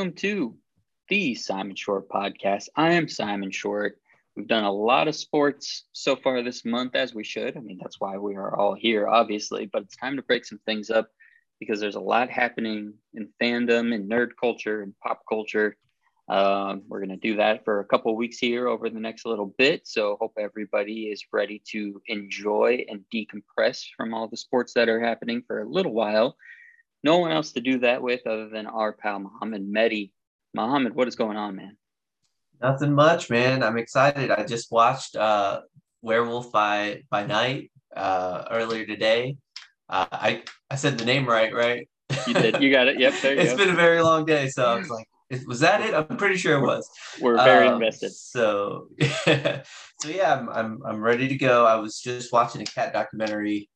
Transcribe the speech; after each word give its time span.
welcome 0.00 0.14
to 0.14 0.56
the 1.10 1.34
Simon 1.34 1.76
Short 1.76 2.08
podcast. 2.08 2.70
I 2.74 2.92
am 2.92 3.06
Simon 3.06 3.50
Short. 3.50 3.98
We've 4.34 4.48
done 4.48 4.64
a 4.64 4.72
lot 4.72 5.08
of 5.08 5.14
sports 5.14 5.84
so 5.92 6.16
far 6.16 6.42
this 6.42 6.64
month, 6.64 6.96
as 6.96 7.14
we 7.14 7.22
should. 7.22 7.54
I 7.54 7.60
mean, 7.60 7.76
that's 7.78 8.00
why 8.00 8.16
we 8.16 8.34
are 8.34 8.56
all 8.56 8.72
here, 8.72 9.06
obviously, 9.06 9.66
but 9.66 9.82
it's 9.82 9.98
time 9.98 10.16
to 10.16 10.22
break 10.22 10.46
some 10.46 10.58
things 10.64 10.88
up 10.88 11.10
because 11.58 11.80
there's 11.80 11.96
a 11.96 12.00
lot 12.00 12.30
happening 12.30 12.94
in 13.12 13.28
fandom 13.42 13.94
and 13.94 14.10
nerd 14.10 14.30
culture 14.40 14.80
and 14.80 14.94
pop 15.00 15.20
culture. 15.28 15.76
Um, 16.30 16.80
we're 16.88 17.04
going 17.04 17.10
to 17.10 17.16
do 17.18 17.36
that 17.36 17.66
for 17.66 17.80
a 17.80 17.84
couple 17.84 18.16
weeks 18.16 18.38
here 18.38 18.68
over 18.68 18.88
the 18.88 19.00
next 19.00 19.26
little 19.26 19.52
bit. 19.58 19.86
So, 19.86 20.16
hope 20.18 20.32
everybody 20.38 21.08
is 21.08 21.26
ready 21.30 21.60
to 21.72 22.00
enjoy 22.06 22.86
and 22.88 23.04
decompress 23.14 23.84
from 23.98 24.14
all 24.14 24.28
the 24.28 24.38
sports 24.38 24.72
that 24.72 24.88
are 24.88 25.00
happening 25.00 25.42
for 25.46 25.60
a 25.60 25.68
little 25.68 25.92
while 25.92 26.38
no 27.02 27.18
one 27.18 27.32
else 27.32 27.52
to 27.52 27.60
do 27.60 27.78
that 27.80 28.02
with 28.02 28.26
other 28.26 28.48
than 28.48 28.66
our 28.66 28.92
pal 28.92 29.18
Muhammad 29.18 29.66
Mehdi. 29.66 30.12
Muhammad, 30.54 30.94
what 30.94 31.08
is 31.08 31.16
going 31.16 31.36
on, 31.36 31.56
man? 31.56 31.76
Nothing 32.60 32.92
much, 32.92 33.30
man. 33.30 33.62
I'm 33.62 33.78
excited. 33.78 34.30
I 34.30 34.44
just 34.44 34.70
watched 34.70 35.16
uh, 35.16 35.60
Werewolf 36.02 36.52
by 36.52 37.02
by 37.10 37.24
Night 37.24 37.70
uh, 37.96 38.44
earlier 38.50 38.84
today. 38.84 39.36
Uh, 39.88 40.06
I 40.12 40.42
I 40.70 40.76
said 40.76 40.98
the 40.98 41.04
name 41.04 41.26
right, 41.26 41.54
right? 41.54 41.88
You 42.26 42.34
did. 42.34 42.60
You 42.62 42.70
got 42.70 42.88
it. 42.88 42.98
Yep. 42.98 43.14
There 43.22 43.34
you 43.36 43.40
it's 43.40 43.52
go. 43.52 43.56
been 43.58 43.70
a 43.70 43.74
very 43.76 44.02
long 44.02 44.24
day, 44.26 44.48
so 44.48 44.66
I 44.66 44.76
was 44.76 44.90
like, 44.90 45.06
was 45.46 45.60
that 45.60 45.80
it? 45.80 45.94
I'm 45.94 46.16
pretty 46.16 46.36
sure 46.36 46.58
it 46.58 46.66
was. 46.66 46.88
We're 47.20 47.36
very 47.36 47.68
Um, 47.68 47.74
invested. 47.74 48.10
So, 48.12 48.88
so 49.24 50.08
yeah, 50.08 50.34
I'm, 50.34 50.48
I'm 50.48 50.82
I'm 50.84 51.00
ready 51.00 51.28
to 51.28 51.36
go. 51.36 51.64
I 51.64 51.76
was 51.76 52.00
just 52.00 52.32
watching 52.32 52.60
a 52.60 52.64
cat 52.64 52.92
documentary 52.92 53.70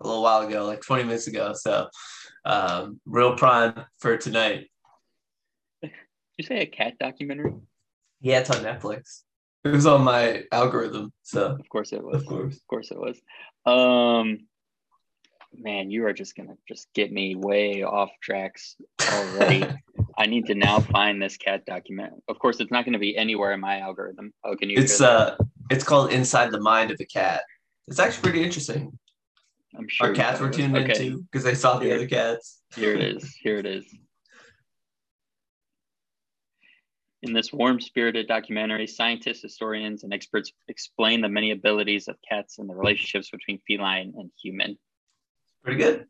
a 0.00 0.06
little 0.06 0.22
while 0.22 0.46
ago, 0.46 0.64
like 0.66 0.80
20 0.82 1.04
minutes 1.04 1.26
ago. 1.26 1.52
So, 1.54 1.88
um, 2.44 3.00
real 3.06 3.36
prime 3.36 3.84
for 3.98 4.16
tonight. 4.16 4.68
Did 5.82 5.92
you 6.38 6.44
say 6.44 6.60
a 6.60 6.66
cat 6.66 6.94
documentary? 6.98 7.54
Yeah, 8.20 8.40
it's 8.40 8.50
on 8.50 8.62
Netflix. 8.64 9.22
It 9.64 9.68
was 9.68 9.86
on 9.86 10.02
my 10.02 10.44
algorithm, 10.52 11.12
so 11.22 11.56
Of 11.58 11.68
course 11.68 11.92
it 11.92 12.02
was. 12.02 12.16
of 12.16 12.26
course. 12.26 12.56
Of 12.56 12.66
course 12.66 12.90
it 12.90 12.98
was. 12.98 13.18
Um, 13.64 14.46
man, 15.56 15.90
you 15.90 16.06
are 16.06 16.12
just 16.12 16.36
gonna 16.36 16.56
just 16.68 16.88
get 16.94 17.12
me 17.12 17.34
way 17.34 17.82
off 17.82 18.10
tracks 18.22 18.76
already. 19.00 19.64
I 20.18 20.26
need 20.26 20.46
to 20.46 20.54
now 20.54 20.80
find 20.80 21.20
this 21.20 21.36
cat 21.36 21.64
document. 21.66 22.14
Of 22.28 22.38
course, 22.38 22.60
it's 22.60 22.70
not 22.70 22.84
going 22.84 22.92
to 22.92 22.98
be 22.98 23.16
anywhere 23.16 23.52
in 23.52 23.60
my 23.60 23.80
algorithm. 23.80 24.32
Oh, 24.44 24.54
can 24.54 24.70
you? 24.70 24.78
It's 24.78 25.00
uh, 25.00 25.36
it's 25.70 25.82
called 25.82 26.12
Inside 26.12 26.52
the 26.52 26.60
Mind 26.60 26.90
of 26.90 27.00
a 27.00 27.04
Cat. 27.04 27.42
It's 27.88 27.98
actually 27.98 28.22
pretty 28.22 28.44
interesting. 28.44 28.96
I'm 29.76 29.88
sure 29.88 30.08
Our 30.08 30.14
cats 30.14 30.40
were 30.40 30.50
tuned 30.50 30.76
in 30.76 30.94
too 30.94 31.24
because 31.30 31.44
they 31.44 31.54
saw 31.54 31.78
the 31.78 31.86
Here. 31.86 31.96
other 31.96 32.06
cats. 32.06 32.62
Here 32.74 32.94
it 32.94 33.02
is. 33.16 33.34
Here 33.34 33.58
it 33.58 33.66
is. 33.66 33.84
In 37.22 37.32
this 37.32 37.52
warm 37.52 37.80
spirited 37.80 38.28
documentary, 38.28 38.86
scientists, 38.86 39.40
historians, 39.40 40.04
and 40.04 40.12
experts 40.12 40.52
explain 40.68 41.22
the 41.22 41.28
many 41.28 41.52
abilities 41.52 42.06
of 42.06 42.16
cats 42.28 42.58
and 42.58 42.68
the 42.68 42.74
relationships 42.74 43.30
between 43.30 43.60
feline 43.66 44.12
and 44.18 44.30
human. 44.42 44.78
Pretty 45.62 45.78
good. 45.78 46.06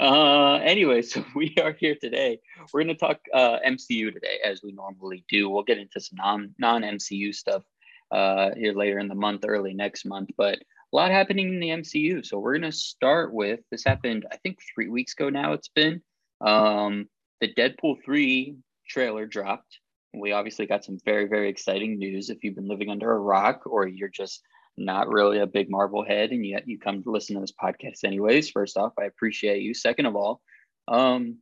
Uh, 0.00 0.54
anyway, 0.54 1.02
so 1.02 1.22
we 1.36 1.54
are 1.62 1.72
here 1.72 1.94
today. 2.00 2.40
We're 2.72 2.84
going 2.84 2.96
to 2.96 2.98
talk 2.98 3.20
uh, 3.34 3.58
MCU 3.66 4.12
today, 4.12 4.38
as 4.44 4.62
we 4.62 4.72
normally 4.72 5.24
do. 5.28 5.50
We'll 5.50 5.62
get 5.62 5.78
into 5.78 6.00
some 6.00 6.16
non 6.16 6.54
non 6.58 6.82
MCU 6.82 7.34
stuff 7.34 7.62
uh, 8.10 8.50
here 8.56 8.72
later 8.72 8.98
in 8.98 9.08
the 9.08 9.14
month, 9.14 9.44
early 9.46 9.74
next 9.74 10.06
month, 10.06 10.30
but 10.38 10.58
a 10.92 10.96
lot 10.96 11.10
happening 11.10 11.48
in 11.48 11.60
the 11.60 11.68
MCU. 11.68 12.24
So 12.24 12.38
we're 12.38 12.58
going 12.58 12.70
to 12.70 12.76
start 12.76 13.32
with 13.32 13.60
this 13.70 13.84
happened, 13.84 14.26
I 14.32 14.36
think, 14.36 14.58
three 14.74 14.88
weeks 14.88 15.12
ago 15.12 15.28
now. 15.28 15.52
It's 15.52 15.68
been 15.68 16.00
um, 16.40 17.08
the 17.40 17.52
Deadpool 17.52 17.96
3 18.04 18.56
trailer 18.88 19.26
dropped. 19.26 19.78
We 20.14 20.32
obviously 20.32 20.66
got 20.66 20.84
some 20.84 20.98
very, 21.04 21.28
very 21.28 21.50
exciting 21.50 21.98
news. 21.98 22.30
If 22.30 22.42
you've 22.42 22.54
been 22.54 22.68
living 22.68 22.88
under 22.88 23.12
a 23.12 23.18
rock 23.18 23.62
or 23.66 23.86
you're 23.86 24.08
just 24.08 24.42
not 24.78 25.08
really 25.08 25.38
a 25.38 25.46
big 25.46 25.70
Marvel 25.70 26.04
head 26.04 26.30
and 26.30 26.46
yet 26.46 26.66
you 26.66 26.78
come 26.78 27.02
to 27.02 27.10
listen 27.10 27.34
to 27.34 27.40
this 27.40 27.52
podcast 27.52 28.04
anyways, 28.04 28.50
first 28.50 28.76
off, 28.78 28.92
I 28.98 29.04
appreciate 29.04 29.62
you. 29.62 29.74
Second 29.74 30.06
of 30.06 30.16
all, 30.16 30.40
um, 30.86 31.38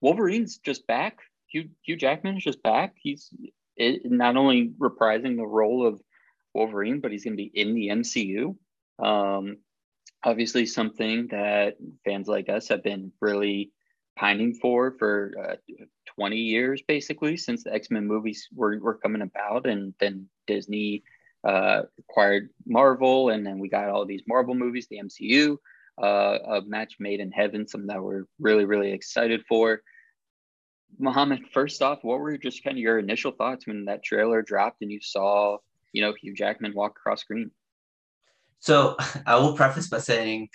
Wolverine's 0.00 0.58
just 0.58 0.86
back. 0.86 1.18
Hugh, 1.46 1.68
Hugh 1.82 1.96
Jackman 1.96 2.38
is 2.38 2.44
just 2.44 2.62
back. 2.62 2.94
He's 2.96 3.30
it, 3.76 4.10
not 4.10 4.36
only 4.36 4.72
reprising 4.78 5.36
the 5.36 5.46
role 5.46 5.86
of 5.86 6.00
Wolverine, 6.54 7.00
but 7.00 7.12
he's 7.12 7.24
going 7.24 7.36
to 7.36 7.42
be 7.42 7.50
in 7.54 7.74
the 7.74 7.88
MCU. 7.88 8.56
Um, 9.02 9.58
obviously, 10.24 10.66
something 10.66 11.28
that 11.28 11.76
fans 12.04 12.28
like 12.28 12.48
us 12.48 12.68
have 12.68 12.82
been 12.82 13.12
really 13.20 13.72
pining 14.16 14.54
for 14.54 14.92
for 14.98 15.32
uh, 15.42 15.56
20 16.16 16.36
years, 16.36 16.82
basically, 16.86 17.36
since 17.36 17.64
the 17.64 17.72
X 17.72 17.90
Men 17.90 18.06
movies 18.06 18.48
were, 18.54 18.78
were 18.78 18.96
coming 18.96 19.22
about, 19.22 19.66
and 19.66 19.94
then 20.00 20.28
Disney 20.46 21.02
uh, 21.44 21.82
acquired 21.98 22.50
Marvel, 22.66 23.30
and 23.30 23.46
then 23.46 23.58
we 23.58 23.68
got 23.68 23.88
all 23.88 24.04
these 24.04 24.22
Marvel 24.26 24.54
movies, 24.54 24.86
the 24.88 25.00
MCU, 25.02 25.56
uh, 26.02 26.38
a 26.56 26.62
match 26.62 26.96
made 26.98 27.20
in 27.20 27.32
heaven, 27.32 27.66
something 27.66 27.88
that 27.88 28.02
we're 28.02 28.24
really, 28.38 28.64
really 28.64 28.92
excited 28.92 29.42
for. 29.48 29.82
Muhammad, 30.98 31.40
first 31.52 31.82
off, 31.82 32.00
what 32.02 32.18
were 32.18 32.36
just 32.36 32.64
kind 32.64 32.76
of 32.76 32.82
your 32.82 32.98
initial 32.98 33.32
thoughts 33.32 33.66
when 33.66 33.84
that 33.84 34.02
trailer 34.02 34.42
dropped 34.42 34.82
and 34.82 34.90
you 34.90 35.00
saw, 35.00 35.56
you 35.92 36.02
know, 36.02 36.12
Hugh 36.20 36.34
Jackman 36.34 36.74
walk 36.74 36.92
across 36.98 37.20
screen? 37.20 37.50
So 38.60 38.96
I 39.26 39.36
will 39.36 39.54
preface 39.54 39.88
by 39.88 39.98
saying 39.98 40.48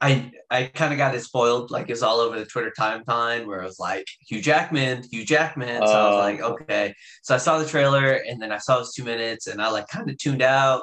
I 0.00 0.30
I 0.50 0.64
kind 0.64 0.92
of 0.92 0.98
got 0.98 1.14
it 1.14 1.22
spoiled. 1.22 1.70
Like 1.70 1.88
it 1.88 1.92
was 1.92 2.02
all 2.02 2.20
over 2.20 2.38
the 2.38 2.44
Twitter 2.46 2.72
timeline 2.78 3.46
where 3.46 3.60
it 3.60 3.64
was 3.64 3.78
like 3.78 4.06
Hugh 4.28 4.42
Jackman, 4.42 5.04
Hugh 5.10 5.24
Jackman. 5.24 5.78
So 5.86 5.92
I 5.92 6.06
was 6.08 6.14
Oh. 6.14 6.18
like, 6.18 6.40
okay. 6.62 6.94
So 7.22 7.34
I 7.34 7.38
saw 7.38 7.58
the 7.58 7.66
trailer 7.66 8.12
and 8.12 8.40
then 8.40 8.52
I 8.52 8.58
saw 8.58 8.76
it 8.76 8.80
was 8.80 8.94
two 8.94 9.04
minutes 9.04 9.46
and 9.46 9.60
I 9.60 9.68
like 9.70 9.88
kind 9.88 10.08
of 10.10 10.18
tuned 10.18 10.42
out 10.42 10.82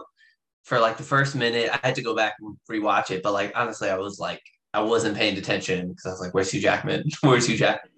for 0.63 0.79
like 0.79 0.97
the 0.97 1.03
first 1.03 1.35
minute. 1.35 1.69
I 1.72 1.79
had 1.85 1.95
to 1.95 2.01
go 2.01 2.16
back 2.16 2.34
and 2.39 2.57
rewatch 2.69 3.11
it, 3.11 3.22
but 3.22 3.34
like 3.34 3.51
honestly, 3.55 3.90
I 3.90 3.97
was 3.97 4.17
like 4.19 4.41
I 4.73 4.81
wasn't 4.81 5.16
paying 5.16 5.38
attention 5.38 5.90
because 5.90 6.07
I 6.07 6.09
was 6.09 6.19
like, 6.19 6.34
where's 6.34 6.50
Hugh 6.51 6.61
Jackman? 6.61 7.03
where's 7.22 7.45
Hugh 7.45 7.57
Jackman? 7.57 7.91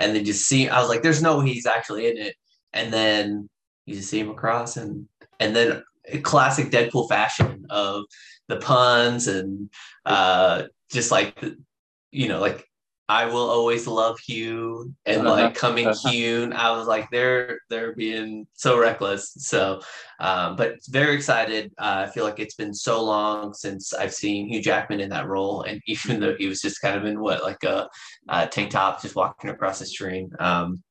And 0.00 0.16
then 0.16 0.24
just 0.24 0.46
see, 0.48 0.68
I 0.68 0.80
was 0.80 0.88
like, 0.88 1.02
there's 1.02 1.22
no 1.22 1.38
way 1.38 1.46
he's 1.52 1.66
actually 1.66 2.08
in 2.10 2.16
it. 2.18 2.34
And 2.72 2.92
then 2.92 3.48
you 3.84 3.94
just 3.94 4.10
see 4.10 4.18
him 4.18 4.30
across 4.30 4.76
and 4.76 5.06
and 5.38 5.54
then 5.54 5.84
classic 6.22 6.70
Deadpool 6.70 7.08
fashion 7.08 7.66
of 7.70 8.04
the 8.48 8.56
puns 8.56 9.26
and 9.28 9.70
uh 10.04 10.62
just 10.90 11.10
like 11.10 11.38
the- 11.40 11.56
you 12.12 12.28
know 12.28 12.40
like 12.40 12.64
I 13.08 13.26
will 13.26 13.48
always 13.48 13.86
love 13.86 14.18
Hugh 14.18 14.92
and 15.04 15.20
Uh-huh, 15.28 15.30
like 15.30 15.54
coming 15.54 15.86
uh-huh. 15.86 16.10
Hugh. 16.10 16.50
I 16.52 16.76
was 16.76 16.88
like 16.88 17.08
they're 17.10 17.60
they're 17.70 17.94
being 17.94 18.48
so 18.54 18.76
reckless. 18.78 19.32
So 19.38 19.80
um 20.18 20.56
but 20.56 20.74
very 20.88 21.14
excited. 21.14 21.70
Uh, 21.78 22.06
I 22.08 22.10
feel 22.10 22.24
like 22.24 22.40
it's 22.40 22.56
been 22.56 22.74
so 22.74 23.04
long 23.04 23.54
since 23.54 23.92
I've 23.94 24.12
seen 24.12 24.48
Hugh 24.48 24.60
Jackman 24.60 24.98
in 25.00 25.10
that 25.10 25.28
role 25.28 25.62
and 25.62 25.80
even 25.86 26.18
though 26.18 26.34
he 26.36 26.48
was 26.48 26.60
just 26.60 26.80
kind 26.80 26.96
of 26.96 27.04
in 27.04 27.20
what 27.20 27.44
like 27.44 27.62
a, 27.62 27.88
uh 28.28 28.46
tank 28.46 28.70
top 28.72 29.00
just 29.02 29.14
walking 29.14 29.50
across 29.50 29.78
the 29.78 29.86
screen. 29.86 30.30
Um 30.40 30.82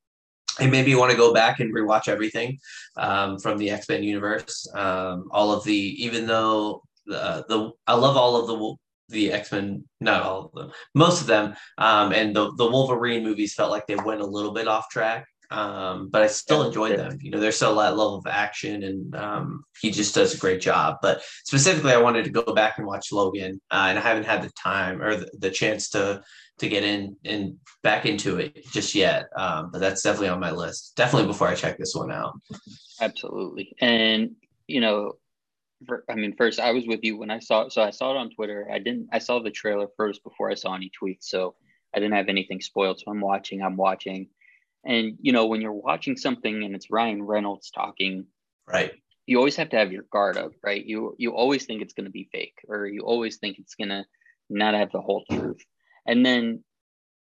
it 0.59 0.67
maybe 0.69 0.91
me 0.91 0.95
want 0.95 1.11
to 1.11 1.17
go 1.17 1.33
back 1.33 1.59
and 1.59 1.73
rewatch 1.73 2.07
everything 2.07 2.59
um, 2.97 3.39
from 3.39 3.57
the 3.57 3.69
X 3.71 3.89
Men 3.89 4.03
universe. 4.03 4.67
Um, 4.73 5.27
all 5.31 5.51
of 5.51 5.63
the, 5.63 5.75
even 5.75 6.27
though 6.27 6.83
the 7.05 7.45
the 7.47 7.71
I 7.87 7.93
love 7.95 8.17
all 8.17 8.35
of 8.37 8.47
the 8.47 8.75
the 9.09 9.31
X 9.33 9.51
Men, 9.51 9.83
not 9.99 10.23
all 10.23 10.45
of 10.45 10.51
them, 10.53 10.71
most 10.93 11.21
of 11.21 11.27
them, 11.27 11.55
um, 11.77 12.11
and 12.13 12.35
the 12.35 12.53
the 12.55 12.65
Wolverine 12.67 13.23
movies 13.23 13.53
felt 13.53 13.71
like 13.71 13.87
they 13.87 13.95
went 13.95 14.21
a 14.21 14.25
little 14.25 14.53
bit 14.53 14.67
off 14.67 14.89
track. 14.89 15.27
Um, 15.51 16.09
but 16.09 16.23
I 16.23 16.27
still 16.27 16.61
Yeah, 16.61 16.67
enjoyed 16.67 16.89
sure. 16.95 16.97
them. 16.97 17.17
You 17.21 17.29
know, 17.29 17.39
there's 17.39 17.55
still 17.55 17.75
that 17.75 17.95
level 17.95 18.15
of 18.15 18.25
action, 18.27 18.81
and 18.83 19.15
um, 19.15 19.63
he 19.79 19.91
just 19.91 20.15
does 20.15 20.33
a 20.33 20.37
great 20.39 20.59
job. 20.59 20.97
But 21.03 21.21
specifically, 21.43 21.93
I 21.93 21.97
wanted 22.01 22.23
to 22.25 22.31
go 22.31 22.53
back 22.53 22.79
and 22.79 22.87
watch 22.87 23.11
Logan, 23.11 23.61
uh, 23.69 23.85
and 23.89 23.99
I 23.99 24.01
haven't 24.01 24.25
had 24.25 24.41
the 24.41 24.49
time 24.61 25.01
or 25.03 25.15
the, 25.17 25.29
the 25.37 25.51
chance 25.51 25.89
to 25.89 26.23
to 26.59 26.69
get 26.69 26.83
in 26.83 27.17
and 27.25 27.57
back 27.83 28.05
into 28.05 28.37
it 28.37 28.65
just 28.71 28.95
yet. 28.95 29.27
Um, 29.35 29.71
but 29.71 29.79
that's 29.79 30.01
definitely 30.01 30.29
on 30.29 30.39
my 30.39 30.51
list. 30.51 30.93
Definitely 30.95 31.27
before 31.27 31.47
I 31.47 31.55
check 31.55 31.77
this 31.77 31.93
one 31.95 32.11
out. 32.11 32.39
Absolutely. 33.01 33.75
And, 33.81 34.35
you 34.67 34.79
know, 34.81 35.13
for, 35.85 36.05
I 36.09 36.15
mean, 36.15 36.35
first, 36.37 36.59
I 36.59 36.71
was 36.71 36.87
with 36.87 37.03
you 37.03 37.17
when 37.17 37.29
I 37.29 37.39
saw 37.39 37.63
it. 37.63 37.73
So 37.73 37.81
I 37.81 37.89
saw 37.89 38.11
it 38.11 38.17
on 38.17 38.29
Twitter. 38.29 38.69
I 38.71 38.79
didn't, 38.79 39.09
I 39.11 39.19
saw 39.19 39.39
the 39.39 39.51
trailer 39.51 39.87
first 39.97 40.23
before 40.23 40.49
I 40.49 40.55
saw 40.55 40.73
any 40.73 40.89
tweets. 40.89 41.23
So 41.23 41.55
I 41.93 41.99
didn't 41.99 42.15
have 42.15 42.29
anything 42.29 42.61
spoiled. 42.61 42.99
So 42.99 43.11
I'm 43.11 43.21
watching, 43.21 43.61
I'm 43.61 43.75
watching. 43.77 44.29
And, 44.85 45.17
you 45.19 45.33
know, 45.33 45.47
when 45.47 45.61
you're 45.61 45.73
watching 45.73 46.15
something 46.15 46.63
and 46.63 46.75
it's 46.75 46.89
Ryan 46.91 47.23
Reynolds 47.23 47.71
talking, 47.71 48.25
Right. 48.67 48.93
you 49.25 49.37
always 49.37 49.55
have 49.57 49.69
to 49.69 49.77
have 49.77 49.91
your 49.91 50.05
guard 50.11 50.37
up, 50.37 50.51
right? 50.63 50.83
You 50.83 51.15
you 51.17 51.35
always 51.35 51.65
think 51.65 51.81
it's 51.81 51.93
going 51.93 52.05
to 52.05 52.11
be 52.11 52.29
fake, 52.31 52.59
or 52.67 52.87
you 52.87 53.01
always 53.01 53.37
think 53.37 53.59
it's 53.59 53.75
going 53.75 53.89
to 53.89 54.05
not 54.49 54.73
have 54.73 54.91
the 54.91 55.01
whole 55.01 55.23
truth. 55.29 55.63
And 56.05 56.25
then, 56.25 56.63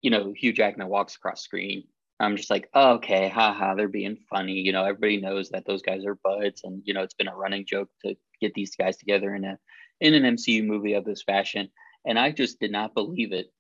you 0.02 0.12
know, 0.12 0.34
Hugh 0.36 0.54
Jackman 0.54 0.90
walks 0.90 1.16
across 1.16 1.42
screen. 1.42 1.84
I'm 2.20 2.38
just 2.38 2.50
like, 2.50 2.70
oh, 2.74 2.94
okay, 2.94 3.28
haha, 3.28 3.76
they're 3.76 3.88
being 3.88 4.18
funny. 4.30 4.54
You 4.54 4.72
know, 4.72 4.84
everybody 4.84 5.20
knows 5.20 5.50
that 5.50 5.66
those 5.66 5.82
guys 5.82 6.06
are 6.06 6.20
buds, 6.24 6.62
and 6.64 6.82
you 6.86 6.94
know, 6.94 7.02
it's 7.02 7.16
been 7.16 7.28
a 7.28 7.36
running 7.36 7.66
joke 7.66 7.90
to 8.06 8.16
get 8.40 8.54
these 8.54 8.76
guys 8.76 8.98
together 8.98 9.36
in 9.36 9.44
a 9.44 9.58
in 10.00 10.14
an 10.14 10.36
MCU 10.36 10.66
movie 10.66 10.94
of 10.94 11.06
this 11.06 11.24
fashion. 11.24 11.70
And 12.06 12.20
I 12.20 12.32
just 12.32 12.60
did 12.60 12.72
not 12.72 12.94
believe 12.94 13.34
it 13.34 13.52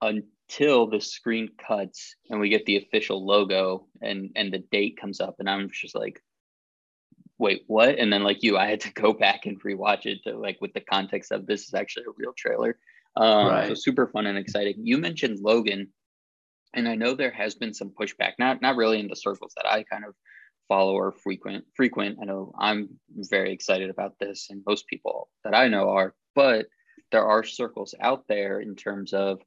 until 0.00 0.86
the 0.86 1.00
screen 1.00 1.48
cuts 1.66 2.14
and 2.30 2.40
we 2.40 2.48
get 2.48 2.64
the 2.66 2.76
official 2.76 3.24
logo 3.24 3.86
and 4.00 4.30
and 4.36 4.52
the 4.52 4.62
date 4.70 4.98
comes 5.00 5.20
up 5.20 5.36
and 5.38 5.50
i'm 5.50 5.68
just 5.70 5.94
like 5.94 6.22
wait 7.38 7.64
what 7.66 7.98
and 7.98 8.12
then 8.12 8.22
like 8.22 8.42
you 8.42 8.56
i 8.56 8.66
had 8.66 8.80
to 8.80 8.92
go 8.92 9.12
back 9.24 9.46
and 9.46 9.62
rewatch 9.62 10.06
it 10.06 10.22
to 10.24 10.36
like 10.36 10.58
with 10.60 10.72
the 10.72 10.80
context 10.80 11.32
of 11.32 11.46
this 11.46 11.66
is 11.66 11.74
actually 11.74 12.04
a 12.04 12.12
real 12.16 12.32
trailer 12.36 12.78
um 13.18 13.48
right. 13.48 13.68
so 13.68 13.74
super 13.74 14.06
fun 14.08 14.26
and 14.26 14.38
exciting 14.38 14.74
you 14.78 14.98
mentioned 14.98 15.38
logan 15.40 15.88
and 16.74 16.88
i 16.88 16.94
know 16.94 17.14
there 17.14 17.30
has 17.30 17.54
been 17.54 17.74
some 17.74 17.90
pushback 17.90 18.32
not 18.38 18.62
not 18.62 18.76
really 18.76 19.00
in 19.00 19.08
the 19.08 19.16
circles 19.16 19.52
that 19.56 19.66
i 19.66 19.82
kind 19.82 20.04
of 20.04 20.14
follow 20.68 20.94
or 20.94 21.12
frequent 21.12 21.64
frequent 21.74 22.18
i 22.20 22.24
know 22.24 22.52
i'm 22.58 22.88
very 23.30 23.52
excited 23.52 23.90
about 23.90 24.14
this 24.20 24.48
and 24.50 24.62
most 24.66 24.86
people 24.86 25.28
that 25.44 25.54
i 25.54 25.68
know 25.68 25.90
are 25.90 26.14
but 26.34 26.66
there 27.10 27.26
are 27.26 27.42
circles 27.42 27.94
out 28.00 28.24
there 28.28 28.60
in 28.60 28.76
terms 28.76 29.12
of 29.12 29.40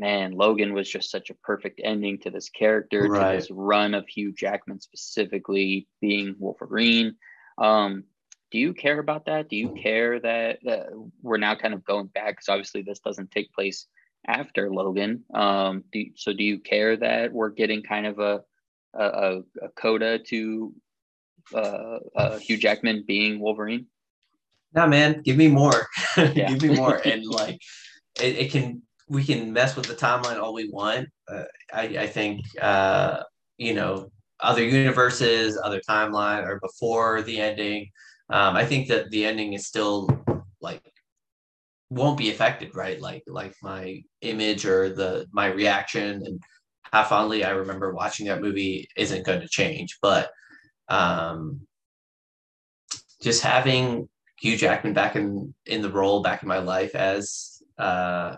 man, 0.00 0.32
Logan 0.32 0.72
was 0.72 0.88
just 0.88 1.10
such 1.10 1.28
a 1.28 1.34
perfect 1.34 1.80
ending 1.84 2.18
to 2.20 2.30
this 2.30 2.48
character, 2.48 3.02
right. 3.02 3.32
to 3.32 3.36
this 3.36 3.50
run 3.50 3.92
of 3.92 4.08
Hugh 4.08 4.32
Jackman 4.32 4.80
specifically 4.80 5.86
being 6.00 6.34
Wolverine. 6.38 7.16
Um, 7.58 8.04
do 8.50 8.58
you 8.58 8.74
care 8.74 8.98
about 8.98 9.26
that? 9.26 9.48
Do 9.48 9.56
you 9.56 9.74
care 9.80 10.20
that, 10.20 10.58
that 10.64 10.86
we're 11.22 11.36
now 11.36 11.54
kind 11.54 11.74
of 11.74 11.84
going 11.84 12.06
back? 12.08 12.36
Because 12.36 12.48
obviously 12.48 12.82
this 12.82 12.98
doesn't 12.98 13.30
take 13.30 13.52
place 13.52 13.86
after 14.26 14.72
Logan. 14.72 15.24
Um, 15.34 15.84
do, 15.92 16.06
so 16.16 16.32
do 16.32 16.42
you 16.42 16.58
care 16.58 16.96
that 16.96 17.32
we're 17.32 17.50
getting 17.50 17.82
kind 17.82 18.06
of 18.06 18.18
a 18.18 18.42
a, 18.94 19.42
a 19.62 19.68
coda 19.76 20.18
to 20.18 20.74
uh, 21.54 21.98
uh, 22.16 22.38
Hugh 22.38 22.56
Jackman 22.56 23.04
being 23.06 23.40
Wolverine? 23.40 23.86
No, 24.74 24.86
man, 24.86 25.22
give 25.22 25.36
me 25.36 25.48
more. 25.48 25.86
give 26.16 26.62
me 26.62 26.74
more, 26.74 26.96
and 27.04 27.24
like 27.24 27.60
it, 28.20 28.36
it 28.36 28.52
can 28.52 28.82
we 29.08 29.24
can 29.24 29.52
mess 29.52 29.74
with 29.74 29.86
the 29.86 29.94
timeline 29.94 30.40
all 30.40 30.54
we 30.54 30.68
want. 30.70 31.08
Uh, 31.28 31.44
I, 31.72 31.82
I 31.82 32.06
think 32.06 32.44
uh, 32.60 33.22
you 33.58 33.74
know 33.74 34.10
other 34.38 34.64
universes, 34.64 35.58
other 35.62 35.80
timeline, 35.80 36.46
or 36.46 36.60
before 36.60 37.22
the 37.22 37.40
ending. 37.40 37.90
Um, 38.30 38.56
I 38.56 38.64
think 38.64 38.88
that 38.88 39.10
the 39.10 39.24
ending 39.24 39.54
is 39.54 39.66
still 39.66 40.08
like 40.60 40.82
won't 41.90 42.18
be 42.18 42.30
affected, 42.30 42.74
right? 42.74 43.00
Like 43.00 43.24
like 43.26 43.54
my 43.62 44.02
image 44.20 44.64
or 44.64 44.90
the 44.90 45.26
my 45.32 45.46
reaction 45.46 46.22
and 46.24 46.40
how 46.92 47.04
fondly 47.04 47.44
I 47.44 47.50
remember 47.50 47.92
watching 47.92 48.26
that 48.26 48.40
movie 48.40 48.88
isn't 48.96 49.26
going 49.26 49.40
to 49.40 49.48
change. 49.48 49.98
But 50.00 50.30
um, 50.88 51.60
just 53.20 53.42
having 53.42 54.08
Hugh 54.40 54.56
Jackman 54.56 54.94
back 54.94 55.16
in 55.16 55.54
in 55.66 55.82
the 55.82 55.90
role, 55.90 56.22
back 56.22 56.42
in 56.42 56.48
my 56.48 56.58
life 56.58 56.94
as 56.94 57.62
uh, 57.78 58.36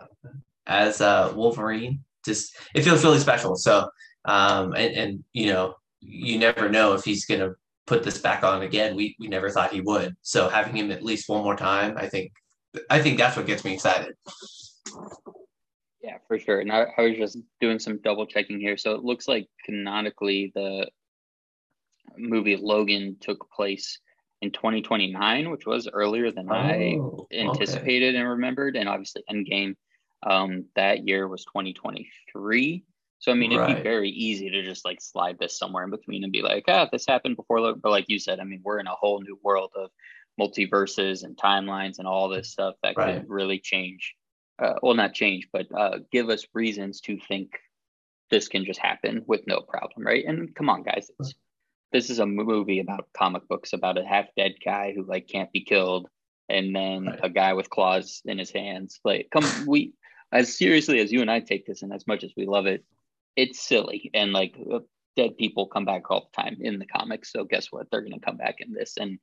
as 0.66 1.00
uh, 1.00 1.32
Wolverine. 1.34 2.00
Just 2.24 2.56
it 2.74 2.82
feels 2.82 3.04
really 3.04 3.18
special. 3.18 3.56
So 3.56 3.88
um, 4.24 4.72
and 4.74 4.94
and 4.94 5.24
you 5.32 5.46
know 5.52 5.74
you 6.00 6.38
never 6.38 6.68
know 6.68 6.94
if 6.94 7.04
he's 7.04 7.24
gonna 7.24 7.52
put 7.92 8.02
this 8.02 8.18
back 8.18 8.42
on 8.42 8.62
again. 8.62 8.96
We 8.96 9.14
we 9.18 9.28
never 9.28 9.50
thought 9.50 9.72
he 9.72 9.82
would. 9.82 10.16
So 10.22 10.48
having 10.48 10.74
him 10.74 10.90
at 10.90 11.02
least 11.02 11.28
one 11.28 11.44
more 11.44 11.56
time, 11.56 11.94
I 11.98 12.06
think 12.08 12.32
I 12.88 13.00
think 13.02 13.18
that's 13.18 13.36
what 13.36 13.46
gets 13.46 13.64
me 13.64 13.74
excited. 13.74 14.14
Yeah, 16.02 16.16
for 16.26 16.38
sure. 16.38 16.60
And 16.60 16.72
I, 16.72 16.86
I 16.96 17.02
was 17.02 17.16
just 17.18 17.38
doing 17.60 17.78
some 17.78 18.00
double 18.02 18.26
checking 18.26 18.58
here. 18.58 18.78
So 18.78 18.94
it 18.94 19.04
looks 19.04 19.28
like 19.28 19.46
canonically 19.66 20.52
the 20.54 20.88
movie 22.16 22.56
Logan 22.56 23.18
took 23.20 23.50
place 23.50 23.98
in 24.40 24.50
2029, 24.52 25.50
which 25.50 25.66
was 25.66 25.86
earlier 25.92 26.32
than 26.32 26.48
oh, 26.50 27.26
I 27.30 27.36
anticipated 27.36 28.14
okay. 28.14 28.20
and 28.20 28.28
remembered. 28.28 28.74
And 28.74 28.88
obviously 28.88 29.22
Endgame 29.30 29.76
um, 30.22 30.64
that 30.76 31.06
year 31.06 31.28
was 31.28 31.44
2023. 31.44 32.84
So 33.22 33.30
I 33.30 33.36
mean, 33.36 33.52
it'd 33.52 33.76
be 33.76 33.82
very 33.82 34.10
easy 34.10 34.50
to 34.50 34.64
just 34.64 34.84
like 34.84 35.00
slide 35.00 35.38
this 35.38 35.56
somewhere 35.56 35.84
in 35.84 35.90
between 35.90 36.24
and 36.24 36.32
be 36.32 36.42
like, 36.42 36.64
ah, 36.66 36.88
this 36.90 37.06
happened 37.06 37.36
before. 37.36 37.72
But 37.76 37.90
like 37.90 38.06
you 38.08 38.18
said, 38.18 38.40
I 38.40 38.44
mean, 38.44 38.60
we're 38.64 38.80
in 38.80 38.88
a 38.88 38.96
whole 38.96 39.20
new 39.20 39.38
world 39.44 39.70
of 39.76 39.90
multiverses 40.40 41.22
and 41.22 41.36
timelines 41.36 42.00
and 42.00 42.08
all 42.08 42.28
this 42.28 42.50
stuff 42.50 42.74
that 42.82 42.96
right. 42.96 43.20
could 43.20 43.30
really 43.30 43.60
change. 43.60 44.16
Uh, 44.60 44.74
well, 44.82 44.94
not 44.94 45.14
change, 45.14 45.46
but 45.52 45.68
uh, 45.72 45.98
give 46.10 46.30
us 46.30 46.48
reasons 46.52 47.00
to 47.02 47.16
think 47.28 47.52
this 48.28 48.48
can 48.48 48.64
just 48.64 48.80
happen 48.80 49.22
with 49.28 49.42
no 49.46 49.60
problem, 49.60 50.04
right? 50.04 50.24
And 50.26 50.52
come 50.56 50.68
on, 50.68 50.82
guys, 50.82 51.08
this 51.92 52.10
is 52.10 52.18
a 52.18 52.26
movie 52.26 52.80
about 52.80 53.06
comic 53.16 53.46
books 53.46 53.72
about 53.72 53.98
a 53.98 54.04
half 54.04 54.26
dead 54.36 54.54
guy 54.64 54.92
who 54.96 55.04
like 55.04 55.28
can't 55.28 55.52
be 55.52 55.62
killed, 55.62 56.08
and 56.48 56.74
then 56.74 57.06
right. 57.06 57.20
a 57.22 57.30
guy 57.30 57.52
with 57.52 57.70
claws 57.70 58.20
in 58.24 58.38
his 58.38 58.50
hands. 58.50 58.98
Like, 59.04 59.28
come, 59.30 59.44
we 59.68 59.92
as 60.32 60.58
seriously 60.58 60.98
as 60.98 61.12
you 61.12 61.20
and 61.20 61.30
I 61.30 61.38
take 61.38 61.66
this, 61.66 61.82
and 61.82 61.92
as 61.92 62.04
much 62.08 62.24
as 62.24 62.32
we 62.36 62.46
love 62.46 62.66
it, 62.66 62.84
it's 63.36 63.60
silly. 63.60 64.10
And 64.14 64.32
like 64.32 64.56
uh, 64.72 64.80
dead 65.16 65.36
people 65.36 65.66
come 65.66 65.84
back 65.84 66.10
all 66.10 66.30
the 66.32 66.42
time 66.42 66.58
in 66.60 66.78
the 66.78 66.86
comics. 66.86 67.32
So 67.32 67.44
guess 67.44 67.68
what? 67.70 67.86
They're 67.90 68.00
going 68.02 68.12
to 68.12 68.24
come 68.24 68.36
back 68.36 68.56
in 68.58 68.72
this. 68.72 68.96
And 68.98 69.18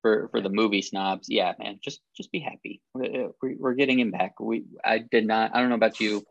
for 0.00 0.28
for 0.30 0.40
the 0.40 0.48
movie 0.48 0.82
snobs, 0.82 1.28
yeah, 1.28 1.52
man, 1.58 1.78
just 1.82 2.00
just 2.16 2.32
be 2.32 2.40
happy. 2.40 2.82
We're, 2.94 3.30
we're 3.40 3.74
getting 3.74 4.00
him 4.00 4.10
back. 4.10 4.40
We 4.40 4.64
I 4.84 4.98
did 4.98 5.26
not. 5.26 5.54
I 5.54 5.60
don't 5.60 5.68
know 5.68 5.76
about 5.76 6.00
you. 6.00 6.24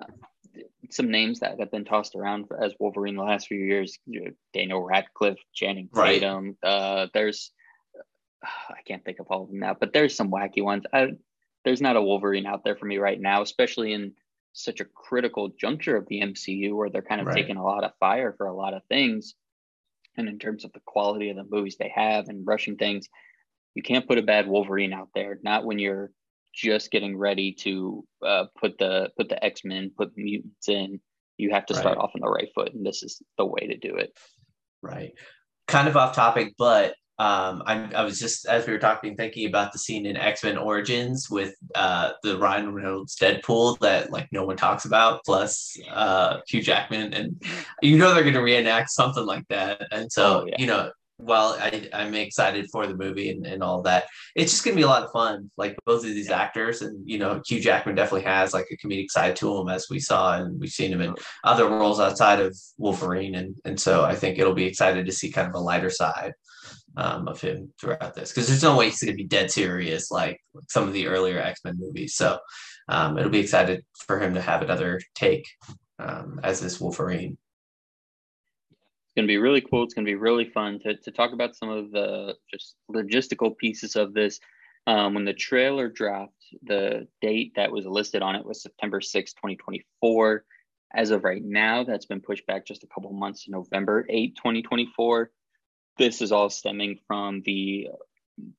Uh, 0.00 0.06
some 0.90 1.10
names 1.10 1.40
that 1.40 1.58
have 1.58 1.70
been 1.70 1.84
tossed 1.84 2.14
around 2.14 2.46
as 2.62 2.72
Wolverine 2.78 3.16
the 3.16 3.22
last 3.22 3.48
few 3.48 3.58
years: 3.58 3.98
Daniel 4.54 4.82
Radcliffe, 4.82 5.38
Channing 5.52 5.88
Tatum. 5.94 6.56
Right. 6.62 6.70
Uh, 6.70 7.08
there's 7.12 7.50
I 8.42 8.82
can't 8.86 9.04
think 9.04 9.18
of 9.18 9.26
all 9.28 9.42
of 9.42 9.48
them 9.48 9.58
now, 9.58 9.76
but 9.78 9.92
there's 9.92 10.16
some 10.16 10.30
wacky 10.30 10.62
ones. 10.62 10.84
I 10.92 11.08
there's 11.64 11.80
not 11.80 11.96
a 11.96 12.02
Wolverine 12.02 12.46
out 12.46 12.62
there 12.64 12.76
for 12.76 12.86
me 12.86 12.98
right 12.98 13.20
now, 13.20 13.42
especially 13.42 13.92
in 13.92 14.12
such 14.56 14.80
a 14.80 14.84
critical 14.84 15.50
juncture 15.60 15.96
of 15.96 16.06
the 16.08 16.20
MCU 16.22 16.74
where 16.74 16.88
they're 16.88 17.02
kind 17.02 17.20
of 17.20 17.26
right. 17.26 17.36
taking 17.36 17.56
a 17.56 17.64
lot 17.64 17.84
of 17.84 17.92
fire 18.00 18.34
for 18.36 18.46
a 18.46 18.56
lot 18.56 18.74
of 18.74 18.82
things. 18.88 19.34
And 20.16 20.28
in 20.28 20.38
terms 20.38 20.64
of 20.64 20.72
the 20.72 20.80
quality 20.86 21.28
of 21.28 21.36
the 21.36 21.44
movies 21.44 21.76
they 21.78 21.92
have 21.94 22.28
and 22.28 22.46
rushing 22.46 22.76
things, 22.76 23.08
you 23.74 23.82
can't 23.82 24.08
put 24.08 24.18
a 24.18 24.22
bad 24.22 24.48
Wolverine 24.48 24.94
out 24.94 25.10
there. 25.14 25.38
Not 25.42 25.66
when 25.66 25.78
you're 25.78 26.10
just 26.54 26.90
getting 26.90 27.18
ready 27.18 27.52
to 27.52 28.06
uh, 28.26 28.44
put 28.58 28.78
the 28.78 29.10
put 29.18 29.28
the 29.28 29.44
X 29.44 29.60
Men, 29.62 29.90
put 29.96 30.14
the 30.14 30.22
mutants 30.22 30.68
in. 30.68 31.00
You 31.36 31.50
have 31.50 31.66
to 31.66 31.74
start 31.74 31.98
right. 31.98 32.02
off 32.02 32.12
on 32.14 32.22
the 32.22 32.30
right 32.30 32.48
foot, 32.54 32.72
and 32.72 32.84
this 32.84 33.02
is 33.02 33.20
the 33.36 33.44
way 33.44 33.66
to 33.66 33.76
do 33.76 33.96
it. 33.96 34.18
Right. 34.82 35.12
Kind 35.68 35.86
of 35.86 35.96
off 35.98 36.14
topic, 36.14 36.54
but 36.56 36.94
um, 37.18 37.62
I, 37.66 37.88
I 37.94 38.04
was 38.04 38.18
just 38.18 38.46
as 38.46 38.66
we 38.66 38.74
were 38.74 38.78
talking 38.78 39.16
thinking 39.16 39.46
about 39.46 39.72
the 39.72 39.78
scene 39.78 40.04
in 40.04 40.18
X-Men 40.18 40.58
Origins 40.58 41.30
with 41.30 41.54
uh, 41.74 42.12
the 42.22 42.36
Ryan 42.36 42.74
Reynolds 42.74 43.16
Deadpool 43.16 43.78
that 43.78 44.10
like 44.10 44.28
no 44.32 44.44
one 44.44 44.56
talks 44.56 44.84
about, 44.84 45.24
plus 45.24 45.78
uh, 45.90 46.38
Hugh 46.46 46.62
Jackman, 46.62 47.14
and 47.14 47.42
you 47.80 47.96
know 47.96 48.12
they're 48.12 48.22
going 48.22 48.34
to 48.34 48.42
reenact 48.42 48.90
something 48.90 49.24
like 49.24 49.48
that, 49.48 49.86
and 49.92 50.12
so 50.12 50.42
oh, 50.42 50.46
yeah. 50.46 50.56
you 50.58 50.66
know 50.66 50.90
while 51.18 51.56
I, 51.58 51.88
I'm 51.94 52.14
excited 52.14 52.68
for 52.70 52.86
the 52.86 52.94
movie 52.94 53.30
and, 53.30 53.46
and 53.46 53.62
all 53.62 53.80
that, 53.82 54.04
it's 54.34 54.52
just 54.52 54.64
gonna 54.64 54.76
be 54.76 54.82
a 54.82 54.86
lot 54.86 55.02
of 55.02 55.10
fun. 55.12 55.50
Like 55.56 55.74
both 55.86 56.04
of 56.04 56.10
these 56.10 56.30
actors, 56.30 56.82
and 56.82 57.08
you 57.08 57.18
know, 57.18 57.40
Hugh 57.46 57.60
Jackman 57.60 57.94
definitely 57.94 58.24
has 58.24 58.52
like 58.52 58.66
a 58.70 58.76
comedic 58.76 59.10
side 59.10 59.36
to 59.36 59.56
him, 59.56 59.70
as 59.70 59.86
we 59.88 59.98
saw, 59.98 60.36
and 60.36 60.60
we've 60.60 60.68
seen 60.68 60.92
him 60.92 61.00
in 61.00 61.14
other 61.44 61.66
roles 61.66 61.98
outside 61.98 62.40
of 62.40 62.54
Wolverine, 62.76 63.36
and 63.36 63.56
and 63.64 63.80
so 63.80 64.04
I 64.04 64.14
think 64.14 64.38
it'll 64.38 64.52
be 64.52 64.66
excited 64.66 65.06
to 65.06 65.12
see 65.12 65.30
kind 65.30 65.48
of 65.48 65.54
a 65.54 65.58
lighter 65.58 65.88
side 65.88 66.34
um, 66.96 67.28
of 67.28 67.40
him 67.40 67.72
throughout 67.80 68.14
this 68.14 68.30
because 68.30 68.48
there's 68.48 68.62
no 68.62 68.76
way 68.76 68.86
he's 68.86 69.02
going 69.02 69.12
to 69.12 69.22
be 69.22 69.28
dead 69.28 69.50
serious 69.50 70.10
like 70.10 70.40
some 70.68 70.84
of 70.84 70.92
the 70.92 71.06
earlier 71.06 71.38
X 71.38 71.60
Men 71.64 71.76
movies. 71.78 72.14
So 72.14 72.38
um, 72.88 73.18
it'll 73.18 73.30
be 73.30 73.40
excited 73.40 73.84
for 74.06 74.20
him 74.20 74.34
to 74.34 74.40
have 74.40 74.62
another 74.62 75.00
take 75.14 75.46
um, 75.98 76.40
as 76.42 76.60
this 76.60 76.80
Wolverine. 76.80 77.36
It's 78.70 79.14
going 79.14 79.26
to 79.26 79.32
be 79.32 79.38
really 79.38 79.60
cool. 79.60 79.82
It's 79.82 79.94
going 79.94 80.04
to 80.04 80.10
be 80.10 80.16
really 80.16 80.46
fun 80.46 80.78
to, 80.80 80.96
to 80.96 81.10
talk 81.10 81.32
about 81.32 81.56
some 81.56 81.68
of 81.68 81.90
the 81.90 82.34
just 82.52 82.76
logistical 82.90 83.56
pieces 83.56 83.96
of 83.96 84.14
this. 84.14 84.40
Um, 84.86 85.14
when 85.14 85.24
the 85.24 85.34
trailer 85.34 85.88
dropped, 85.88 86.34
the 86.62 87.08
date 87.20 87.52
that 87.56 87.72
was 87.72 87.86
listed 87.86 88.22
on 88.22 88.36
it 88.36 88.44
was 88.44 88.62
September 88.62 89.00
6, 89.00 89.32
2024. 89.32 90.44
As 90.94 91.10
of 91.10 91.24
right 91.24 91.42
now, 91.44 91.82
that's 91.82 92.06
been 92.06 92.20
pushed 92.20 92.46
back 92.46 92.64
just 92.64 92.84
a 92.84 92.86
couple 92.86 93.12
months 93.12 93.44
to 93.44 93.50
November 93.50 94.06
8, 94.08 94.36
2024 94.36 95.30
this 95.98 96.20
is 96.20 96.32
all 96.32 96.50
stemming 96.50 96.98
from 97.06 97.42
the 97.44 97.88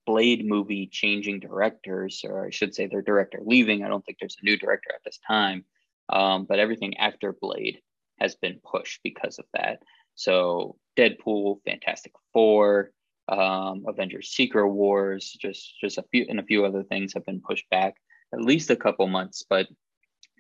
Blade 0.06 0.46
movie 0.46 0.88
changing 0.92 1.40
directors, 1.40 2.22
or 2.24 2.48
I 2.48 2.50
should 2.50 2.74
say 2.74 2.88
their 2.88 3.04
director 3.04 3.40
leaving. 3.46 3.84
I 3.84 3.88
don't 3.88 4.04
think 4.04 4.18
there's 4.20 4.38
a 4.42 4.46
new 4.46 4.58
director 4.58 4.90
at 4.94 5.04
this 5.06 5.20
time, 5.28 5.66
um, 6.10 6.46
but 6.46 6.60
everything 6.60 6.98
after 6.98 7.32
Blade 7.40 7.80
has 8.20 8.36
been 8.36 8.60
pushed 8.64 9.02
because 9.04 9.38
of 9.38 9.46
that. 9.54 9.84
So 10.16 10.78
Deadpool, 10.98 11.60
Fantastic 11.64 12.14
Four, 12.34 12.92
um, 13.28 13.86
Avengers: 13.88 14.30
Secret 14.30 14.68
Wars, 14.68 15.38
just 15.40 15.80
just 15.80 16.00
a 16.00 16.06
few 16.12 16.26
and 16.28 16.40
a 16.40 16.44
few 16.44 16.66
other 16.66 16.84
things 16.84 17.14
have 17.14 17.26
been 17.26 17.42
pushed 17.42 17.70
back 17.70 17.96
at 18.34 18.42
least 18.42 18.72
a 18.72 18.76
couple 18.76 19.06
months. 19.06 19.46
But 19.48 19.68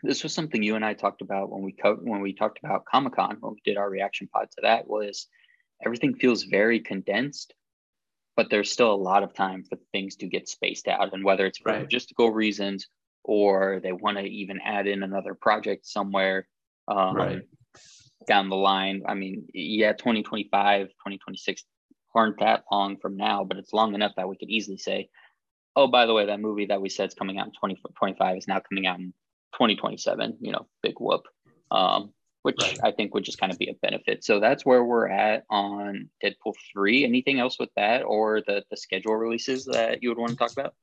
this 0.01 0.23
was 0.23 0.33
something 0.33 0.63
you 0.63 0.75
and 0.75 0.85
I 0.85 0.93
talked 0.93 1.21
about 1.21 1.51
when 1.51 1.61
we 1.61 1.73
co- 1.73 1.99
when 2.01 2.21
we 2.21 2.33
talked 2.33 2.59
about 2.63 2.85
Comic 2.85 3.13
Con 3.13 3.37
when 3.39 3.53
we 3.53 3.61
did 3.63 3.77
our 3.77 3.89
reaction 3.89 4.27
pod 4.27 4.49
to 4.51 4.61
that 4.63 4.87
was 4.87 5.27
everything 5.85 6.15
feels 6.15 6.43
very 6.43 6.79
condensed, 6.79 7.53
but 8.35 8.49
there's 8.49 8.71
still 8.71 8.93
a 8.93 8.95
lot 8.95 9.23
of 9.23 9.33
time 9.33 9.63
for 9.63 9.77
things 9.91 10.15
to 10.17 10.27
get 10.27 10.47
spaced 10.47 10.87
out. 10.87 11.13
And 11.13 11.23
whether 11.23 11.45
it's 11.45 11.59
for 11.59 11.71
right. 11.71 11.87
logistical 11.87 12.33
reasons 12.33 12.87
or 13.23 13.79
they 13.83 13.91
want 13.91 14.17
to 14.17 14.23
even 14.23 14.59
add 14.63 14.87
in 14.87 15.03
another 15.03 15.33
project 15.33 15.85
somewhere 15.85 16.47
um, 16.87 17.15
right. 17.15 17.41
down 18.27 18.49
the 18.49 18.55
line. 18.55 19.03
I 19.07 19.13
mean, 19.13 19.47
yeah, 19.53 19.91
2025, 19.93 20.87
2026 20.87 21.63
aren't 22.15 22.39
that 22.39 22.63
long 22.71 22.97
from 22.97 23.15
now, 23.17 23.43
but 23.43 23.57
it's 23.57 23.73
long 23.73 23.93
enough 23.93 24.13
that 24.17 24.27
we 24.27 24.37
could 24.37 24.49
easily 24.49 24.77
say, 24.77 25.09
oh, 25.75 25.87
by 25.87 26.05
the 26.05 26.13
way, 26.13 26.25
that 26.25 26.39
movie 26.39 26.65
that 26.65 26.81
we 26.81 26.89
said 26.89 27.09
is 27.09 27.13
coming 27.13 27.37
out 27.37 27.45
in 27.45 27.51
2025 27.51 28.37
is 28.37 28.47
now 28.47 28.59
coming 28.59 28.87
out 28.87 28.97
in 28.97 29.13
2027, 29.53 30.37
you 30.41 30.51
know, 30.51 30.65
big 30.81 30.95
whoop. 30.99 31.23
Um, 31.69 32.13
which 32.47 32.55
right. 32.61 32.79
I 32.81 32.91
think 32.91 33.13
would 33.13 33.25
just 33.25 33.41
kind 33.41 33.51
of 33.51 33.59
be 33.59 33.67
a 33.67 33.73
benefit. 33.81 34.23
So 34.23 34.39
that's 34.39 34.65
where 34.65 34.85
we're 34.85 35.09
at 35.09 35.43
on 35.49 36.09
Deadpool 36.23 36.53
3. 36.71 37.03
Anything 37.03 37.41
else 37.41 37.59
with 37.59 37.67
that 37.75 38.03
or 38.03 38.41
the, 38.47 38.63
the 38.71 38.77
schedule 38.77 39.15
releases 39.15 39.65
that 39.65 40.01
you 40.01 40.07
would 40.07 40.17
want 40.17 40.31
to 40.31 40.37
talk 40.37 40.53
about? 40.53 40.73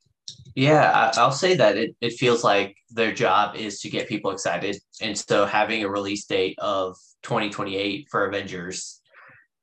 Yeah, 0.54 1.10
I, 1.16 1.24
will 1.24 1.32
say 1.32 1.56
that 1.56 1.78
it, 1.78 1.96
it 2.02 2.12
feels 2.18 2.44
like 2.44 2.76
their 2.90 3.14
job 3.14 3.56
is 3.56 3.80
to 3.80 3.88
get 3.88 4.10
people 4.10 4.30
excited. 4.30 4.76
And 5.00 5.16
so 5.16 5.46
having 5.46 5.82
a 5.82 5.88
release 5.88 6.26
date 6.26 6.58
of 6.58 6.98
2028 7.22 8.08
for 8.10 8.26
Avengers 8.26 9.00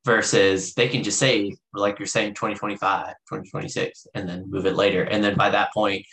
versus 0.03 0.73
they 0.73 0.87
can 0.87 1.03
just 1.03 1.19
say, 1.19 1.55
like 1.75 1.99
you're 1.99 2.07
saying, 2.07 2.33
2025, 2.33 3.09
2026, 3.09 4.07
and 4.15 4.27
then 4.27 4.49
move 4.49 4.65
it 4.65 4.75
later. 4.75 5.03
And 5.03 5.23
then 5.23 5.35
by 5.35 5.51
that 5.51 5.71
point, 5.71 6.03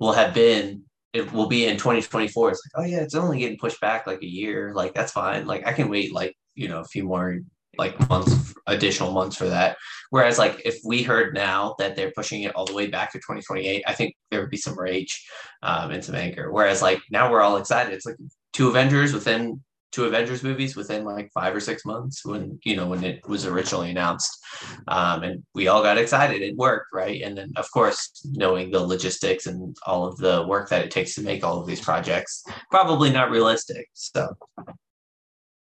we'll 0.00 0.14
have 0.14 0.32
been, 0.32 0.84
it 1.14 1.32
will 1.32 1.46
be 1.46 1.66
in 1.66 1.76
2024. 1.76 2.50
It's 2.50 2.62
like, 2.66 2.84
oh, 2.84 2.86
yeah, 2.86 3.00
it's 3.00 3.14
only 3.14 3.38
getting 3.38 3.56
pushed 3.56 3.80
back 3.80 4.06
like 4.06 4.22
a 4.22 4.26
year. 4.26 4.74
Like, 4.74 4.94
that's 4.94 5.12
fine. 5.12 5.46
Like, 5.46 5.66
I 5.66 5.72
can 5.72 5.88
wait 5.88 6.12
like, 6.12 6.36
you 6.56 6.68
know, 6.68 6.80
a 6.80 6.84
few 6.84 7.04
more 7.04 7.38
like 7.78 8.08
months 8.08 8.54
additional 8.66 9.10
months 9.10 9.36
for 9.36 9.46
that 9.46 9.76
whereas 10.10 10.38
like 10.38 10.62
if 10.64 10.78
we 10.84 11.02
heard 11.02 11.34
now 11.34 11.74
that 11.78 11.96
they're 11.96 12.12
pushing 12.12 12.42
it 12.42 12.54
all 12.54 12.64
the 12.64 12.72
way 12.72 12.86
back 12.86 13.10
to 13.10 13.18
2028 13.18 13.82
i 13.86 13.92
think 13.92 14.14
there 14.30 14.40
would 14.40 14.50
be 14.50 14.56
some 14.56 14.78
rage 14.78 15.26
um, 15.62 15.90
and 15.90 16.04
some 16.04 16.14
anger 16.14 16.52
whereas 16.52 16.80
like 16.80 17.00
now 17.10 17.30
we're 17.30 17.40
all 17.40 17.56
excited 17.56 17.92
it's 17.92 18.06
like 18.06 18.16
two 18.52 18.68
avengers 18.68 19.12
within 19.12 19.60
two 19.94 20.06
avengers 20.06 20.42
movies 20.42 20.74
within 20.74 21.04
like 21.04 21.30
five 21.32 21.54
or 21.54 21.60
six 21.60 21.84
months 21.84 22.24
when 22.26 22.58
you 22.64 22.74
know 22.74 22.88
when 22.88 23.04
it 23.04 23.26
was 23.28 23.46
originally 23.46 23.90
announced. 23.90 24.44
Um, 24.88 25.22
and 25.22 25.42
we 25.54 25.68
all 25.68 25.82
got 25.84 25.98
excited. 25.98 26.42
It 26.42 26.56
worked 26.56 26.88
right? 26.92 27.22
And 27.22 27.38
then 27.38 27.52
of 27.56 27.70
course 27.70 28.10
knowing 28.32 28.72
the 28.72 28.80
logistics 28.80 29.46
and 29.46 29.76
all 29.86 30.04
of 30.04 30.16
the 30.16 30.44
work 30.48 30.68
that 30.70 30.84
it 30.84 30.90
takes 30.90 31.14
to 31.14 31.22
make 31.22 31.44
all 31.44 31.60
of 31.60 31.66
these 31.68 31.80
projects 31.80 32.44
probably 32.70 33.10
not 33.10 33.30
realistic 33.30 33.88
so. 33.92 34.36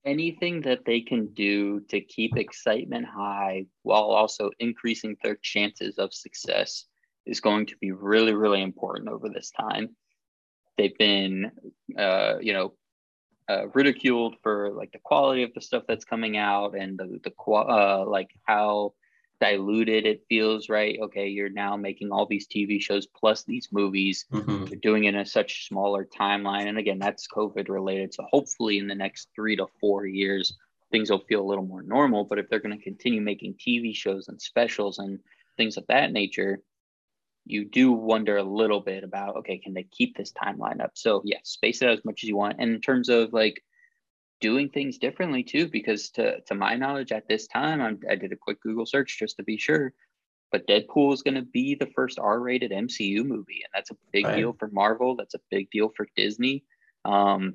Anything 0.06 0.60
that 0.60 0.84
they 0.84 1.00
can 1.00 1.32
do 1.32 1.80
to 1.88 2.00
keep 2.00 2.36
excitement 2.36 3.06
high 3.06 3.64
while 3.82 4.10
also 4.20 4.50
increasing 4.60 5.16
their 5.24 5.38
chances 5.42 5.98
of 5.98 6.14
success 6.14 6.84
is 7.26 7.40
going 7.40 7.66
to 7.66 7.76
be 7.80 7.90
really 7.90 8.34
really 8.34 8.62
important 8.62 9.08
over 9.08 9.28
this 9.28 9.50
time. 9.50 9.96
They've 10.78 10.98
been 10.98 11.50
uh, 11.98 12.34
you 12.40 12.52
know 12.52 12.74
uh, 13.48 13.68
ridiculed 13.74 14.36
for 14.42 14.70
like 14.72 14.92
the 14.92 14.98
quality 14.98 15.42
of 15.42 15.52
the 15.54 15.60
stuff 15.60 15.84
that's 15.86 16.04
coming 16.04 16.36
out 16.36 16.74
and 16.74 16.98
the 16.98 17.20
the 17.24 17.32
uh, 17.52 18.04
like 18.06 18.30
how 18.44 18.94
diluted 19.40 20.06
it 20.06 20.24
feels 20.28 20.68
right? 20.68 20.98
Okay 21.02 21.28
you're 21.28 21.50
now 21.50 21.76
making 21.76 22.10
all 22.10 22.26
these 22.26 22.48
tv 22.48 22.80
shows 22.80 23.06
plus 23.06 23.44
these 23.44 23.68
movies. 23.72 24.24
Mm-hmm. 24.32 24.66
you're 24.66 24.80
doing 24.80 25.04
it 25.04 25.14
in 25.14 25.20
a 25.20 25.26
such 25.26 25.68
smaller 25.68 26.06
timeline. 26.06 26.68
And 26.68 26.78
again 26.78 26.98
that's 26.98 27.28
covid 27.28 27.68
related. 27.68 28.14
So 28.14 28.24
hopefully 28.30 28.78
in 28.78 28.86
the 28.86 28.94
next 28.94 29.28
three 29.34 29.56
to 29.56 29.66
four 29.80 30.06
years 30.06 30.56
things 30.90 31.10
will 31.10 31.24
feel 31.28 31.40
a 31.40 31.48
little 31.48 31.66
more 31.66 31.82
normal. 31.82 32.24
But 32.24 32.38
if 32.38 32.48
they're 32.48 32.60
going 32.60 32.76
to 32.76 32.82
continue 32.82 33.20
making 33.20 33.54
tv 33.54 33.94
shows 33.94 34.28
and 34.28 34.40
specials 34.40 34.98
and 34.98 35.18
things 35.56 35.76
of 35.76 35.84
that 35.88 36.12
nature 36.12 36.60
you 37.46 37.64
do 37.64 37.92
wonder 37.92 38.36
a 38.36 38.42
little 38.42 38.80
bit 38.80 39.04
about 39.04 39.36
okay 39.36 39.58
can 39.58 39.74
they 39.74 39.84
keep 39.84 40.16
this 40.16 40.32
timeline 40.32 40.80
up? 40.80 40.92
So 40.94 41.22
yeah 41.24 41.38
space 41.42 41.82
it 41.82 41.88
out 41.88 41.98
as 41.98 42.04
much 42.04 42.22
as 42.22 42.28
you 42.28 42.36
want. 42.36 42.56
And 42.58 42.74
in 42.74 42.80
terms 42.80 43.08
of 43.08 43.32
like 43.32 43.62
doing 44.40 44.68
things 44.68 44.98
differently 44.98 45.42
too 45.42 45.68
because 45.68 46.10
to 46.10 46.40
to 46.42 46.54
my 46.54 46.74
knowledge 46.74 47.12
at 47.12 47.26
this 47.28 47.46
time 47.46 47.80
I'm, 47.80 48.00
i 48.10 48.14
did 48.14 48.32
a 48.32 48.36
quick 48.36 48.60
google 48.60 48.84
search 48.84 49.18
just 49.18 49.36
to 49.36 49.42
be 49.42 49.56
sure 49.56 49.94
but 50.52 50.66
deadpool 50.66 51.14
is 51.14 51.22
going 51.22 51.36
to 51.36 51.42
be 51.42 51.74
the 51.74 51.90
first 51.94 52.18
r-rated 52.18 52.70
mcu 52.70 53.24
movie 53.24 53.62
and 53.64 53.70
that's 53.72 53.90
a 53.90 53.96
big 54.12 54.26
right. 54.26 54.36
deal 54.36 54.54
for 54.58 54.68
marvel 54.68 55.16
that's 55.16 55.34
a 55.34 55.40
big 55.50 55.70
deal 55.70 55.90
for 55.96 56.06
disney. 56.16 56.64
Um, 57.04 57.54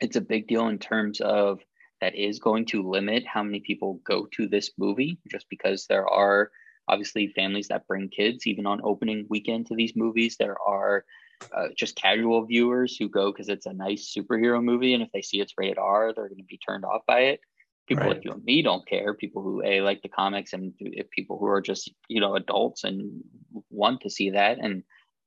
it's 0.00 0.16
a 0.16 0.20
big 0.20 0.46
deal 0.46 0.68
in 0.68 0.78
terms 0.78 1.20
of 1.20 1.60
that 2.00 2.14
is 2.14 2.38
going 2.38 2.66
to 2.66 2.88
limit 2.88 3.26
how 3.26 3.42
many 3.42 3.60
people 3.60 4.00
go 4.04 4.26
to 4.32 4.46
this 4.46 4.70
movie 4.78 5.18
just 5.30 5.46
because 5.50 5.86
there 5.86 6.06
are 6.06 6.50
obviously 6.88 7.28
families 7.28 7.68
that 7.68 7.86
bring 7.86 8.08
kids 8.08 8.46
even 8.46 8.66
on 8.66 8.80
opening 8.82 9.26
weekend 9.28 9.66
to 9.66 9.74
these 9.74 9.92
movies 9.94 10.36
there 10.38 10.56
are 10.66 11.04
uh, 11.52 11.68
just 11.76 11.96
casual 11.96 12.44
viewers 12.44 12.96
who 12.96 13.08
go 13.08 13.30
because 13.30 13.48
it's 13.48 13.66
a 13.66 13.72
nice 13.72 14.12
superhero 14.16 14.62
movie, 14.62 14.94
and 14.94 15.02
if 15.02 15.10
they 15.12 15.22
see 15.22 15.40
it's 15.40 15.54
rated 15.56 15.78
R, 15.78 16.12
they're 16.12 16.28
going 16.28 16.38
to 16.38 16.44
be 16.44 16.58
turned 16.58 16.84
off 16.84 17.02
by 17.06 17.20
it. 17.20 17.40
People 17.86 18.04
right. 18.04 18.16
like 18.16 18.24
you 18.24 18.32
and 18.32 18.44
me 18.44 18.62
don't 18.62 18.86
care. 18.86 19.14
People 19.14 19.42
who 19.42 19.62
a 19.64 19.80
like 19.80 20.02
the 20.02 20.08
comics, 20.08 20.52
and 20.52 20.74
if 20.78 21.08
people 21.10 21.38
who 21.38 21.46
are 21.46 21.60
just 21.60 21.90
you 22.08 22.20
know 22.20 22.34
adults 22.34 22.84
and 22.84 23.22
want 23.70 24.02
to 24.02 24.10
see 24.10 24.30
that, 24.30 24.58
and 24.58 24.82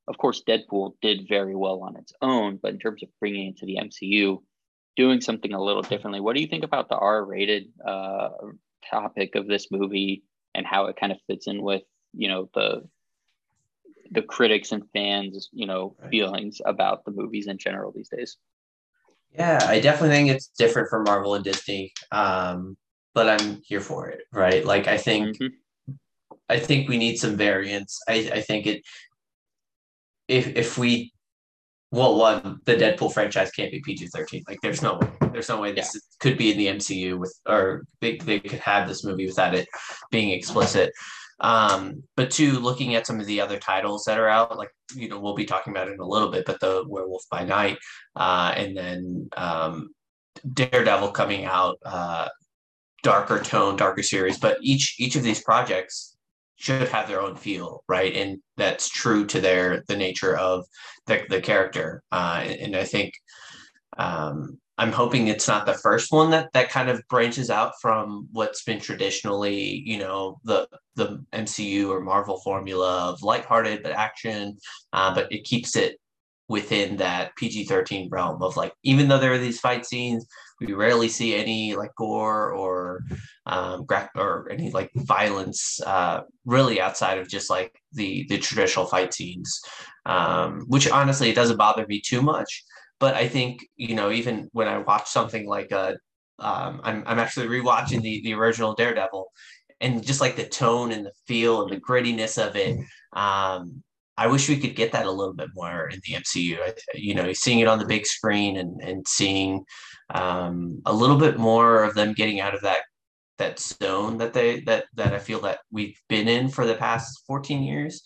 of 0.06 0.18
course, 0.18 0.42
Deadpool 0.46 0.94
did 1.00 1.28
very 1.28 1.56
well 1.56 1.82
on 1.82 1.96
its 1.96 2.12
own. 2.20 2.58
But 2.62 2.72
in 2.72 2.78
terms 2.78 3.02
of 3.02 3.08
bringing 3.18 3.48
it 3.48 3.56
to 3.58 3.66
the 3.66 3.78
MCU, 3.78 4.42
doing 4.96 5.20
something 5.20 5.52
a 5.52 5.62
little 5.62 5.82
differently, 5.82 6.20
what 6.20 6.36
do 6.36 6.42
you 6.42 6.48
think 6.48 6.64
about 6.64 6.88
the 6.88 6.96
R-rated 6.96 7.68
uh, 7.84 8.28
topic 8.88 9.34
of 9.34 9.46
this 9.46 9.68
movie 9.70 10.22
and 10.54 10.66
how 10.66 10.86
it 10.86 10.96
kind 10.96 11.12
of 11.12 11.18
fits 11.26 11.46
in 11.46 11.62
with 11.62 11.82
you 12.14 12.28
know 12.28 12.48
the 12.54 12.82
the 14.12 14.22
critics 14.22 14.72
and 14.72 14.84
fans, 14.92 15.48
you 15.52 15.66
know, 15.66 15.96
right. 15.98 16.10
feelings 16.10 16.60
about 16.66 17.04
the 17.04 17.10
movies 17.10 17.46
in 17.46 17.56
general 17.56 17.92
these 17.92 18.10
days. 18.10 18.36
Yeah, 19.32 19.58
I 19.66 19.80
definitely 19.80 20.14
think 20.14 20.28
it's 20.28 20.48
different 20.48 20.90
from 20.90 21.04
Marvel 21.04 21.34
and 21.34 21.42
Disney, 21.42 21.94
um, 22.10 22.76
but 23.14 23.28
I'm 23.28 23.62
here 23.64 23.80
for 23.80 24.08
it, 24.08 24.20
right? 24.30 24.64
Like, 24.64 24.86
I 24.86 24.98
think, 24.98 25.38
mm-hmm. 25.38 25.94
I 26.50 26.58
think 26.58 26.88
we 26.88 26.98
need 26.98 27.16
some 27.16 27.36
variance. 27.36 27.98
I, 28.06 28.30
I 28.34 28.40
think 28.42 28.66
it, 28.66 28.82
if 30.28 30.48
if 30.48 30.76
we, 30.76 31.14
well, 31.92 32.16
one, 32.16 32.58
the 32.64 32.74
Deadpool 32.74 33.12
franchise 33.12 33.50
can't 33.50 33.70
be 33.70 33.80
PG 33.80 34.06
thirteen. 34.08 34.42
Like, 34.48 34.58
there's 34.62 34.80
no 34.80 34.94
way. 34.94 35.08
There's 35.30 35.50
no 35.50 35.60
way 35.60 35.72
this 35.72 35.94
yeah. 35.94 36.00
could 36.20 36.38
be 36.38 36.50
in 36.50 36.56
the 36.56 36.66
MCU 36.68 37.18
with, 37.18 37.38
or 37.46 37.84
they, 38.00 38.16
they 38.16 38.40
could 38.40 38.60
have 38.60 38.88
this 38.88 39.04
movie 39.04 39.26
without 39.26 39.54
it 39.54 39.68
being 40.10 40.30
explicit. 40.30 40.90
Um, 41.40 42.02
but 42.16 42.30
two, 42.30 42.52
looking 42.60 42.94
at 42.94 43.06
some 43.06 43.20
of 43.20 43.26
the 43.26 43.42
other 43.42 43.58
titles 43.58 44.04
that 44.04 44.18
are 44.18 44.28
out, 44.28 44.56
like 44.56 44.70
you 44.94 45.10
know, 45.10 45.20
we'll 45.20 45.34
be 45.34 45.44
talking 45.44 45.72
about 45.72 45.88
it 45.88 45.94
in 45.94 46.00
a 46.00 46.06
little 46.06 46.30
bit, 46.30 46.46
but 46.46 46.60
the 46.60 46.82
Werewolf 46.88 47.24
by 47.30 47.44
Night, 47.44 47.76
uh, 48.16 48.54
and 48.56 48.74
then 48.74 49.28
um, 49.36 49.90
Daredevil 50.50 51.10
coming 51.10 51.44
out, 51.44 51.76
uh, 51.84 52.28
darker 53.02 53.38
tone, 53.40 53.76
darker 53.76 54.02
series. 54.02 54.38
But 54.38 54.56
each 54.62 54.96
each 54.98 55.14
of 55.16 55.24
these 55.24 55.42
projects 55.42 56.11
should 56.62 56.88
have 56.88 57.08
their 57.08 57.20
own 57.20 57.34
feel, 57.34 57.82
right? 57.88 58.14
And 58.14 58.38
that's 58.56 58.88
true 58.88 59.26
to 59.26 59.40
their 59.40 59.82
the 59.88 59.96
nature 59.96 60.36
of 60.36 60.64
the 61.06 61.22
the 61.28 61.40
character. 61.40 62.04
Uh, 62.12 62.44
and, 62.46 62.76
I 62.76 62.84
think 62.84 63.14
um, 63.98 64.58
I'm 64.78 64.92
hoping 64.92 65.26
it's 65.26 65.48
not 65.48 65.66
the 65.66 65.74
first 65.74 66.12
one 66.12 66.30
that 66.30 66.52
that 66.52 66.70
kind 66.70 66.88
of 66.88 67.02
branches 67.08 67.50
out 67.50 67.72
from 67.82 68.28
what's 68.30 68.62
been 68.62 68.78
traditionally, 68.78 69.82
you 69.84 69.98
know, 69.98 70.38
the 70.44 70.68
the 70.94 71.24
MCU 71.32 71.88
or 71.88 72.00
Marvel 72.00 72.40
formula 72.44 73.10
of 73.10 73.22
lighthearted 73.22 73.82
but 73.82 73.90
action, 73.92 74.56
uh, 74.92 75.12
but 75.12 75.32
it 75.32 75.42
keeps 75.42 75.74
it 75.74 75.98
within 76.48 76.96
that 76.98 77.34
PG-13 77.36 78.08
realm 78.10 78.42
of 78.42 78.56
like, 78.56 78.72
even 78.84 79.08
though 79.08 79.18
there 79.18 79.32
are 79.32 79.38
these 79.38 79.58
fight 79.58 79.84
scenes, 79.86 80.26
we 80.66 80.72
rarely 80.72 81.08
see 81.08 81.34
any 81.34 81.74
like 81.74 81.94
gore 81.96 82.52
or 82.52 83.02
um, 83.46 83.84
gra- 83.84 84.10
or 84.16 84.48
any 84.50 84.70
like 84.70 84.90
violence, 84.94 85.80
uh, 85.86 86.22
really 86.44 86.80
outside 86.80 87.18
of 87.18 87.28
just 87.28 87.50
like 87.50 87.72
the 87.92 88.26
the 88.28 88.38
traditional 88.38 88.86
fight 88.86 89.12
scenes, 89.14 89.60
um, 90.06 90.64
which 90.68 90.90
honestly 90.90 91.30
it 91.30 91.34
doesn't 91.34 91.56
bother 91.56 91.86
me 91.86 92.00
too 92.00 92.22
much. 92.22 92.64
But 93.00 93.14
I 93.14 93.28
think 93.28 93.66
you 93.76 93.94
know 93.94 94.10
even 94.10 94.48
when 94.52 94.68
I 94.68 94.78
watch 94.78 95.08
something 95.08 95.46
like 95.46 95.72
a, 95.72 95.96
um, 96.38 96.80
I'm 96.84 97.02
I'm 97.06 97.18
actually 97.18 97.48
rewatching 97.48 98.02
the 98.02 98.22
the 98.22 98.34
original 98.34 98.74
Daredevil, 98.74 99.26
and 99.80 100.04
just 100.04 100.20
like 100.20 100.36
the 100.36 100.46
tone 100.46 100.92
and 100.92 101.06
the 101.06 101.12
feel 101.26 101.62
and 101.62 101.72
the 101.72 101.80
grittiness 101.80 102.44
of 102.44 102.56
it. 102.56 102.78
Um, 103.12 103.82
I 104.16 104.26
wish 104.26 104.48
we 104.48 104.58
could 104.58 104.76
get 104.76 104.92
that 104.92 105.06
a 105.06 105.10
little 105.10 105.34
bit 105.34 105.48
more 105.54 105.88
in 105.88 106.00
the 106.04 106.14
MCU. 106.14 106.58
I, 106.60 106.74
you 106.94 107.14
know, 107.14 107.32
seeing 107.32 107.60
it 107.60 107.68
on 107.68 107.78
the 107.78 107.86
big 107.86 108.06
screen 108.06 108.56
and 108.56 108.80
and 108.82 109.06
seeing 109.08 109.64
um, 110.14 110.82
a 110.84 110.92
little 110.92 111.16
bit 111.16 111.38
more 111.38 111.84
of 111.84 111.94
them 111.94 112.12
getting 112.12 112.40
out 112.40 112.54
of 112.54 112.60
that 112.62 112.82
that 113.38 113.58
zone 113.58 114.18
that 114.18 114.32
they 114.32 114.60
that 114.60 114.84
that 114.94 115.14
I 115.14 115.18
feel 115.18 115.40
that 115.40 115.60
we've 115.70 115.98
been 116.08 116.28
in 116.28 116.48
for 116.48 116.66
the 116.66 116.74
past 116.74 117.22
14 117.26 117.62
years. 117.62 118.02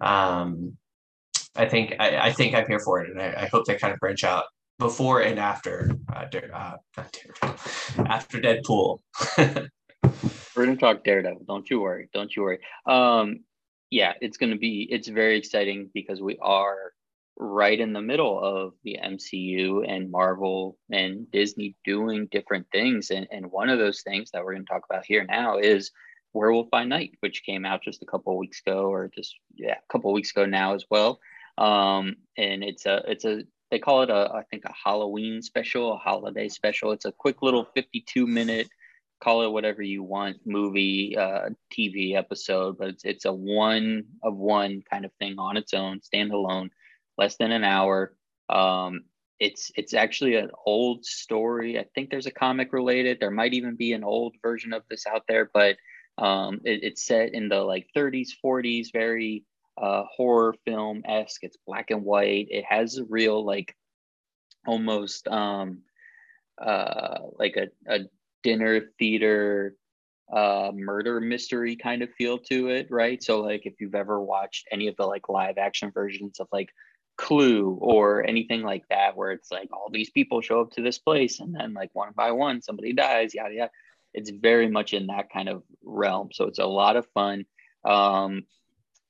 Um, 0.00 0.76
I 1.56 1.66
think 1.66 1.94
I, 1.98 2.28
I 2.28 2.32
think 2.32 2.54
I'm 2.54 2.66
here 2.66 2.80
for 2.80 3.02
it, 3.02 3.10
and 3.10 3.20
I, 3.20 3.42
I 3.42 3.46
hope 3.46 3.66
they 3.66 3.76
kind 3.76 3.92
of 3.92 3.98
branch 3.98 4.24
out 4.24 4.44
before 4.78 5.22
and 5.22 5.38
after 5.38 5.90
uh, 6.14 6.26
uh, 6.54 6.76
after 8.06 8.40
Deadpool. 8.40 8.98
We're 10.56 10.66
gonna 10.66 10.76
talk 10.76 11.04
Daredevil. 11.04 11.44
Don't 11.46 11.68
you 11.68 11.80
worry. 11.80 12.08
Don't 12.14 12.34
you 12.34 12.42
worry. 12.42 12.58
Um, 12.86 13.40
yeah, 13.90 14.14
it's 14.20 14.36
gonna 14.36 14.56
be. 14.56 14.86
It's 14.90 15.08
very 15.08 15.38
exciting 15.38 15.90
because 15.92 16.20
we 16.20 16.38
are 16.40 16.92
right 17.38 17.78
in 17.78 17.92
the 17.92 18.02
middle 18.02 18.38
of 18.42 18.74
the 18.82 18.98
MCU 19.02 19.88
and 19.88 20.10
Marvel 20.10 20.76
and 20.90 21.30
Disney 21.30 21.76
doing 21.84 22.26
different 22.32 22.66
things. 22.72 23.10
And, 23.10 23.28
and 23.30 23.50
one 23.52 23.68
of 23.68 23.78
those 23.78 24.02
things 24.02 24.32
that 24.32 24.44
we're 24.44 24.54
going 24.54 24.66
to 24.66 24.72
talk 24.72 24.82
about 24.90 25.06
here 25.06 25.24
now 25.24 25.58
is 25.58 25.92
Werewolf 26.32 26.68
by 26.70 26.84
Night, 26.84 27.12
which 27.20 27.44
came 27.44 27.64
out 27.64 27.82
just 27.82 28.02
a 28.02 28.06
couple 28.06 28.36
weeks 28.36 28.60
ago, 28.66 28.92
or 28.92 29.08
just 29.14 29.36
yeah, 29.54 29.76
a 29.76 29.92
couple 29.92 30.12
weeks 30.12 30.32
ago 30.32 30.46
now 30.46 30.74
as 30.74 30.84
well. 30.90 31.20
Um, 31.56 32.16
and 32.36 32.62
it's 32.62 32.86
a 32.86 33.02
it's 33.06 33.24
a 33.24 33.44
they 33.70 33.78
call 33.78 34.02
it 34.02 34.10
a 34.10 34.30
I 34.34 34.42
think 34.50 34.64
a 34.64 34.72
Halloween 34.72 35.40
special, 35.40 35.94
a 35.94 35.96
holiday 35.96 36.48
special. 36.48 36.92
It's 36.92 37.04
a 37.04 37.12
quick 37.12 37.42
little 37.42 37.64
52 37.74 38.26
minute, 38.26 38.68
call 39.20 39.42
it 39.42 39.50
whatever 39.50 39.82
you 39.82 40.02
want, 40.02 40.38
movie, 40.44 41.16
uh, 41.16 41.50
TV 41.72 42.14
episode, 42.14 42.78
but 42.78 42.88
it's 42.88 43.04
it's 43.04 43.24
a 43.24 43.32
one 43.32 44.04
of 44.22 44.36
one 44.36 44.82
kind 44.90 45.04
of 45.04 45.12
thing 45.18 45.38
on 45.38 45.56
its 45.56 45.74
own, 45.74 46.00
standalone, 46.00 46.70
less 47.16 47.36
than 47.36 47.52
an 47.52 47.64
hour. 47.64 48.14
Um, 48.48 49.02
it's 49.40 49.70
it's 49.76 49.94
actually 49.94 50.36
an 50.36 50.50
old 50.66 51.04
story. 51.04 51.78
I 51.78 51.84
think 51.94 52.10
there's 52.10 52.26
a 52.26 52.32
comic 52.32 52.72
related. 52.72 53.18
There 53.20 53.30
might 53.30 53.54
even 53.54 53.76
be 53.76 53.92
an 53.92 54.04
old 54.04 54.34
version 54.42 54.72
of 54.72 54.82
this 54.88 55.06
out 55.06 55.22
there, 55.28 55.50
but 55.52 55.76
um, 56.16 56.60
it, 56.64 56.82
it's 56.82 57.04
set 57.04 57.34
in 57.34 57.48
the 57.48 57.60
like 57.60 57.86
30s, 57.96 58.30
40s, 58.44 58.88
very 58.92 59.44
uh, 59.80 60.04
horror 60.10 60.54
film 60.64 61.02
esque. 61.04 61.44
It's 61.44 61.56
black 61.66 61.90
and 61.90 62.02
white. 62.04 62.48
It 62.50 62.64
has 62.68 62.98
a 62.98 63.04
real 63.04 63.44
like 63.44 63.74
almost 64.66 65.28
um, 65.28 65.82
uh, 66.60 67.18
like 67.38 67.56
a, 67.56 67.68
a 67.86 68.00
dinner 68.42 68.80
theater 68.98 69.74
uh, 70.32 70.70
murder 70.74 71.20
mystery 71.20 71.74
kind 71.74 72.02
of 72.02 72.12
feel 72.12 72.38
to 72.38 72.68
it, 72.68 72.88
right? 72.90 73.22
So 73.22 73.40
like 73.40 73.64
if 73.64 73.80
you've 73.80 73.94
ever 73.94 74.20
watched 74.20 74.68
any 74.70 74.88
of 74.88 74.96
the 74.96 75.06
like 75.06 75.28
live 75.28 75.56
action 75.58 75.90
versions 75.90 76.38
of 76.40 76.48
like 76.52 76.68
Clue 77.16 77.76
or 77.80 78.24
anything 78.24 78.62
like 78.62 78.84
that, 78.90 79.16
where 79.16 79.32
it's 79.32 79.50
like 79.50 79.70
all 79.72 79.88
these 79.90 80.10
people 80.10 80.40
show 80.40 80.60
up 80.60 80.70
to 80.72 80.82
this 80.82 80.98
place 80.98 81.40
and 81.40 81.54
then 81.54 81.74
like 81.74 81.90
one 81.94 82.12
by 82.14 82.30
one 82.30 82.62
somebody 82.62 82.92
dies, 82.92 83.34
yada 83.34 83.54
yada 83.54 83.70
it's 84.14 84.30
very 84.30 84.68
much 84.68 84.94
in 84.94 85.06
that 85.08 85.30
kind 85.30 85.48
of 85.48 85.62
realm. 85.84 86.30
So 86.32 86.44
it's 86.44 86.58
a 86.58 86.66
lot 86.66 86.96
of 86.96 87.06
fun. 87.14 87.44
Um, 87.84 88.44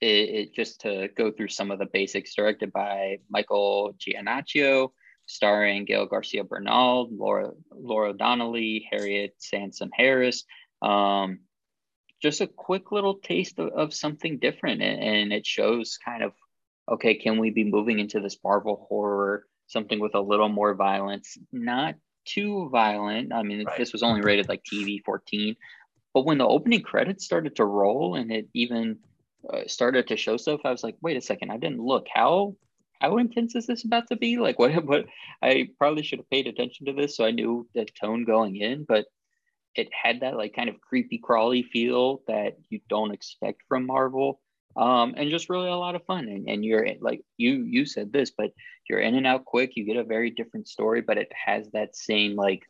it, 0.01 0.07
it, 0.29 0.55
just 0.55 0.83
to 0.83 1.09
go 1.17 1.31
through 1.31 1.49
some 1.49 1.71
of 1.71 1.79
the 1.79 1.89
basics, 1.93 2.35
directed 2.35 2.73
by 2.73 3.19
Michael 3.29 3.95
Giacchino, 3.99 4.91
starring 5.29 5.85
Gael 5.85 6.07
Garcia 6.07 6.43
Bernal, 6.43 7.09
Laura 7.13 7.53
Laura 7.71 8.13
Donnelly, 8.13 8.89
Harriet 8.91 9.35
Sansom 9.39 9.91
Harris. 9.93 10.45
Um, 10.83 11.41
just 12.21 12.41
a 12.41 12.49
quick 12.49 12.91
little 12.91 13.19
taste 13.19 13.61
of, 13.61 13.69
of 13.69 13.95
something 13.95 14.39
different, 14.39 14.83
and, 14.83 15.01
and 15.01 15.33
it 15.33 15.47
shows 15.47 15.99
kind 16.05 16.25
of 16.25 16.33
okay, 16.91 17.15
can 17.15 17.39
we 17.39 17.51
be 17.51 17.65
moving 17.65 17.99
into 17.99 18.19
this 18.19 18.39
Marvel 18.43 18.87
horror, 18.89 19.45
something 19.67 20.01
with 20.01 20.15
a 20.15 20.21
little 20.21 20.49
more 20.49 20.75
violence, 20.75 21.37
not 21.53 21.95
too 22.25 22.69
violent. 22.71 23.33
I 23.33 23.43
mean, 23.43 23.65
right. 23.65 23.77
this 23.77 23.93
was 23.93 24.03
only 24.03 24.21
rated 24.21 24.49
like 24.49 24.63
TV 24.65 25.03
14. 25.05 25.57
But 26.15 26.25
when 26.25 26.39
the 26.39 26.47
opening 26.47 26.83
credits 26.83 27.25
started 27.25 27.57
to 27.57 27.65
roll 27.65 28.15
and 28.15 28.33
it 28.33 28.49
even 28.55 28.99
uh, 29.53 29.63
started 29.67 30.09
to 30.09 30.17
show 30.17 30.37
stuff, 30.37 30.61
I 30.65 30.71
was 30.71 30.83
like, 30.83 30.97
wait 31.03 31.17
a 31.17 31.21
second, 31.21 31.51
I 31.51 31.59
didn't 31.59 31.81
look. 31.81 32.07
How 32.13 32.57
how 33.01 33.19
intense 33.19 33.55
is 33.55 33.67
this 33.67 33.85
about 33.85 34.09
to 34.09 34.17
be? 34.17 34.39
Like, 34.39 34.59
what? 34.59 34.73
What? 34.85 35.07
I 35.43 35.69
probably 35.79 36.03
should 36.03 36.19
have 36.19 36.31
paid 36.31 36.47
attention 36.47 36.87
to 36.87 36.93
this 36.93 37.17
so 37.17 37.25
I 37.25 37.31
knew 37.31 37.69
the 37.75 37.87
tone 38.01 38.25
going 38.25 38.57
in, 38.57 38.85
but 38.85 39.07
it 39.75 39.89
had 39.93 40.21
that 40.21 40.37
like 40.37 40.55
kind 40.55 40.69
of 40.69 40.81
creepy 40.81 41.19
crawly 41.19 41.63
feel 41.63 42.23
that 42.27 42.57
you 42.69 42.81
don't 42.89 43.13
expect 43.13 43.63
from 43.69 43.87
Marvel 43.87 44.41
um, 44.77 45.15
and 45.17 45.31
just 45.31 45.51
really 45.51 45.69
a 45.69 45.77
lot 45.77 45.95
of 45.95 46.05
fun. 46.05 46.29
And, 46.29 46.49
and 46.49 46.65
you're 46.65 46.87
like 47.01 47.23
you 47.37 47.65
you 47.65 47.85
said 47.85 48.13
this, 48.13 48.31
but 48.31 48.53
you're 48.89 49.01
in 49.01 49.15
and 49.15 49.27
out 49.27 49.45
quick. 49.45 49.73
You 49.75 49.85
get 49.85 49.97
a 49.97 50.05
very 50.05 50.31
different 50.31 50.69
story, 50.69 51.01
but 51.01 51.19
it 51.19 51.31
has 51.47 51.69
that 51.71 51.97
same 51.97 52.37
like 52.37 52.63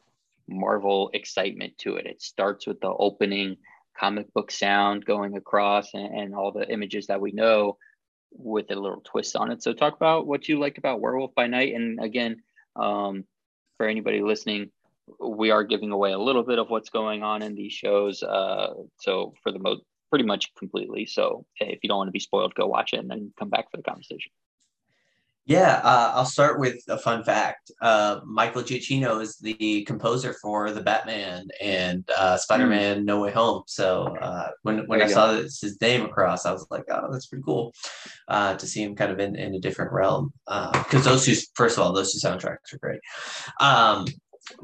Marvel 0.48 1.10
excitement 1.14 1.76
to 1.78 1.96
it. 1.96 2.06
It 2.06 2.22
starts 2.22 2.66
with 2.66 2.80
the 2.80 2.88
opening 2.88 3.56
comic 3.98 4.32
book 4.32 4.50
sound 4.50 5.04
going 5.04 5.36
across 5.36 5.92
and, 5.92 6.14
and 6.14 6.34
all 6.34 6.52
the 6.52 6.70
images 6.70 7.08
that 7.08 7.20
we 7.20 7.32
know 7.32 7.76
with 8.32 8.70
a 8.70 8.74
little 8.74 9.02
twist 9.04 9.36
on 9.36 9.50
it. 9.50 9.62
So 9.62 9.72
talk 9.72 9.94
about 9.94 10.26
what 10.26 10.48
you 10.48 10.58
like 10.58 10.78
about 10.78 11.00
Werewolf 11.00 11.34
by 11.34 11.46
Night. 11.46 11.74
And 11.74 12.02
again, 12.02 12.42
um, 12.76 13.24
for 13.76 13.86
anybody 13.86 14.22
listening, 14.22 14.70
we 15.20 15.50
are 15.50 15.64
giving 15.64 15.90
away 15.90 16.12
a 16.12 16.18
little 16.18 16.42
bit 16.42 16.58
of 16.58 16.68
what's 16.68 16.90
going 16.90 17.22
on 17.22 17.42
in 17.42 17.54
these 17.54 17.72
shows. 17.72 18.22
Uh, 18.22 18.74
so 19.00 19.34
for 19.42 19.52
the 19.52 19.58
most 19.58 19.82
pretty 20.10 20.24
much 20.24 20.54
completely. 20.54 21.06
So 21.06 21.44
if 21.60 21.80
you 21.82 21.88
don't 21.88 21.98
want 21.98 22.08
to 22.08 22.12
be 22.12 22.20
spoiled, 22.20 22.54
go 22.54 22.66
watch 22.66 22.92
it 22.92 23.00
and 23.00 23.10
then 23.10 23.32
come 23.38 23.50
back 23.50 23.70
for 23.70 23.76
the 23.76 23.82
conversation. 23.82 24.32
Yeah, 25.48 25.80
uh, 25.82 26.12
I'll 26.14 26.26
start 26.26 26.60
with 26.60 26.76
a 26.88 26.98
fun 26.98 27.24
fact. 27.24 27.72
Uh, 27.80 28.20
Michael 28.26 28.62
Giacchino 28.62 29.22
is 29.22 29.38
the 29.38 29.82
composer 29.84 30.34
for 30.42 30.72
the 30.72 30.82
Batman 30.82 31.48
and 31.58 32.04
uh, 32.18 32.36
Spider-Man: 32.36 33.00
mm. 33.00 33.04
No 33.06 33.20
Way 33.20 33.30
Home. 33.30 33.62
So 33.66 34.14
uh, 34.20 34.50
when 34.62 34.86
when 34.88 35.00
I 35.00 35.06
go. 35.06 35.14
saw 35.14 35.32
this, 35.32 35.62
his 35.62 35.80
name 35.80 36.04
across, 36.04 36.44
I 36.44 36.52
was 36.52 36.66
like, 36.70 36.84
oh, 36.90 37.08
that's 37.10 37.28
pretty 37.28 37.44
cool 37.46 37.72
uh, 38.28 38.56
to 38.56 38.66
see 38.66 38.82
him 38.82 38.94
kind 38.94 39.10
of 39.10 39.20
in, 39.20 39.36
in 39.36 39.54
a 39.54 39.58
different 39.58 39.90
realm. 39.90 40.34
Because 40.46 41.06
uh, 41.06 41.12
those 41.12 41.24
two, 41.24 41.34
first 41.54 41.78
of 41.78 41.82
all, 41.82 41.94
those 41.94 42.12
two 42.12 42.18
soundtracks 42.18 42.74
are 42.74 42.78
great. 42.82 43.00
Um, 43.58 44.04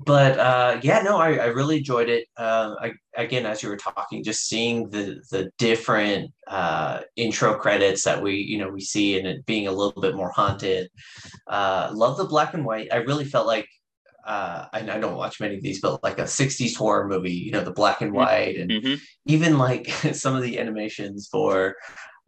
but 0.07 0.39
uh, 0.39 0.81
yeah, 0.83 1.01
no, 1.01 1.19
I, 1.19 1.35
I 1.35 1.47
really 1.47 1.79
enjoyed 1.79 2.09
it. 2.09 2.27
Uh, 2.37 2.75
I, 2.81 2.93
again, 3.17 3.47
as 3.47 3.63
you 3.63 3.69
were 3.69 3.77
talking, 3.77 4.25
just 4.25 4.49
seeing 4.49 4.89
the 4.91 5.23
the 5.31 5.51
different 5.59 6.33
uh, 6.47 7.01
intro 7.17 7.55
credits 7.55 8.05
that 8.05 8.23
we 8.23 8.37
you 8.37 8.59
know 8.59 8.69
we 8.69 8.81
see 8.81 9.19
and 9.19 9.27
it 9.27 9.47
being 9.47 9.67
a 9.67 9.73
little 9.73 10.01
bit 10.01 10.17
more 10.17 10.31
haunted. 10.31 10.91
Uh, 11.47 11.91
love 11.93 12.17
the 12.17 12.25
black 12.25 12.55
and 12.55 12.65
white. 12.65 12.89
I 12.93 12.97
really 12.97 13.25
felt 13.25 13.47
like 13.47 13.69
uh, 14.27 14.67
I, 14.73 14.81
I 14.81 14.99
don't 14.99 15.17
watch 15.17 15.41
many 15.41 15.57
of 15.57 15.63
these, 15.63 15.81
but 15.81 16.03
like 16.03 16.19
a 16.19 16.25
'60s 16.25 16.77
horror 16.77 17.07
movie, 17.07 17.33
you 17.33 17.51
know, 17.53 17.63
the 17.63 17.73
black 17.73 18.01
and 18.01 18.11
mm-hmm. 18.11 18.19
white, 18.19 18.57
and 18.57 18.71
mm-hmm. 18.71 18.95
even 19.27 19.59
like 19.59 19.89
some 20.13 20.35
of 20.35 20.43
the 20.43 20.59
animations 20.59 21.29
for 21.31 21.77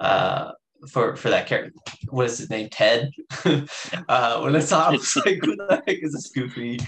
uh, 0.01 0.53
for 0.89 1.17
for 1.17 1.31
that 1.31 1.47
character. 1.47 1.73
What 2.09 2.27
is 2.27 2.39
his 2.39 2.51
name? 2.51 2.69
Ted. 2.71 3.11
uh, 3.45 4.41
when 4.41 4.57
I 4.57 4.61
saw, 4.61 4.89
him, 4.89 4.95
I 4.95 4.97
was 4.99 5.17
like, 5.17 5.45
"Who 5.45 5.57
the 5.57 5.83
heck 5.87 5.99
is 6.03 6.13
this 6.13 6.31
goofy 6.31 6.79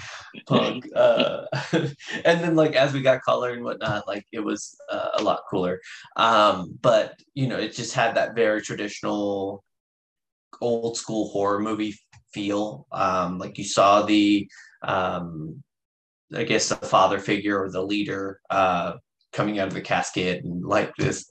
punk?" 0.46 0.87
Uh, 0.94 1.44
and 1.72 2.40
then, 2.40 2.57
like 2.57 2.74
as 2.74 2.92
we 2.92 3.03
got 3.03 3.22
color 3.22 3.51
and 3.51 3.64
whatnot, 3.64 4.07
like 4.07 4.27
it 4.33 4.40
was 4.40 4.77
uh, 4.90 5.11
a 5.14 5.22
lot 5.22 5.42
cooler. 5.51 5.81
Um, 6.16 6.79
but 6.81 7.14
you 7.35 7.46
know, 7.46 7.59
it 7.59 7.74
just 7.74 7.94
had 7.94 8.14
that 8.16 8.35
very 8.35 8.61
traditional, 8.62 9.64
old 10.61 10.96
school 10.96 11.29
horror 11.31 11.61
movie 11.61 11.94
feel. 12.33 12.87
Um, 12.92 13.38
like 13.38 13.59
you 13.59 13.64
saw 13.64 14.03
the, 14.03 14.48
um, 14.83 15.62
I 16.35 16.44
guess, 16.44 16.68
the 16.68 16.77
father 16.77 17.18
figure 17.18 17.61
or 17.61 17.70
the 17.70 17.83
leader 17.83 18.40
uh, 18.51 18.94
coming 19.33 19.59
out 19.59 19.68
of 19.68 19.74
the 19.74 19.81
casket 19.81 20.44
and 20.44 20.64
like 20.64 20.94
this 20.96 21.31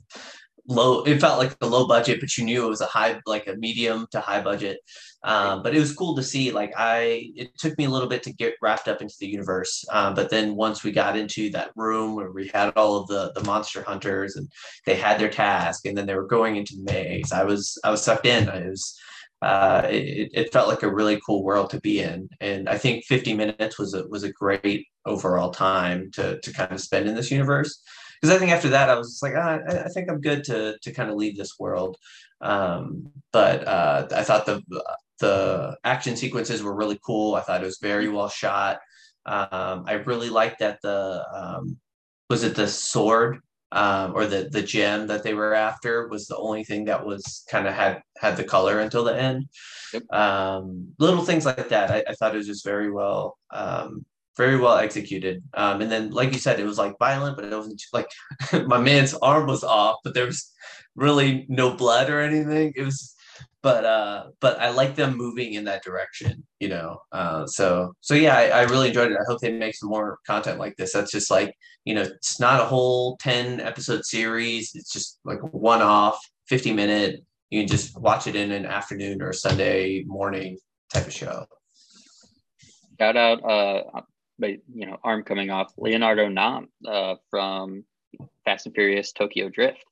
low 0.68 1.02
it 1.04 1.20
felt 1.20 1.40
like 1.40 1.56
a 1.62 1.66
low 1.66 1.88
budget 1.88 2.20
but 2.20 2.38
you 2.38 2.44
knew 2.44 2.66
it 2.66 2.70
was 2.70 2.82
a 2.82 2.86
high 2.86 3.20
like 3.26 3.48
a 3.48 3.56
medium 3.56 4.06
to 4.12 4.20
high 4.20 4.42
budget. 4.42 4.80
Um, 5.24 5.64
but 5.64 5.76
it 5.76 5.80
was 5.80 5.94
cool 5.94 6.16
to 6.16 6.24
see 6.24 6.52
like 6.52 6.72
i 6.78 7.32
it 7.36 7.58
took 7.58 7.78
me 7.78 7.86
a 7.86 7.90
little 7.90 8.08
bit 8.08 8.24
to 8.24 8.34
get 8.34 8.56
wrapped 8.62 8.88
up 8.88 9.02
into 9.02 9.16
the 9.20 9.28
universe. 9.28 9.86
Um, 9.92 10.14
but 10.14 10.30
then 10.30 10.56
once 10.56 10.84
we 10.84 10.92
got 10.92 11.18
into 11.18 11.50
that 11.52 11.72
room 11.76 12.16
where 12.16 12.32
we 12.32 12.50
had 12.54 12.74
all 12.76 12.98
of 12.98 13.08
the 13.08 13.32
the 13.34 13.44
monster 13.46 13.82
hunters 13.82 14.36
and 14.36 14.50
they 14.86 14.96
had 14.96 15.20
their 15.20 15.30
task 15.30 15.86
and 15.86 15.98
then 15.98 16.06
they 16.06 16.16
were 16.16 16.28
going 16.28 16.58
into 16.58 16.76
the 16.76 16.92
maze 16.92 17.32
i 17.32 17.44
was 17.44 17.78
i 17.84 17.90
was 17.90 18.04
sucked 18.04 18.26
in. 18.26 18.50
I 18.50 18.68
was 18.68 19.00
uh, 19.40 19.84
it, 19.88 20.32
it 20.34 20.52
felt 20.54 20.68
like 20.68 20.82
a 20.82 20.92
really 20.92 21.22
cool 21.24 21.44
world 21.44 21.70
to 21.70 21.80
be 21.82 22.02
in. 22.02 22.28
And 22.42 22.68
i 22.68 22.78
think 22.78 23.06
50 23.06 23.34
minutes 23.36 23.80
was 23.80 23.94
a 23.94 24.08
was 24.08 24.24
a 24.24 24.32
great 24.32 24.86
overall 25.06 25.52
time 25.52 26.12
to 26.14 26.40
to 26.42 26.54
kind 26.54 26.72
of 26.72 26.82
spend 26.82 27.08
in 27.08 27.16
this 27.16 27.32
universe 27.32 27.82
because 28.22 28.36
I 28.36 28.40
think 28.40 28.52
after 28.52 28.70
that 28.70 28.90
I 28.90 28.96
was 28.96 29.10
just 29.10 29.24
like, 29.24 29.34
ah, 29.36 29.60
I, 29.70 29.84
I, 29.86 29.88
think 29.90 30.10
I'm 30.10 30.22
good 30.22 30.44
to 30.46 30.78
to 30.82 30.92
kind 30.92 31.10
of 31.10 31.16
leave 31.16 31.38
this 31.38 31.60
world. 31.60 31.98
Um, 32.42 33.12
but 33.32 33.68
uh, 33.68 34.08
I 34.16 34.24
thought 34.24 34.46
the 34.46 34.64
the 35.20 35.78
action 35.84 36.16
sequences 36.16 36.62
were 36.62 36.76
really 36.76 37.00
cool. 37.04 37.36
I 37.36 37.42
thought 37.42 37.62
it 37.62 37.66
was 37.66 37.80
very 37.80 38.10
well 38.10 38.30
shot. 38.30 38.80
Um, 39.26 39.84
I 39.88 40.04
really 40.06 40.30
liked 40.30 40.60
that 40.60 40.80
the 40.82 41.26
um, 41.34 41.78
was 42.30 42.44
it 42.44 42.56
the 42.56 42.68
sword 42.68 43.40
um, 43.72 44.14
or 44.16 44.26
the 44.26 44.50
the 44.52 44.62
gem 44.62 45.08
that 45.08 45.24
they 45.24 45.34
were 45.34 45.54
after 45.54 46.08
was 46.08 46.28
the 46.28 46.38
only 46.38 46.64
thing 46.64 46.86
that 46.86 47.06
was 47.06 47.44
kind 47.50 47.68
of 47.68 47.74
had 47.74 48.02
had 48.18 48.38
the 48.38 48.44
color 48.44 48.80
until 48.80 49.04
the 49.04 49.20
end. 49.20 49.46
Yep. 49.94 50.14
Um, 50.14 50.94
little 51.00 51.24
things 51.24 51.46
like 51.46 51.70
that. 51.70 51.92
I, 51.92 52.04
I, 52.08 52.14
thought 52.14 52.34
it 52.34 52.38
was 52.38 52.48
just 52.48 52.66
very 52.66 52.92
well 52.92 53.38
um, 53.52 54.06
very 54.38 54.58
well 54.58 54.78
executed. 54.78 55.44
Um, 55.54 55.82
and 55.82 55.92
then, 55.92 56.12
like 56.12 56.34
you 56.34 56.40
said, 56.40 56.60
it 56.60 56.66
was 56.66 56.78
like 56.78 56.98
violent, 57.00 57.36
but 57.36 57.46
it 57.46 57.56
wasn't 57.56 57.82
like 57.94 58.08
my 58.68 58.80
man's 58.80 59.14
arm 59.16 59.48
was 59.48 59.64
off, 59.64 59.98
but 60.04 60.14
there 60.14 60.26
was 60.26 60.52
really 60.96 61.46
no 61.50 61.76
blood 61.76 62.10
or 62.10 62.22
anything. 62.22 62.74
It 62.76 62.84
was, 62.84 63.16
but 63.62 63.86
uh, 63.86 64.28
but 64.40 64.60
I 64.60 64.70
like 64.70 64.96
them 64.96 65.18
moving 65.18 65.54
in 65.54 65.66
that 65.66 65.84
direction, 65.84 66.46
you 66.60 66.70
know. 66.70 67.00
Uh, 67.12 67.46
so 67.48 67.94
so 68.02 68.14
yeah, 68.14 68.36
I, 68.38 68.48
I 68.50 68.62
really 68.64 68.90
enjoyed 68.90 69.12
it. 69.12 69.18
I 69.20 69.26
hope 69.28 69.42
they 69.42 69.52
make 69.52 69.76
some 69.76 69.90
more 69.90 70.20
content 70.26 70.60
like 70.60 70.76
this. 70.78 70.94
That's 70.94 71.12
just 71.12 71.32
like 71.32 71.54
you 71.86 71.96
know, 71.96 72.04
it's 72.04 72.40
not 72.40 72.62
a 72.62 72.66
whole 72.66 73.18
ten 73.18 73.60
episode 73.60 74.06
series. 74.06 74.72
It's 74.76 74.92
just 74.92 75.20
like 75.26 75.40
one 75.54 75.82
off, 75.82 76.20
fifty 76.48 76.72
minute 76.72 77.24
you 77.50 77.62
can 77.62 77.68
just 77.68 77.98
watch 78.00 78.28
it 78.28 78.36
in 78.36 78.52
an 78.52 78.66
afternoon 78.66 79.22
or 79.22 79.32
Sunday 79.32 80.04
morning 80.06 80.58
type 80.94 81.08
of 81.08 81.14
show. 81.14 81.46
Shout 83.00 83.16
out, 83.16 83.44
uh, 83.50 84.02
but 84.40 84.52
you 84.74 84.86
know, 84.86 84.98
arm 85.04 85.24
coming 85.24 85.50
off 85.50 85.74
Leonardo 85.78 86.28
Nam 86.28 86.70
uh, 86.88 87.16
from 87.30 87.84
Fast 88.46 88.66
and 88.66 88.76
Furious 88.76 89.12
Tokyo 89.12 89.50
Drift 89.50 89.84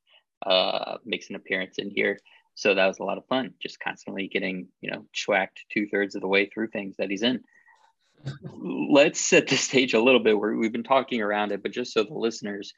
uh, 0.45 0.97
makes 1.05 1.29
an 1.29 1.35
appearance 1.35 1.77
in 1.77 1.89
here. 1.89 2.19
So 2.55 2.73
that 2.73 2.87
was 2.87 2.99
a 2.99 3.03
lot 3.03 3.17
of 3.17 3.25
fun, 3.25 3.53
just 3.61 3.79
constantly 3.79 4.27
getting, 4.27 4.67
you 4.81 4.89
know, 4.89 5.05
schwacked 5.13 5.65
two 5.69 5.87
thirds 5.87 6.15
of 6.15 6.21
the 6.21 6.27
way 6.27 6.45
through 6.45 6.69
things 6.69 6.95
that 6.97 7.09
he's 7.09 7.23
in. 7.23 7.43
Let's 8.53 9.19
set 9.19 9.47
the 9.47 9.57
stage 9.57 9.93
a 9.93 10.01
little 10.01 10.21
bit 10.21 10.39
where 10.39 10.55
we've 10.55 10.71
been 10.71 10.83
talking 10.83 11.21
around 11.21 11.51
it, 11.51 11.61
but 11.61 11.73
just 11.73 11.91
so 11.91 12.03
the 12.03 12.13
listeners, 12.13 12.73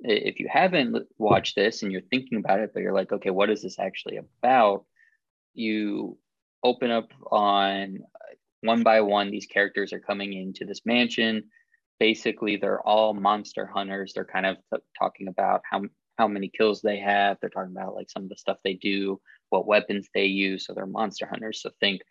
if 0.00 0.40
you 0.40 0.48
haven't 0.50 1.06
watched 1.18 1.56
this 1.56 1.82
and 1.82 1.92
you're 1.92 2.00
thinking 2.00 2.38
about 2.38 2.60
it, 2.60 2.72
but 2.72 2.82
you're 2.82 2.94
like, 2.94 3.12
okay, 3.12 3.30
what 3.30 3.50
is 3.50 3.62
this 3.62 3.78
actually 3.78 4.16
about? 4.16 4.84
You 5.52 6.16
open 6.64 6.90
up 6.90 7.10
on 7.30 8.00
one 8.62 8.82
by 8.82 9.00
one, 9.00 9.30
these 9.30 9.46
characters 9.46 9.92
are 9.92 10.00
coming 10.00 10.32
into 10.32 10.64
this 10.64 10.84
mansion. 10.84 11.44
Basically, 12.00 12.56
they're 12.56 12.80
all 12.80 13.14
monster 13.14 13.66
hunters. 13.66 14.12
They're 14.14 14.24
kind 14.24 14.46
of 14.46 14.56
t- 14.72 14.80
talking 14.98 15.28
about 15.28 15.62
how 15.70 15.82
how 16.16 16.26
many 16.26 16.48
kills 16.48 16.80
they 16.80 16.98
have. 16.98 17.38
They're 17.40 17.50
talking 17.50 17.76
about 17.76 17.94
like 17.94 18.10
some 18.10 18.24
of 18.24 18.28
the 18.28 18.36
stuff 18.36 18.58
they 18.64 18.74
do, 18.74 19.20
what 19.50 19.66
weapons 19.66 20.08
they 20.12 20.26
use. 20.26 20.66
So 20.66 20.74
they're 20.74 20.86
monster 20.86 21.26
hunters. 21.26 21.62
So 21.62 21.70
think 21.78 22.02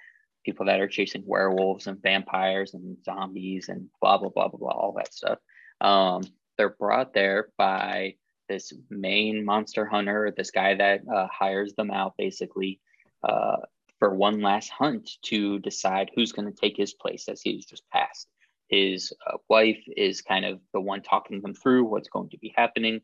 people 0.45 0.65
that 0.67 0.79
are 0.79 0.87
chasing 0.87 1.23
werewolves 1.25 1.87
and 1.87 2.01
vampires 2.01 2.73
and 2.73 2.97
zombies 3.03 3.67
and 3.67 3.89
blah 4.01 4.17
blah 4.17 4.29
blah 4.29 4.47
blah 4.47 4.59
blah 4.59 4.71
all 4.71 4.93
that 4.93 5.13
stuff. 5.13 5.39
Um, 5.81 6.23
they're 6.57 6.75
brought 6.79 7.13
there 7.13 7.49
by 7.57 8.15
this 8.49 8.73
main 8.89 9.43
monster 9.43 9.85
hunter, 9.85 10.33
this 10.35 10.51
guy 10.51 10.75
that 10.75 11.01
uh, 11.13 11.27
hires 11.31 11.73
them 11.75 11.91
out 11.91 12.13
basically 12.17 12.79
uh, 13.23 13.57
for 13.99 14.13
one 14.13 14.41
last 14.41 14.69
hunt 14.69 15.09
to 15.23 15.59
decide 15.59 16.11
who's 16.15 16.31
going 16.31 16.51
to 16.51 16.59
take 16.59 16.77
his 16.77 16.93
place 16.93 17.27
as 17.27 17.41
he's 17.41 17.65
just 17.65 17.83
passed. 17.91 18.27
His 18.69 19.13
uh, 19.25 19.37
wife 19.49 19.81
is 19.95 20.21
kind 20.21 20.45
of 20.45 20.59
the 20.73 20.81
one 20.81 21.01
talking 21.01 21.41
them 21.41 21.53
through 21.53 21.85
what's 21.85 22.09
going 22.09 22.29
to 22.29 22.37
be 22.37 22.53
happening. 22.55 23.01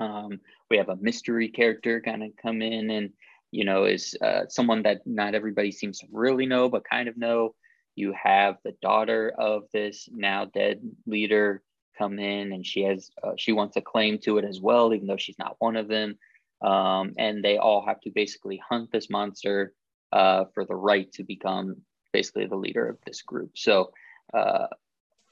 Um, 0.00 0.40
we 0.70 0.78
have 0.78 0.88
a 0.88 0.96
mystery 0.96 1.48
character 1.48 2.00
kind 2.00 2.22
of 2.22 2.30
come 2.40 2.62
in 2.62 2.90
and, 2.90 3.10
you 3.50 3.64
know, 3.64 3.84
is 3.84 4.16
uh, 4.20 4.42
someone 4.48 4.82
that 4.82 5.02
not 5.06 5.34
everybody 5.34 5.70
seems 5.70 6.00
to 6.00 6.06
really 6.10 6.46
know, 6.46 6.68
but 6.68 6.88
kind 6.88 7.08
of 7.08 7.16
know. 7.16 7.54
You 7.94 8.14
have 8.20 8.56
the 8.64 8.74
daughter 8.80 9.32
of 9.38 9.64
this 9.72 10.08
now 10.10 10.46
dead 10.46 10.80
leader 11.06 11.62
come 11.98 12.18
in 12.18 12.52
and 12.52 12.66
she 12.66 12.82
has, 12.82 13.10
uh, 13.22 13.32
she 13.36 13.52
wants 13.52 13.76
a 13.76 13.82
claim 13.82 14.18
to 14.20 14.38
it 14.38 14.44
as 14.46 14.60
well, 14.60 14.94
even 14.94 15.06
though 15.06 15.18
she's 15.18 15.38
not 15.38 15.56
one 15.58 15.76
of 15.76 15.88
them. 15.88 16.18
Um, 16.62 17.12
and 17.18 17.44
they 17.44 17.58
all 17.58 17.84
have 17.84 18.00
to 18.00 18.10
basically 18.10 18.60
hunt 18.66 18.90
this 18.90 19.10
monster 19.10 19.74
uh, 20.12 20.44
for 20.54 20.64
the 20.64 20.74
right 20.74 21.10
to 21.12 21.24
become 21.24 21.76
basically 22.12 22.46
the 22.46 22.56
leader 22.56 22.88
of 22.88 22.98
this 23.06 23.22
group. 23.22 23.50
So 23.56 23.92
uh, 24.34 24.66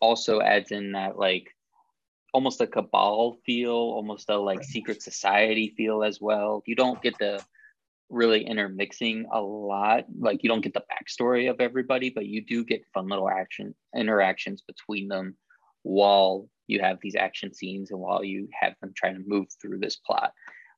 also 0.01 0.41
adds 0.41 0.73
in 0.73 0.93
that 0.93 1.19
like 1.19 1.49
almost 2.33 2.61
a 2.61 2.67
cabal 2.67 3.37
feel, 3.45 3.73
almost 3.73 4.31
a 4.31 4.39
like 4.39 4.63
secret 4.65 5.03
society 5.03 5.75
feel 5.77 6.03
as 6.03 6.21
well. 6.21 6.63
You 6.67 6.75
don't 6.75 7.03
get 7.03 7.19
the 7.19 7.43
really 8.09 8.45
intermixing 8.45 9.27
a 9.33 9.41
lot. 9.41 10.05
Like 10.19 10.43
you 10.43 10.49
don't 10.49 10.63
get 10.63 10.75
the 10.75 10.83
backstory 10.91 11.51
of 11.51 11.61
everybody, 11.61 12.11
but 12.11 12.27
you 12.27 12.45
do 12.45 12.65
get 12.65 12.87
fun 12.93 13.09
little 13.09 13.29
action 13.29 13.75
interactions 13.97 14.63
between 14.63 15.09
them 15.09 15.37
while 15.83 16.49
you 16.67 16.81
have 16.81 16.99
these 17.01 17.17
action 17.17 17.53
scenes 17.53 17.91
and 17.91 18.01
while 18.01 18.23
you 18.23 18.49
have 18.61 18.75
them 18.81 18.93
trying 18.97 19.15
to 19.15 19.25
move 19.27 19.47
through 19.61 19.79
this 19.79 19.97
plot. 19.97 20.33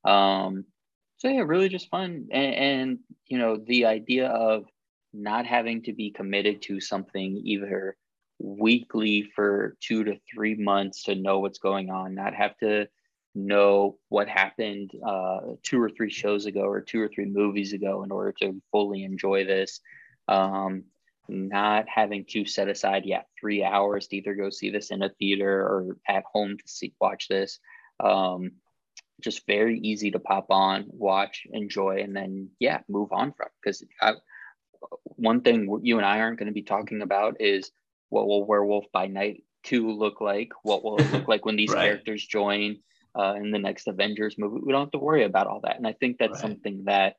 Um, 0.05 0.65
so 1.23 1.29
yeah, 1.29 1.43
really 1.45 1.69
just 1.69 1.89
fun. 1.89 2.27
And, 2.31 2.55
and, 2.55 2.99
you 3.27 3.37
know, 3.37 3.57
the 3.65 3.85
idea 3.85 4.27
of 4.27 4.65
not 5.13 5.45
having 5.45 5.81
to 5.83 5.93
be 5.93 6.11
committed 6.11 6.61
to 6.63 6.81
something 6.81 7.41
either 7.45 7.95
weekly 8.39 9.31
for 9.33 9.77
two 9.79 10.03
to 10.03 10.17
three 10.33 10.55
months 10.55 11.03
to 11.03 11.15
know 11.15 11.39
what's 11.39 11.59
going 11.59 11.89
on, 11.89 12.13
not 12.13 12.33
have 12.33 12.57
to 12.57 12.87
know 13.35 13.97
what 14.09 14.27
happened 14.27 14.91
uh, 15.07 15.39
two 15.63 15.81
or 15.81 15.89
three 15.89 16.09
shows 16.09 16.45
ago 16.45 16.63
or 16.63 16.81
two 16.81 16.99
or 16.99 17.07
three 17.07 17.25
movies 17.25 17.71
ago 17.71 18.03
in 18.03 18.11
order 18.11 18.33
to 18.41 18.61
fully 18.69 19.03
enjoy 19.03 19.45
this. 19.45 19.79
Um, 20.27 20.83
not 21.29 21.85
having 21.87 22.25
to 22.31 22.45
set 22.45 22.67
aside, 22.67 23.03
yeah, 23.05 23.21
three 23.39 23.63
hours 23.63 24.07
to 24.07 24.17
either 24.17 24.35
go 24.35 24.49
see 24.49 24.71
this 24.71 24.91
in 24.91 25.01
a 25.01 25.09
theater 25.19 25.61
or 25.61 25.97
at 26.05 26.25
home 26.33 26.57
to 26.57 26.63
see 26.65 26.93
watch 26.99 27.29
this. 27.29 27.59
Um, 28.01 28.51
just 29.23 29.47
very 29.47 29.79
easy 29.79 30.11
to 30.11 30.19
pop 30.19 30.47
on, 30.49 30.85
watch, 30.87 31.47
enjoy, 31.51 32.01
and 32.01 32.15
then 32.15 32.49
yeah, 32.59 32.79
move 32.89 33.11
on 33.11 33.33
from. 33.33 33.47
Because 33.61 33.83
one 35.03 35.41
thing 35.41 35.79
you 35.81 35.97
and 35.97 36.05
I 36.05 36.19
aren't 36.19 36.39
going 36.39 36.47
to 36.47 36.53
be 36.53 36.63
talking 36.63 37.01
about 37.01 37.37
is 37.39 37.71
what 38.09 38.27
will 38.27 38.45
Werewolf 38.45 38.85
by 38.91 39.07
Night 39.07 39.43
two 39.63 39.91
look 39.91 40.21
like? 40.21 40.51
What 40.63 40.83
will 40.83 40.97
it 40.97 41.11
look 41.11 41.27
like 41.27 41.45
when 41.45 41.55
these 41.55 41.71
right. 41.71 41.85
characters 41.85 42.25
join 42.25 42.77
uh, 43.17 43.35
in 43.35 43.51
the 43.51 43.59
next 43.59 43.87
Avengers 43.87 44.35
movie? 44.37 44.61
We 44.63 44.71
don't 44.71 44.81
have 44.81 44.91
to 44.91 44.99
worry 44.99 45.23
about 45.23 45.47
all 45.47 45.61
that, 45.61 45.77
and 45.77 45.87
I 45.87 45.93
think 45.93 46.17
that's 46.17 46.33
right. 46.33 46.41
something 46.41 46.83
that 46.85 47.15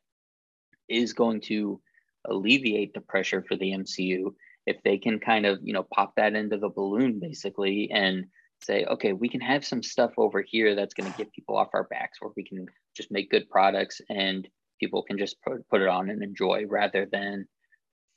is 0.88 1.14
going 1.14 1.40
to 1.40 1.80
alleviate 2.26 2.94
the 2.94 3.00
pressure 3.00 3.44
for 3.46 3.56
the 3.56 3.72
MCU 3.72 4.34
if 4.66 4.82
they 4.82 4.98
can 4.98 5.18
kind 5.18 5.46
of 5.46 5.58
you 5.62 5.72
know 5.72 5.82
pop 5.82 6.14
that 6.16 6.34
into 6.34 6.56
the 6.56 6.68
balloon 6.68 7.20
basically 7.20 7.90
and 7.90 8.26
say, 8.62 8.84
okay, 8.84 9.12
we 9.12 9.28
can 9.28 9.40
have 9.40 9.64
some 9.64 9.82
stuff 9.82 10.12
over 10.16 10.42
here 10.46 10.74
that's 10.74 10.94
going 10.94 11.10
to 11.10 11.18
get 11.18 11.32
people 11.32 11.56
off 11.56 11.68
our 11.74 11.84
backs, 11.84 12.18
where 12.20 12.32
we 12.36 12.44
can 12.44 12.66
just 12.96 13.10
make 13.10 13.30
good 13.30 13.48
products 13.50 14.00
and 14.08 14.48
people 14.80 15.02
can 15.02 15.18
just 15.18 15.36
put, 15.42 15.68
put 15.68 15.80
it 15.80 15.88
on 15.88 16.10
and 16.10 16.22
enjoy 16.22 16.64
rather 16.68 17.06
than 17.10 17.46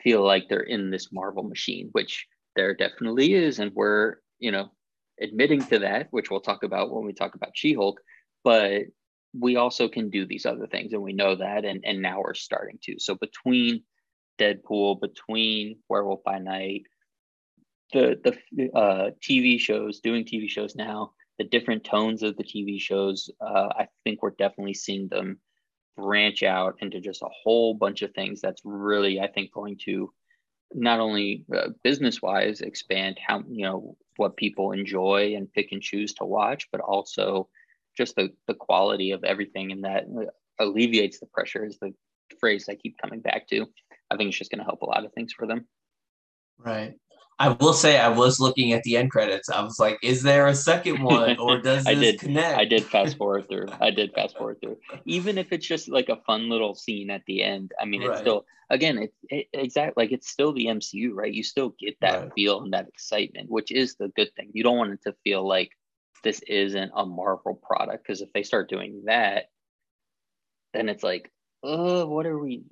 feel 0.02 0.24
like 0.26 0.48
they're 0.48 0.62
in 0.62 0.90
this 0.90 1.12
Marvel 1.12 1.44
machine, 1.44 1.90
which 1.92 2.26
there 2.56 2.74
definitely 2.74 3.34
is. 3.34 3.60
And 3.60 3.72
we're, 3.74 4.16
you 4.40 4.52
know, 4.52 4.72
admitting 5.22 5.64
to 5.64 5.80
that, 5.80 6.08
which 6.12 6.30
we'll 6.30 6.40
talk 6.40 6.64
about 6.64 6.92
when 6.92 7.06
we 7.06 7.14
talk 7.14 7.36
about 7.36 7.52
She 7.56 7.74
Hulk. 7.74 8.00
But 8.44 8.84
we 9.38 9.56
also 9.56 9.88
can 9.88 10.10
do 10.10 10.26
these 10.26 10.46
other 10.46 10.68
things, 10.68 10.94
and 10.94 11.02
we 11.02 11.14
know 11.14 11.36
that. 11.36 11.66
And, 11.66 11.84
and 11.86 12.02
now 12.02 12.22
we're 12.22 12.34
starting 12.34 12.80
to. 12.84 12.96
So 13.00 13.16
between 13.16 13.84
Deadpool, 14.40 15.02
between 15.02 15.80
Werewolf 15.90 16.24
by 16.24 16.40
Night, 16.40 16.84
the 17.94 18.38
the 18.52 18.72
uh, 18.74 19.12
TV 19.22 19.60
shows, 19.60 20.00
doing 20.00 20.26
TV 20.26 20.50
shows 20.50 20.76
now, 20.76 21.12
the 21.38 21.46
different 21.46 21.84
tones 21.84 22.24
of 22.24 22.36
the 22.38 22.44
TV 22.44 22.80
shows, 22.80 23.30
uh, 23.42 23.70
I 23.70 23.88
think 24.04 24.22
we're 24.22 24.32
definitely 24.32 24.74
seeing 24.74 25.08
them 25.08 25.40
branch 25.96 26.44
out 26.44 26.76
into 26.82 27.00
just 27.00 27.22
a 27.22 27.30
whole 27.44 27.74
bunch 27.74 28.02
of 28.02 28.14
things. 28.14 28.42
That's 28.42 28.62
really, 28.64 29.20
I 29.20 29.28
think, 29.28 29.52
going 29.52 29.78
to 29.86 30.12
not 30.74 31.00
only 31.00 31.46
uh, 31.56 31.70
business 31.84 32.22
wise 32.22 32.62
expand 32.62 33.18
how 33.26 33.44
you 33.50 33.64
know 33.64 33.96
what 34.18 34.36
people 34.36 34.72
enjoy 34.72 35.36
and 35.36 35.52
pick 35.52 35.72
and 35.72 35.82
choose 35.82 36.14
to 36.16 36.26
watch, 36.26 36.68
but 36.72 36.82
also 36.82 37.50
just 37.96 38.16
the 38.16 38.30
the 38.48 38.54
quality 38.54 39.12
of 39.12 39.24
everything, 39.24 39.72
and 39.72 39.84
that 39.84 40.06
uh, 40.06 40.26
alleviates 40.64 41.20
the 41.20 41.28
pressure 41.28 41.66
is 41.66 41.78
the 41.80 41.94
phrase 42.40 42.68
I 42.70 42.76
keep 42.76 42.98
coming 43.02 43.22
back 43.22 43.48
to. 43.50 43.66
I 44.10 44.18
think 44.18 44.30
it's 44.30 44.38
just 44.38 44.52
going 44.52 44.60
to 44.60 44.66
help 44.66 44.82
a 44.82 44.86
lot 44.86 45.06
of 45.06 45.14
things 45.14 45.34
for 45.34 45.48
them. 45.48 45.68
Right. 46.58 46.96
I 47.40 47.50
will 47.50 47.74
say 47.74 48.00
I 48.00 48.10
was 48.10 48.40
looking 48.40 48.74
at 48.74 48.84
the 48.84 48.98
end 48.98 49.12
credits. 49.12 49.50
I 49.50 49.62
was 49.62 49.80
like, 49.80 50.00
is 50.02 50.24
there 50.24 50.48
a 50.48 50.56
second 50.56 51.04
one 51.04 51.38
or 51.38 51.60
does 51.60 51.84
this 51.84 51.88
I 51.88 51.94
did, 51.94 52.20
connect? 52.20 52.58
I 52.58 52.66
did 52.66 52.84
fast 52.84 53.18
forward 53.18 53.48
through. 53.48 53.68
I 53.82 53.92
did 53.92 54.14
fast 54.14 54.38
forward 54.38 54.58
through. 54.62 54.78
Even 55.06 55.38
if 55.38 55.52
it's 55.52 55.68
just 55.68 55.88
like 55.88 56.10
a 56.10 56.22
fun 56.26 56.50
little 56.50 56.74
scene 56.74 57.10
at 57.12 57.24
the 57.28 57.44
end. 57.44 57.74
I 57.80 57.86
mean, 57.86 58.02
it's 58.02 58.20
still 58.20 58.46
again, 58.70 58.98
it's 58.98 59.16
it, 59.30 59.48
exactly 59.54 60.04
like 60.04 60.12
it's 60.12 60.30
still 60.30 60.52
the 60.52 60.66
MCU, 60.66 61.12
right? 61.14 61.34
You 61.34 61.44
still 61.44 61.76
get 61.80 62.00
that 62.02 62.20
right. 62.20 62.34
feel 62.34 62.62
and 62.62 62.74
that 62.74 62.88
excitement, 62.88 63.50
which 63.50 63.72
is 63.72 63.96
the 63.96 64.10
good 64.10 64.34
thing. 64.36 64.50
You 64.54 64.64
don't 64.64 64.78
want 64.78 64.94
it 64.94 65.04
to 65.04 65.16
feel 65.24 65.48
like 65.48 65.72
this 66.24 66.42
isn't 66.48 66.92
a 66.96 67.06
Marvel 67.06 67.56
product 67.56 68.06
because 68.06 68.22
if 68.22 68.34
they 68.34 68.44
start 68.44 68.70
doing 68.70 69.04
that, 69.06 69.46
then 70.74 70.90
it's 70.90 71.04
like, 71.04 71.32
uh, 71.64 72.04
what 72.04 72.26
are 72.26 72.38
we? 72.38 72.64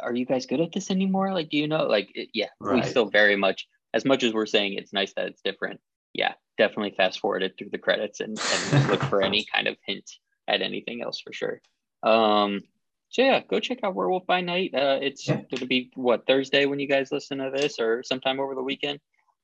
Are 0.00 0.14
you 0.14 0.26
guys 0.26 0.46
good 0.46 0.60
at 0.60 0.72
this 0.72 0.90
anymore? 0.90 1.32
Like, 1.32 1.50
do 1.50 1.56
you 1.56 1.68
know? 1.68 1.84
Like, 1.84 2.10
it, 2.14 2.28
yeah, 2.32 2.48
right. 2.60 2.76
we 2.76 2.88
still 2.88 3.08
very 3.08 3.36
much 3.36 3.66
as 3.94 4.04
much 4.04 4.22
as 4.22 4.32
we're 4.32 4.46
saying 4.46 4.74
it's 4.74 4.92
nice 4.92 5.12
that 5.14 5.26
it's 5.26 5.42
different, 5.42 5.80
yeah, 6.12 6.34
definitely 6.58 6.94
fast 6.96 7.20
forward 7.20 7.42
it 7.42 7.54
through 7.58 7.70
the 7.70 7.78
credits 7.78 8.20
and, 8.20 8.40
and 8.72 8.88
look 8.90 9.02
for 9.04 9.22
any 9.22 9.44
kind 9.52 9.68
of 9.68 9.76
hint 9.86 10.10
at 10.48 10.62
anything 10.62 11.02
else 11.02 11.20
for 11.20 11.32
sure. 11.32 11.60
Um, 12.02 12.60
so 13.08 13.22
yeah, 13.22 13.40
go 13.40 13.58
check 13.58 13.78
out 13.82 13.94
Werewolf 13.94 14.26
by 14.26 14.40
Night. 14.40 14.72
Uh, 14.72 14.98
it's 15.02 15.26
yeah. 15.26 15.34
going 15.34 15.58
to 15.58 15.66
be 15.66 15.90
what 15.94 16.26
Thursday 16.26 16.66
when 16.66 16.78
you 16.78 16.86
guys 16.86 17.10
listen 17.10 17.38
to 17.38 17.50
this, 17.54 17.78
or 17.80 18.02
sometime 18.04 18.38
over 18.38 18.54
the 18.54 18.62
weekend. 18.62 19.00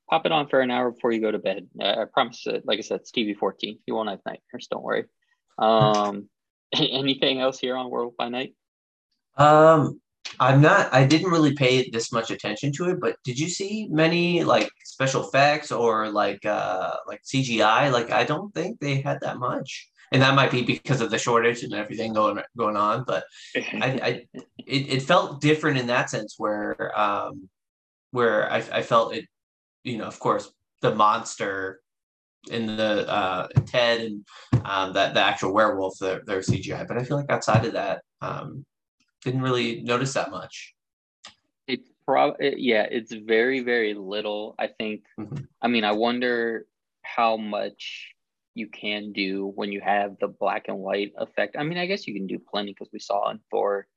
Pop 0.08 0.24
it 0.24 0.30
on 0.30 0.46
for 0.46 0.60
an 0.60 0.70
hour 0.70 0.92
before 0.92 1.10
you 1.10 1.20
go 1.20 1.32
to 1.32 1.38
bed. 1.38 1.68
Uh, 1.80 2.02
I 2.02 2.04
promise. 2.04 2.46
It, 2.46 2.62
like 2.64 2.78
I 2.78 2.82
said, 2.82 3.00
it's 3.00 3.10
TV 3.10 3.36
fourteen. 3.36 3.80
You 3.86 3.96
won't 3.96 4.08
have 4.08 4.20
nightmares. 4.24 4.68
Don't 4.70 4.84
worry. 4.84 5.04
Um, 5.58 6.28
anything 6.74 7.40
else 7.40 7.58
here 7.58 7.76
on 7.76 7.90
Werewolf 7.90 8.14
by 8.18 8.28
Night? 8.28 8.54
Um, 9.38 10.02
I'm 10.40 10.60
not. 10.60 10.92
I 10.92 11.04
didn't 11.06 11.30
really 11.30 11.54
pay 11.54 11.88
this 11.90 12.12
much 12.12 12.30
attention 12.30 12.72
to 12.72 12.90
it, 12.90 13.00
but 13.00 13.16
did 13.24 13.38
you 13.38 13.48
see 13.48 13.88
many 13.90 14.44
like 14.44 14.70
special 14.84 15.26
effects 15.26 15.72
or 15.72 16.10
like 16.10 16.44
uh 16.44 16.94
like 17.06 17.22
CGI? 17.24 17.92
Like 17.92 18.10
I 18.10 18.24
don't 18.24 18.52
think 18.54 18.80
they 18.80 19.00
had 19.00 19.20
that 19.20 19.38
much. 19.38 19.88
and 20.12 20.22
that 20.22 20.34
might 20.34 20.50
be 20.50 20.62
because 20.62 21.00
of 21.00 21.10
the 21.10 21.18
shortage 21.18 21.62
and 21.62 21.74
everything 21.74 22.12
going 22.12 22.40
going 22.56 22.76
on. 22.76 23.04
But 23.06 23.24
I, 23.56 24.00
I 24.02 24.08
it, 24.58 24.92
it 24.94 25.02
felt 25.02 25.40
different 25.40 25.78
in 25.78 25.86
that 25.88 26.10
sense 26.10 26.34
where 26.38 26.98
um, 26.98 27.48
where 28.10 28.50
I, 28.50 28.58
I 28.72 28.82
felt 28.82 29.14
it, 29.14 29.26
you 29.84 29.98
know, 29.98 30.04
of 30.04 30.18
course, 30.18 30.50
the 30.82 30.94
monster 30.94 31.80
in 32.50 32.66
the 32.66 33.08
uh, 33.08 33.48
Ted 33.66 34.00
and 34.00 34.26
um, 34.64 34.92
that 34.92 35.14
the 35.14 35.20
actual 35.20 35.52
werewolf, 35.52 35.98
they're, 36.00 36.22
they're 36.26 36.40
CGI. 36.40 36.86
But 36.86 36.98
I 36.98 37.04
feel 37.04 37.16
like 37.16 37.30
outside 37.30 37.64
of 37.64 37.72
that, 37.72 38.02
um, 38.20 38.64
didn't 39.26 39.42
really 39.42 39.82
notice 39.82 40.14
that 40.14 40.30
much. 40.30 40.72
It's 41.66 41.90
probably 42.06 42.54
yeah, 42.58 42.86
it's 42.88 43.12
very 43.12 43.60
very 43.60 43.92
little. 43.92 44.54
I 44.58 44.68
think. 44.68 45.02
Mm-hmm. 45.18 45.44
I 45.60 45.68
mean, 45.68 45.84
I 45.84 45.92
wonder 45.92 46.66
how 47.02 47.36
much 47.36 48.14
you 48.54 48.68
can 48.68 49.12
do 49.12 49.52
when 49.54 49.72
you 49.72 49.80
have 49.80 50.16
the 50.20 50.28
black 50.28 50.68
and 50.68 50.78
white 50.78 51.12
effect. 51.18 51.56
I 51.58 51.64
mean, 51.64 51.76
I 51.76 51.86
guess 51.86 52.06
you 52.06 52.14
can 52.14 52.26
do 52.26 52.38
plenty 52.38 52.72
because 52.72 52.88
we 52.92 53.00
saw 53.00 53.30
in 53.30 53.40
Thor, 53.50 53.88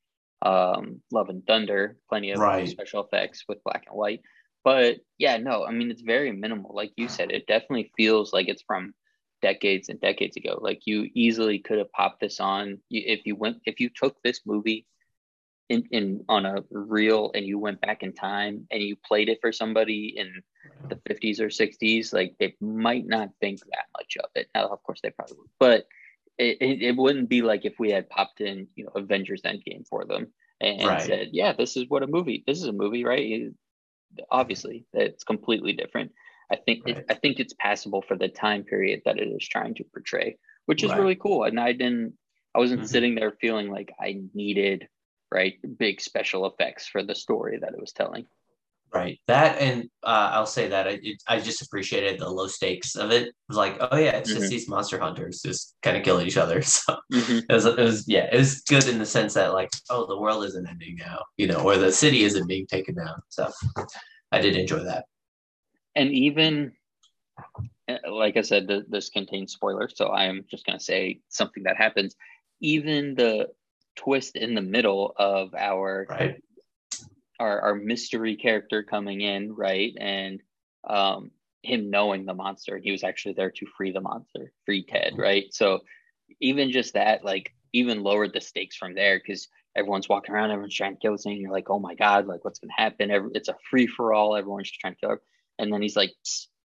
um, 0.41 1.01
Love 1.11 1.29
and 1.29 1.45
Thunder, 1.45 1.97
plenty 2.09 2.31
of 2.31 2.39
right. 2.39 2.67
special 2.67 3.03
effects 3.03 3.45
with 3.47 3.63
black 3.63 3.85
and 3.87 3.95
white. 3.95 4.21
But 4.63 4.97
yeah, 5.19 5.37
no, 5.37 5.63
I 5.63 5.71
mean, 5.71 5.91
it's 5.91 6.01
very 6.01 6.31
minimal. 6.31 6.75
Like 6.75 6.91
you 6.97 7.07
said, 7.07 7.31
it 7.31 7.47
definitely 7.47 7.91
feels 7.95 8.33
like 8.33 8.49
it's 8.49 8.63
from 8.63 8.93
decades 9.41 9.89
and 9.89 10.01
decades 10.01 10.35
ago. 10.37 10.59
Like 10.59 10.81
you 10.85 11.07
easily 11.13 11.59
could 11.59 11.77
have 11.77 11.91
popped 11.91 12.19
this 12.19 12.39
on 12.39 12.79
if 12.89 13.25
you 13.25 13.35
went, 13.35 13.57
if 13.65 13.79
you 13.79 13.89
took 13.89 14.21
this 14.23 14.41
movie 14.45 14.85
in, 15.69 15.83
in 15.91 16.25
on 16.27 16.45
a 16.45 16.63
reel 16.71 17.31
and 17.35 17.45
you 17.45 17.59
went 17.59 17.79
back 17.79 18.01
in 18.01 18.11
time 18.11 18.67
and 18.71 18.81
you 18.81 18.95
played 18.95 19.29
it 19.29 19.37
for 19.39 19.51
somebody 19.51 20.15
in 20.17 20.41
the 20.89 20.95
50s 20.95 21.39
or 21.39 21.47
60s 21.47 22.11
like 22.11 22.35
they 22.39 22.55
might 22.59 23.05
not 23.05 23.29
think 23.39 23.59
that 23.59 23.85
much 23.97 24.17
of 24.21 24.29
it 24.35 24.49
now 24.55 24.67
of 24.67 24.81
course 24.83 24.99
they 25.01 25.11
probably 25.11 25.37
would 25.37 25.49
but 25.59 25.85
it, 26.37 26.57
it, 26.59 26.81
it 26.81 26.97
wouldn't 26.97 27.29
be 27.29 27.41
like 27.41 27.65
if 27.65 27.75
we 27.79 27.91
had 27.91 28.09
popped 28.09 28.41
in 28.41 28.67
you 28.75 28.83
know 28.83 28.91
avengers 28.95 29.43
endgame 29.43 29.87
for 29.87 30.05
them 30.05 30.27
and, 30.59 30.83
right. 30.83 31.01
said 31.01 31.29
yeah 31.31 31.53
this 31.53 31.77
is 31.77 31.85
what 31.87 32.03
a 32.03 32.07
movie 32.07 32.43
this 32.47 32.57
is 32.57 32.65
a 32.65 32.73
movie 32.73 33.05
right 33.05 33.51
obviously 34.31 34.85
it's 34.93 35.23
completely 35.23 35.73
different 35.73 36.11
i 36.51 36.55
think 36.55 36.83
right. 36.85 36.97
it, 36.97 37.05
i 37.09 37.13
think 37.13 37.39
it's 37.39 37.53
passable 37.59 38.01
for 38.01 38.17
the 38.17 38.27
time 38.27 38.63
period 38.63 39.01
that 39.05 39.19
it 39.19 39.27
is 39.27 39.47
trying 39.47 39.75
to 39.75 39.83
portray 39.93 40.35
which 40.65 40.83
is 40.83 40.89
right. 40.89 40.99
really 40.99 41.15
cool 41.15 41.43
and 41.43 41.59
i 41.59 41.71
didn't 41.71 42.13
i 42.55 42.59
wasn't 42.59 42.79
mm-hmm. 42.79 42.87
sitting 42.87 43.13
there 43.13 43.33
feeling 43.39 43.69
like 43.69 43.93
i 43.99 44.19
needed 44.33 44.87
right? 45.31 45.55
Big 45.77 46.01
special 46.01 46.45
effects 46.45 46.87
for 46.87 47.03
the 47.03 47.15
story 47.15 47.57
that 47.59 47.73
it 47.73 47.79
was 47.79 47.91
telling. 47.91 48.25
Right. 48.91 49.19
That 49.27 49.59
and 49.61 49.83
uh, 50.01 50.31
I'll 50.33 50.47
say 50.47 50.69
that 50.69 50.87
I 50.87 50.99
it, 51.03 51.21
I 51.27 51.39
just 51.39 51.61
appreciated 51.61 52.19
the 52.19 52.29
low 52.29 52.47
stakes 52.47 52.95
of 52.95 53.11
it. 53.11 53.27
It 53.27 53.35
was 53.47 53.57
like, 53.57 53.77
oh 53.79 53.97
yeah, 53.97 54.17
it's 54.17 54.31
mm-hmm. 54.31 54.39
just 54.39 54.51
these 54.51 54.67
monster 54.67 54.99
hunters 54.99 55.43
just 55.45 55.75
kind 55.83 55.95
of 55.95 56.03
killing 56.03 56.25
each 56.25 56.37
other. 56.37 56.61
So 56.69 56.97
mm-hmm. 57.13 57.39
it, 57.49 57.53
was, 57.53 57.65
it 57.65 57.77
was 57.77 58.07
yeah, 58.07 58.27
it 58.31 58.37
was 58.37 58.61
good 58.61 58.87
in 58.87 58.97
the 58.97 59.05
sense 59.05 59.35
that 59.35 59.53
like, 59.53 59.69
oh, 59.89 60.07
the 60.07 60.17
world 60.17 60.43
isn't 60.45 60.67
ending 60.67 60.95
now, 60.97 61.23
you 61.37 61.45
know, 61.45 61.59
or 61.59 61.77
the 61.77 61.91
city 61.91 62.23
isn't 62.23 62.47
being 62.47 62.65
taken 62.65 62.95
down. 62.95 63.21
So 63.29 63.51
I 64.31 64.41
did 64.41 64.55
enjoy 64.55 64.83
that. 64.83 65.05
And 65.95 66.11
even 66.11 66.71
eh, 67.87 67.97
like 68.09 68.37
I 68.37 68.41
said, 68.41 68.67
the, 68.67 68.85
this 68.89 69.09
contains 69.09 69.53
spoilers, 69.53 69.93
so 69.95 70.07
I 70.07 70.25
am 70.25 70.45
just 70.49 70.65
gonna 70.65 70.79
say 70.79 71.19
something 71.29 71.63
that 71.63 71.77
happens. 71.77 72.15
Even 72.59 73.13
the 73.13 73.49
twist 73.99 74.35
in 74.35 74.55
the 74.55 74.61
middle 74.61 75.13
of 75.17 75.53
our 75.53 76.07
right. 76.09 76.41
our, 77.39 77.61
our 77.61 77.75
mystery 77.75 78.35
character 78.35 78.83
coming 78.83 79.21
in, 79.21 79.53
right? 79.53 79.93
And 79.99 80.41
um, 80.87 81.31
him 81.63 81.89
knowing 81.89 82.25
the 82.25 82.33
monster, 82.33 82.75
and 82.75 82.83
he 82.83 82.91
was 82.91 83.03
actually 83.03 83.33
there 83.33 83.51
to 83.51 83.65
free 83.77 83.91
the 83.91 84.01
monster, 84.01 84.51
free 84.65 84.83
Ted, 84.83 85.13
mm-hmm. 85.13 85.21
right? 85.21 85.45
So 85.51 85.79
even 86.39 86.71
just 86.71 86.93
that, 86.93 87.25
like, 87.25 87.53
even 87.73 88.03
lowered 88.03 88.33
the 88.33 88.41
stakes 88.41 88.77
from 88.77 88.95
there 88.95 89.19
because 89.19 89.47
everyone's 89.75 90.09
walking 90.09 90.33
around, 90.33 90.51
everyone's 90.51 90.75
trying 90.75 90.95
to 90.95 90.99
kill 90.99 91.11
this 91.11 91.23
thing. 91.23 91.37
You're 91.37 91.51
like, 91.51 91.69
oh 91.69 91.79
my 91.79 91.95
god, 91.95 92.27
like 92.27 92.43
what's 92.43 92.59
gonna 92.59 92.73
happen? 92.75 93.11
Every, 93.11 93.31
it's 93.33 93.49
a 93.49 93.55
free 93.69 93.87
for 93.87 94.13
all. 94.13 94.35
Everyone's 94.35 94.69
just 94.69 94.79
trying 94.79 94.93
to 94.93 94.99
kill 94.99 95.09
her. 95.11 95.21
And 95.59 95.71
then 95.71 95.81
he's 95.81 95.95
like, 95.95 96.13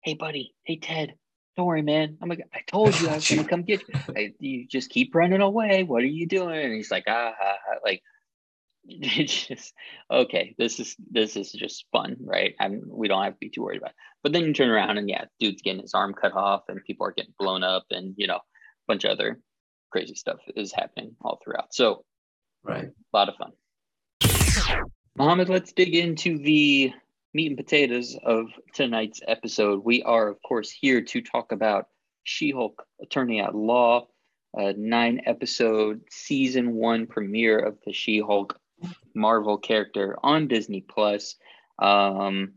hey 0.02 0.14
buddy, 0.14 0.54
hey 0.64 0.78
Ted, 0.78 1.14
don't 1.56 1.66
worry, 1.66 1.82
man. 1.82 2.16
I'm 2.22 2.28
like, 2.28 2.46
I 2.54 2.60
told 2.66 2.98
you 3.00 3.08
I 3.08 3.16
was 3.16 3.28
gonna 3.28 3.44
come 3.48 3.62
get 3.62 3.82
you. 3.88 3.94
I, 4.16 4.32
you 4.38 4.66
just 4.66 4.90
keep 4.90 5.14
running 5.14 5.40
away. 5.40 5.82
What 5.82 6.02
are 6.02 6.06
you 6.06 6.26
doing? 6.26 6.58
And 6.58 6.74
he's 6.74 6.90
like, 6.90 7.04
ah, 7.08 7.32
ah, 7.40 7.56
ah. 7.68 7.76
like 7.84 8.02
it's 8.86 9.46
just 9.46 9.74
okay. 10.10 10.54
This 10.58 10.80
is 10.80 10.96
this 11.10 11.36
is 11.36 11.52
just 11.52 11.84
fun, 11.92 12.16
right? 12.20 12.54
I'm 12.58 12.82
we 12.86 13.08
don't 13.08 13.22
have 13.22 13.34
to 13.34 13.38
be 13.38 13.50
too 13.50 13.62
worried 13.62 13.78
about. 13.78 13.90
It. 13.90 13.96
But 14.22 14.32
then 14.32 14.44
you 14.44 14.52
turn 14.52 14.70
around 14.70 14.98
and 14.98 15.08
yeah, 15.08 15.24
dude's 15.38 15.62
getting 15.62 15.82
his 15.82 15.94
arm 15.94 16.14
cut 16.14 16.32
off, 16.32 16.62
and 16.68 16.82
people 16.84 17.06
are 17.06 17.12
getting 17.12 17.34
blown 17.38 17.62
up, 17.62 17.84
and 17.90 18.14
you 18.16 18.26
know, 18.26 18.36
a 18.36 18.42
bunch 18.88 19.04
of 19.04 19.10
other 19.10 19.40
crazy 19.90 20.14
stuff 20.14 20.38
is 20.56 20.72
happening 20.72 21.16
all 21.20 21.40
throughout. 21.42 21.74
So, 21.74 22.04
right, 22.62 22.86
a 22.86 23.16
lot 23.16 23.28
of 23.28 23.34
fun. 23.36 23.52
Muhammad, 25.16 25.48
let's 25.48 25.72
dig 25.72 25.94
into 25.94 26.38
the 26.38 26.92
meat 27.32 27.48
and 27.48 27.56
potatoes 27.56 28.16
of 28.24 28.46
tonight's 28.74 29.20
episode. 29.26 29.84
We 29.84 30.02
are, 30.02 30.28
of 30.28 30.42
course, 30.42 30.70
here 30.70 31.00
to 31.02 31.20
talk 31.20 31.52
about 31.52 31.86
She 32.24 32.50
Hulk 32.50 32.84
Attorney 33.00 33.40
at 33.40 33.54
Law, 33.54 34.08
a 34.54 34.72
nine 34.72 35.20
episode 35.26 36.02
season 36.10 36.74
one 36.74 37.06
premiere 37.06 37.58
of 37.58 37.78
the 37.86 37.92
She 37.92 38.18
Hulk 38.18 38.58
Marvel 39.14 39.58
character 39.58 40.16
on 40.22 40.48
Disney 40.48 40.80
Plus. 40.80 41.36
Um, 41.78 42.54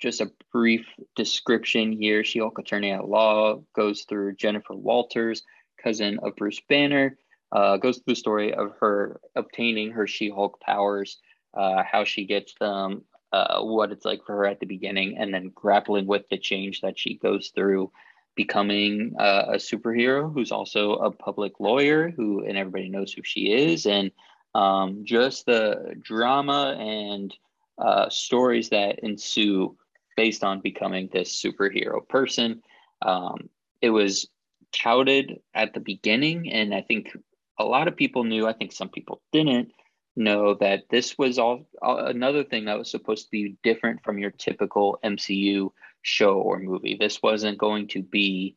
just 0.00 0.20
a 0.20 0.32
brief 0.52 0.86
description 1.16 1.92
here 1.92 2.24
She 2.24 2.40
Hulk 2.40 2.58
Attorney 2.58 2.90
at 2.90 3.08
Law 3.08 3.62
goes 3.74 4.04
through 4.08 4.36
Jennifer 4.36 4.74
Walters, 4.74 5.42
cousin 5.82 6.18
of 6.22 6.34
Bruce 6.36 6.60
Banner, 6.68 7.16
uh, 7.52 7.76
goes 7.76 7.98
through 7.98 8.14
the 8.14 8.16
story 8.16 8.52
of 8.52 8.72
her 8.80 9.20
obtaining 9.36 9.92
her 9.92 10.06
She 10.06 10.28
Hulk 10.28 10.60
powers. 10.60 11.18
Uh, 11.54 11.82
how 11.82 12.04
she 12.04 12.26
gets 12.26 12.54
them, 12.60 13.02
uh, 13.32 13.60
what 13.60 13.92
it's 13.92 14.04
like 14.04 14.24
for 14.24 14.36
her 14.36 14.46
at 14.46 14.60
the 14.60 14.66
beginning 14.66 15.18
and 15.18 15.32
then 15.32 15.50
grappling 15.54 16.06
with 16.06 16.28
the 16.30 16.38
change 16.38 16.80
that 16.80 16.98
she 16.98 17.14
goes 17.14 17.52
through 17.54 17.90
becoming 18.34 19.14
uh, 19.18 19.44
a 19.48 19.56
superhero 19.56 20.32
who's 20.32 20.52
also 20.52 20.92
a 20.94 21.10
public 21.10 21.58
lawyer 21.58 22.10
who 22.10 22.44
and 22.44 22.56
everybody 22.56 22.88
knows 22.88 23.12
who 23.12 23.22
she 23.24 23.52
is. 23.52 23.84
And 23.84 24.10
um, 24.54 25.04
just 25.04 25.46
the 25.46 25.94
drama 26.00 26.76
and 26.78 27.34
uh, 27.78 28.08
stories 28.08 28.70
that 28.70 29.00
ensue 29.00 29.76
based 30.16 30.42
on 30.42 30.60
becoming 30.60 31.08
this 31.12 31.40
superhero 31.40 32.06
person 32.08 32.62
um, 33.02 33.48
it 33.80 33.90
was 33.90 34.28
touted 34.72 35.40
at 35.54 35.74
the 35.74 35.80
beginning. 35.80 36.50
And 36.52 36.74
i 36.74 36.82
think 36.82 37.16
a 37.58 37.64
lot 37.64 37.88
of 37.88 37.96
people 37.96 38.24
knew 38.24 38.46
i 38.46 38.52
think 38.52 38.72
some 38.72 38.88
people 38.88 39.20
didn't 39.32 39.72
know 40.18 40.54
that 40.54 40.84
this 40.90 41.16
was 41.16 41.38
all, 41.38 41.66
another 41.80 42.44
thing 42.44 42.66
that 42.66 42.78
was 42.78 42.90
supposed 42.90 43.24
to 43.24 43.30
be 43.30 43.56
different 43.62 44.02
from 44.02 44.18
your 44.18 44.30
typical 44.30 44.98
MCU 45.04 45.70
show 46.02 46.34
or 46.34 46.58
movie. 46.58 46.96
This 46.98 47.22
wasn't 47.22 47.58
going 47.58 47.88
to 47.88 48.02
be 48.02 48.56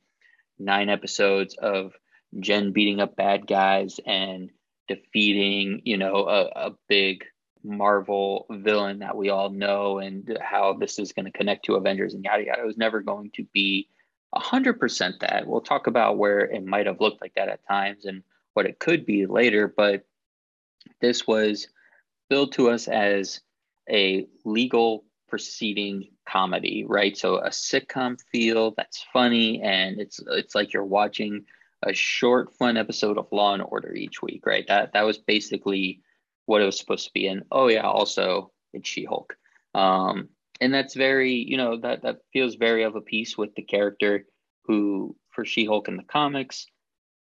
nine 0.59 0.89
episodes 0.89 1.55
of 1.55 1.93
Jen 2.39 2.71
beating 2.71 2.99
up 2.99 3.15
bad 3.15 3.47
guys 3.47 3.99
and 4.05 4.49
defeating, 4.87 5.81
you 5.85 5.97
know, 5.97 6.27
a, 6.27 6.67
a 6.67 6.75
big 6.87 7.23
Marvel 7.63 8.47
villain 8.49 8.99
that 8.99 9.15
we 9.15 9.29
all 9.29 9.49
know 9.49 9.99
and 9.99 10.37
how 10.41 10.73
this 10.73 10.97
is 10.97 11.13
going 11.13 11.25
to 11.25 11.31
connect 11.31 11.65
to 11.65 11.75
Avengers 11.75 12.13
and 12.13 12.23
yada 12.23 12.43
yada. 12.43 12.61
It 12.61 12.65
was 12.65 12.77
never 12.77 13.01
going 13.01 13.31
to 13.35 13.45
be 13.53 13.87
a 14.33 14.39
hundred 14.39 14.79
percent 14.79 15.19
that. 15.19 15.45
We'll 15.45 15.61
talk 15.61 15.87
about 15.87 16.17
where 16.17 16.39
it 16.39 16.65
might 16.65 16.87
have 16.87 17.01
looked 17.01 17.21
like 17.21 17.35
that 17.35 17.49
at 17.49 17.67
times 17.67 18.05
and 18.05 18.23
what 18.53 18.65
it 18.65 18.79
could 18.79 19.05
be 19.05 19.25
later, 19.25 19.67
but 19.67 20.05
this 21.01 21.27
was 21.27 21.67
billed 22.29 22.53
to 22.53 22.69
us 22.69 22.87
as 22.87 23.41
a 23.89 24.27
legal 24.45 25.05
proceeding 25.27 26.09
comedy, 26.27 26.85
right? 26.87 27.17
So 27.17 27.37
a 27.37 27.49
sitcom 27.49 28.19
feel 28.31 28.73
that's 28.75 29.05
funny 29.13 29.61
and 29.61 29.99
it's 29.99 30.19
it's 30.27 30.55
like 30.55 30.73
you're 30.73 30.83
watching 30.83 31.45
a 31.83 31.93
short 31.93 32.53
fun 32.53 32.77
episode 32.77 33.17
of 33.17 33.27
Law 33.31 33.53
and 33.53 33.63
Order 33.63 33.93
each 33.93 34.21
week, 34.21 34.45
right? 34.45 34.65
That 34.67 34.93
that 34.93 35.03
was 35.03 35.17
basically 35.17 36.01
what 36.45 36.61
it 36.61 36.65
was 36.65 36.77
supposed 36.77 37.05
to 37.05 37.13
be. 37.13 37.27
And 37.27 37.43
oh 37.51 37.69
yeah, 37.69 37.87
also 37.87 38.51
it's 38.73 38.87
She-Hulk. 38.87 39.35
Um, 39.73 40.29
and 40.59 40.73
that's 40.73 40.93
very, 40.93 41.33
you 41.33 41.57
know, 41.57 41.77
that 41.77 42.03
that 42.03 42.19
feels 42.33 42.55
very 42.55 42.83
of 42.83 42.95
a 42.95 43.01
piece 43.01 43.37
with 43.37 43.55
the 43.55 43.63
character 43.63 44.25
who 44.65 45.15
for 45.31 45.45
She-Hulk 45.45 45.87
in 45.87 45.97
the 45.97 46.03
comics 46.03 46.67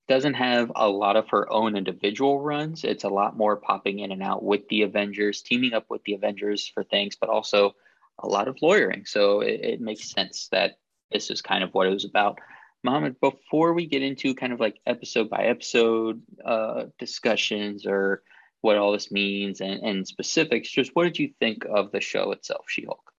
doesn't 0.08 0.34
have 0.34 0.72
a 0.74 0.88
lot 0.88 1.16
of 1.16 1.28
her 1.28 1.50
own 1.52 1.76
individual 1.76 2.40
runs. 2.40 2.84
It's 2.84 3.04
a 3.04 3.08
lot 3.08 3.36
more 3.36 3.56
popping 3.56 4.00
in 4.00 4.12
and 4.12 4.22
out 4.22 4.42
with 4.42 4.68
the 4.68 4.82
Avengers, 4.82 5.42
teaming 5.42 5.72
up 5.72 5.86
with 5.88 6.02
the 6.04 6.14
Avengers 6.14 6.66
for 6.66 6.82
things, 6.82 7.16
but 7.16 7.30
also 7.30 7.74
a 8.18 8.26
lot 8.26 8.48
of 8.48 8.58
lawyering. 8.60 9.04
So 9.06 9.40
it, 9.40 9.60
it 9.60 9.80
makes 9.80 10.10
sense 10.10 10.48
that 10.52 10.78
this 11.10 11.30
is 11.30 11.40
kind 11.40 11.62
of 11.62 11.72
what 11.72 11.86
it 11.86 11.92
was 11.92 12.04
about. 12.04 12.38
Muhammad, 12.82 13.20
before 13.20 13.74
we 13.74 13.86
get 13.86 14.02
into 14.02 14.34
kind 14.34 14.52
of 14.52 14.58
like 14.58 14.80
episode 14.86 15.30
by 15.30 15.44
episode 15.44 16.20
uh, 16.44 16.86
discussions 16.98 17.86
or 17.86 18.22
what 18.60 18.76
all 18.76 18.92
this 18.92 19.12
means 19.12 19.60
and, 19.60 19.82
and 19.82 20.06
specifics, 20.06 20.68
just 20.70 20.90
what 20.94 21.04
did 21.04 21.18
you 21.18 21.32
think 21.38 21.64
of 21.64 21.92
the 21.92 22.00
show 22.00 22.32
itself, 22.32 22.64
She 22.68 22.84
Hulk? 22.84 23.12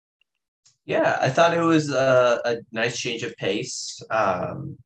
Yeah, 0.85 1.17
I 1.21 1.29
thought 1.29 1.55
it 1.57 1.61
was 1.61 1.91
a, 1.91 2.41
a 2.43 2.57
nice 2.73 2.97
change 2.97 3.23
of 3.23 3.37
pace. 3.37 4.01
Um, 4.09 4.77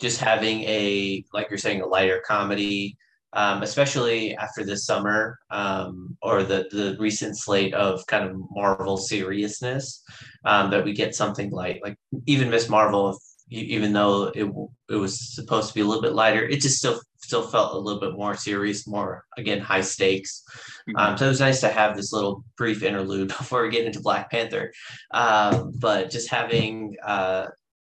just 0.00 0.20
having 0.20 0.62
a 0.62 1.24
like 1.32 1.48
you're 1.50 1.58
saying 1.58 1.80
a 1.80 1.86
lighter 1.86 2.22
comedy 2.26 2.96
um, 3.36 3.62
especially 3.62 4.34
after 4.34 4.64
this 4.64 4.86
summer 4.86 5.38
um, 5.50 6.16
or 6.22 6.42
the, 6.42 6.66
the 6.70 6.96
recent 6.98 7.36
slate 7.36 7.74
of 7.74 8.06
kind 8.06 8.24
of 8.24 8.34
Marvel 8.50 8.96
seriousness, 8.96 10.02
um, 10.46 10.70
that 10.70 10.84
we 10.84 10.94
get 10.94 11.14
something 11.14 11.50
like 11.50 11.80
like 11.84 11.98
even 12.26 12.48
Miss 12.48 12.70
Marvel, 12.70 13.18
even 13.50 13.92
though 13.92 14.32
it 14.34 14.50
it 14.88 14.96
was 14.96 15.34
supposed 15.34 15.68
to 15.68 15.74
be 15.74 15.82
a 15.82 15.84
little 15.84 16.02
bit 16.02 16.14
lighter, 16.14 16.46
it 16.46 16.62
just 16.62 16.78
still 16.78 16.98
still 17.18 17.46
felt 17.46 17.74
a 17.74 17.78
little 17.78 18.00
bit 18.00 18.14
more 18.14 18.36
serious, 18.36 18.86
more 18.86 19.26
again 19.36 19.60
high 19.60 19.82
stakes. 19.82 20.42
Mm-hmm. 20.88 20.96
Um, 20.96 21.18
so 21.18 21.26
it 21.26 21.28
was 21.28 21.40
nice 21.40 21.60
to 21.60 21.68
have 21.68 21.94
this 21.94 22.14
little 22.14 22.42
brief 22.56 22.82
interlude 22.82 23.28
before 23.38 23.62
we 23.62 23.70
get 23.70 23.84
into 23.84 24.00
Black 24.00 24.30
Panther. 24.30 24.72
Um, 25.10 25.72
but 25.78 26.10
just 26.10 26.30
having 26.30 26.96
uh, 27.04 27.48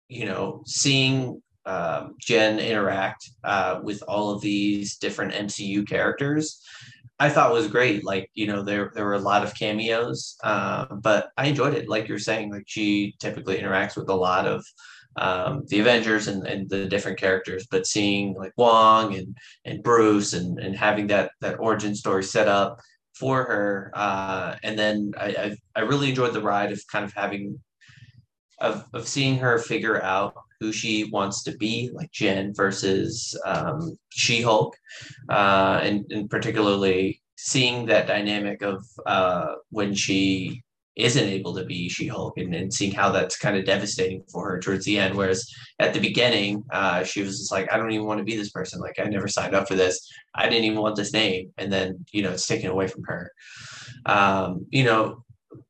you 0.10 0.26
know 0.26 0.64
seeing 0.66 1.44
um, 1.68 2.16
Jen 2.20 2.60
interact 2.60 3.30
uh, 3.44 3.82
with 3.84 4.02
all 4.08 4.32
of 4.32 4.42
these 4.42 4.98
different 4.98 5.34
MCU 5.34 5.88
characters, 5.88 6.64
I 7.20 7.30
thought 7.30 7.54
was 7.54 7.68
great. 7.68 8.06
Like 8.06 8.30
you 8.34 8.48
know, 8.48 8.64
there 8.64 8.92
there 8.96 9.06
were 9.06 9.16
a 9.16 9.20
lot 9.20 9.44
of 9.44 9.54
cameos, 9.56 10.38
uh, 10.44 10.86
but 10.86 11.30
I 11.38 11.48
enjoyed 11.48 11.74
it. 11.74 11.90
Like 11.90 12.08
you're 12.08 12.20
saying, 12.20 12.52
like 12.52 12.64
she 12.68 13.16
typically 13.20 13.58
interacts 13.58 13.98
with 13.98 14.10
a 14.10 14.16
lot 14.16 14.48
of 14.48 14.64
um, 15.18 15.64
the 15.68 15.80
Avengers 15.80 16.28
and, 16.28 16.46
and 16.48 16.70
the 16.70 16.86
different 16.86 17.20
characters, 17.20 17.68
but 17.70 17.88
seeing 17.88 18.34
like 18.36 18.54
Wong 18.56 19.16
and 19.16 19.36
and 19.66 19.84
Bruce 19.84 20.34
and 20.34 20.60
and 20.60 20.76
having 20.76 21.08
that 21.08 21.32
that 21.42 21.60
origin 21.60 21.96
story 21.96 22.24
set 22.24 22.48
up 22.48 22.80
for 23.16 23.44
her, 23.44 23.92
uh, 23.96 24.56
and 24.64 24.78
then 24.78 25.12
I, 25.18 25.26
I 25.26 25.58
I 25.76 25.80
really 25.82 26.10
enjoyed 26.10 26.34
the 26.34 26.42
ride 26.42 26.72
of 26.72 26.82
kind 26.92 27.04
of 27.04 27.14
having 27.14 27.60
of 28.60 28.86
of 28.94 29.08
seeing 29.08 29.38
her 29.40 29.58
figure 29.58 30.02
out 30.02 30.36
who 30.60 30.72
she 30.72 31.06
wants 31.06 31.44
to 31.44 31.56
be, 31.58 31.90
like 31.94 32.12
Jen 32.12 32.54
versus 32.54 33.40
um, 33.46 33.98
She 34.10 34.42
Hulk, 34.42 34.76
uh, 35.30 35.80
and, 35.84 36.06
and 36.12 36.30
particularly 36.30 37.22
seeing 37.38 37.86
that 37.86 38.08
dynamic 38.08 38.62
of 38.62 38.84
uh, 39.06 39.56
when 39.70 39.94
she 39.94 40.64
isn't 40.96 41.30
able 41.30 41.54
to 41.54 41.64
be 41.64 41.88
She 41.88 42.08
Hulk 42.08 42.40
and, 42.40 42.56
and 42.56 42.74
seeing 42.74 42.92
how 42.92 43.12
that's 43.12 43.38
kind 43.38 43.56
of 43.56 43.66
devastating 43.66 44.24
for 44.32 44.50
her 44.50 44.60
towards 44.60 44.84
the 44.84 44.98
end. 44.98 45.16
Whereas 45.16 45.48
at 45.78 45.94
the 45.94 46.00
beginning, 46.00 46.64
uh, 46.72 47.04
she 47.04 47.22
was 47.22 47.38
just 47.38 47.52
like, 47.52 47.72
I 47.72 47.78
don't 47.78 47.92
even 47.92 48.08
want 48.08 48.18
to 48.18 48.24
be 48.24 48.36
this 48.36 48.50
person. 48.50 48.80
Like, 48.80 49.00
I 49.00 49.04
never 49.04 49.28
signed 49.28 49.54
up 49.54 49.68
for 49.68 49.76
this. 49.76 50.12
I 50.34 50.50
didn't 50.50 50.66
even 50.66 50.82
want 50.82 50.96
this 50.96 51.14
name. 51.14 51.54
And 51.60 51.72
then, 51.72 52.04
you 52.12 52.24
know, 52.24 52.32
it's 52.32 52.48
taken 52.48 52.72
away 52.72 52.88
from 52.88 53.04
her. 53.04 53.32
Um, 54.08 54.66
you 54.70 54.86
know, 54.86 55.24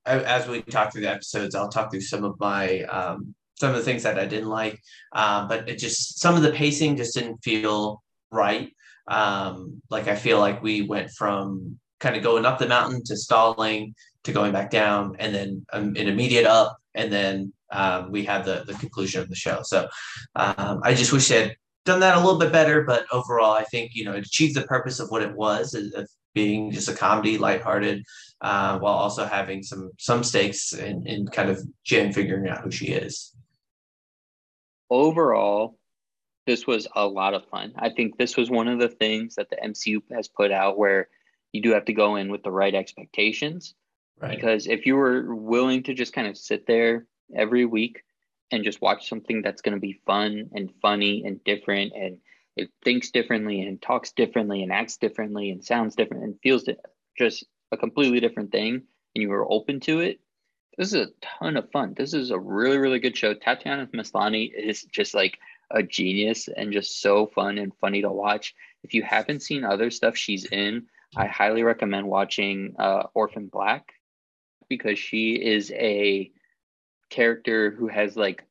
as 0.05 0.47
we 0.47 0.61
talk 0.61 0.93
through 0.93 1.01
the 1.01 1.11
episodes, 1.11 1.55
I'll 1.55 1.69
talk 1.69 1.91
through 1.91 2.01
some 2.01 2.23
of 2.23 2.39
my 2.39 2.83
um, 2.83 3.35
some 3.57 3.71
of 3.71 3.75
the 3.75 3.83
things 3.83 4.03
that 4.03 4.19
I 4.19 4.25
didn't 4.25 4.49
like. 4.49 4.81
Um, 5.13 5.47
but 5.47 5.67
it 5.67 5.77
just 5.77 6.19
some 6.19 6.35
of 6.35 6.43
the 6.43 6.51
pacing 6.51 6.97
just 6.97 7.15
didn't 7.15 7.43
feel 7.43 8.03
right. 8.31 8.71
Um, 9.07 9.81
like 9.89 10.07
I 10.07 10.15
feel 10.15 10.39
like 10.39 10.61
we 10.61 10.81
went 10.81 11.11
from 11.11 11.79
kind 11.99 12.15
of 12.15 12.23
going 12.23 12.45
up 12.45 12.59
the 12.59 12.67
mountain 12.67 13.03
to 13.05 13.17
stalling 13.17 13.95
to 14.23 14.31
going 14.31 14.51
back 14.51 14.69
down, 14.69 15.15
and 15.19 15.33
then 15.33 15.65
um, 15.73 15.95
an 15.95 16.07
immediate 16.07 16.45
up, 16.45 16.77
and 16.93 17.11
then 17.11 17.53
um, 17.71 18.11
we 18.11 18.23
had 18.23 18.45
the 18.45 18.63
the 18.67 18.73
conclusion 18.75 19.21
of 19.21 19.29
the 19.29 19.35
show. 19.35 19.61
So 19.63 19.87
um, 20.35 20.81
I 20.83 20.93
just 20.93 21.13
wish 21.13 21.27
they 21.27 21.41
had 21.41 21.55
done 21.85 22.01
that 22.01 22.17
a 22.17 22.19
little 22.19 22.39
bit 22.39 22.51
better. 22.51 22.83
But 22.83 23.05
overall, 23.11 23.53
I 23.53 23.63
think 23.63 23.91
you 23.93 24.05
know 24.05 24.13
it 24.13 24.25
achieved 24.25 24.55
the 24.55 24.67
purpose 24.67 24.99
of 24.99 25.09
what 25.09 25.23
it 25.23 25.35
was 25.35 25.73
of 25.73 26.07
being 26.33 26.71
just 26.71 26.89
a 26.89 26.93
comedy, 26.93 27.37
lighthearted, 27.39 28.03
uh, 28.41 28.77
while 28.77 28.93
also 28.93 29.25
having 29.25 29.63
some 29.63 29.91
some 29.97 30.23
stakes 30.23 30.73
in, 30.73 31.07
in 31.07 31.25
kind 31.27 31.49
of 31.49 31.59
Jen 31.83 32.13
figuring 32.13 32.47
out 32.49 32.61
who 32.61 32.69
she 32.69 32.87
is 32.87 33.33
overall, 34.89 35.77
this 36.45 36.65
was 36.65 36.87
a 36.95 37.05
lot 37.05 37.33
of 37.33 37.45
fun. 37.47 37.73
I 37.77 37.89
think 37.89 38.17
this 38.17 38.37
was 38.37 38.49
one 38.49 38.67
of 38.67 38.79
the 38.79 38.87
things 38.87 39.35
that 39.35 39.49
the 39.49 39.57
MCU 39.57 40.01
has 40.13 40.27
put 40.27 40.51
out 40.51 40.77
where 40.77 41.09
you 41.51 41.61
do 41.61 41.71
have 41.71 41.85
to 41.85 41.93
go 41.93 42.15
in 42.15 42.31
with 42.31 42.43
the 42.43 42.51
right 42.51 42.73
expectations. 42.73 43.75
Right. 44.19 44.35
Because 44.35 44.67
if 44.67 44.85
you 44.85 44.95
were 44.95 45.35
willing 45.35 45.83
to 45.83 45.93
just 45.93 46.13
kind 46.13 46.27
of 46.27 46.37
sit 46.37 46.65
there 46.65 47.05
every 47.35 47.65
week 47.65 48.03
and 48.51 48.63
just 48.63 48.81
watch 48.81 49.09
something 49.09 49.41
that's 49.41 49.61
going 49.61 49.75
to 49.75 49.81
be 49.81 49.99
fun 50.05 50.49
and 50.53 50.71
funny 50.81 51.23
and 51.25 51.43
different 51.43 51.93
and 51.93 52.17
it 52.55 52.69
thinks 52.83 53.11
differently 53.11 53.61
and 53.61 53.81
talks 53.81 54.11
differently 54.13 54.63
and 54.63 54.71
acts 54.71 54.97
differently 54.97 55.51
and 55.51 55.63
sounds 55.63 55.95
different 55.95 56.23
and 56.23 56.39
feels 56.41 56.67
just 57.17 57.45
a 57.71 57.77
completely 57.77 58.19
different 58.19 58.51
thing 58.51 58.81
and 59.15 59.21
you 59.21 59.29
were 59.29 59.51
open 59.51 59.79
to 59.81 59.99
it, 59.99 60.19
this 60.77 60.93
is 60.93 61.07
a 61.07 61.11
ton 61.21 61.57
of 61.57 61.71
fun. 61.71 61.93
This 61.97 62.13
is 62.13 62.31
a 62.31 62.39
really, 62.39 62.77
really 62.77 62.99
good 62.99 63.17
show. 63.17 63.33
Tatiana 63.33 63.87
Maslany 63.87 64.51
is 64.53 64.83
just 64.83 65.13
like 65.13 65.39
a 65.71 65.81
genius 65.81 66.47
and 66.55 66.71
just 66.71 67.01
so 67.01 67.25
fun 67.25 67.57
and 67.57 67.73
funny 67.81 68.01
to 68.01 68.09
watch. 68.09 68.55
If 68.83 68.93
you 68.93 69.03
haven't 69.03 69.41
seen 69.41 69.63
other 69.63 69.89
stuff 69.89 70.15
she's 70.15 70.45
in, 70.45 70.85
I 71.15 71.25
highly 71.25 71.63
recommend 71.63 72.07
watching 72.07 72.75
uh, 72.77 73.03
Orphan 73.13 73.47
Black 73.47 73.93
because 74.69 74.99
she 74.99 75.33
is 75.33 75.71
a 75.71 76.31
character 77.09 77.71
who 77.71 77.87
has 77.87 78.15
like 78.15 78.43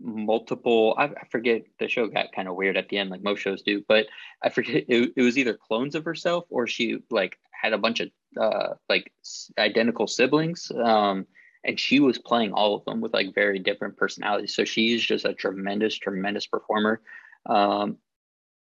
multiple 0.00 0.94
I, 0.98 1.04
I 1.04 1.26
forget 1.30 1.62
the 1.78 1.88
show 1.88 2.06
got 2.06 2.32
kind 2.32 2.48
of 2.48 2.56
weird 2.56 2.76
at 2.76 2.88
the 2.88 2.98
end 2.98 3.08
like 3.08 3.22
most 3.22 3.40
shows 3.40 3.62
do 3.62 3.82
but 3.88 4.06
i 4.42 4.50
forget 4.50 4.84
it, 4.88 5.12
it 5.16 5.22
was 5.22 5.38
either 5.38 5.54
clones 5.54 5.94
of 5.94 6.04
herself 6.04 6.44
or 6.50 6.66
she 6.66 6.98
like 7.10 7.38
had 7.52 7.72
a 7.72 7.78
bunch 7.78 8.00
of 8.00 8.10
uh 8.38 8.74
like 8.90 9.10
identical 9.56 10.06
siblings 10.06 10.70
um 10.72 11.26
and 11.64 11.80
she 11.80 11.98
was 12.00 12.18
playing 12.18 12.52
all 12.52 12.74
of 12.74 12.84
them 12.84 13.00
with 13.00 13.14
like 13.14 13.34
very 13.34 13.58
different 13.58 13.96
personalities. 13.96 14.54
So 14.54 14.64
she's 14.64 15.02
just 15.02 15.24
a 15.24 15.32
tremendous, 15.32 15.94
tremendous 15.96 16.46
performer. 16.46 17.00
Um, 17.46 17.96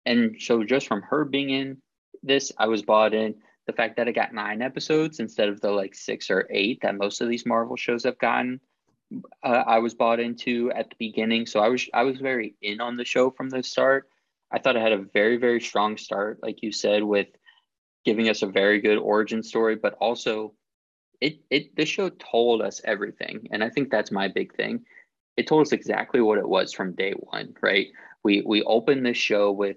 and 0.05 0.37
so 0.39 0.63
just 0.63 0.87
from 0.87 1.03
her 1.03 1.25
being 1.25 1.51
in 1.51 1.79
this, 2.23 2.53
I 2.59 2.67
was 2.67 2.83
bought 2.83 3.15
in. 3.15 3.35
The 3.67 3.73
fact 3.73 3.97
that 3.97 4.09
it 4.09 4.15
got 4.15 4.35
nine 4.35 4.61
episodes 4.61 5.21
instead 5.21 5.49
of 5.49 5.61
the 5.61 5.71
like 5.71 5.95
six 5.95 6.31
or 6.31 6.49
eight 6.51 6.81
that 6.83 6.97
most 6.97 7.21
of 7.21 7.29
these 7.29 7.47
Marvel 7.47 7.77
shows 7.77 8.03
have 8.03 8.19
gotten, 8.19 8.61
uh, 9.45 9.63
I 9.67 9.79
was 9.79 9.95
bought 9.95 10.19
into 10.19 10.73
at 10.73 10.91
the 10.91 10.97
beginning. 10.99 11.47
So 11.47 11.61
I 11.61 11.69
was 11.69 11.89
I 11.95 12.03
was 12.03 12.19
very 12.19 12.57
in 12.61 12.81
on 12.81 12.97
the 12.97 13.05
show 13.05 13.31
from 13.31 13.51
the 13.51 13.63
start. 13.63 14.09
I 14.51 14.59
thought 14.59 14.75
it 14.75 14.83
had 14.83 14.93
a 14.93 15.07
very 15.15 15.37
very 15.37 15.61
strong 15.61 15.97
start, 15.97 16.41
like 16.43 16.63
you 16.63 16.73
said, 16.73 17.05
with 17.05 17.29
giving 18.05 18.29
us 18.29 18.43
a 18.43 18.49
very 18.49 18.81
good 18.81 18.99
origin 18.99 19.45
story, 19.45 19.77
but 19.77 19.95
also 20.01 20.55
it 21.23 21.39
it 21.51 21.75
this 21.77 21.89
show 21.89 22.11
told 22.11 22.61
us 22.61 22.81
everything 22.85 23.49
and 23.53 23.63
i 23.63 23.71
think 23.71 23.91
that's 23.91 24.11
my 24.11 24.29
big 24.29 24.55
thing. 24.55 24.85
It 25.39 25.47
told 25.47 25.63
us 25.63 25.73
exactly 25.73 26.21
what 26.21 26.37
it 26.37 26.49
was 26.49 26.75
from 26.75 26.93
day 26.93 27.13
one 27.13 27.55
right? 27.63 27.87
We 28.25 28.43
we 28.45 28.63
opened 28.65 29.07
this 29.07 29.17
show 29.17 29.53
with 29.53 29.77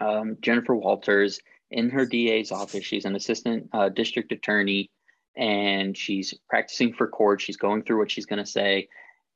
um, 0.00 0.36
jennifer 0.40 0.74
walters 0.74 1.40
in 1.70 1.90
her 1.90 2.06
da's 2.06 2.52
office. 2.52 2.84
She's 2.84 3.04
an 3.04 3.16
assistant 3.16 3.68
uh, 3.72 3.90
district 3.90 4.32
attorney 4.32 4.90
and 5.36 5.96
she's 5.96 6.34
practicing 6.48 6.94
for 6.94 7.08
court. 7.08 7.40
She's 7.42 7.56
going 7.56 7.82
through 7.82 7.98
what 7.98 8.10
she's 8.10 8.26
going 8.26 8.44
to 8.44 8.50
say. 8.50 8.88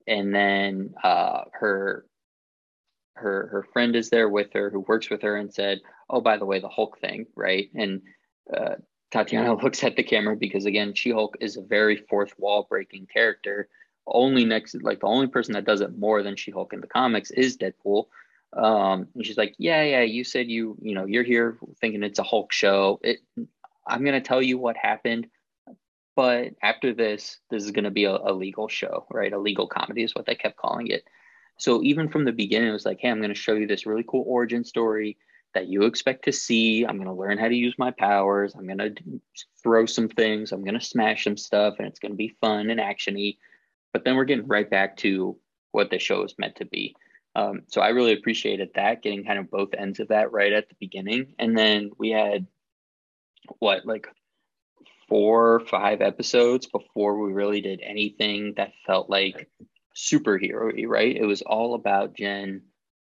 And 0.07 0.35
then 0.35 0.95
uh, 1.03 1.43
her 1.53 2.07
her 3.17 3.49
her 3.49 3.67
friend 3.73 3.95
is 3.97 4.09
there 4.09 4.29
with 4.29 4.53
her 4.55 4.71
who 4.71 4.81
works 4.81 5.11
with 5.11 5.23
her 5.23 5.37
and 5.37 5.53
said 5.53 5.81
oh 6.09 6.21
by 6.23 6.39
the 6.39 6.47
way 6.47 6.61
the 6.61 6.69
hulk 6.69 7.01
thing 7.01 7.27
right? 7.37 7.69
And 7.75 8.03
uh, 8.57 8.77
Tatiana 9.13 9.55
looks 9.63 9.85
at 9.85 9.95
the 9.95 10.03
camera 10.03 10.37
because 10.37 10.65
again, 10.65 10.95
She-Hulk 10.95 11.37
is 11.41 11.57
a 11.57 11.63
very 11.63 11.97
fourth 11.97 12.37
wall 12.39 12.67
breaking 12.69 13.07
character. 13.07 13.69
Only 14.07 14.45
next, 14.45 14.75
like 14.83 15.01
the 15.01 15.07
only 15.07 15.29
person 15.29 15.55
that 15.55 15.67
does 15.67 15.81
it 15.81 15.97
more 15.97 16.25
than 16.25 16.35
She-Hulk 16.35 16.73
in 16.73 16.81
the 16.81 16.89
comics 16.89 17.31
is 17.31 17.57
Deadpool. 17.57 18.07
Um, 18.55 19.09
and 19.15 19.25
she's 19.25 19.39
like, 19.39 19.55
"Yeah, 19.59 19.83
yeah, 19.83 20.03
you 20.03 20.25
said 20.25 20.49
you, 20.51 20.77
you 20.83 20.95
know, 20.95 21.07
you're 21.07 21.23
here 21.23 21.57
thinking 21.81 22.03
it's 22.03 22.19
a 22.19 22.25
Hulk 22.25 22.53
show. 22.53 23.01
It, 23.03 23.21
I'm 23.87 24.05
gonna 24.05 24.21
tell 24.21 24.43
you 24.43 24.59
what 24.59 24.77
happened, 24.77 25.29
but 26.17 26.55
after 26.63 26.93
this, 26.93 27.39
this 27.51 27.65
is 27.65 27.71
gonna 27.71 27.91
be 27.91 28.05
a, 28.05 28.13
a 28.15 28.33
legal 28.33 28.69
show, 28.69 29.07
right? 29.11 29.33
A 29.33 29.39
legal 29.39 29.67
comedy 29.67 30.03
is 30.03 30.15
what 30.15 30.27
they 30.27 30.35
kept 30.35 30.57
calling 30.57 30.89
it. 30.89 31.05
So 31.59 31.83
even 31.83 32.09
from 32.09 32.25
the 32.25 32.33
beginning, 32.33 32.69
it 32.69 32.73
was 32.73 32.85
like, 32.85 32.99
hey, 33.01 33.09
I'm 33.09 33.21
gonna 33.21 33.35
show 33.35 33.55
you 33.55 33.67
this 33.67 33.87
really 33.87 34.05
cool 34.07 34.25
origin 34.27 34.65
story 34.65 35.17
that 35.55 35.69
you 35.69 35.83
expect 35.83 36.25
to 36.25 36.33
see. 36.33 36.85
I'm 36.85 36.97
going 36.97 37.09
to 37.09 37.13
learn 37.13 37.39
how 37.39 37.49
to 37.49 37.55
use 37.55 37.75
my 37.79 37.91
powers. 37.91 38.55
I'm 38.55 38.67
going 38.67 38.79
to 38.79 39.21
throw 39.63 39.87
some 39.87 40.09
things. 40.09 40.53
I'm 40.53 40.65
going 40.65 40.79
to 40.79 40.85
smash 40.85 41.25
some 41.25 41.37
stuff, 41.37 41.75
and 41.79 41.89
it's 41.89 41.99
going 41.99 42.13
to 42.13 42.17
be 42.17 42.37
fun 42.41 42.71
and 42.71 42.81
actiony. 42.81 43.39
But 43.93 44.05
then 44.05 44.17
we're 44.17 44.25
getting 44.25 44.47
right 44.47 44.69
back 44.69 44.97
to 44.99 45.37
what 45.73 45.91
the 45.91 45.99
show 45.99 46.23
is 46.25 46.35
meant 46.39 46.57
to 46.57 46.65
be. 46.65 46.95
Um, 47.35 47.63
so 47.69 47.81
I 47.81 47.89
really 47.89 48.13
appreciated 48.13 48.71
that, 48.75 49.03
getting 49.03 49.25
kind 49.25 49.39
of 49.39 49.51
both 49.51 49.71
ends 49.77 50.01
of 50.01 50.09
that 50.09 50.33
right 50.33 50.53
at 50.53 50.69
the 50.69 50.75
beginning. 50.79 51.35
And 51.39 51.57
then 51.57 51.91
we 51.99 52.11
had 52.11 52.47
what, 53.59 53.87
like 53.87 54.07
four 55.09 55.55
or 55.55 55.61
five 55.61 56.01
episodes 56.01 56.67
before 56.67 57.19
we 57.19 57.33
really 57.33 57.61
did 57.61 57.81
anything 57.83 58.55
that 58.57 58.73
felt 58.87 59.11
like 59.11 59.49
superhero 59.97 60.73
right? 60.89 61.17
It 61.17 61.27
was 61.27 61.43
all 61.43 61.75
about 61.75 62.15
Jen 62.15 62.63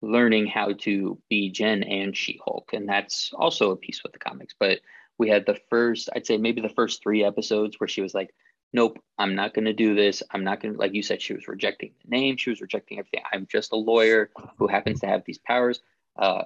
learning 0.06 0.48
how 0.48 0.74
to 0.74 1.20
be 1.30 1.50
Jen 1.50 1.84
and 1.84 2.16
She 2.16 2.40
Hulk. 2.44 2.72
And 2.74 2.88
that's 2.88 3.32
also 3.34 3.72
a 3.72 3.78
piece 3.78 4.02
with 4.04 4.14
the 4.14 4.20
comics. 4.20 4.56
But 4.60 4.80
we 5.18 5.30
had 5.30 5.46
the 5.46 5.60
first, 5.70 6.10
I'd 6.16 6.26
say 6.26 6.38
maybe 6.38 6.62
the 6.62 6.70
first 6.70 7.02
three 7.02 7.24
episodes 7.24 7.80
where 7.80 7.88
she 7.88 8.02
was 8.02 8.14
like 8.14 8.34
nope, 8.76 9.00
I'm 9.18 9.36
not 9.36 9.54
going 9.54 9.66
to 9.66 9.74
do 9.74 9.96
this. 9.96 10.22
I'm 10.30 10.44
not 10.44 10.62
going 10.62 10.74
to, 10.74 10.80
like 10.80 10.94
you 10.94 11.02
said, 11.02 11.22
she 11.22 11.34
was 11.34 11.48
rejecting 11.48 11.94
the 12.04 12.10
name. 12.10 12.36
She 12.36 12.50
was 12.50 12.60
rejecting 12.60 13.00
everything. 13.00 13.22
I'm 13.32 13.48
just 13.50 13.72
a 13.72 13.78
lawyer 13.78 14.30
who 14.58 14.68
happens 14.68 15.00
to 15.00 15.08
have 15.08 15.24
these 15.26 15.38
powers. 15.38 15.80
Uh, 16.18 16.44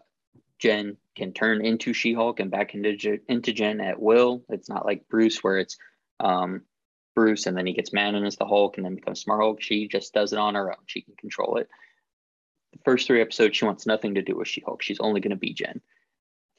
Jen 0.59 0.97
can 1.15 1.33
turn 1.33 1.65
into 1.65 1.91
She 1.91 2.13
Hulk 2.13 2.39
and 2.39 2.51
back 2.51 2.75
into, 2.75 3.19
into 3.27 3.51
Jen 3.51 3.81
at 3.81 3.99
will. 3.99 4.43
It's 4.49 4.69
not 4.69 4.85
like 4.85 5.09
Bruce, 5.09 5.43
where 5.43 5.57
it's 5.57 5.77
um, 6.19 6.61
Bruce 7.15 7.47
and 7.47 7.57
then 7.57 7.65
he 7.65 7.73
gets 7.73 7.93
mad 7.93 8.13
and 8.13 8.27
is 8.27 8.35
the 8.35 8.45
Hulk 8.45 8.77
and 8.77 8.85
then 8.85 8.95
becomes 8.95 9.21
Smart 9.21 9.41
Hulk. 9.41 9.61
She 9.61 9.87
just 9.87 10.13
does 10.13 10.31
it 10.31 10.39
on 10.39 10.53
her 10.53 10.69
own. 10.69 10.83
She 10.85 11.01
can 11.01 11.15
control 11.15 11.57
it. 11.57 11.67
The 12.73 12.79
first 12.85 13.07
three 13.07 13.21
episodes, 13.21 13.57
she 13.57 13.65
wants 13.65 13.85
nothing 13.85 14.15
to 14.15 14.21
do 14.21 14.35
with 14.35 14.47
She 14.47 14.61
Hulk. 14.65 14.81
She's 14.81 14.99
only 14.99 15.21
going 15.21 15.31
to 15.31 15.37
be 15.37 15.53
Jen 15.53 15.81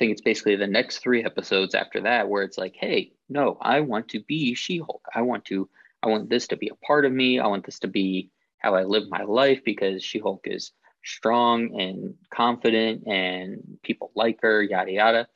I 0.00 0.04
think 0.04 0.12
it's 0.12 0.22
basically 0.22 0.56
the 0.56 0.66
next 0.66 0.98
three 0.98 1.22
episodes 1.24 1.74
after 1.74 2.00
that 2.00 2.26
where 2.26 2.42
it's 2.42 2.56
like, 2.56 2.74
hey, 2.74 3.12
no, 3.28 3.58
I 3.60 3.80
want 3.80 4.08
to 4.08 4.20
be 4.20 4.54
She-Hulk. 4.54 5.06
I 5.14 5.20
want 5.20 5.44
to, 5.46 5.68
I 6.02 6.08
want 6.08 6.30
this 6.30 6.48
to 6.48 6.56
be 6.56 6.70
a 6.70 6.86
part 6.86 7.04
of 7.04 7.12
me. 7.12 7.38
I 7.38 7.46
want 7.48 7.66
this 7.66 7.80
to 7.80 7.86
be 7.86 8.30
how 8.56 8.74
I 8.74 8.84
live 8.84 9.10
my 9.10 9.24
life 9.24 9.60
because 9.62 10.02
She-Hulk 10.02 10.46
is 10.46 10.72
strong 11.04 11.78
and 11.78 12.14
confident 12.32 13.06
and 13.06 13.60
people 13.82 14.10
like 14.14 14.38
her, 14.40 14.62
yada 14.62 14.90
yada. 14.90 15.28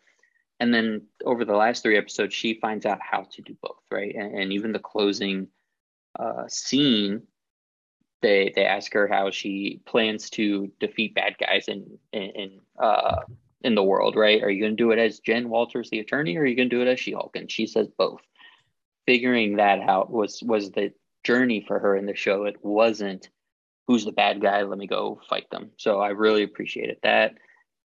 And 0.59 0.73
then 0.73 1.09
over 1.27 1.45
the 1.45 1.57
last 1.57 1.83
three 1.83 1.99
episodes, 1.99 2.33
she 2.33 2.55
finds 2.55 2.87
out 2.87 3.01
how 3.03 3.27
to 3.33 3.43
do 3.43 3.55
both, 3.61 3.83
right? 3.91 4.15
And, 4.15 4.35
and 4.35 4.53
even 4.55 4.73
the 4.73 4.79
closing 4.79 5.49
uh, 6.19 6.45
scene, 6.49 7.25
they 8.25 8.53
they 8.57 8.65
ask 8.65 8.93
her 8.95 9.07
how 9.07 9.31
she 9.31 9.81
plans 9.85 10.31
to 10.31 10.73
defeat 10.81 11.15
bad 11.15 11.37
guys 11.39 11.69
in 11.69 11.99
in, 12.13 12.23
in 12.23 12.61
uh, 12.79 13.21
in 13.63 13.75
the 13.75 13.83
world, 13.83 14.17
right? 14.17 14.43
Are 14.43 14.51
you 14.51 14.61
going 14.61 14.77
to 14.77 14.83
do 14.83 14.91
it 14.91 14.99
as 14.99 15.21
Jen 15.21 15.49
Walters, 15.49 15.91
the 15.91 16.01
attorney, 16.01 16.37
or 16.37 16.43
are 16.43 16.47
you 16.47 16.57
going 16.57 16.71
to 16.71 16.77
do 16.77 16.83
it 16.83 16.89
as 16.89 16.99
She-Hulk? 16.99 17.37
And 17.37 17.51
she 17.51 17.67
says 17.67 17.89
both. 17.99 18.21
Figuring 19.07 19.57
that 19.57 19.81
out 19.81 20.11
was 20.11 20.43
was 20.43 20.71
the 20.71 20.93
journey 21.23 21.63
for 21.67 21.79
her 21.79 21.95
in 21.97 22.07
the 22.07 22.17
show. 22.17 22.45
It 22.45 22.57
wasn't 22.63 23.29
who's 23.87 24.07
the 24.07 24.13
bad 24.13 24.41
guy, 24.41 24.63
let 24.63 24.79
me 24.79 24.87
go 24.87 25.21
fight 25.29 25.51
them. 25.51 25.71
So 25.77 26.01
I 26.01 26.09
really 26.09 26.43
appreciated 26.43 26.97
that. 27.03 27.35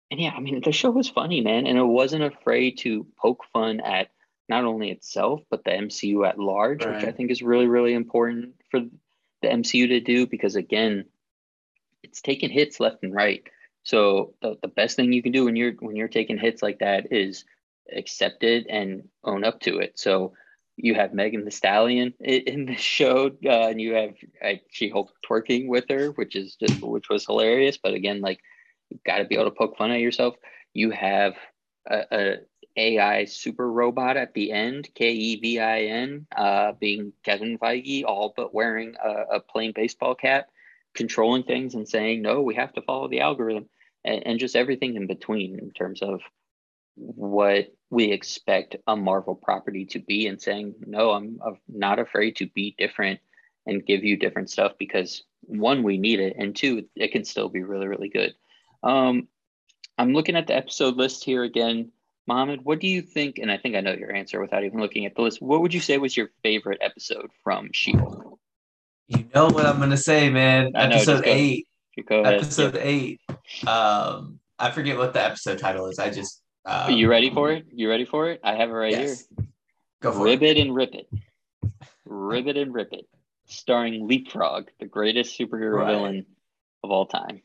And 0.09 0.19
yeah, 0.19 0.31
I 0.35 0.39
mean 0.39 0.61
the 0.65 0.71
show 0.71 0.89
was 0.89 1.09
funny, 1.09 1.41
man, 1.41 1.67
and 1.67 1.77
it 1.77 1.83
wasn't 1.83 2.23
afraid 2.23 2.79
to 2.79 3.05
poke 3.21 3.43
fun 3.53 3.79
at 3.81 4.09
not 4.49 4.65
only 4.65 4.89
itself 4.89 5.41
but 5.51 5.63
the 5.63 5.71
MCU 5.71 6.27
at 6.27 6.39
large, 6.39 6.83
right. 6.83 6.95
which 6.95 7.05
I 7.05 7.11
think 7.11 7.29
is 7.29 7.43
really 7.43 7.67
really 7.67 7.93
important 7.93 8.55
for 8.71 8.81
the 9.43 9.49
MCU 9.49 9.87
to 9.89 9.99
do 9.99 10.25
because 10.25 10.55
again, 10.55 11.05
it's 12.01 12.21
taking 12.21 12.49
hits 12.49 12.79
left 12.79 13.03
and 13.03 13.13
right 13.13 13.43
so 13.83 14.33
the, 14.41 14.57
the 14.61 14.67
best 14.69 14.95
thing 14.95 15.11
you 15.13 15.21
can 15.21 15.31
do 15.31 15.45
when 15.45 15.55
you're 15.55 15.73
when 15.79 15.95
you're 15.95 16.07
taking 16.07 16.37
hits 16.37 16.63
like 16.63 16.79
that 16.79 17.11
is 17.11 17.45
accept 17.93 18.43
it 18.43 18.65
and 18.69 19.09
own 19.23 19.43
up 19.43 19.59
to 19.61 19.79
it. 19.79 19.99
So 19.99 20.33
you 20.77 20.95
have 20.95 21.13
Megan 21.13 21.45
Thee 21.45 21.51
Stallion 21.51 22.13
in 22.19 22.65
the 22.65 22.75
show, 22.75 23.27
uh, 23.45 23.67
and 23.67 23.79
you 23.79 23.93
have 23.93 24.15
She 24.71 24.89
Hulk 24.89 25.11
twerking 25.29 25.67
with 25.67 25.85
her, 25.89 26.11
which 26.11 26.35
is 26.35 26.55
just 26.55 26.81
which 26.81 27.09
was 27.09 27.25
hilarious. 27.25 27.77
But 27.77 27.93
again, 27.93 28.21
like 28.21 28.39
you've 28.89 29.03
got 29.03 29.17
to 29.17 29.25
be 29.25 29.35
able 29.35 29.45
to 29.45 29.51
poke 29.51 29.77
fun 29.77 29.91
at 29.91 29.99
yourself. 29.99 30.35
You 30.73 30.91
have 30.91 31.35
a 31.85 32.37
AI 32.75 33.25
super 33.25 33.71
robot 33.71 34.17
at 34.17 34.33
the 34.33 34.51
end, 34.51 34.89
K 34.95 35.11
E 35.11 35.35
V 35.37 35.59
I 35.59 35.81
N, 35.81 36.25
uh, 36.35 36.71
being 36.73 37.13
Kevin 37.23 37.57
Feige, 37.57 38.03
all 38.03 38.33
but 38.35 38.53
wearing 38.53 38.95
a, 39.03 39.35
a 39.35 39.39
plain 39.39 39.71
baseball 39.73 40.15
cap 40.15 40.47
controlling 40.93 41.43
things 41.43 41.75
and 41.75 41.87
saying 41.87 42.21
no 42.21 42.41
we 42.41 42.55
have 42.55 42.73
to 42.73 42.81
follow 42.81 43.07
the 43.07 43.21
algorithm 43.21 43.67
and, 44.03 44.25
and 44.25 44.39
just 44.39 44.55
everything 44.55 44.95
in 44.95 45.07
between 45.07 45.59
in 45.59 45.71
terms 45.71 46.01
of 46.01 46.21
what 46.95 47.73
we 47.89 48.11
expect 48.11 48.75
a 48.87 48.95
marvel 48.95 49.35
property 49.35 49.85
to 49.85 49.99
be 49.99 50.27
and 50.27 50.41
saying 50.41 50.75
no 50.85 51.11
i'm, 51.11 51.39
not 51.67 51.99
afraid 51.99 52.35
to 52.35 52.47
be 52.47 52.75
different 52.77 53.19
and 53.65 53.85
give 53.85 54.03
you 54.03 54.17
different 54.17 54.49
stuff 54.49 54.73
because 54.77 55.23
one 55.41 55.83
we 55.83 55.97
need 55.97 56.19
it 56.19 56.35
and 56.37 56.55
two 56.55 56.85
it 56.95 57.11
can 57.11 57.25
still 57.25 57.49
be 57.49 57.63
really 57.63 57.87
really 57.87 58.09
good. 58.09 58.33
Um, 58.83 59.27
i'm 59.97 60.13
looking 60.13 60.35
at 60.35 60.47
the 60.47 60.55
episode 60.55 60.95
list 60.95 61.23
here 61.23 61.43
again 61.43 61.91
Muhammad, 62.27 62.61
what 62.63 62.79
do 62.79 62.87
you 62.87 63.01
think? 63.01 63.37
And 63.37 63.51
I 63.51 63.57
think 63.57 63.75
I 63.75 63.81
know 63.81 63.93
your 63.93 64.13
answer 64.13 64.39
without 64.39 64.63
even 64.63 64.79
looking 64.79 65.05
at 65.05 65.15
the 65.15 65.21
list. 65.21 65.41
What 65.41 65.61
would 65.61 65.73
you 65.73 65.79
say 65.79 65.97
was 65.97 66.15
your 66.15 66.29
favorite 66.41 66.79
episode 66.81 67.29
from 67.43 67.69
She-Hulk? 67.73 68.39
You 69.07 69.25
know 69.35 69.47
what 69.47 69.65
I'm 69.65 69.79
gonna 69.79 69.97
say, 69.97 70.29
man. 70.29 70.71
I 70.75 70.85
episode 70.85 71.25
know, 71.25 71.31
eight. 71.31 71.67
Episode 71.97 72.75
yeah. 72.75 72.81
eight. 72.83 73.21
Um, 73.67 74.39
I 74.57 74.71
forget 74.71 74.97
what 74.97 75.13
the 75.13 75.23
episode 75.23 75.59
title 75.59 75.87
is. 75.87 75.99
I 75.99 76.09
just. 76.09 76.41
Um, 76.65 76.87
Are 76.87 76.91
you 76.91 77.09
ready 77.09 77.29
for 77.29 77.51
it? 77.51 77.65
You 77.73 77.89
ready 77.89 78.05
for 78.05 78.29
it? 78.29 78.39
I 78.43 78.55
have 78.55 78.69
it 78.69 78.73
right 78.73 78.91
yes. 78.91 79.25
here. 79.35 79.47
Go 80.01 80.13
for 80.13 80.23
Ribbit 80.23 80.57
it. 80.57 80.61
and 80.61 80.73
Rip 80.73 80.95
It. 80.95 81.09
Ribbit 82.05 82.57
and 82.57 82.73
Rip 82.73 82.93
It, 82.93 83.07
starring 83.45 84.07
Leapfrog, 84.07 84.69
the 84.79 84.85
greatest 84.85 85.37
superhero 85.37 85.79
right. 85.79 85.91
villain 85.91 86.25
of 86.83 86.91
all 86.91 87.05
time. 87.05 87.41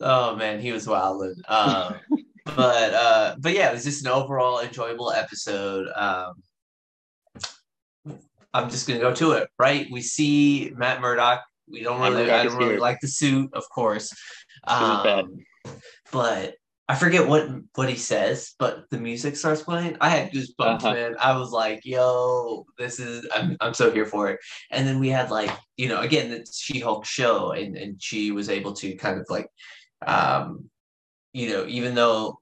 Oh 0.00 0.36
man, 0.36 0.60
he 0.60 0.72
was 0.72 0.86
wild. 0.86 1.22
Um, 1.48 1.94
but 2.54 2.94
uh, 2.94 3.36
but 3.38 3.52
yeah, 3.52 3.70
it 3.70 3.74
was 3.74 3.84
just 3.84 4.04
an 4.04 4.12
overall 4.12 4.60
enjoyable 4.60 5.10
episode. 5.12 5.88
Um, 5.94 6.34
I'm 8.54 8.70
just 8.70 8.86
gonna 8.86 9.00
go 9.00 9.14
to 9.14 9.32
it. 9.32 9.48
Right, 9.58 9.86
we 9.90 10.00
see 10.00 10.72
Matt 10.76 11.00
Murdock. 11.00 11.42
We 11.68 11.82
don't 11.82 12.00
really, 12.00 12.30
I 12.30 12.44
don't 12.44 12.56
really 12.56 12.78
like 12.78 13.00
the 13.00 13.08
suit, 13.08 13.50
of 13.52 13.64
course. 13.70 14.14
Um, 14.66 15.38
but 16.12 16.54
I 16.88 16.94
forget 16.94 17.26
what 17.26 17.48
what 17.74 17.88
he 17.88 17.96
says, 17.96 18.54
but 18.60 18.88
the 18.90 18.98
music 18.98 19.36
starts 19.36 19.62
playing. 19.62 19.96
I 20.00 20.08
had 20.08 20.30
goosebumps, 20.30 20.84
uh-huh. 20.84 20.92
man. 20.92 21.16
I 21.18 21.36
was 21.36 21.50
like, 21.50 21.80
"Yo, 21.84 22.64
this 22.78 23.00
is 23.00 23.26
I'm 23.34 23.56
I'm 23.60 23.74
so 23.74 23.90
here 23.90 24.06
for 24.06 24.30
it." 24.30 24.38
And 24.70 24.86
then 24.86 25.00
we 25.00 25.08
had 25.08 25.30
like, 25.32 25.50
you 25.76 25.88
know, 25.88 26.00
again 26.00 26.30
the 26.30 26.46
She-Hulk 26.50 27.04
show, 27.04 27.50
and 27.50 27.76
and 27.76 28.00
she 28.00 28.30
was 28.30 28.48
able 28.48 28.72
to 28.74 28.94
kind 28.94 29.18
of 29.18 29.26
like, 29.28 29.48
um, 30.06 30.70
you 31.36 31.50
know, 31.50 31.66
even 31.68 31.94
though 31.94 32.40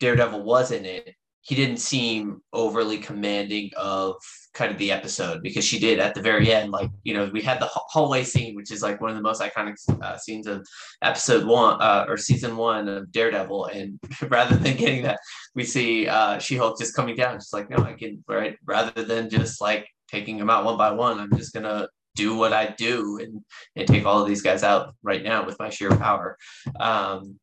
Daredevil 0.00 0.42
was 0.42 0.72
in 0.72 0.84
it, 0.84 1.14
he 1.42 1.54
didn't 1.54 1.76
seem 1.76 2.40
overly 2.52 2.98
commanding 2.98 3.70
of 3.76 4.16
kind 4.52 4.72
of 4.72 4.78
the 4.78 4.90
episode 4.90 5.42
because 5.42 5.64
she 5.64 5.78
did 5.78 5.98
at 5.98 6.14
the 6.14 6.20
very 6.20 6.52
end 6.52 6.70
like 6.70 6.90
you 7.04 7.14
know 7.14 7.28
we 7.32 7.40
had 7.40 7.58
the 7.58 7.68
hallway 7.72 8.22
scene 8.22 8.54
which 8.54 8.70
is 8.70 8.82
like 8.82 9.00
one 9.00 9.10
of 9.10 9.16
the 9.16 9.22
most 9.22 9.40
iconic 9.40 9.74
uh, 10.02 10.16
scenes 10.16 10.46
of 10.46 10.64
episode 11.02 11.44
one 11.44 11.80
uh, 11.80 12.04
or 12.06 12.16
season 12.16 12.56
one 12.56 12.86
of 12.88 13.10
daredevil. 13.10 13.66
And 13.66 13.98
rather 14.28 14.56
than 14.56 14.76
getting 14.76 15.02
that 15.02 15.18
we 15.54 15.64
see 15.64 16.06
uh, 16.06 16.38
she-hulk 16.38 16.78
just 16.78 16.94
coming 16.94 17.16
down 17.16 17.38
just 17.38 17.52
like 17.52 17.70
no 17.70 17.78
i 17.78 17.94
can 17.94 18.22
right? 18.28 18.56
Rather 18.64 19.02
than 19.02 19.30
just 19.30 19.60
like 19.60 19.86
taking 20.08 20.36
them 20.36 20.50
out 20.50 20.64
one 20.64 20.76
by 20.76 20.90
one 20.92 21.18
i'm 21.18 21.36
just 21.36 21.54
gonna 21.54 21.88
do 22.14 22.36
what 22.36 22.52
i 22.52 22.66
do 22.76 23.18
and, 23.22 23.40
and 23.74 23.88
take 23.88 24.04
all 24.04 24.20
of 24.20 24.28
these 24.28 24.42
guys 24.42 24.62
out 24.62 24.94
right 25.02 25.22
now 25.24 25.44
with 25.46 25.58
my 25.58 25.70
sheer 25.70 25.96
power. 25.96 26.36
Um, 26.78 27.38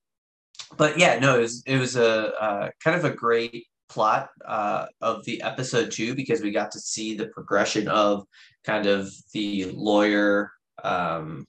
but 0.78 0.98
yeah, 0.98 1.20
no, 1.20 1.38
it 1.38 1.42
was 1.42 1.64
it 1.66 1.78
was 1.78 1.96
a 1.96 2.34
uh, 2.42 2.70
kind 2.84 2.98
of 2.98 3.06
a 3.06 3.14
great 3.14 3.66
plot 3.90 4.30
uh, 4.46 4.86
of 5.02 5.26
the 5.26 5.42
episode 5.42 5.92
two 5.92 6.14
because 6.16 6.42
we 6.42 6.52
got 6.52 6.72
to 6.72 6.80
see 6.80 7.16
the 7.16 7.28
progression 7.28 7.88
of 7.88 8.24
kind 8.64 8.86
of 8.86 9.12
the 9.34 9.66
lawyer 9.74 10.52
um, 10.84 11.46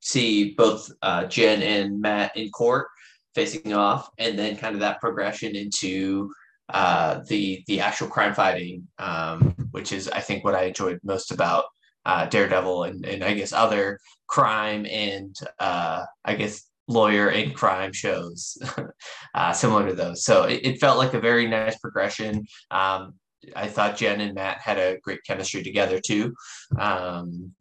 see 0.00 0.54
both 0.54 0.90
uh, 1.02 1.26
Jen 1.26 1.62
and 1.62 2.00
Matt 2.00 2.36
in 2.36 2.50
court 2.50 2.88
facing 3.34 3.72
off, 3.72 4.08
and 4.18 4.38
then 4.38 4.56
kind 4.56 4.74
of 4.74 4.80
that 4.80 5.00
progression 5.00 5.54
into 5.54 6.30
uh, 6.68 7.20
the 7.28 7.62
the 7.66 7.80
actual 7.80 8.08
crime 8.08 8.34
fighting, 8.34 8.86
um, 8.98 9.54
which 9.70 9.92
is 9.92 10.08
I 10.08 10.20
think 10.20 10.44
what 10.44 10.54
I 10.54 10.64
enjoyed 10.64 10.98
most 11.04 11.30
about 11.30 11.64
uh, 12.04 12.26
Daredevil 12.26 12.84
and 12.84 13.04
and 13.06 13.22
I 13.22 13.34
guess 13.34 13.52
other 13.52 13.98
crime 14.26 14.86
and 14.86 15.36
uh, 15.58 16.04
I 16.24 16.34
guess 16.34 16.62
lawyer 16.88 17.28
and 17.28 17.54
crime 17.54 17.92
shows 17.92 18.58
uh, 19.34 19.52
similar 19.52 19.88
to 19.88 19.94
those. 19.94 20.24
So 20.24 20.44
it, 20.44 20.60
it, 20.64 20.80
felt 20.80 20.98
like 20.98 21.14
a 21.14 21.20
very 21.20 21.46
nice 21.46 21.78
progression. 21.78 22.46
Um, 22.70 23.14
I 23.54 23.68
thought 23.68 23.96
Jen 23.96 24.20
and 24.20 24.34
Matt 24.34 24.58
had 24.60 24.78
a 24.78 24.98
great 25.02 25.20
chemistry 25.26 25.62
together 25.62 26.00
too. 26.00 26.34
Um, 26.78 27.52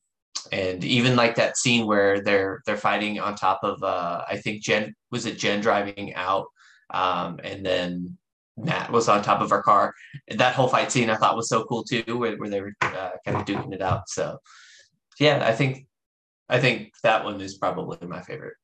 and 0.51 0.83
even 0.83 1.15
like 1.15 1.35
that 1.35 1.57
scene 1.57 1.85
where 1.85 2.21
they're 2.21 2.61
they're 2.65 2.77
fighting 2.77 3.19
on 3.19 3.35
top 3.35 3.59
of 3.63 3.81
uh, 3.83 4.23
I 4.27 4.37
think 4.37 4.63
Jen 4.63 4.95
was 5.11 5.25
it 5.25 5.37
Jen 5.37 5.61
driving 5.61 6.13
out 6.15 6.47
um, 6.93 7.39
and 7.43 7.65
then 7.65 8.17
Matt 8.57 8.91
was 8.91 9.07
on 9.07 9.21
top 9.21 9.41
of 9.41 9.49
her 9.49 9.61
car. 9.61 9.93
That 10.29 10.55
whole 10.55 10.67
fight 10.67 10.91
scene 10.91 11.09
I 11.09 11.15
thought 11.15 11.37
was 11.37 11.49
so 11.49 11.63
cool 11.63 11.83
too, 11.83 12.03
where, 12.17 12.35
where 12.37 12.49
they 12.49 12.61
were 12.61 12.73
uh, 12.81 13.11
kind 13.25 13.37
of 13.37 13.45
duking 13.45 13.73
it 13.73 13.81
out. 13.81 14.09
So 14.09 14.37
yeah, 15.19 15.43
I 15.45 15.53
think 15.53 15.87
I 16.49 16.59
think 16.59 16.91
that 17.03 17.23
one 17.23 17.39
is 17.41 17.57
probably 17.57 18.05
my 18.07 18.21
favorite. 18.21 18.55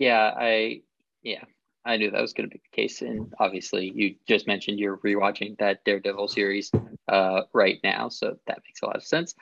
Yeah, 0.00 0.32
I 0.34 0.80
yeah, 1.22 1.44
I 1.84 1.98
knew 1.98 2.10
that 2.10 2.22
was 2.22 2.32
going 2.32 2.48
to 2.48 2.52
be 2.52 2.62
the 2.64 2.76
case, 2.76 3.02
and 3.02 3.32
obviously, 3.38 3.92
you 3.94 4.16
just 4.26 4.46
mentioned 4.46 4.78
you're 4.78 4.96
rewatching 4.96 5.58
that 5.58 5.84
Daredevil 5.84 6.28
series 6.28 6.72
uh, 7.06 7.42
right 7.52 7.78
now, 7.84 8.08
so 8.08 8.38
that 8.46 8.62
makes 8.66 8.80
a 8.82 8.86
lot 8.86 8.96
of 8.96 9.04
sense. 9.04 9.34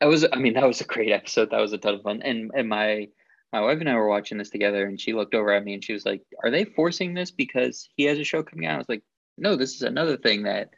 That 0.00 0.06
was, 0.06 0.24
I 0.32 0.36
mean, 0.36 0.54
that 0.54 0.66
was 0.66 0.80
a 0.80 0.84
great 0.84 1.10
episode. 1.10 1.50
That 1.50 1.60
was 1.60 1.72
a 1.72 1.78
ton 1.78 1.94
of 1.94 2.02
fun, 2.02 2.22
and 2.22 2.52
and 2.54 2.68
my 2.68 3.08
my 3.52 3.60
wife 3.62 3.80
and 3.80 3.90
I 3.90 3.96
were 3.96 4.08
watching 4.08 4.38
this 4.38 4.50
together, 4.50 4.86
and 4.86 5.00
she 5.00 5.12
looked 5.12 5.34
over 5.34 5.52
at 5.52 5.64
me 5.64 5.74
and 5.74 5.84
she 5.84 5.92
was 5.92 6.06
like, 6.06 6.22
"Are 6.44 6.50
they 6.52 6.64
forcing 6.64 7.14
this 7.14 7.32
because 7.32 7.88
he 7.96 8.04
has 8.04 8.20
a 8.20 8.24
show 8.24 8.44
coming 8.44 8.66
out?" 8.66 8.76
I 8.76 8.78
was 8.78 8.88
like, 8.88 9.02
"No, 9.36 9.56
this 9.56 9.74
is 9.74 9.82
another 9.82 10.16
thing 10.16 10.44
that 10.44 10.70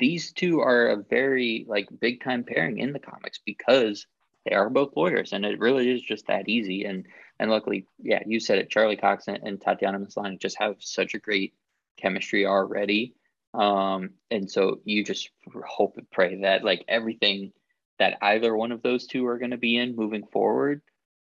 these 0.00 0.32
two 0.32 0.58
are 0.62 0.88
a 0.88 1.04
very 1.08 1.64
like 1.68 1.86
big 2.00 2.24
time 2.24 2.42
pairing 2.42 2.78
in 2.78 2.92
the 2.92 2.98
comics 2.98 3.38
because 3.46 4.04
they 4.44 4.54
are 4.56 4.70
both 4.70 4.96
lawyers 4.96 5.32
and 5.32 5.44
it 5.44 5.60
really 5.60 5.90
is 5.90 6.02
just 6.02 6.26
that 6.26 6.48
easy 6.48 6.84
and 6.84 7.06
and 7.38 7.50
luckily 7.50 7.86
yeah 7.98 8.20
you 8.26 8.40
said 8.40 8.58
it 8.58 8.70
charlie 8.70 8.96
cox 8.96 9.28
and, 9.28 9.40
and 9.42 9.60
tatiana 9.60 9.98
maslany 9.98 10.38
just 10.38 10.58
have 10.58 10.76
such 10.78 11.14
a 11.14 11.18
great 11.18 11.54
chemistry 11.96 12.46
already 12.46 13.14
um 13.54 14.10
and 14.30 14.50
so 14.50 14.80
you 14.84 15.04
just 15.04 15.30
hope 15.66 15.96
and 15.96 16.10
pray 16.10 16.42
that 16.42 16.64
like 16.64 16.84
everything 16.88 17.52
that 17.98 18.18
either 18.20 18.54
one 18.54 18.72
of 18.72 18.82
those 18.82 19.06
two 19.06 19.26
are 19.26 19.38
going 19.38 19.50
to 19.50 19.56
be 19.56 19.76
in 19.76 19.96
moving 19.96 20.26
forward 20.26 20.82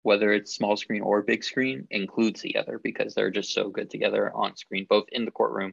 whether 0.02 0.32
it's 0.32 0.54
small 0.54 0.76
screen 0.76 1.02
or 1.02 1.22
big 1.22 1.42
screen 1.42 1.86
includes 1.90 2.42
the 2.42 2.56
other 2.56 2.78
because 2.82 3.14
they're 3.14 3.30
just 3.30 3.52
so 3.52 3.70
good 3.70 3.90
together 3.90 4.30
on 4.34 4.56
screen 4.56 4.86
both 4.88 5.06
in 5.12 5.24
the 5.24 5.30
courtroom 5.30 5.72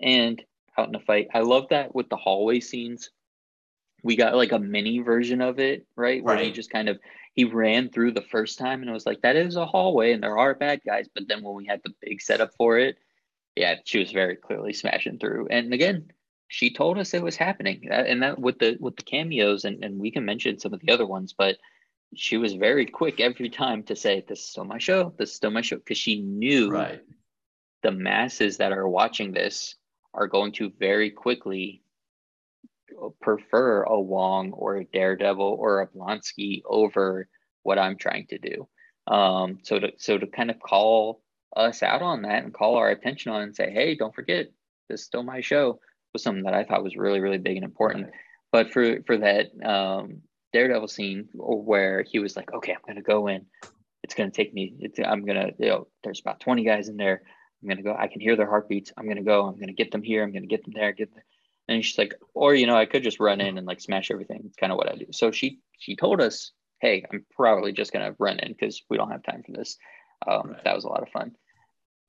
and 0.00 0.42
out 0.76 0.86
in 0.86 0.92
the 0.92 1.00
fight 1.00 1.28
i 1.34 1.40
love 1.40 1.66
that 1.70 1.94
with 1.94 2.08
the 2.08 2.16
hallway 2.16 2.60
scenes 2.60 3.10
we 4.02 4.16
got 4.16 4.36
like 4.36 4.52
a 4.52 4.58
mini 4.58 5.00
version 5.00 5.40
of 5.40 5.58
it, 5.58 5.86
right? 5.96 6.22
Where 6.22 6.36
right. 6.36 6.46
he 6.46 6.52
just 6.52 6.70
kind 6.70 6.88
of 6.88 6.98
he 7.38 7.44
ran 7.44 7.88
through 7.88 8.10
the 8.10 8.20
first 8.20 8.58
time 8.58 8.80
and 8.80 8.90
it 8.90 8.92
was 8.92 9.06
like 9.06 9.22
that 9.22 9.36
is 9.36 9.54
a 9.54 9.64
hallway 9.64 10.12
and 10.12 10.20
there 10.20 10.36
are 10.36 10.56
bad 10.56 10.80
guys, 10.84 11.06
but 11.14 11.28
then 11.28 11.40
when 11.40 11.54
we 11.54 11.64
had 11.64 11.80
the 11.84 11.94
big 12.02 12.20
setup 12.20 12.50
for 12.56 12.80
it, 12.80 12.98
yeah, 13.54 13.76
she 13.84 14.00
was 14.00 14.10
very 14.10 14.34
clearly 14.34 14.72
smashing 14.72 15.20
through. 15.20 15.46
And 15.48 15.72
again, 15.72 16.10
she 16.48 16.74
told 16.74 16.98
us 16.98 17.14
it 17.14 17.22
was 17.22 17.36
happening, 17.36 17.88
and 17.92 18.24
that 18.24 18.40
with 18.40 18.58
the 18.58 18.76
with 18.80 18.96
the 18.96 19.04
cameos, 19.04 19.64
and 19.64 19.84
and 19.84 20.00
we 20.00 20.10
can 20.10 20.24
mention 20.24 20.58
some 20.58 20.74
of 20.74 20.80
the 20.80 20.92
other 20.92 21.06
ones, 21.06 21.32
but 21.32 21.58
she 22.16 22.38
was 22.38 22.54
very 22.54 22.86
quick 22.86 23.20
every 23.20 23.50
time 23.50 23.84
to 23.84 23.94
say, 23.94 24.24
"This 24.26 24.40
is 24.40 24.46
still 24.46 24.64
my 24.64 24.78
show. 24.78 25.14
This 25.16 25.30
is 25.30 25.36
still 25.36 25.52
my 25.52 25.60
show," 25.60 25.76
because 25.76 25.98
she 25.98 26.20
knew 26.20 26.72
right. 26.72 27.02
the 27.84 27.92
masses 27.92 28.56
that 28.56 28.72
are 28.72 28.88
watching 28.88 29.30
this 29.30 29.76
are 30.12 30.26
going 30.26 30.50
to 30.54 30.72
very 30.80 31.10
quickly 31.10 31.84
prefer 33.20 33.82
a 33.82 34.00
Wong 34.00 34.52
or 34.52 34.76
a 34.76 34.84
Daredevil 34.84 35.56
or 35.58 35.80
a 35.80 35.88
Blonsky 35.88 36.62
over 36.66 37.28
what 37.62 37.78
I'm 37.78 37.96
trying 37.96 38.26
to 38.28 38.38
do. 38.38 38.68
Um, 39.06 39.58
so 39.62 39.78
to 39.78 39.92
so 39.96 40.18
to 40.18 40.26
kind 40.26 40.50
of 40.50 40.60
call 40.60 41.22
us 41.56 41.82
out 41.82 42.02
on 42.02 42.22
that 42.22 42.44
and 42.44 42.52
call 42.52 42.76
our 42.76 42.90
attention 42.90 43.32
on 43.32 43.42
and 43.42 43.56
say, 43.56 43.70
hey, 43.70 43.94
don't 43.94 44.14
forget, 44.14 44.46
this 44.88 45.00
is 45.00 45.06
still 45.06 45.22
my 45.22 45.40
show 45.40 45.80
was 46.12 46.22
something 46.22 46.44
that 46.44 46.54
I 46.54 46.64
thought 46.64 46.84
was 46.84 46.96
really, 46.96 47.20
really 47.20 47.38
big 47.38 47.56
and 47.56 47.64
important. 47.64 48.04
Right. 48.04 48.14
But 48.52 48.72
for 48.72 49.02
for 49.06 49.18
that 49.18 49.46
um, 49.64 50.22
Daredevil 50.52 50.88
scene 50.88 51.28
where 51.34 52.02
he 52.02 52.18
was 52.18 52.36
like, 52.36 52.52
okay, 52.52 52.72
I'm 52.72 52.80
gonna 52.86 53.02
go 53.02 53.28
in. 53.28 53.46
It's 54.02 54.14
gonna 54.14 54.30
take 54.30 54.54
me. 54.54 54.74
It's, 54.80 54.98
I'm 54.98 55.24
gonna. 55.24 55.50
You 55.58 55.68
know, 55.68 55.88
there's 56.02 56.20
about 56.20 56.40
20 56.40 56.64
guys 56.64 56.88
in 56.88 56.96
there. 56.96 57.22
I'm 57.62 57.68
gonna 57.68 57.82
go. 57.82 57.94
I 57.98 58.08
can 58.08 58.20
hear 58.20 58.36
their 58.36 58.48
heartbeats. 58.48 58.92
I'm 58.96 59.06
gonna 59.06 59.22
go. 59.22 59.46
I'm 59.46 59.58
gonna 59.58 59.72
get 59.72 59.90
them 59.90 60.02
here. 60.02 60.22
I'm 60.22 60.32
gonna 60.32 60.46
get 60.46 60.64
them 60.64 60.72
there. 60.74 60.92
Get 60.92 61.12
them. 61.12 61.22
And 61.68 61.84
she's 61.84 61.98
like, 61.98 62.14
or 62.34 62.54
you 62.54 62.66
know, 62.66 62.76
I 62.76 62.86
could 62.86 63.02
just 63.02 63.20
run 63.20 63.40
in 63.40 63.58
and 63.58 63.66
like 63.66 63.80
smash 63.80 64.10
everything. 64.10 64.42
It's 64.46 64.56
kind 64.56 64.72
of 64.72 64.78
what 64.78 64.90
I 64.90 64.96
do. 64.96 65.06
So 65.12 65.30
she 65.30 65.60
she 65.78 65.96
told 65.96 66.20
us, 66.20 66.52
hey, 66.80 67.04
I'm 67.12 67.26
probably 67.34 67.72
just 67.72 67.92
gonna 67.92 68.14
run 68.18 68.38
in 68.38 68.52
because 68.52 68.82
we 68.88 68.96
don't 68.96 69.10
have 69.10 69.22
time 69.22 69.42
for 69.44 69.52
this. 69.52 69.76
Um, 70.26 70.52
right. 70.52 70.64
That 70.64 70.74
was 70.74 70.84
a 70.84 70.88
lot 70.88 71.02
of 71.02 71.10
fun. 71.10 71.32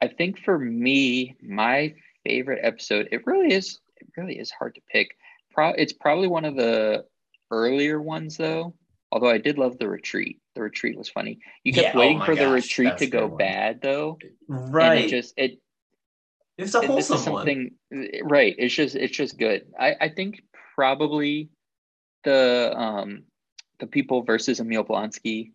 I 0.02 0.08
think 0.08 0.40
for 0.40 0.58
me, 0.58 1.36
my 1.42 1.94
favorite 2.24 2.62
episode, 2.64 3.10
it 3.12 3.28
really 3.28 3.54
is, 3.54 3.80
it 3.98 4.08
really 4.16 4.40
is 4.40 4.50
hard 4.50 4.76
to 4.76 4.82
pick. 4.92 5.16
Pro- 5.52 5.74
it's 5.74 5.94
probably 5.94 6.28
one 6.28 6.46
of 6.46 6.56
the 6.56 7.06
earlier 7.52 8.02
ones 8.02 8.38
though. 8.38 8.76
Although 9.12 9.30
I 9.30 9.40
did 9.40 9.58
love 9.58 9.80
the 9.80 9.90
retreat. 9.90 10.40
The 10.54 10.62
retreat 10.62 10.98
was 10.98 11.10
funny. 11.10 11.40
You 11.64 11.74
kept 11.74 11.88
yeah, 11.88 11.92
oh 11.96 12.00
waiting 12.00 12.22
oh 12.22 12.26
for 12.26 12.36
gosh, 12.36 12.44
the 12.44 12.50
retreat 12.52 12.98
to 13.00 13.08
go 13.08 13.28
bad 13.28 13.82
though. 13.82 14.20
Right. 14.48 14.98
And 14.98 15.06
it 15.06 15.10
just 15.10 15.34
it 15.36 15.60
it's 16.60 16.76
a 16.76 16.80
wholesome 16.80 16.96
this 16.96 17.10
is 17.10 17.24
something, 17.24 17.72
one. 17.90 18.10
Right. 18.24 18.56
It's 18.58 18.74
just 18.74 18.96
it's 18.96 19.16
just 19.16 19.38
good. 19.38 19.68
I, 19.80 19.96
I 20.02 20.10
think 20.10 20.42
probably 20.76 21.50
the 22.24 22.74
um 22.76 23.24
the 23.80 23.88
people 23.88 24.24
versus 24.24 24.60
Emil 24.60 24.84
Blonsky 24.84 25.52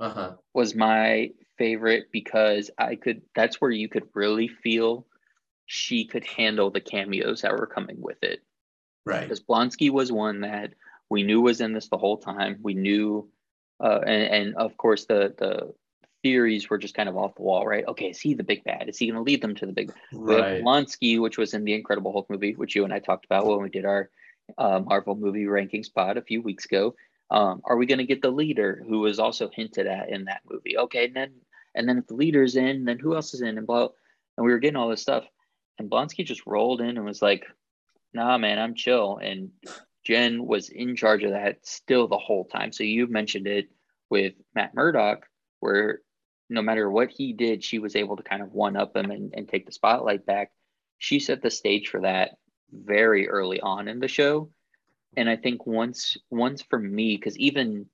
uh-huh. 0.00 0.32
was 0.52 0.74
my 0.74 1.30
favorite 1.56 2.06
because 2.12 2.70
I 2.78 2.96
could 2.96 3.22
that's 3.34 3.60
where 3.60 3.70
you 3.70 3.88
could 3.88 4.08
really 4.14 4.48
feel 4.48 5.06
she 5.66 6.04
could 6.04 6.24
handle 6.24 6.70
the 6.70 6.80
cameos 6.80 7.42
that 7.42 7.52
were 7.52 7.66
coming 7.66 8.00
with 8.00 8.22
it. 8.22 8.40
Right. 9.06 9.22
Because 9.22 9.40
Blonsky 9.40 9.90
was 9.90 10.10
one 10.10 10.40
that 10.40 10.74
we 11.08 11.22
knew 11.22 11.40
was 11.40 11.60
in 11.60 11.72
this 11.72 11.88
the 11.88 11.98
whole 11.98 12.18
time. 12.18 12.58
We 12.62 12.74
knew 12.74 13.30
uh, 13.82 14.00
and, 14.04 14.34
and 14.34 14.56
of 14.56 14.76
course 14.76 15.06
the 15.06 15.32
the 15.38 15.72
theories 16.22 16.68
were 16.68 16.78
just 16.78 16.94
kind 16.94 17.08
of 17.08 17.16
off 17.16 17.34
the 17.34 17.42
wall, 17.42 17.66
right? 17.66 17.86
Okay, 17.86 18.10
is 18.10 18.20
he 18.20 18.34
the 18.34 18.44
big 18.44 18.64
bad? 18.64 18.88
Is 18.88 18.98
he 18.98 19.06
going 19.06 19.16
to 19.16 19.22
lead 19.22 19.40
them 19.40 19.54
to 19.56 19.66
the 19.66 19.72
big? 19.72 19.92
Right. 20.12 20.62
Blonsky, 20.62 21.20
which 21.20 21.38
was 21.38 21.54
in 21.54 21.64
the 21.64 21.74
Incredible 21.74 22.12
Hulk 22.12 22.30
movie, 22.30 22.54
which 22.54 22.74
you 22.74 22.84
and 22.84 22.92
I 22.92 22.98
talked 22.98 23.24
about 23.24 23.46
when 23.46 23.62
we 23.62 23.68
did 23.68 23.84
our 23.84 24.10
uh, 24.58 24.80
Marvel 24.80 25.14
movie 25.14 25.46
ranking 25.46 25.82
spot 25.82 26.16
a 26.16 26.22
few 26.22 26.42
weeks 26.42 26.64
ago. 26.64 26.94
Um, 27.30 27.60
are 27.64 27.76
we 27.76 27.86
going 27.86 27.98
to 27.98 28.06
get 28.06 28.22
the 28.22 28.30
leader 28.30 28.82
who 28.88 29.00
was 29.00 29.18
also 29.18 29.50
hinted 29.52 29.86
at 29.86 30.10
in 30.10 30.24
that 30.24 30.42
movie? 30.48 30.76
Okay, 30.76 31.06
and 31.06 31.14
then 31.16 31.32
and 31.74 31.88
then 31.88 31.98
if 31.98 32.06
the 32.06 32.14
leader's 32.14 32.56
in, 32.56 32.84
then 32.84 32.98
who 32.98 33.14
else 33.14 33.34
is 33.34 33.42
in? 33.42 33.58
And 33.58 33.66
blah. 33.66 33.88
And 34.36 34.44
we 34.44 34.52
were 34.52 34.58
getting 34.58 34.76
all 34.76 34.88
this 34.88 35.02
stuff, 35.02 35.24
and 35.78 35.90
Blonsky 35.90 36.24
just 36.24 36.46
rolled 36.46 36.80
in 36.80 36.96
and 36.96 37.04
was 37.04 37.22
like, 37.22 37.44
"Nah, 38.12 38.38
man, 38.38 38.58
I'm 38.58 38.74
chill." 38.74 39.18
And 39.22 39.50
Jen 40.04 40.44
was 40.44 40.70
in 40.70 40.96
charge 40.96 41.22
of 41.22 41.32
that 41.32 41.58
still 41.66 42.08
the 42.08 42.18
whole 42.18 42.44
time. 42.44 42.72
So 42.72 42.84
you 42.84 43.06
mentioned 43.06 43.46
it 43.46 43.68
with 44.08 44.34
Matt 44.54 44.74
Murdock, 44.74 45.26
where 45.60 46.00
no 46.50 46.60
matter 46.60 46.90
what 46.90 47.10
he 47.10 47.32
did, 47.32 47.62
she 47.62 47.78
was 47.78 47.96
able 47.96 48.16
to 48.16 48.22
kind 48.24 48.42
of 48.42 48.52
one 48.52 48.76
up 48.76 48.96
him 48.96 49.10
and, 49.10 49.32
and 49.34 49.48
take 49.48 49.66
the 49.66 49.72
spotlight 49.72 50.26
back. 50.26 50.50
She 50.98 51.20
set 51.20 51.40
the 51.40 51.50
stage 51.50 51.88
for 51.88 52.00
that 52.00 52.32
very 52.72 53.28
early 53.28 53.60
on 53.60 53.88
in 53.88 54.00
the 54.00 54.08
show. 54.08 54.50
And 55.16 55.30
I 55.30 55.36
think 55.36 55.66
once 55.66 56.16
once 56.28 56.60
for 56.62 56.78
me, 56.78 57.16
because 57.16 57.38
even, 57.38 57.86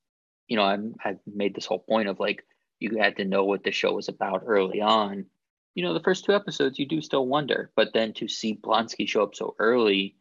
you 0.48 0.57
know, 0.57 0.64
I'm 0.64 0.94
I've 1.04 1.20
made 1.26 1.54
this 1.54 1.66
whole 1.66 1.78
point 1.78 2.09
of 2.09 2.18
like 2.18 2.44
you 2.80 2.98
had 2.98 3.16
to 3.16 3.24
know 3.24 3.44
what 3.44 3.62
the 3.62 3.72
show 3.72 3.92
was 3.92 4.09
about 4.09 4.42
early 4.46 4.80
on. 4.80 5.26
You 5.74 5.84
know, 5.84 5.92
the 5.92 6.02
first 6.02 6.24
two 6.24 6.34
episodes 6.34 6.78
you 6.78 6.86
do 6.86 7.02
still 7.02 7.26
wonder, 7.26 7.70
but 7.76 7.92
then 7.92 8.14
to 8.14 8.28
see 8.28 8.57
Blonsky 8.57 9.07
show 9.07 9.22
up 9.22 9.34
so 9.34 9.54
early 9.59 10.16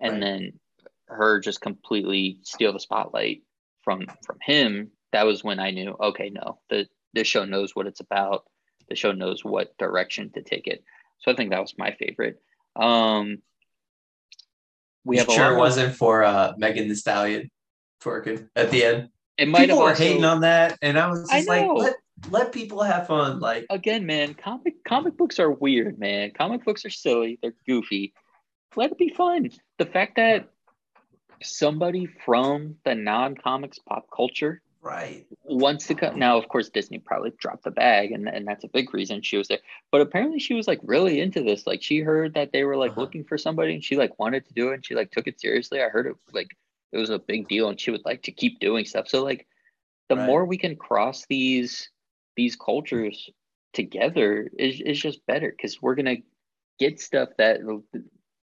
and 0.00 0.14
right. 0.14 0.20
then 0.20 0.52
her 1.06 1.40
just 1.40 1.62
completely 1.62 2.38
steal 2.42 2.74
the 2.74 2.80
spotlight 2.80 3.42
from 3.82 4.06
from 4.26 4.38
him, 4.42 4.90
that 5.12 5.26
was 5.26 5.42
when 5.42 5.58
I 5.58 5.70
knew, 5.70 5.96
okay, 5.98 6.30
no, 6.30 6.60
the 6.68 6.86
this 7.18 7.26
show 7.26 7.44
knows 7.44 7.74
what 7.74 7.88
it's 7.88 8.00
about. 8.00 8.44
The 8.88 8.94
show 8.94 9.12
knows 9.12 9.44
what 9.44 9.76
direction 9.76 10.30
to 10.34 10.42
take 10.42 10.68
it. 10.68 10.84
So 11.18 11.32
I 11.32 11.34
think 11.34 11.50
that 11.50 11.60
was 11.60 11.74
my 11.76 11.96
favorite. 11.98 12.40
Um, 12.76 13.38
we 15.04 15.16
have 15.16 15.28
sure 15.28 15.54
it 15.54 15.58
wasn't 15.58 15.96
for 15.96 16.22
uh, 16.22 16.52
Megan 16.56 16.88
Thee 16.88 16.94
Stallion 16.94 17.50
twerking 18.02 18.48
at 18.54 18.70
the 18.70 18.84
end. 18.84 19.08
It 19.36 19.48
might 19.48 19.66
people 19.66 19.78
were 19.78 19.90
also... 19.90 20.02
hating 20.02 20.24
on 20.24 20.42
that, 20.42 20.78
and 20.80 20.98
I 20.98 21.08
was 21.08 21.28
just 21.28 21.48
I 21.48 21.66
like, 21.66 21.68
let 21.74 21.96
let 22.30 22.52
people 22.52 22.82
have 22.82 23.08
fun. 23.08 23.40
Like 23.40 23.66
again, 23.68 24.06
man, 24.06 24.34
comic 24.34 24.84
comic 24.84 25.16
books 25.16 25.40
are 25.40 25.50
weird, 25.50 25.98
man. 25.98 26.30
Comic 26.36 26.64
books 26.64 26.84
are 26.84 26.90
silly. 26.90 27.38
They're 27.42 27.54
goofy. 27.66 28.14
Let 28.76 28.92
it 28.92 28.98
be 28.98 29.08
fun. 29.08 29.50
The 29.78 29.86
fact 29.86 30.16
that 30.16 30.48
somebody 31.42 32.06
from 32.24 32.76
the 32.84 32.94
non 32.94 33.34
comics 33.34 33.78
pop 33.80 34.06
culture 34.14 34.62
Right. 34.80 35.26
Wants 35.44 35.86
to 35.88 35.94
come 35.94 36.18
now, 36.18 36.38
of 36.38 36.48
course, 36.48 36.68
Disney 36.68 36.98
probably 36.98 37.32
dropped 37.38 37.64
the 37.64 37.70
bag, 37.70 38.12
and, 38.12 38.28
and 38.28 38.46
that's 38.46 38.64
a 38.64 38.68
big 38.68 38.94
reason 38.94 39.22
she 39.22 39.36
was 39.36 39.48
there. 39.48 39.58
But 39.90 40.00
apparently, 40.00 40.38
she 40.38 40.54
was 40.54 40.68
like 40.68 40.80
really 40.82 41.20
into 41.20 41.42
this. 41.42 41.66
Like, 41.66 41.82
she 41.82 41.98
heard 41.98 42.34
that 42.34 42.52
they 42.52 42.64
were 42.64 42.76
like 42.76 42.92
uh-huh. 42.92 43.00
looking 43.00 43.24
for 43.24 43.36
somebody, 43.36 43.74
and 43.74 43.84
she 43.84 43.96
like 43.96 44.18
wanted 44.18 44.46
to 44.46 44.54
do 44.54 44.70
it, 44.70 44.74
and 44.74 44.86
she 44.86 44.94
like 44.94 45.10
took 45.10 45.26
it 45.26 45.40
seriously. 45.40 45.82
I 45.82 45.88
heard 45.88 46.06
it 46.06 46.14
like 46.32 46.56
it 46.92 46.98
was 46.98 47.10
a 47.10 47.18
big 47.18 47.48
deal, 47.48 47.68
and 47.68 47.80
she 47.80 47.90
would 47.90 48.04
like 48.04 48.22
to 48.22 48.32
keep 48.32 48.60
doing 48.60 48.84
stuff. 48.84 49.08
So 49.08 49.24
like, 49.24 49.46
the 50.08 50.16
right. 50.16 50.26
more 50.26 50.44
we 50.44 50.58
can 50.58 50.76
cross 50.76 51.26
these 51.28 51.90
these 52.36 52.54
cultures 52.54 53.28
together 53.72 54.48
is 54.58 54.80
is 54.80 55.00
just 55.00 55.26
better 55.26 55.50
because 55.50 55.82
we're 55.82 55.96
gonna 55.96 56.18
get 56.78 57.00
stuff 57.00 57.30
that 57.38 57.60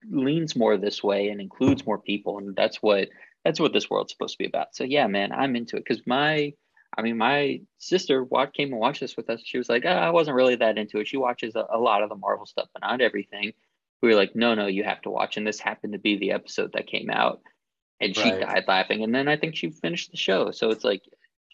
leans 0.09 0.55
more 0.55 0.77
this 0.77 1.01
way 1.01 1.29
and 1.29 1.39
includes 1.39 1.85
more 1.85 1.97
people, 1.97 2.37
and 2.37 2.55
that's 2.55 2.83
what 2.83 3.07
that's 3.47 3.61
what 3.61 3.71
this 3.71 3.89
world's 3.89 4.11
supposed 4.11 4.33
to 4.33 4.43
be 4.43 4.45
about. 4.45 4.75
So 4.75 4.83
yeah, 4.83 5.07
man, 5.07 5.31
I'm 5.31 5.55
into 5.55 5.77
it 5.77 5.85
because 5.87 6.05
my, 6.05 6.53
I 6.97 7.01
mean, 7.01 7.17
my 7.17 7.61
sister 7.77 8.21
watched, 8.21 8.55
came 8.55 8.73
and 8.73 8.79
watched 8.79 8.99
this 8.99 9.15
with 9.15 9.29
us. 9.29 9.41
She 9.41 9.57
was 9.57 9.69
like, 9.69 9.85
oh, 9.85 9.89
I 9.89 10.09
wasn't 10.09 10.35
really 10.35 10.55
that 10.55 10.77
into 10.77 10.97
it. 10.97 11.07
She 11.07 11.15
watches 11.15 11.55
a, 11.55 11.65
a 11.73 11.79
lot 11.79 12.03
of 12.03 12.09
the 12.09 12.15
Marvel 12.15 12.45
stuff, 12.45 12.67
but 12.73 12.81
not 12.81 12.99
everything. 12.99 13.53
We 14.01 14.09
were 14.09 14.15
like, 14.15 14.35
no, 14.35 14.53
no, 14.53 14.67
you 14.67 14.83
have 14.83 15.01
to 15.03 15.09
watch. 15.09 15.37
And 15.37 15.47
this 15.47 15.61
happened 15.61 15.93
to 15.93 15.99
be 15.99 16.17
the 16.17 16.33
episode 16.33 16.73
that 16.73 16.87
came 16.87 17.09
out, 17.09 17.39
and 18.01 18.13
she 18.13 18.29
right. 18.29 18.41
died 18.41 18.65
laughing. 18.67 19.01
And 19.01 19.15
then 19.15 19.29
I 19.29 19.37
think 19.37 19.55
she 19.55 19.69
finished 19.69 20.11
the 20.11 20.17
show. 20.17 20.51
So 20.51 20.69
it's 20.71 20.83
like, 20.83 21.03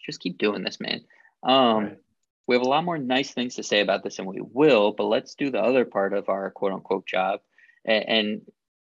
just 0.04 0.20
keep 0.20 0.36
doing 0.36 0.64
this, 0.64 0.80
man. 0.80 1.02
Um, 1.44 1.84
right. 1.84 1.98
We 2.48 2.56
have 2.56 2.66
a 2.66 2.68
lot 2.68 2.84
more 2.84 2.98
nice 2.98 3.30
things 3.30 3.54
to 3.54 3.62
say 3.62 3.82
about 3.82 4.02
this, 4.02 4.18
and 4.18 4.26
we 4.26 4.40
will. 4.40 4.90
But 4.90 5.04
let's 5.04 5.36
do 5.36 5.52
the 5.52 5.60
other 5.60 5.84
part 5.84 6.12
of 6.12 6.28
our 6.28 6.50
quote 6.50 6.72
unquote 6.72 7.06
job. 7.06 7.38
And, 7.84 8.08
and 8.08 8.42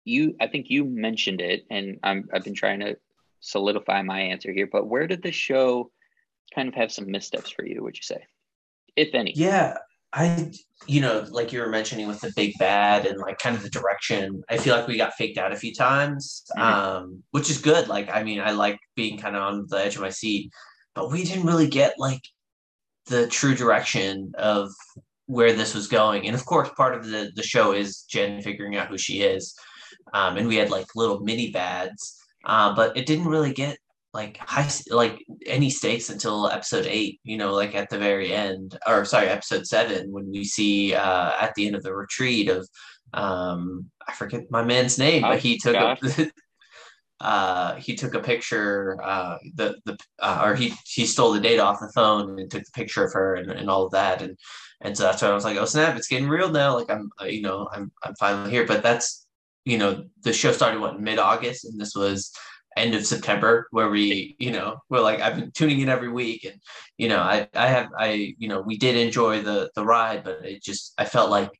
you 0.05 0.35
I 0.39 0.47
think 0.47 0.69
you 0.69 0.85
mentioned 0.85 1.41
it, 1.41 1.65
and 1.69 1.99
I'm 2.03 2.29
I've 2.33 2.43
been 2.43 2.55
trying 2.55 2.79
to 2.79 2.97
solidify 3.41 4.01
my 4.03 4.21
answer 4.21 4.51
here. 4.53 4.69
But 4.71 4.87
where 4.87 5.07
did 5.07 5.21
the 5.21 5.31
show 5.31 5.91
kind 6.53 6.69
of 6.69 6.75
have 6.75 6.91
some 6.91 7.11
missteps 7.11 7.49
for 7.49 7.65
you? 7.65 7.83
Would 7.83 7.97
you 7.97 8.03
say, 8.03 8.25
if 8.95 9.13
any? 9.13 9.33
Yeah, 9.35 9.77
I, 10.13 10.51
you 10.87 11.01
know, 11.01 11.25
like 11.29 11.51
you 11.51 11.59
were 11.59 11.69
mentioning 11.69 12.07
with 12.07 12.21
the 12.21 12.31
big 12.35 12.53
bad 12.57 13.05
and 13.05 13.19
like 13.19 13.37
kind 13.37 13.55
of 13.55 13.63
the 13.63 13.69
direction, 13.69 14.43
I 14.49 14.57
feel 14.57 14.73
like 14.73 14.87
we 14.87 14.95
got 14.95 15.13
faked 15.15 15.37
out 15.37 15.51
a 15.51 15.57
few 15.57 15.73
times, 15.73 16.43
mm-hmm. 16.57 16.61
um, 16.61 17.23
which 17.31 17.49
is 17.49 17.57
good. 17.57 17.89
Like, 17.89 18.09
I 18.13 18.23
mean, 18.23 18.39
I 18.39 18.51
like 18.51 18.79
being 18.95 19.17
kind 19.17 19.35
of 19.35 19.41
on 19.41 19.65
the 19.67 19.77
edge 19.77 19.95
of 19.95 20.01
my 20.01 20.09
seat, 20.09 20.51
but 20.93 21.11
we 21.11 21.25
didn't 21.25 21.45
really 21.45 21.67
get 21.67 21.95
like 21.97 22.21
the 23.07 23.27
true 23.27 23.55
direction 23.55 24.31
of 24.37 24.71
where 25.25 25.51
this 25.51 25.75
was 25.75 25.87
going. 25.87 26.27
And 26.27 26.35
of 26.35 26.45
course, 26.45 26.69
part 26.77 26.95
of 26.95 27.05
the 27.05 27.31
the 27.35 27.43
show 27.43 27.73
is 27.73 28.03
Jen 28.03 28.41
figuring 28.41 28.77
out 28.77 28.87
who 28.87 28.97
she 28.97 29.21
is, 29.21 29.53
um, 30.15 30.37
and 30.37 30.47
we 30.47 30.55
had 30.55 30.69
like 30.69 30.87
little 30.95 31.19
mini 31.19 31.51
bads, 31.51 32.17
uh, 32.45 32.73
but 32.73 32.95
it 32.95 33.05
didn't 33.05 33.27
really 33.27 33.51
get 33.51 33.77
like 34.13 34.37
high 34.37 34.67
like 34.89 35.23
any 35.45 35.69
stakes 35.69 36.09
until 36.09 36.49
episode 36.49 36.87
eight 36.87 37.19
you 37.25 37.35
know 37.35 37.53
like 37.53 37.75
at 37.75 37.89
the 37.89 37.97
very 37.97 38.31
end 38.33 38.79
or 38.87 39.03
sorry 39.03 39.27
episode 39.27 39.67
seven 39.67 40.09
when 40.09 40.31
we 40.31 40.45
see 40.45 40.95
uh 40.95 41.33
at 41.39 41.53
the 41.55 41.67
end 41.67 41.75
of 41.75 41.83
the 41.83 41.93
retreat 41.93 42.47
of 42.47 42.65
um 43.13 43.85
i 44.07 44.13
forget 44.13 44.49
my 44.49 44.63
man's 44.63 44.97
name 44.97 45.21
but 45.21 45.39
he 45.39 45.57
took 45.57 45.73
gosh. 45.73 45.99
a 46.17 46.31
uh 47.19 47.75
he 47.75 47.93
took 47.93 48.13
a 48.13 48.21
picture 48.21 48.97
uh 49.03 49.37
the 49.55 49.75
the 49.83 49.97
uh, 50.19 50.41
or 50.45 50.55
he 50.55 50.73
he 50.85 51.05
stole 51.05 51.33
the 51.33 51.39
data 51.39 51.61
off 51.61 51.81
the 51.81 51.91
phone 51.93 52.39
and 52.39 52.49
took 52.49 52.63
the 52.63 52.71
picture 52.71 53.03
of 53.03 53.11
her 53.11 53.35
and, 53.35 53.51
and 53.51 53.69
all 53.69 53.85
of 53.85 53.91
that 53.91 54.21
and 54.21 54.37
and 54.79 54.95
so 54.95 55.03
that's 55.03 55.21
why 55.21 55.27
i 55.27 55.33
was 55.33 55.43
like 55.43 55.57
oh 55.57 55.65
snap 55.65 55.97
it's 55.97 56.07
getting 56.07 56.29
real 56.29 56.49
now 56.49 56.73
like 56.73 56.89
i'm 56.89 57.09
you 57.25 57.41
know 57.41 57.67
i'm 57.73 57.91
i'm 58.05 58.15
finally 58.15 58.49
here 58.49 58.65
but 58.65 58.81
that's 58.81 59.24
you 59.65 59.77
know 59.77 60.05
the 60.23 60.33
show 60.33 60.51
started 60.51 60.79
what 60.79 61.01
mid-august 61.01 61.65
and 61.65 61.79
this 61.79 61.95
was 61.95 62.31
end 62.75 62.93
of 62.93 63.05
September 63.05 63.67
where 63.71 63.89
we, 63.89 64.35
you 64.37 64.51
know, 64.51 64.77
we're 64.89 65.01
like 65.01 65.21
I've 65.21 65.35
been 65.35 65.51
tuning 65.51 65.79
in 65.79 65.89
every 65.89 66.09
week 66.09 66.43
and 66.43 66.59
you 66.97 67.07
know, 67.07 67.19
I 67.19 67.47
I 67.55 67.67
have 67.67 67.89
I 67.97 68.35
you 68.37 68.47
know, 68.47 68.61
we 68.61 68.77
did 68.77 68.95
enjoy 68.95 69.41
the 69.41 69.69
the 69.75 69.85
ride, 69.85 70.23
but 70.23 70.45
it 70.45 70.61
just 70.61 70.93
I 70.97 71.05
felt 71.05 71.29
like 71.29 71.51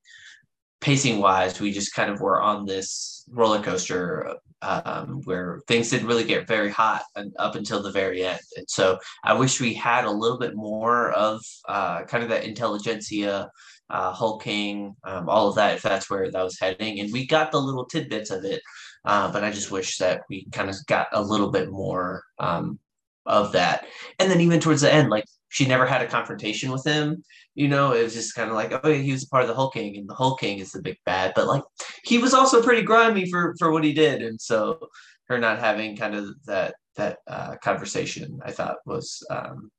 pacing 0.82 1.20
wise, 1.20 1.60
we 1.60 1.72
just 1.72 1.94
kind 1.94 2.12
of 2.12 2.20
were 2.22 2.42
on 2.42 2.66
this 2.66 3.24
roller 3.32 3.62
coaster 3.62 4.36
um, 4.62 5.22
where 5.26 5.62
things 5.68 5.90
didn't 5.90 6.08
really 6.08 6.24
get 6.24 6.48
very 6.48 6.70
hot 6.70 7.04
up 7.40 7.56
until 7.56 7.82
the 7.82 7.92
very 7.92 8.24
end. 8.24 8.40
And 8.58 8.66
so 8.70 9.00
I 9.24 9.34
wish 9.34 9.60
we 9.60 9.74
had 9.74 10.06
a 10.06 10.12
little 10.12 10.38
bit 10.38 10.56
more 10.56 11.12
of 11.12 11.42
uh, 11.68 12.04
kind 12.04 12.24
of 12.24 12.30
that 12.30 12.44
Intelligencia, 12.44 13.50
uh, 13.90 14.14
HulkKing, 14.14 14.96
um, 15.04 15.30
all 15.30 15.50
of 15.50 15.56
that, 15.56 15.76
if 15.76 15.82
that's 15.82 16.10
where 16.10 16.32
that 16.32 16.44
was 16.44 16.60
heading. 16.60 17.00
And 17.00 17.12
we 17.12 17.28
got 17.28 17.52
the 17.52 17.62
little 17.62 17.86
tidbits 17.86 18.32
of 18.32 18.44
it 18.46 18.62
uh, 19.06 19.32
but 19.32 19.44
I 19.44 19.52
just 19.52 19.72
wish 19.72 19.98
that 20.00 20.24
we 20.30 20.48
kind 20.52 20.70
of 20.70 20.76
got 20.88 21.08
a 21.14 21.22
little 21.22 21.52
bit 21.52 21.70
more 21.70 22.24
um, 22.40 22.80
of 23.26 23.52
that. 23.52 23.86
And 24.20 24.30
then 24.30 24.42
even 24.42 24.60
towards 24.60 24.82
the 24.82 24.92
end, 24.92 25.10
like 25.10 25.26
she 25.50 25.68
never 25.68 25.86
had 25.86 26.02
a 26.02 26.08
confrontation 26.08 26.72
with 26.72 26.86
him. 26.86 27.24
You 27.54 27.68
know, 27.68 27.94
it 27.94 28.04
was 28.04 28.14
just 28.14 28.36
kind 28.36 28.50
of 28.50 28.56
like, 28.56 28.74
oh, 28.84 28.90
yeah, 28.90 28.98
he 28.98 29.12
was 29.12 29.24
a 29.24 29.30
part 29.30 29.44
of 29.44 29.48
the 29.48 29.56
HulkKing, 29.56 29.98
and 29.98 30.10
the 30.10 30.16
HulkKing 30.16 30.60
is 30.60 30.72
the 30.72 30.82
big 30.82 30.98
bad. 31.06 31.34
But 31.36 31.48
like, 31.48 31.64
he 32.04 32.18
was 32.18 32.34
also 32.34 32.62
pretty 32.62 32.82
grimy 32.82 33.30
for 33.30 33.56
for 33.58 33.72
what 33.72 33.84
he 33.84 33.94
did, 33.94 34.22
and 34.22 34.42
so 34.42 34.80
her 35.28 35.38
not 35.38 35.60
having 35.60 35.96
kind 35.96 36.16
of 36.16 36.36
that 36.46 36.76
that 36.96 37.20
uh, 37.28 37.56
conversation, 37.64 38.40
I 38.44 38.52
thought 38.52 38.78
was 38.86 39.26
um, 39.30 39.72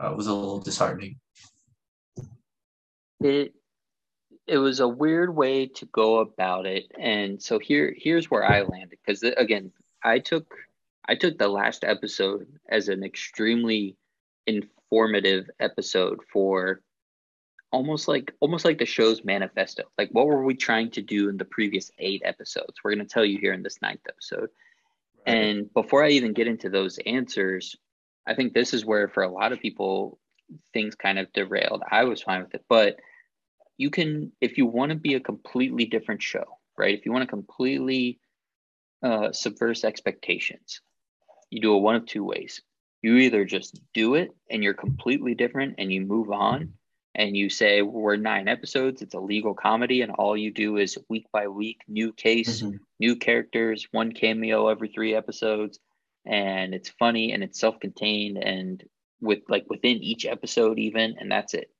uh, 0.00 0.14
was 0.16 0.26
a 0.26 0.34
little 0.34 0.58
disheartening. 0.58 1.16
It 3.20 3.54
it 4.46 4.58
was 4.58 4.80
a 4.80 4.88
weird 4.88 5.34
way 5.34 5.66
to 5.66 5.86
go 5.86 6.18
about 6.18 6.66
it. 6.66 6.92
And 6.98 7.42
so 7.42 7.58
here 7.58 7.94
here's 7.96 8.30
where 8.30 8.44
i 8.44 8.62
landed 8.62 8.98
because 9.04 9.22
again 9.22 9.72
i 10.04 10.18
took 10.20 10.54
i 11.08 11.14
took 11.14 11.38
the 11.38 11.48
last 11.48 11.84
episode 11.84 12.46
as 12.68 12.88
an 12.88 13.02
extremely 13.04 13.96
informative 14.46 15.50
episode 15.60 16.20
for 16.32 16.80
almost 17.72 18.08
like 18.08 18.32
almost 18.40 18.64
like 18.64 18.78
the 18.78 18.86
show's 18.86 19.24
manifesto. 19.24 19.84
Like 19.98 20.10
what 20.12 20.26
were 20.26 20.44
we 20.44 20.54
trying 20.54 20.90
to 20.92 21.02
do 21.02 21.28
in 21.28 21.36
the 21.36 21.44
previous 21.44 21.90
eight 21.98 22.22
episodes? 22.24 22.74
We're 22.84 22.94
going 22.94 23.06
to 23.06 23.12
tell 23.12 23.24
you 23.24 23.38
here 23.38 23.52
in 23.52 23.62
this 23.62 23.82
ninth 23.82 24.00
episode. 24.08 24.50
Right. 25.26 25.34
and 25.34 25.72
before 25.74 26.04
i 26.04 26.10
even 26.10 26.32
get 26.34 26.46
into 26.46 26.70
those 26.70 26.98
answers 27.04 27.76
i 28.26 28.34
think 28.34 28.52
this 28.52 28.72
is 28.74 28.84
where 28.84 29.08
for 29.08 29.24
a 29.24 29.28
lot 29.28 29.52
of 29.52 29.60
people 29.60 30.18
things 30.72 30.94
kind 30.94 31.18
of 31.18 31.32
derailed. 31.32 31.82
I 31.90 32.04
was 32.04 32.22
fine 32.22 32.42
with 32.42 32.54
it. 32.54 32.64
But 32.68 32.96
you 33.76 33.90
can 33.90 34.32
if 34.40 34.58
you 34.58 34.66
want 34.66 34.90
to 34.90 34.96
be 34.96 35.14
a 35.14 35.20
completely 35.20 35.84
different 35.84 36.22
show 36.22 36.44
right? 36.76 36.96
If 36.96 37.06
you 37.06 37.12
want 37.12 37.22
to 37.22 37.28
completely 37.28 38.18
uh, 39.02 39.32
subvert 39.32 39.84
expectations 39.84 40.80
you 41.50 41.60
do 41.60 41.76
it 41.76 41.80
one 41.80 41.94
of 41.94 42.06
two 42.06 42.24
ways. 42.24 42.60
You 43.02 43.16
either 43.18 43.44
just 43.44 43.80
do 43.94 44.14
it 44.14 44.34
and 44.50 44.64
you're 44.64 44.74
completely 44.74 45.34
different 45.34 45.76
and 45.78 45.92
you 45.92 46.00
move 46.00 46.32
on 46.32 46.72
and 47.14 47.36
you 47.36 47.48
say 47.48 47.82
we're 47.82 48.16
nine 48.16 48.48
episodes. 48.48 49.00
It's 49.00 49.14
a 49.14 49.20
legal 49.20 49.54
comedy 49.54 50.02
and 50.02 50.10
all 50.10 50.36
you 50.36 50.50
do 50.50 50.76
is 50.76 50.98
week 51.08 51.26
by 51.32 51.46
week 51.46 51.82
new 51.86 52.12
case 52.12 52.62
mm-hmm. 52.62 52.78
new 52.98 53.14
characters 53.14 53.86
one 53.92 54.10
cameo 54.10 54.66
every 54.66 54.88
three 54.88 55.14
episodes. 55.14 55.78
And 56.26 56.74
it's 56.74 56.88
funny 56.88 57.32
and 57.32 57.44
it's 57.44 57.60
self-contained 57.60 58.38
and 58.38 58.82
with 59.20 59.40
like 59.48 59.64
within 59.68 60.02
each 60.02 60.26
episode 60.26 60.78
even 60.78 61.16
and 61.18 61.30
that's 61.30 61.54
it 61.54 61.70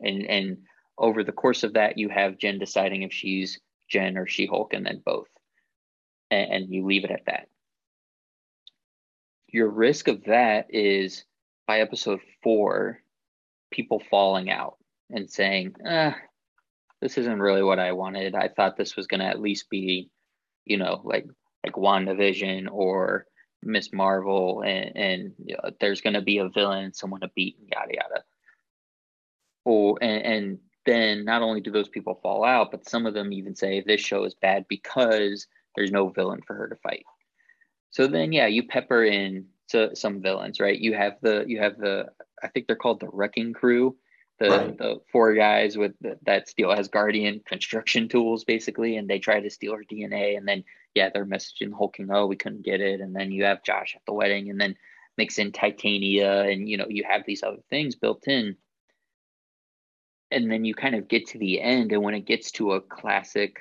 and 0.00 0.22
and 0.24 0.58
over 0.98 1.22
the 1.22 1.32
course 1.32 1.62
of 1.62 1.74
that, 1.74 1.96
you 1.96 2.08
have 2.08 2.38
Jen 2.38 2.58
deciding 2.58 3.02
if 3.02 3.12
she's 3.12 3.60
Jen 3.88 4.18
or 4.18 4.26
She 4.26 4.46
Hulk, 4.46 4.74
and 4.74 4.84
then 4.84 5.00
both. 5.04 5.28
And, 6.30 6.52
and 6.52 6.74
you 6.74 6.84
leave 6.84 7.04
it 7.04 7.10
at 7.10 7.24
that. 7.26 7.46
Your 9.46 9.70
risk 9.70 10.08
of 10.08 10.24
that 10.24 10.66
is 10.70 11.24
by 11.66 11.80
episode 11.80 12.20
four, 12.42 13.00
people 13.70 14.02
falling 14.10 14.50
out 14.50 14.76
and 15.10 15.30
saying, 15.30 15.74
eh, 15.86 16.12
this 17.00 17.16
isn't 17.16 17.40
really 17.40 17.62
what 17.62 17.78
I 17.78 17.92
wanted. 17.92 18.34
I 18.34 18.48
thought 18.48 18.76
this 18.76 18.96
was 18.96 19.06
going 19.06 19.20
to 19.20 19.26
at 19.26 19.40
least 19.40 19.70
be, 19.70 20.10
you 20.64 20.76
know, 20.76 21.00
like 21.04 21.26
like 21.64 21.74
WandaVision 21.74 22.68
or 22.70 23.26
Miss 23.62 23.92
Marvel, 23.92 24.62
and, 24.62 24.96
and 24.96 25.32
you 25.44 25.56
know, 25.56 25.70
there's 25.80 26.00
going 26.00 26.14
to 26.14 26.22
be 26.22 26.38
a 26.38 26.48
villain, 26.48 26.92
someone 26.92 27.20
to 27.20 27.30
beat, 27.34 27.56
and 27.58 27.68
yada 27.72 27.94
yada. 27.94 28.24
Or 29.64 29.98
and, 30.00 30.22
and 30.24 30.58
then 30.86 31.24
not 31.24 31.42
only 31.42 31.60
do 31.60 31.70
those 31.70 31.88
people 31.88 32.18
fall 32.22 32.44
out, 32.44 32.70
but 32.70 32.88
some 32.88 33.06
of 33.06 33.14
them 33.14 33.32
even 33.32 33.54
say 33.54 33.80
this 33.80 34.00
show 34.00 34.24
is 34.24 34.34
bad 34.34 34.66
because 34.68 35.46
there's 35.76 35.90
no 35.90 36.08
villain 36.08 36.40
for 36.46 36.54
her 36.54 36.68
to 36.68 36.76
fight. 36.76 37.04
So 37.90 38.06
then, 38.06 38.32
yeah, 38.32 38.46
you 38.46 38.66
pepper 38.66 39.04
in 39.04 39.46
to 39.68 39.94
some 39.94 40.22
villains, 40.22 40.60
right? 40.60 40.78
You 40.78 40.94
have 40.94 41.16
the 41.20 41.44
you 41.46 41.58
have 41.58 41.78
the 41.78 42.06
I 42.42 42.48
think 42.48 42.66
they're 42.66 42.76
called 42.76 43.00
the 43.00 43.08
Wrecking 43.12 43.52
Crew, 43.52 43.96
the 44.38 44.48
right. 44.48 44.78
the 44.78 45.00
four 45.12 45.34
guys 45.34 45.76
with 45.76 45.92
the, 46.00 46.18
that 46.22 46.48
steal 46.48 46.70
Asgardian 46.70 47.44
construction 47.44 48.08
tools 48.08 48.44
basically, 48.44 48.96
and 48.96 49.08
they 49.08 49.18
try 49.18 49.40
to 49.40 49.50
steal 49.50 49.74
her 49.74 49.84
DNA, 49.90 50.36
and 50.36 50.46
then 50.46 50.64
yeah, 50.98 51.10
they're 51.10 51.24
messaging 51.24 51.70
HulkKing, 51.70 52.08
oh, 52.10 52.26
we 52.26 52.34
couldn't 52.34 52.64
get 52.64 52.80
it, 52.80 53.00
and 53.00 53.14
then 53.14 53.30
you 53.30 53.44
have 53.44 53.62
Josh 53.62 53.94
at 53.94 54.02
the 54.04 54.12
wedding, 54.12 54.50
and 54.50 54.60
then 54.60 54.74
mix 55.16 55.38
in 55.38 55.52
Titania, 55.52 56.42
and 56.42 56.68
you 56.68 56.76
know 56.76 56.86
you 56.88 57.04
have 57.08 57.22
these 57.24 57.44
other 57.44 57.62
things 57.70 57.94
built 57.94 58.26
in. 58.26 58.56
And 60.30 60.50
then 60.50 60.64
you 60.64 60.74
kind 60.74 60.96
of 60.96 61.08
get 61.08 61.28
to 61.28 61.38
the 61.38 61.60
end 61.60 61.92
and 61.92 62.02
when 62.02 62.14
it 62.14 62.26
gets 62.26 62.50
to 62.52 62.72
a 62.72 62.82
classic 62.82 63.60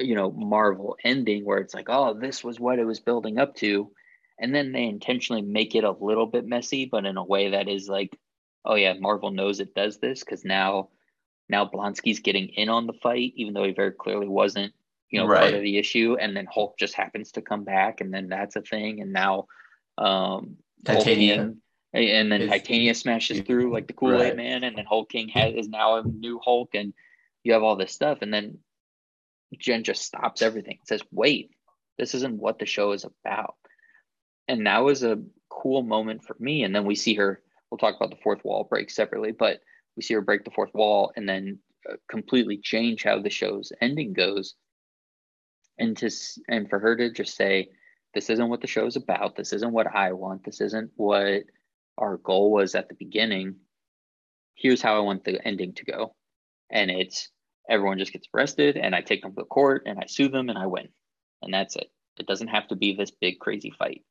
you 0.00 0.16
know 0.16 0.32
marvel 0.32 0.96
ending 1.04 1.44
where 1.44 1.58
it's 1.58 1.74
like 1.74 1.88
oh 1.88 2.14
this 2.18 2.42
was 2.42 2.58
what 2.58 2.80
it 2.80 2.84
was 2.84 3.00
building 3.00 3.38
up 3.38 3.54
to. 3.56 3.92
And 4.40 4.54
then 4.54 4.72
they 4.72 4.84
intentionally 4.84 5.42
make 5.42 5.74
it 5.74 5.84
a 5.84 5.92
little 5.92 6.26
bit 6.26 6.46
messy 6.46 6.86
but 6.86 7.04
in 7.04 7.16
a 7.16 7.24
way 7.24 7.50
that 7.50 7.68
is 7.68 7.88
like 7.88 8.18
oh 8.64 8.74
yeah 8.74 8.94
marvel 8.94 9.30
knows 9.30 9.60
it 9.60 9.74
does 9.74 9.98
this 9.98 10.24
because 10.24 10.44
now 10.44 10.88
now 11.48 11.64
blonsky's 11.64 12.20
getting 12.20 12.48
in 12.48 12.68
on 12.68 12.86
the 12.86 13.00
fight 13.04 13.32
even 13.36 13.54
though 13.54 13.64
he 13.64 13.72
very 13.72 13.92
clearly 13.92 14.28
wasn't 14.28 14.72
you 15.12 15.20
know 15.20 15.26
right. 15.26 15.40
part 15.40 15.54
of 15.54 15.62
the 15.62 15.78
issue 15.78 16.16
and 16.20 16.36
then 16.36 16.46
hulk 16.52 16.76
just 16.78 16.94
happens 16.94 17.30
to 17.32 17.40
come 17.40 17.62
back 17.62 18.00
and 18.00 18.12
then 18.12 18.28
that's 18.28 18.56
a 18.56 18.62
thing 18.62 19.00
and 19.00 19.12
now 19.12 19.46
um 19.98 20.56
titania 20.84 21.54
and 21.94 22.32
then 22.32 22.48
Titania 22.48 22.94
smashes 22.94 23.40
through 23.40 23.72
like 23.72 23.86
the 23.86 23.92
Kool 23.92 24.14
Aid 24.14 24.20
right. 24.20 24.36
Man, 24.36 24.64
and 24.64 24.76
then 24.76 24.86
HulkKing 24.86 25.30
has 25.30 25.54
is 25.54 25.68
now 25.68 25.96
a 25.96 26.02
new 26.02 26.40
Hulk, 26.42 26.74
and 26.74 26.94
you 27.44 27.52
have 27.52 27.62
all 27.62 27.76
this 27.76 27.92
stuff, 27.92 28.18
and 28.22 28.32
then 28.32 28.58
Jen 29.58 29.84
just 29.84 30.02
stops 30.02 30.40
everything. 30.40 30.78
Says, 30.86 31.02
"Wait, 31.10 31.50
this 31.98 32.14
isn't 32.14 32.38
what 32.38 32.58
the 32.58 32.66
show 32.66 32.92
is 32.92 33.04
about." 33.04 33.56
And 34.48 34.66
that 34.66 34.78
was 34.78 35.02
a 35.02 35.22
cool 35.50 35.82
moment 35.82 36.24
for 36.24 36.36
me. 36.38 36.64
And 36.64 36.74
then 36.74 36.84
we 36.84 36.94
see 36.94 37.14
her. 37.14 37.42
We'll 37.70 37.78
talk 37.78 37.96
about 37.96 38.10
the 38.10 38.22
fourth 38.22 38.44
wall 38.44 38.64
break 38.64 38.90
separately, 38.90 39.32
but 39.32 39.60
we 39.96 40.02
see 40.02 40.14
her 40.14 40.20
break 40.20 40.44
the 40.44 40.50
fourth 40.50 40.74
wall 40.74 41.12
and 41.16 41.28
then 41.28 41.58
uh, 41.88 41.96
completely 42.08 42.58
change 42.58 43.02
how 43.02 43.20
the 43.20 43.30
show's 43.30 43.72
ending 43.80 44.12
goes. 44.12 44.54
And 45.78 45.96
to 45.98 46.10
and 46.48 46.68
for 46.68 46.78
her 46.78 46.96
to 46.96 47.10
just 47.10 47.36
say, 47.36 47.70
"This 48.14 48.30
isn't 48.30 48.48
what 48.48 48.60
the 48.60 48.66
show's 48.66 48.96
about. 48.96 49.36
This 49.36 49.52
isn't 49.52 49.72
what 49.72 49.86
I 49.94 50.12
want. 50.12 50.44
This 50.44 50.60
isn't 50.60 50.90
what." 50.96 51.44
our 51.98 52.16
goal 52.16 52.50
was 52.50 52.74
at 52.74 52.88
the 52.88 52.94
beginning 52.94 53.54
here's 54.54 54.82
how 54.82 54.96
I 54.96 55.00
want 55.00 55.24
the 55.24 55.44
ending 55.46 55.74
to 55.74 55.84
go. 55.84 56.14
And 56.70 56.90
it's 56.90 57.28
everyone 57.68 57.98
just 57.98 58.12
gets 58.12 58.28
arrested 58.34 58.76
and 58.76 58.94
I 58.94 59.00
take 59.00 59.22
them 59.22 59.32
to 59.32 59.36
the 59.36 59.44
court 59.44 59.82
and 59.86 59.98
I 59.98 60.06
sue 60.06 60.28
them 60.28 60.48
and 60.48 60.58
I 60.58 60.66
win. 60.66 60.88
And 61.42 61.52
that's 61.52 61.76
it. 61.76 61.90
It 62.18 62.26
doesn't 62.26 62.48
have 62.48 62.68
to 62.68 62.76
be 62.76 62.94
this 62.94 63.10
big 63.10 63.38
crazy 63.38 63.72
fight. 63.76 64.02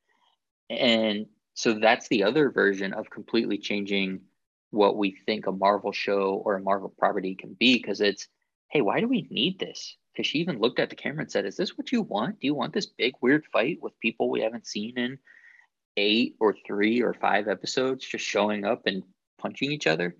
And 0.70 1.28
so 1.53 1.74
that's 1.74 2.07
the 2.07 2.24
other 2.24 2.51
version 2.51 2.93
of 2.93 3.09
completely 3.09 3.57
changing 3.57 4.22
what 4.72 4.97
we 4.97 5.18
think 5.26 5.47
a 5.47 5.51
Marvel 5.51 5.91
show 5.91 6.41
or 6.45 6.55
a 6.55 6.62
Marvel 6.62 6.93
property 6.97 7.36
can 7.36 7.55
be 7.59 7.76
because 7.76 8.01
it's, 8.01 8.28
hey, 8.70 8.82
why 8.82 8.99
do 8.99 9.07
we 9.07 9.28
need 9.30 9.59
this? 9.59 9.95
Because 10.14 10.28
she 10.28 10.39
even 10.39 10.59
looked 10.59 10.80
at 10.80 10.89
the 10.89 10.95
camera 10.95 11.22
and 11.22 11.32
said, 11.32 11.45
Is 11.45 11.57
this 11.57 11.78
what 11.78 11.91
you 11.91 12.01
want? 12.01 12.39
Do 12.39 12.47
you 12.47 12.53
want 12.53 12.74
this 12.74 12.86
big, 12.86 13.14
weird 13.22 13.45
fight 13.45 13.80
with 13.82 13.99
people 13.99 14.30
we 14.30 14.41
haven't 14.41 14.68
seen 14.68 14.97
in 14.97 15.20
eight 15.97 16.36
or 16.39 16.55
three 16.66 17.01
or 17.01 17.14
five 17.14 17.47
episodes 17.47 18.05
just 18.05 18.26
showing 18.26 18.66
up 18.66 18.84
and 18.86 19.03
punching 19.39 19.72
each 19.72 19.88
other? 19.88 20.16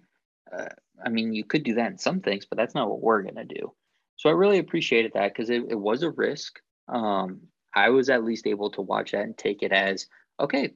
Uh, 0.52 0.70
I 1.04 1.10
mean, 1.10 1.34
you 1.34 1.44
could 1.44 1.64
do 1.64 1.76
that 1.76 1.92
in 1.92 1.98
some 1.98 2.22
things, 2.22 2.46
but 2.46 2.58
that's 2.58 2.76
not 2.76 2.90
what 2.90 3.02
we're 3.02 3.24
going 3.24 3.36
to 3.36 3.46
do. 3.46 3.74
So 4.18 4.30
I 4.30 4.34
really 4.34 4.60
appreciated 4.60 5.14
that 5.14 5.34
because 5.34 5.50
it, 5.50 5.64
it 5.70 5.80
was 5.80 6.04
a 6.04 6.12
risk. 6.12 6.60
Um, 6.88 7.42
I 7.74 7.90
was 7.90 8.10
at 8.10 8.24
least 8.24 8.48
able 8.48 8.70
to 8.72 8.82
watch 8.82 9.12
that 9.12 9.24
and 9.24 9.38
take 9.38 9.64
it 9.64 9.72
as 9.72 10.08
okay, 10.40 10.74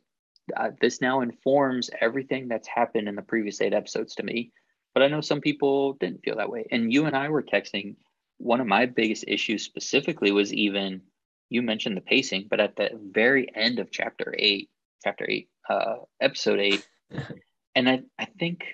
uh, 0.55 0.72
this 0.80 1.01
now 1.01 1.22
informs 1.22 1.89
everything 1.99 2.47
that's 2.47 2.68
happened 2.68 3.07
in 3.07 3.16
the 3.16 3.22
previous 3.22 3.61
eight 3.61 3.74
episodes 3.74 4.16
to 4.16 4.24
me. 4.24 4.51
But 4.93 5.03
I 5.03 5.07
know 5.07 5.22
some 5.22 5.41
people 5.41 5.93
didn't 5.93 6.24
feel 6.24 6.38
that 6.38 6.49
way. 6.49 6.66
And 6.72 6.91
you 6.91 7.05
and 7.05 7.16
I 7.16 7.30
were 7.30 7.43
texting. 7.43 7.95
One 8.38 8.61
of 8.61 8.67
my 8.67 8.86
biggest 8.86 9.25
issues 9.27 9.63
specifically 9.63 10.31
was 10.31 10.53
even 10.53 11.01
you 11.49 11.61
mentioned 11.61 11.95
the 11.95 12.01
pacing, 12.01 12.47
but 12.49 12.59
at 12.59 12.75
the 12.75 12.89
very 13.11 13.49
end 13.55 13.79
of 13.79 13.91
chapter 13.91 14.33
eight, 14.38 14.69
chapter 15.03 15.25
eight, 15.29 15.49
uh, 15.69 15.97
episode 16.19 16.59
eight, 16.59 16.88
and 17.75 17.89
I, 17.89 18.01
I 18.17 18.25
think 18.25 18.65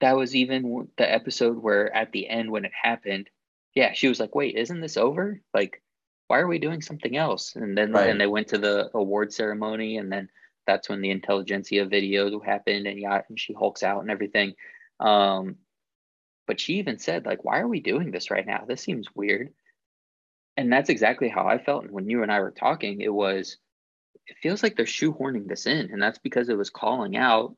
that 0.00 0.16
was 0.16 0.34
even 0.34 0.88
the 0.96 1.12
episode 1.12 1.56
where 1.56 1.94
at 1.94 2.12
the 2.12 2.28
end 2.28 2.50
when 2.50 2.64
it 2.64 2.72
happened, 2.80 3.28
yeah, 3.74 3.92
she 3.92 4.08
was 4.08 4.20
like, 4.20 4.34
"Wait, 4.34 4.56
isn't 4.56 4.80
this 4.80 4.96
over? 4.96 5.40
Like, 5.52 5.82
why 6.28 6.38
are 6.38 6.46
we 6.46 6.58
doing 6.58 6.80
something 6.80 7.16
else?" 7.16 7.56
And 7.56 7.76
then 7.76 7.92
right. 7.92 8.08
and 8.08 8.20
they 8.20 8.26
went 8.26 8.48
to 8.48 8.58
the 8.58 8.90
award 8.94 9.32
ceremony, 9.32 9.98
and 9.98 10.10
then 10.10 10.28
that's 10.66 10.88
when 10.88 11.00
the 11.00 11.10
Intelligencia 11.10 11.88
video 11.88 12.40
happened 12.40 12.86
and 12.86 12.98
yeah 12.98 13.22
and 13.28 13.38
she 13.38 13.52
hulks 13.52 13.82
out 13.82 14.02
and 14.02 14.10
everything 14.10 14.54
um 15.00 15.56
but 16.46 16.60
she 16.60 16.74
even 16.74 16.98
said 16.98 17.26
like 17.26 17.44
why 17.44 17.58
are 17.60 17.68
we 17.68 17.80
doing 17.80 18.10
this 18.10 18.30
right 18.30 18.46
now 18.46 18.64
this 18.66 18.82
seems 18.82 19.06
weird 19.14 19.52
and 20.56 20.72
that's 20.72 20.90
exactly 20.90 21.28
how 21.28 21.46
i 21.46 21.58
felt 21.58 21.84
and 21.84 21.92
when 21.92 22.08
you 22.08 22.22
and 22.22 22.32
i 22.32 22.40
were 22.40 22.50
talking 22.50 23.00
it 23.00 23.12
was 23.12 23.56
it 24.26 24.36
feels 24.42 24.62
like 24.62 24.76
they're 24.76 24.86
shoehorning 24.86 25.46
this 25.46 25.66
in 25.66 25.90
and 25.92 26.02
that's 26.02 26.18
because 26.18 26.48
it 26.48 26.58
was 26.58 26.70
calling 26.70 27.16
out 27.16 27.56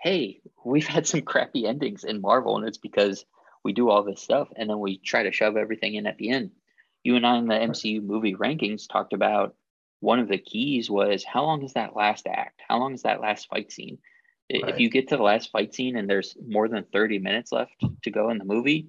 hey 0.00 0.40
we've 0.64 0.86
had 0.86 1.06
some 1.06 1.22
crappy 1.22 1.66
endings 1.66 2.04
in 2.04 2.20
marvel 2.20 2.56
and 2.56 2.66
it's 2.66 2.78
because 2.78 3.24
we 3.64 3.72
do 3.72 3.88
all 3.88 4.02
this 4.02 4.22
stuff 4.22 4.48
and 4.56 4.68
then 4.68 4.78
we 4.78 4.98
try 4.98 5.22
to 5.22 5.32
shove 5.32 5.56
everything 5.56 5.94
in 5.94 6.06
at 6.06 6.18
the 6.18 6.30
end 6.30 6.50
you 7.02 7.16
and 7.16 7.26
i 7.26 7.36
in 7.36 7.46
the 7.46 7.54
mcu 7.54 8.02
movie 8.02 8.34
rankings 8.34 8.88
talked 8.88 9.12
about 9.12 9.54
one 10.04 10.20
of 10.20 10.28
the 10.28 10.38
keys 10.38 10.90
was 10.90 11.24
how 11.24 11.42
long 11.42 11.62
is 11.64 11.72
that 11.72 11.96
last 11.96 12.26
act? 12.26 12.60
How 12.68 12.78
long 12.78 12.92
is 12.92 13.02
that 13.02 13.22
last 13.22 13.48
fight 13.48 13.72
scene? 13.72 13.98
Right. 14.52 14.74
If 14.74 14.78
you 14.80 14.90
get 14.90 15.08
to 15.08 15.16
the 15.16 15.22
last 15.22 15.50
fight 15.50 15.74
scene 15.74 15.96
and 15.96 16.08
there's 16.08 16.36
more 16.46 16.68
than 16.68 16.84
30 16.92 17.18
minutes 17.18 17.50
left 17.50 17.74
to 18.02 18.10
go 18.10 18.30
in 18.30 18.38
the 18.38 18.44
movie, 18.44 18.88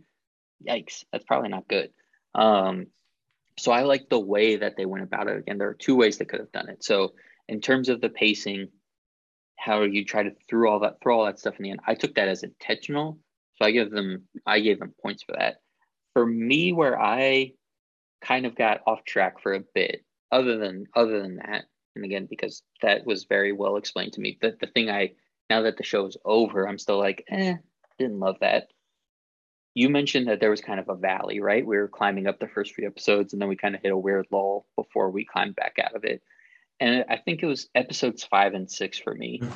yikes, 0.67 1.05
that's 1.11 1.25
probably 1.25 1.49
not 1.49 1.67
good. 1.67 1.91
Um, 2.33 2.87
so 3.57 3.71
I 3.71 3.83
like 3.83 4.09
the 4.09 4.19
way 4.19 4.57
that 4.57 4.75
they 4.75 4.85
went 4.85 5.03
about 5.03 5.27
it. 5.27 5.37
Again, 5.37 5.57
there 5.57 5.69
are 5.69 5.75
two 5.75 5.95
ways 5.95 6.17
they 6.17 6.25
could 6.25 6.41
have 6.41 6.51
done 6.51 6.69
it. 6.69 6.83
So 6.83 7.13
in 7.47 7.61
terms 7.61 7.89
of 7.89 8.01
the 8.01 8.09
pacing, 8.09 8.67
how 9.57 9.83
you 9.83 10.03
try 10.03 10.23
to 10.23 10.31
throw 10.49 10.71
all 10.71 10.79
that 10.81 10.97
throw 11.01 11.19
all 11.19 11.25
that 11.25 11.39
stuff 11.39 11.55
in 11.57 11.63
the 11.63 11.71
end, 11.71 11.79
I 11.87 11.95
took 11.95 12.15
that 12.15 12.27
as 12.27 12.43
intentional. 12.43 13.19
So 13.55 13.65
I 13.65 13.71
give 13.71 13.91
them 13.91 14.23
I 14.45 14.59
gave 14.59 14.79
them 14.79 14.93
points 15.01 15.23
for 15.23 15.35
that. 15.39 15.57
For 16.13 16.25
me, 16.25 16.73
where 16.73 16.99
I 16.99 17.53
kind 18.21 18.45
of 18.45 18.55
got 18.55 18.81
off 18.85 19.05
track 19.05 19.41
for 19.41 19.53
a 19.53 19.63
bit 19.73 20.03
other 20.31 20.57
than 20.57 20.87
other 20.95 21.21
than 21.21 21.37
that, 21.37 21.65
and 21.95 22.03
again 22.03 22.27
because 22.29 22.63
that 22.81 23.05
was 23.05 23.25
very 23.25 23.53
well 23.53 23.77
explained 23.77 24.13
to 24.13 24.21
me. 24.21 24.37
But 24.39 24.59
the 24.59 24.67
thing 24.67 24.89
I 24.89 25.11
now 25.49 25.61
that 25.61 25.77
the 25.77 25.83
show 25.83 26.05
is 26.05 26.17
over, 26.25 26.67
I'm 26.67 26.79
still 26.79 26.99
like, 26.99 27.23
eh, 27.29 27.55
didn't 27.99 28.19
love 28.19 28.37
that. 28.41 28.69
You 29.73 29.89
mentioned 29.89 30.27
that 30.27 30.39
there 30.39 30.49
was 30.49 30.61
kind 30.61 30.79
of 30.79 30.89
a 30.89 30.95
valley, 30.95 31.41
right? 31.41 31.65
We 31.65 31.77
were 31.77 31.87
climbing 31.87 32.27
up 32.27 32.39
the 32.39 32.47
first 32.47 32.73
few 32.73 32.87
episodes, 32.87 33.33
and 33.33 33.41
then 33.41 33.49
we 33.49 33.57
kind 33.57 33.75
of 33.75 33.81
hit 33.81 33.91
a 33.91 33.97
weird 33.97 34.27
lull 34.31 34.65
before 34.75 35.11
we 35.11 35.25
climbed 35.25 35.55
back 35.55 35.75
out 35.83 35.95
of 35.95 36.05
it. 36.05 36.21
And 36.79 37.05
I 37.09 37.17
think 37.17 37.41
it 37.41 37.45
was 37.45 37.69
episodes 37.75 38.23
five 38.23 38.53
and 38.53 38.69
six 38.69 38.97
for 38.97 39.13
me. 39.13 39.41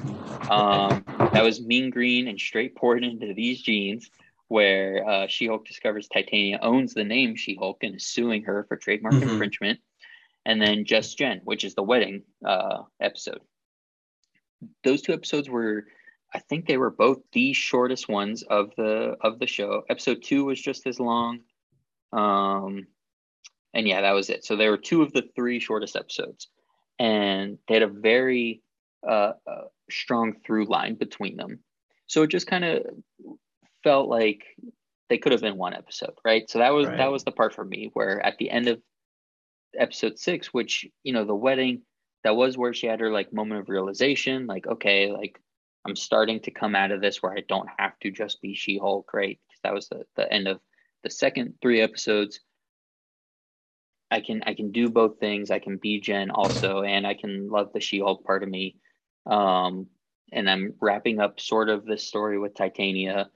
Um, 0.50 1.04
that 1.32 1.44
was 1.44 1.62
Mean 1.62 1.92
Green 1.92 2.28
and 2.28 2.40
straight 2.40 2.76
poured 2.76 3.04
into 3.04 3.36
these 3.36 3.62
jeans, 3.62 4.10
where 4.48 5.08
uh, 5.08 5.28
She 5.28 5.46
Hulk 5.46 5.68
discovers 5.68 6.08
Titania 6.08 6.58
owns 6.64 6.96
the 6.96 7.04
name 7.04 7.36
She 7.36 7.56
Hulk 7.56 7.84
and 7.84 7.98
is 7.98 8.08
suing 8.08 8.42
her 8.46 8.66
for 8.68 8.76
trademark 8.76 9.14
mm-hmm. 9.14 9.30
infringement 9.30 9.80
and 10.46 10.60
then 10.60 10.86
Just 10.86 11.18
Jen, 11.18 11.42
which 11.44 11.64
is 11.64 11.76
the 11.76 11.84
wedding 11.84 12.24
uh, 12.44 12.84
episode. 13.00 13.42
Those 14.84 15.02
two 15.02 15.14
episodes 15.14 15.50
were, 15.50 15.86
I 16.34 16.40
think 16.40 16.68
they 16.68 16.78
were 16.78 16.90
both 16.90 17.20
the 17.32 17.54
shortest 17.54 18.10
ones 18.10 18.44
of 18.44 18.72
the 18.78 19.16
of 19.22 19.40
the 19.40 19.48
show. 19.48 19.84
Episode 19.90 20.24
two 20.24 20.46
was 20.46 20.62
just 20.62 20.86
as 20.88 21.00
long, 21.00 21.40
um, 22.14 22.88
and 23.74 23.88
yeah, 23.88 24.02
that 24.02 24.12
was 24.12 24.30
it. 24.30 24.46
So 24.46 24.56
they 24.56 24.70
were 24.70 24.78
two 24.78 25.02
of 25.02 25.14
the 25.14 25.24
three 25.36 25.60
shortest 25.60 25.96
episodes, 25.96 26.48
and 26.98 27.58
they 27.68 27.76
had 27.76 27.84
a 27.84 27.88
very 27.88 28.62
uh, 29.08 29.34
uh, 29.48 29.64
strong 29.90 30.36
through 30.46 30.66
line 30.66 30.96
between 30.96 31.38
them. 31.38 31.60
So 32.08 32.24
it 32.24 32.28
just 32.28 32.48
kind 32.48 32.66
of 32.66 32.84
felt 33.84 34.10
like 34.10 34.44
they 35.10 35.18
could 35.18 35.32
have 35.32 35.42
been 35.42 35.58
one 35.58 35.74
episode, 35.74 36.14
right? 36.26 36.50
So 36.50 36.60
that 36.60 36.74
was 36.74 36.88
right. 36.88 36.98
that 36.98 37.12
was 37.12 37.24
the 37.24 37.32
part 37.32 37.54
for 37.54 37.66
me 37.66 37.90
where 37.94 38.24
at 38.26 38.38
the 38.38 38.50
end 38.50 38.68
of 38.68 38.82
episode 39.78 40.18
six, 40.18 40.54
which 40.54 40.86
you 41.04 41.14
know 41.14 41.26
the 41.26 41.36
wedding 41.36 41.82
that 42.24 42.36
was 42.36 42.58
where 42.58 42.74
she 42.74 42.88
had 42.88 43.00
her 43.00 43.12
like 43.12 43.34
moment 43.34 43.62
of 43.62 43.70
realization, 43.70 44.48
like 44.48 44.68
okay, 44.68 45.12
like 45.12 45.40
I'm 45.86 45.96
starting 45.96 46.40
to 46.42 46.52
come 46.52 46.76
out 46.76 46.92
of 46.92 47.02
this 47.02 47.22
where 47.22 47.34
I 47.34 47.44
don't 47.48 47.70
have 47.78 47.98
to 48.00 48.12
just 48.12 48.42
be 48.42 48.54
She 48.56 48.78
Hulk, 48.78 49.14
right? 49.14 49.40
Because 49.48 49.60
that 49.64 49.74
was 49.74 49.90
the 49.90 50.06
the 50.16 50.32
end 50.32 50.48
of 50.48 50.60
the 51.04 51.10
second 51.10 51.56
three 51.62 51.82
episodes. 51.82 52.42
I 54.12 54.22
can 54.22 54.44
I 54.46 54.54
can 54.54 54.72
do 54.72 54.90
both 54.90 55.20
things. 55.20 55.52
I 55.52 55.60
can 55.60 55.78
be 55.78 56.00
Jen 56.02 56.32
also, 56.32 56.84
and 56.84 57.06
I 57.08 57.14
can 57.14 57.50
love 57.50 57.72
the 57.74 57.80
She 57.80 58.00
Hulk 58.00 58.24
part 58.26 58.44
of 58.44 58.50
me. 58.50 58.76
Um, 59.26 59.88
and 60.32 60.50
I'm 60.50 60.74
wrapping 60.80 61.20
up 61.20 61.40
sort 61.40 61.70
of 61.70 61.86
this 61.86 62.08
story 62.08 62.38
with 62.40 62.56
Titania 62.56 63.30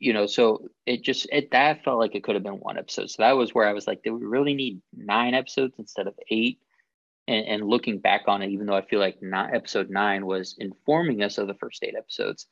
you 0.00 0.14
know, 0.14 0.26
so 0.26 0.66
it 0.86 1.02
just 1.02 1.28
it 1.30 1.50
that 1.50 1.84
felt 1.84 1.98
like 1.98 2.14
it 2.14 2.24
could 2.24 2.34
have 2.34 2.42
been 2.42 2.54
one 2.54 2.78
episode. 2.78 3.10
So 3.10 3.22
that 3.22 3.32
was 3.32 3.54
where 3.54 3.68
I 3.68 3.74
was 3.74 3.86
like, 3.86 4.02
do 4.02 4.14
we 4.14 4.24
really 4.24 4.54
need 4.54 4.80
nine 4.96 5.34
episodes 5.34 5.74
instead 5.78 6.06
of 6.06 6.14
eight? 6.30 6.58
And, 7.30 7.46
and 7.46 7.68
looking 7.68 7.98
back 7.98 8.22
on 8.26 8.42
it, 8.42 8.50
even 8.50 8.66
though 8.66 8.76
I 8.76 8.84
feel 8.84 8.98
like 8.98 9.22
not 9.22 9.54
episode 9.54 9.88
nine 9.88 10.26
was 10.26 10.56
informing 10.58 11.22
us 11.22 11.38
of 11.38 11.46
the 11.46 11.54
first 11.54 11.84
eight 11.84 11.94
episodes, 11.96 12.46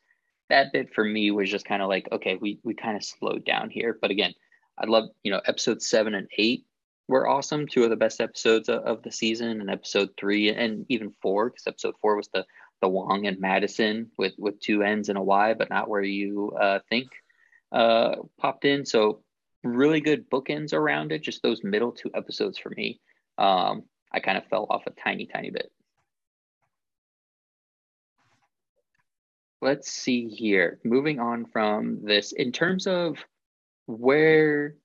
that 0.51 0.72
bit 0.72 0.95
for 0.95 1.05
me 1.05 1.33
was 1.33 1.51
just 1.51 1.66
kind 1.66 1.83
of 1.83 1.89
like, 1.89 2.09
okay, 2.12 2.37
we 2.41 2.61
we 2.62 2.74
kind 2.74 2.97
of 2.97 3.05
slowed 3.05 3.45
down 3.45 3.70
here. 3.70 3.99
But 4.01 4.12
again, 4.12 4.35
I 4.79 4.87
love 4.87 5.09
you 5.24 5.33
know 5.33 5.41
episode 5.47 5.83
seven 5.83 6.14
and 6.14 6.29
eight 6.39 6.64
were 7.09 7.26
awesome, 7.26 7.66
two 7.66 7.83
of 7.83 7.91
the 7.91 7.97
best 7.97 8.20
episodes 8.20 8.68
of, 8.68 8.83
of 8.85 9.03
the 9.03 9.11
season, 9.11 9.61
and 9.61 9.68
episode 9.68 10.11
three 10.16 10.51
and 10.51 10.87
even 10.89 11.12
four 11.20 11.51
because 11.51 11.66
episode 11.66 11.95
four 12.01 12.16
was 12.16 12.29
the 12.29 12.47
the 12.81 12.89
Wong 12.89 13.26
and 13.26 13.41
Madison 13.41 14.11
with 14.16 14.35
with 14.39 14.61
two 14.61 14.83
N's 14.85 15.09
and 15.09 15.18
a 15.18 15.22
Y, 15.22 15.55
but 15.55 15.70
not 15.70 15.89
where 15.89 16.03
you 16.03 16.53
uh, 16.61 16.79
think 16.89 17.09
uh, 17.72 18.14
popped 18.39 18.64
in. 18.64 18.87
So 18.87 19.22
really 19.64 20.01
good 20.01 20.31
bookends 20.31 20.72
around 20.72 21.11
it. 21.11 21.22
Just 21.22 21.43
those 21.43 21.64
middle 21.64 21.91
two 21.91 22.11
episodes 22.14 22.59
for 22.59 22.70
me, 22.70 23.01
um, 23.39 23.83
I 24.12 24.20
kind 24.20 24.38
of 24.38 24.46
fell 24.46 24.66
off 24.70 24.86
a 24.86 24.90
tiny, 24.90 25.26
tiny 25.26 25.50
bit. 25.50 25.70
Let's 29.61 29.90
see 29.90 30.28
here. 30.28 30.78
Moving 30.84 31.18
on 31.18 31.46
from 31.46 32.04
this, 32.04 32.32
in 32.32 32.52
terms 32.52 32.86
of 32.86 33.18
where 33.86 34.76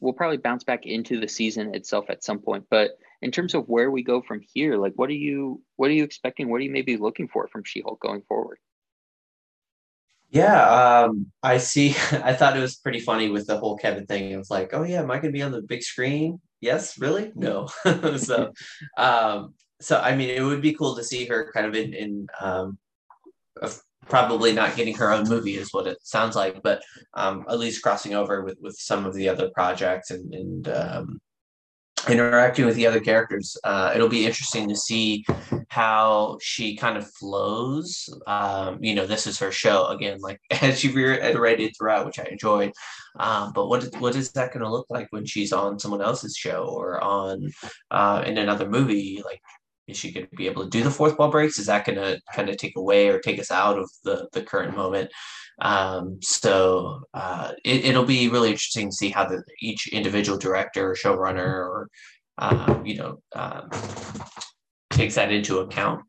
we'll 0.00 0.14
probably 0.14 0.38
bounce 0.38 0.64
back 0.64 0.86
into 0.86 1.20
the 1.20 1.28
season 1.28 1.74
itself 1.74 2.06
at 2.08 2.24
some 2.24 2.38
point, 2.38 2.64
but 2.70 2.92
in 3.20 3.32
terms 3.32 3.54
of 3.54 3.68
where 3.68 3.90
we 3.90 4.02
go 4.02 4.22
from 4.22 4.40
here, 4.40 4.76
like 4.76 4.94
what 4.96 5.10
are 5.10 5.14
you 5.14 5.60
what 5.76 5.90
are 5.90 5.94
you 5.94 6.04
expecting? 6.04 6.48
What 6.48 6.60
are 6.60 6.64
you 6.64 6.70
maybe 6.70 6.96
looking 6.96 7.28
for 7.28 7.48
from 7.48 7.64
She-Hulk 7.64 8.00
going 8.00 8.22
forward? 8.22 8.58
Yeah, 10.30 11.04
um, 11.04 11.26
I 11.42 11.58
see. 11.58 11.90
I 12.12 12.34
thought 12.34 12.56
it 12.56 12.60
was 12.60 12.76
pretty 12.76 13.00
funny 13.00 13.28
with 13.28 13.46
the 13.46 13.58
whole 13.58 13.76
Kevin 13.76 14.06
thing. 14.06 14.30
It 14.30 14.36
was 14.36 14.50
like, 14.50 14.70
oh 14.72 14.84
yeah, 14.84 15.00
am 15.00 15.10
I 15.10 15.18
gonna 15.18 15.32
be 15.32 15.42
on 15.42 15.52
the 15.52 15.62
big 15.62 15.82
screen? 15.82 16.40
Yes, 16.60 16.98
really? 16.98 17.32
No. 17.36 17.68
so, 18.16 18.52
um, 18.96 19.54
so 19.80 19.98
I 20.00 20.16
mean, 20.16 20.30
it 20.30 20.42
would 20.42 20.62
be 20.62 20.74
cool 20.74 20.96
to 20.96 21.04
see 21.04 21.26
her 21.26 21.50
kind 21.52 21.66
of 21.66 21.74
in 21.74 21.94
in 21.94 22.26
um, 22.40 22.78
probably 24.08 24.52
not 24.52 24.76
getting 24.76 24.94
her 24.96 25.12
own 25.12 25.28
movie 25.28 25.56
is 25.56 25.72
what 25.72 25.86
it 25.86 25.98
sounds 26.02 26.34
like, 26.34 26.62
but 26.62 26.82
um, 27.14 27.44
at 27.48 27.58
least 27.58 27.82
crossing 27.82 28.14
over 28.14 28.42
with 28.42 28.58
with 28.60 28.76
some 28.76 29.06
of 29.06 29.14
the 29.14 29.28
other 29.28 29.50
projects 29.54 30.10
and 30.10 30.34
and 30.34 30.68
um, 30.68 31.20
interacting 32.08 32.66
with 32.66 32.76
the 32.76 32.86
other 32.86 33.00
characters. 33.00 33.56
Uh, 33.64 33.92
it'll 33.94 34.08
be 34.08 34.26
interesting 34.26 34.68
to 34.68 34.76
see 34.76 35.24
how 35.68 36.38
she 36.40 36.76
kind 36.76 36.96
of 36.96 37.10
flows. 37.12 38.08
Um, 38.26 38.78
you 38.82 38.94
know, 38.94 39.06
this 39.06 39.26
is 39.26 39.38
her 39.38 39.52
show 39.52 39.86
again, 39.86 40.20
like 40.20 40.40
as 40.62 40.80
she 40.80 40.90
reiterated 40.90 41.72
throughout, 41.76 42.06
which 42.06 42.18
I 42.18 42.24
enjoyed. 42.24 42.72
Um, 43.18 43.52
but 43.52 43.68
what 43.68 43.84
what 44.00 44.14
is 44.14 44.30
that 44.32 44.52
going 44.52 44.64
to 44.64 44.70
look 44.70 44.86
like 44.90 45.08
when 45.10 45.26
she's 45.26 45.52
on 45.52 45.78
someone 45.78 46.02
else's 46.02 46.36
show 46.36 46.64
or 46.64 47.02
on 47.02 47.50
uh, 47.90 48.22
in 48.26 48.38
another 48.38 48.68
movie? 48.68 49.22
Like, 49.24 49.40
is 49.88 49.96
she 49.96 50.12
going 50.12 50.26
to 50.26 50.36
be 50.36 50.46
able 50.46 50.64
to 50.64 50.70
do 50.70 50.84
the 50.84 50.90
fourth 50.90 51.18
wall 51.18 51.30
breaks? 51.30 51.58
Is 51.58 51.66
that 51.66 51.84
going 51.84 51.96
to 51.96 52.20
kind 52.32 52.48
of 52.48 52.56
take 52.56 52.76
away 52.76 53.08
or 53.08 53.18
take 53.18 53.40
us 53.40 53.50
out 53.50 53.78
of 53.78 53.90
the 54.04 54.28
the 54.32 54.42
current 54.42 54.76
moment? 54.76 55.10
Um, 55.60 56.18
so 56.22 57.02
uh, 57.14 57.52
it, 57.64 57.96
will 57.96 58.04
be 58.04 58.28
really 58.28 58.50
interesting 58.50 58.90
to 58.90 58.94
see 58.94 59.10
how 59.10 59.24
the 59.24 59.42
each 59.60 59.88
individual 59.88 60.38
director, 60.38 60.94
showrunner, 60.94 61.38
or 61.44 61.88
uh, 62.38 62.78
you 62.84 62.96
know 62.96 63.20
um, 63.34 63.68
takes 64.90 65.16
that 65.16 65.32
into 65.32 65.58
account. 65.58 66.02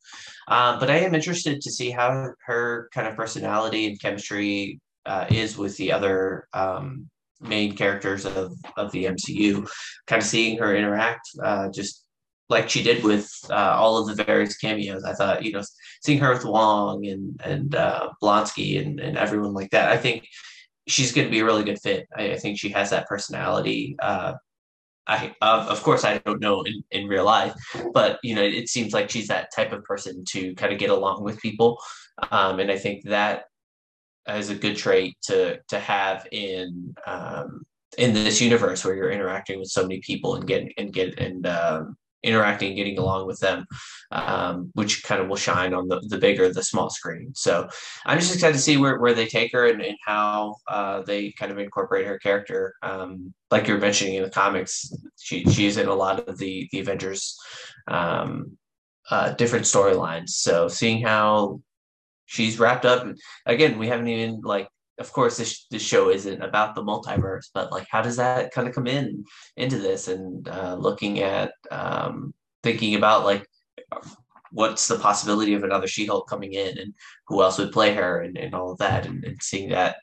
Um, 0.47 0.79
but 0.79 0.89
I 0.89 0.97
am 0.97 1.15
interested 1.15 1.61
to 1.61 1.71
see 1.71 1.89
how 1.89 2.31
her 2.45 2.89
kind 2.93 3.07
of 3.07 3.15
personality 3.15 3.87
and 3.87 4.01
chemistry 4.01 4.79
uh, 5.05 5.25
is 5.29 5.57
with 5.57 5.77
the 5.77 5.91
other 5.91 6.47
um, 6.53 7.07
main 7.39 7.75
characters 7.75 8.25
of, 8.25 8.51
of 8.77 8.91
the 8.91 9.05
MCU. 9.05 9.67
Kind 10.07 10.21
of 10.21 10.27
seeing 10.27 10.57
her 10.57 10.75
interact, 10.75 11.27
uh, 11.43 11.69
just 11.69 12.03
like 12.49 12.69
she 12.69 12.81
did 12.83 13.03
with 13.03 13.31
uh, 13.49 13.75
all 13.77 13.97
of 13.97 14.07
the 14.07 14.23
various 14.23 14.57
cameos. 14.57 15.03
I 15.03 15.13
thought, 15.13 15.43
you 15.43 15.51
know, 15.51 15.61
seeing 16.03 16.19
her 16.19 16.33
with 16.33 16.45
Wong 16.45 17.05
and 17.05 17.39
and 17.43 17.75
uh, 17.75 18.09
Blonsky 18.21 18.81
and, 18.81 18.99
and 18.99 19.17
everyone 19.17 19.53
like 19.53 19.69
that. 19.71 19.91
I 19.91 19.97
think 19.97 20.27
she's 20.87 21.11
going 21.11 21.27
to 21.27 21.31
be 21.31 21.39
a 21.39 21.45
really 21.45 21.63
good 21.63 21.79
fit. 21.79 22.07
I, 22.15 22.31
I 22.31 22.37
think 22.37 22.59
she 22.59 22.69
has 22.69 22.89
that 22.89 23.07
personality. 23.07 23.95
Uh, 23.99 24.33
I 25.07 25.33
of 25.41 25.67
of 25.67 25.83
course 25.83 26.03
I 26.03 26.19
don't 26.19 26.41
know 26.41 26.61
in, 26.63 26.83
in 26.91 27.07
real 27.07 27.25
life, 27.25 27.53
but 27.93 28.19
you 28.23 28.35
know 28.35 28.43
it, 28.43 28.69
seems 28.69 28.93
like 28.93 29.09
she's 29.09 29.27
that 29.27 29.49
type 29.55 29.71
of 29.71 29.83
person 29.83 30.23
to 30.29 30.53
kind 30.55 30.71
of 30.71 30.79
get 30.79 30.91
along 30.91 31.23
with 31.23 31.41
people, 31.41 31.79
um, 32.31 32.59
and 32.59 32.71
I 32.71 32.77
think 32.77 33.03
that 33.05 33.45
is 34.27 34.51
a 34.51 34.55
good 34.55 34.77
trait 34.77 35.15
to 35.23 35.59
to 35.69 35.79
have 35.79 36.27
in 36.31 36.93
um, 37.07 37.63
in 37.97 38.13
this 38.13 38.39
universe 38.39 38.85
where 38.85 38.95
you're 38.95 39.09
interacting 39.09 39.59
with 39.59 39.69
so 39.69 39.81
many 39.81 39.99
people 40.01 40.35
and 40.35 40.45
get 40.45 40.71
and 40.77 40.93
get 40.93 41.17
and 41.17 41.47
um, 41.47 41.97
interacting, 42.23 42.75
getting 42.75 42.97
along 42.97 43.27
with 43.27 43.39
them, 43.39 43.65
um, 44.11 44.71
which 44.73 45.03
kind 45.03 45.21
of 45.21 45.27
will 45.27 45.35
shine 45.35 45.73
on 45.73 45.87
the, 45.87 46.01
the 46.07 46.17
bigger, 46.17 46.51
the 46.51 46.63
small 46.63 46.89
screen. 46.89 47.31
So 47.35 47.67
I'm 48.05 48.19
just 48.19 48.33
excited 48.33 48.53
to 48.53 48.59
see 48.59 48.77
where, 48.77 48.99
where 48.99 49.13
they 49.13 49.27
take 49.27 49.51
her 49.53 49.67
and, 49.67 49.81
and 49.81 49.97
how 50.05 50.55
uh, 50.67 51.01
they 51.03 51.31
kind 51.31 51.51
of 51.51 51.57
incorporate 51.57 52.07
her 52.07 52.19
character. 52.19 52.75
Um, 52.81 53.33
like 53.51 53.67
you're 53.67 53.79
mentioning 53.79 54.15
in 54.15 54.23
the 54.23 54.29
comics, 54.29 54.91
she, 55.19 55.45
she's 55.45 55.77
in 55.77 55.87
a 55.87 55.93
lot 55.93 56.27
of 56.27 56.37
the, 56.37 56.67
the 56.71 56.79
Avengers 56.79 57.37
um, 57.87 58.57
uh, 59.09 59.31
different 59.33 59.65
storylines. 59.65 60.29
So 60.29 60.67
seeing 60.67 61.01
how 61.01 61.61
she's 62.25 62.59
wrapped 62.59 62.85
up, 62.85 63.07
again, 63.45 63.79
we 63.79 63.87
haven't 63.87 64.07
even 64.07 64.41
like 64.41 64.67
of 64.99 65.11
course 65.13 65.37
this 65.37 65.65
this 65.71 65.81
show 65.81 66.09
isn't 66.09 66.41
about 66.41 66.75
the 66.75 66.83
multiverse 66.83 67.47
but 67.53 67.71
like 67.71 67.87
how 67.89 68.01
does 68.01 68.17
that 68.17 68.51
kind 68.51 68.67
of 68.67 68.75
come 68.75 68.87
in 68.87 69.23
into 69.57 69.77
this? 69.77 70.07
And 70.07 70.47
uh, 70.47 70.75
looking 70.79 71.21
at 71.21 71.53
um, 71.71 72.33
thinking 72.63 72.95
about 72.95 73.25
like 73.25 73.45
what's 74.51 74.87
the 74.87 74.97
possibility 74.97 75.53
of 75.53 75.63
another 75.63 75.87
she-hulk 75.87 76.27
coming 76.27 76.53
in 76.53 76.77
and 76.77 76.93
who 77.27 77.41
else 77.41 77.57
would 77.57 77.71
play 77.71 77.93
her 77.93 78.21
and, 78.21 78.37
and 78.37 78.55
all 78.55 78.71
of 78.71 78.79
that 78.79 79.05
and, 79.05 79.23
and 79.23 79.41
seeing 79.41 79.69
that 79.69 79.97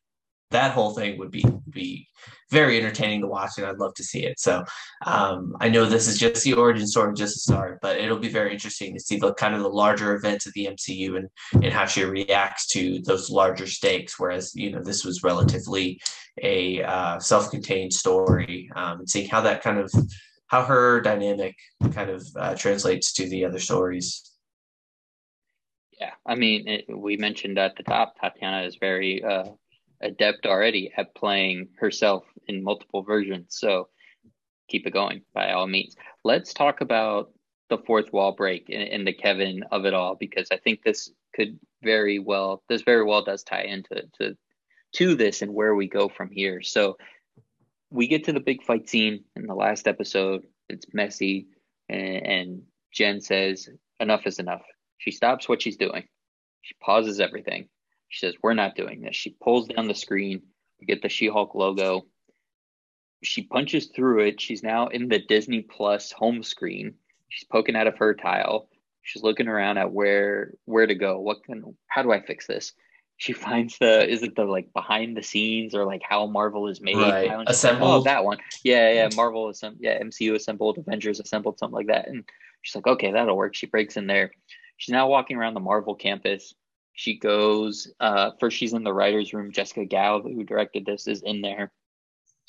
that 0.51 0.73
whole 0.73 0.95
thing 0.95 1.19
would 1.19 1.31
be 1.31 1.45
be 1.71 2.09
very 2.51 2.79
entertaining 2.79 3.21
to 3.21 3.27
watch, 3.27 3.53
and 3.59 3.67
I'd 3.67 3.79
love 3.79 3.95
to 3.95 4.05
see 4.05 4.25
it. 4.25 4.39
So 4.39 4.65
um, 5.05 5.57
I 5.61 5.69
know 5.69 5.85
this 5.85 6.07
is 6.07 6.19
just 6.19 6.45
the 6.45 6.53
origin 6.53 6.87
story, 6.87 7.13
just 7.15 7.37
a 7.37 7.41
start, 7.41 7.81
but 7.83 7.99
it'll 7.99 8.19
be 8.19 8.29
very 8.29 8.53
interesting 8.53 8.95
to 8.95 9.01
see 9.01 9.19
the 9.19 9.35
kind 9.35 9.55
of 9.55 9.63
the 9.63 9.69
larger 9.69 10.15
events 10.15 10.47
of 10.47 10.53
the 10.55 10.67
MCU 10.67 11.17
and 11.17 11.29
and 11.53 11.73
how 11.73 11.87
she 11.87 12.05
reacts 12.05 12.67
to 12.69 13.01
those 13.03 13.31
larger 13.31 13.67
stakes. 13.67 14.19
Whereas 14.19 14.53
you 14.55 14.71
know 14.71 14.83
this 14.83 15.05
was 15.05 15.23
relatively 15.23 16.01
a 16.43 16.83
uh, 16.83 17.19
self-contained 17.19 17.93
story, 17.93 18.71
um, 18.77 19.01
and 19.01 19.11
seeing 19.11 19.29
how 19.29 19.41
that 19.41 19.63
kind 19.63 19.79
of 19.79 19.93
how 20.47 20.63
her 20.65 21.01
dynamic 21.01 21.57
kind 21.93 22.11
of 22.11 22.25
uh, 22.37 22.55
translates 22.55 23.13
to 23.15 23.29
the 23.29 23.45
other 23.45 23.59
stories. 23.59 24.33
Yeah, 26.01 26.13
I 26.27 26.35
mean, 26.35 26.69
it, 26.69 26.85
we 26.89 27.17
mentioned 27.17 27.59
at 27.59 27.75
the 27.77 27.83
top, 27.83 28.15
Tatiana 28.21 28.63
is 28.67 28.77
very 28.77 29.25
uh, 29.25 29.45
adept 30.01 30.47
already 30.47 30.93
at 30.97 31.15
playing 31.15 31.69
herself 31.79 32.25
in 32.49 32.63
multiple 32.63 33.03
versions. 33.03 33.57
So 33.59 33.89
keep 34.69 34.87
it 34.87 34.93
going 34.93 35.23
by 35.35 35.53
all 35.53 35.67
means. 35.67 35.97
Let's 36.25 36.53
talk 36.53 36.81
about 36.81 37.31
the 37.69 37.79
fourth 37.79 38.13
wall 38.13 38.33
break 38.33 38.69
and, 38.69 38.83
and 38.83 39.07
the 39.07 39.13
Kevin 39.13 39.65
of 39.71 39.85
it 39.85 39.95
all 39.95 40.15
because 40.15 40.49
I 40.53 40.59
think 40.59 40.83
this 40.83 41.11
could 41.35 41.59
very 41.83 42.19
well 42.19 42.63
this 42.69 42.83
very 42.83 43.05
well 43.05 43.25
does 43.25 43.43
tie 43.43 43.63
into 43.63 44.03
to 44.19 44.37
to 44.95 45.15
this 45.15 45.43
and 45.43 45.53
where 45.53 45.75
we 45.75 45.89
go 45.89 46.09
from 46.09 46.31
here. 46.31 46.63
So 46.63 46.97
we 47.91 48.07
get 48.07 48.25
to 48.25 48.33
the 48.33 48.41
big 48.41 48.63
fight 48.63 48.89
scene 48.89 49.25
in 49.35 49.47
the 49.47 49.55
last 49.55 49.87
episode. 49.87 50.43
It's 50.69 50.87
messy 50.93 51.49
and, 51.89 52.27
and 52.27 52.63
Jen 52.93 53.21
says 53.21 53.69
enough 54.01 54.27
is 54.27 54.39
enough. 54.39 54.63
She 54.99 55.11
stops 55.11 55.49
what 55.49 55.63
she's 55.63 55.77
doing. 55.77 56.05
She 56.63 56.75
pauses 56.81 57.21
everything 57.21 57.69
she 58.09 58.27
says, 58.27 58.35
We're 58.43 58.55
not 58.55 58.77
doing 58.77 59.03
this. 59.03 59.17
She 59.17 59.31
pulls 59.31 59.69
down 59.69 59.89
the 59.89 59.95
screen. 59.95 60.43
We 60.81 60.87
get 60.87 61.03
the 61.03 61.09
She 61.09 61.29
Hulk 61.29 61.55
logo. 61.55 62.07
She 63.23 63.43
punches 63.43 63.87
through 63.87 64.27
it. 64.27 64.41
She's 64.41 64.63
now 64.63 64.89
in 64.89 65.09
the 65.09 65.19
Disney 65.19 65.63
Plus 65.63 66.13
home 66.13 66.43
screen. 66.43 66.95
She's 67.29 67.47
poking 67.47 67.77
out 67.77 67.87
of 67.87 67.99
her 67.99 68.15
tile. 68.15 68.69
She's 69.03 69.23
looking 69.23 69.49
around 69.49 69.79
at 69.79 69.93
where 69.93 70.53
where 70.65 70.87
to 70.87 70.95
go. 70.95 71.21
What 71.21 71.45
can 71.45 71.77
how 71.87 72.03
do 72.03 72.13
I 72.13 72.21
fix 72.21 72.47
this? 72.47 72.73
She 73.19 73.33
finds 73.33 73.79
the 73.79 74.09
is 74.09 74.23
it 74.23 74.37
the 74.37 74.45
like 74.45 74.73
behind 74.73 75.17
the 75.17 75.23
scenes 75.23 75.75
or 75.75 75.87
like 75.87 76.03
how 76.07 76.27
Marvel 76.27 76.69
is 76.69 76.81
made? 76.81 76.97
Right. 76.97 77.31
Assembled. 77.47 77.91
Like, 77.91 78.01
oh, 78.01 78.05
that 78.05 78.25
one. 78.25 78.39
Yeah, 78.63 78.93
yeah. 78.93 79.07
Mm-hmm. 79.07 79.17
Marvel 79.17 79.49
assembled. 79.49 79.81
Yeah, 79.83 80.03
MCU 80.03 80.35
assembled. 80.35 80.79
Avengers 80.79 81.21
assembled. 81.21 81.59
Something 81.59 81.75
like 81.75 81.87
that. 81.87 82.09
And 82.09 82.25
she's 82.63 82.75
like, 82.75 82.87
okay, 82.87 83.13
that'll 83.13 83.37
work. 83.37 83.55
She 83.55 83.67
breaks 83.67 83.97
in 83.97 84.07
there. 84.07 84.33
She's 84.77 84.93
now 84.93 85.09
walking 85.09 85.39
around 85.39 85.55
the 85.55 85.61
Marvel 85.61 85.95
campus 85.95 86.55
she 86.97 87.19
goes 87.19 87.93
uh, 88.01 88.31
first 88.41 88.57
she's 88.57 88.73
in 88.73 88.83
the 88.83 88.93
writers 88.93 89.33
room. 89.33 89.53
Jessica 89.53 89.85
gao 89.85 90.21
who 90.23 90.43
directed 90.43 90.85
this 90.85 91.07
is 91.07 91.23
in 91.23 91.43
there 91.43 91.71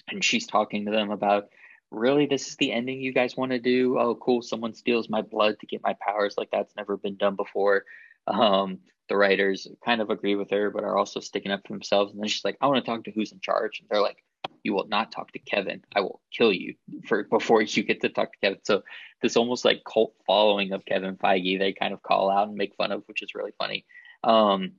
and 0.10 0.24
she's 0.24 0.48
talking 0.48 0.86
to 0.86 0.92
them 0.92 1.12
about 1.12 1.50
really 1.92 2.26
this 2.26 2.48
is 2.48 2.56
the 2.56 2.72
ending 2.72 3.00
you 3.00 3.14
guys 3.14 3.38
want 3.38 3.52
to 3.52 3.60
do? 3.60 4.00
Oh 4.00 4.16
cool 4.16 4.42
someone 4.42 4.74
steals 4.74 5.10
my 5.10 5.22
blood 5.22 5.60
to 5.60 5.68
get 5.68 5.84
my 5.84 5.96
powers 6.02 6.36
like 6.38 6.50
that's 6.50 6.76
never 6.76 6.98
been 6.98 7.18
done 7.18 7.36
before. 7.36 7.84
Um, 8.26 8.80
the 9.10 9.18
writers 9.18 9.68
kind 9.86 10.02
of 10.02 10.10
agree 10.10 10.36
with 10.36 10.50
her 10.50 10.72
but 10.72 10.84
are 10.84 10.98
also 10.98 11.20
sticking 11.20 11.52
up 11.52 11.62
for 11.68 11.74
themselves 11.74 12.12
and 12.12 12.22
then 12.22 12.28
she's 12.28 12.44
like 12.44 12.58
i 12.60 12.68
want 12.68 12.84
to 12.84 12.92
talk 12.92 13.06
to 13.06 13.12
who's 13.12 13.32
in 13.32 13.40
charge 13.40 13.80
and 13.80 13.88
they're 13.90 14.02
like 14.02 14.22
you 14.64 14.74
will 14.74 14.88
not 14.88 15.14
talk 15.14 15.32
to 15.32 15.40
kevin. 15.40 15.82
I 15.96 16.02
will 16.02 16.22
kill 16.36 16.52
you 16.52 16.76
for 17.06 17.24
before 17.24 17.62
you 17.62 17.84
get 17.84 18.02
to 18.02 18.10
talk 18.10 18.34
to 18.34 18.40
kevin. 18.40 18.60
So 18.64 18.84
this 19.22 19.38
almost 19.38 19.64
like 19.64 19.84
cult 19.86 20.14
following 20.26 20.72
of 20.72 20.86
kevin 20.86 21.16
feige 21.16 21.60
they 21.60 21.74
kind 21.74 21.94
of 21.94 22.04
call 22.04 22.30
out 22.30 22.48
and 22.48 22.58
make 22.58 22.76
fun 22.76 22.92
of 22.92 23.04
which 23.08 23.22
is 23.22 23.36
really 23.36 23.54
funny 23.58 23.86
um, 24.28 24.74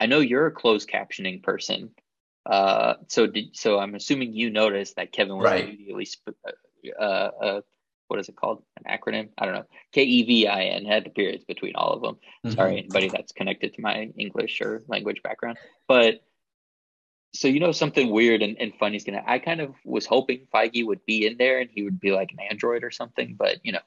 I 0.00 0.06
know 0.06 0.20
you're 0.20 0.46
a 0.46 0.52
closed 0.52 0.88
captioning 0.88 1.42
person. 1.42 1.90
Uh, 2.46 2.94
so 3.08 3.26
did 3.26 3.56
so 3.56 3.78
I'm 3.78 3.94
assuming 3.94 4.34
you 4.34 4.50
noticed 4.50 4.96
that 4.96 5.12
Kevin 5.12 5.36
was 5.36 5.44
right. 5.44 5.64
immediately 5.64 6.04
sp- 6.06 6.36
uh, 6.98 7.02
uh, 7.02 7.60
what 8.08 8.20
is 8.20 8.28
it 8.28 8.36
called? 8.36 8.62
An 8.76 8.98
acronym? 8.98 9.30
I 9.38 9.46
don't 9.46 9.54
know. 9.54 9.64
K 9.92 10.02
E 10.02 10.22
V 10.24 10.46
I 10.46 10.64
N 10.64 10.84
had 10.84 11.04
the 11.04 11.10
periods 11.10 11.44
between 11.44 11.74
all 11.74 11.92
of 11.94 12.02
them. 12.02 12.14
Mm-hmm. 12.44 12.50
Sorry, 12.50 12.78
anybody 12.78 13.08
that's 13.08 13.32
connected 13.32 13.74
to 13.74 13.80
my 13.80 14.10
English 14.16 14.60
or 14.60 14.82
language 14.88 15.22
background. 15.22 15.58
But 15.88 16.22
so 17.34 17.48
you 17.48 17.60
know 17.60 17.72
something 17.72 18.10
weird 18.10 18.42
and, 18.42 18.56
and 18.60 18.72
funny 18.78 18.96
is 18.96 19.04
gonna 19.04 19.24
I 19.26 19.38
kind 19.38 19.60
of 19.60 19.74
was 19.84 20.06
hoping 20.06 20.46
Feige 20.54 20.86
would 20.86 21.04
be 21.06 21.26
in 21.26 21.36
there 21.36 21.58
and 21.60 21.70
he 21.72 21.82
would 21.82 21.98
be 21.98 22.12
like 22.12 22.30
an 22.30 22.38
android 22.50 22.84
or 22.84 22.90
something, 22.90 23.34
but 23.36 23.58
you 23.64 23.72
know, 23.72 23.80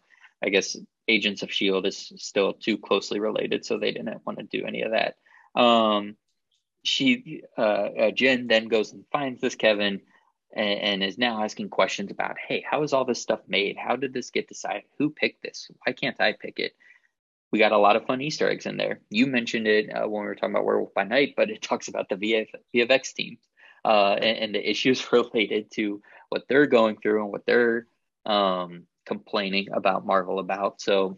I 0.44 0.50
guess 0.50 0.76
Agents 1.08 1.44
of 1.44 1.52
Shield 1.52 1.86
is 1.86 2.12
still 2.18 2.54
too 2.54 2.78
closely 2.78 3.20
related, 3.20 3.66
so 3.66 3.78
they 3.78 3.92
didn't 3.92 4.26
want 4.26 4.40
to 4.40 4.46
do 4.46 4.66
any 4.66 4.82
of 4.82 4.92
that. 4.92 5.16
Um, 5.60 6.16
she 6.84 7.44
uh, 7.58 7.62
uh, 7.62 8.12
Jen 8.12 8.48
then 8.48 8.68
goes 8.68 8.94
and 8.94 9.06
finds 9.12 9.42
this 9.42 9.56
Kevin 9.56 10.02
and, 10.54 10.80
and, 10.80 11.04
is 11.04 11.18
now 11.18 11.44
asking 11.44 11.70
questions 11.70 12.12
about, 12.12 12.38
hey, 12.38 12.64
how 12.70 12.84
is 12.84 12.94
all 12.94 13.06
this 13.06 13.22
stuff 13.22 13.42
made? 13.48 13.78
How 13.78 13.96
did 13.96 14.14
this 14.14 14.32
get 14.32 14.48
decided? 14.48 14.84
Who 14.98 15.10
picked 15.10 15.44
this? 15.44 15.70
Why 15.86 15.94
can't 15.94 16.20
I 16.22 16.34
pick 16.34 16.60
it? 16.60 16.74
We 17.52 17.60
got 17.60 17.72
a 17.72 17.78
lot 17.78 17.96
of 17.96 18.06
fun 18.06 18.22
Easter 18.22 18.50
eggs 18.50 18.66
in 18.66 18.78
there. 18.78 19.00
You 19.10 19.28
mentioned 19.28 19.68
it 19.68 19.90
uh, 19.90 20.08
when 20.08 20.22
we 20.22 20.28
were 20.28 20.36
talking 20.36 20.52
about 20.52 20.66
Werewolf 20.66 20.94
by 20.94 21.04
Night, 21.04 21.34
but 21.36 21.50
it 21.50 21.62
talks 21.62 21.88
about 21.88 22.10
the 22.10 22.16
VF, 22.16 22.48
VFX 22.74 23.14
team 23.14 23.38
uh, 23.86 24.14
and, 24.14 24.38
and, 24.38 24.56
the 24.56 24.70
issues 24.70 25.12
related 25.12 25.72
to 25.72 26.02
what 26.30 26.44
they're 26.48 26.66
going 26.66 26.98
through 26.98 27.24
and 27.24 27.32
what 27.32 27.46
they're 27.46 27.88
um, 28.26 28.84
complaining 29.08 29.68
about 29.74 30.06
Marvel 30.06 30.40
about. 30.40 30.82
So 30.82 31.18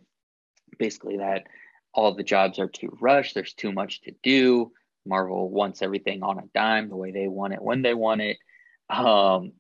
basically, 0.78 1.18
that 1.18 1.48
all 1.94 2.14
the 2.14 2.24
jobs 2.24 2.60
are 2.60 2.68
too 2.68 2.96
rushed, 3.02 3.34
there's 3.34 3.54
too 3.54 3.72
much 3.72 4.02
to 4.02 4.14
do. 4.24 4.72
Marvel 5.06 5.50
wants 5.50 5.82
everything 5.82 6.22
on 6.24 6.38
a 6.38 6.44
dime, 6.54 6.90
the 6.90 6.96
way 6.96 7.12
they 7.12 7.28
want 7.28 7.54
it, 7.54 7.62
when 7.62 7.82
they 7.82 7.94
want 7.94 8.22
it. 8.22 8.38
Um, 8.90 9.54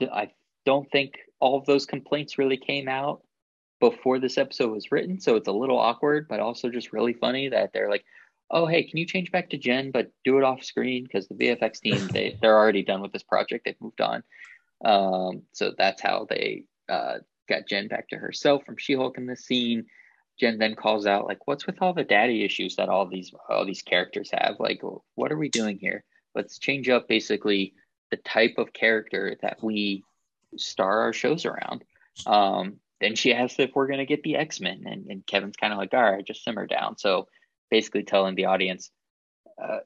I 0.00 0.30
don't 0.66 0.90
think 0.90 1.14
all 1.40 1.58
of 1.58 1.66
those 1.66 1.86
complaints 1.86 2.38
really 2.38 2.56
came 2.56 2.88
out 2.88 3.22
before 3.80 4.18
this 4.18 4.38
episode 4.38 4.72
was 4.72 4.90
written, 4.90 5.20
so 5.20 5.36
it's 5.36 5.48
a 5.48 5.52
little 5.52 5.78
awkward, 5.78 6.26
but 6.28 6.40
also 6.40 6.70
just 6.70 6.92
really 6.92 7.12
funny 7.12 7.48
that 7.48 7.72
they're 7.72 7.90
like, 7.90 8.04
"Oh, 8.50 8.66
hey, 8.66 8.82
can 8.82 8.98
you 8.98 9.06
change 9.06 9.30
back 9.30 9.50
to 9.50 9.58
Jen, 9.58 9.90
but 9.90 10.10
do 10.24 10.38
it 10.38 10.44
off 10.44 10.64
screen?" 10.64 11.04
Because 11.04 11.28
the 11.28 11.34
VFX 11.34 11.80
team 11.80 12.06
they 12.12 12.38
they're 12.40 12.56
already 12.56 12.82
done 12.82 13.02
with 13.02 13.12
this 13.12 13.22
project; 13.22 13.64
they've 13.64 13.80
moved 13.80 14.00
on. 14.00 14.22
Um, 14.84 15.42
so 15.52 15.72
that's 15.76 16.00
how 16.02 16.26
they 16.28 16.64
uh, 16.88 17.18
got 17.48 17.68
Jen 17.68 17.88
back 17.88 18.08
to 18.08 18.16
herself 18.16 18.64
from 18.64 18.76
She 18.76 18.94
Hulk 18.94 19.18
in 19.18 19.26
this 19.26 19.44
scene. 19.44 19.86
Jen 20.38 20.58
then 20.58 20.74
calls 20.74 21.06
out 21.06 21.26
like, 21.26 21.46
"What's 21.46 21.66
with 21.66 21.80
all 21.80 21.92
the 21.92 22.04
daddy 22.04 22.44
issues 22.44 22.76
that 22.76 22.88
all 22.88 23.06
these 23.06 23.32
all 23.48 23.64
these 23.64 23.82
characters 23.82 24.30
have? 24.32 24.56
Like, 24.58 24.82
what 25.14 25.30
are 25.30 25.38
we 25.38 25.48
doing 25.48 25.78
here? 25.78 26.04
Let's 26.34 26.58
change 26.58 26.88
up 26.88 27.06
basically 27.08 27.74
the 28.10 28.16
type 28.18 28.54
of 28.58 28.72
character 28.72 29.36
that 29.42 29.62
we 29.62 30.02
star 30.56 31.00
our 31.00 31.12
shows 31.12 31.44
around." 31.44 31.84
Um, 32.26 32.80
then 33.00 33.14
she 33.14 33.32
asks 33.34 33.58
if 33.58 33.74
we're 33.74 33.86
gonna 33.86 34.06
get 34.06 34.22
the 34.22 34.36
X 34.36 34.60
Men, 34.60 34.84
and, 34.86 35.06
and 35.06 35.26
Kevin's 35.26 35.56
kind 35.56 35.72
of 35.72 35.78
like, 35.78 35.94
"All 35.94 36.02
right, 36.02 36.24
just 36.24 36.42
simmer 36.42 36.66
down." 36.66 36.96
So 36.98 37.28
basically, 37.70 38.02
telling 38.02 38.34
the 38.34 38.46
audience, 38.46 38.90
uh, 39.62 39.80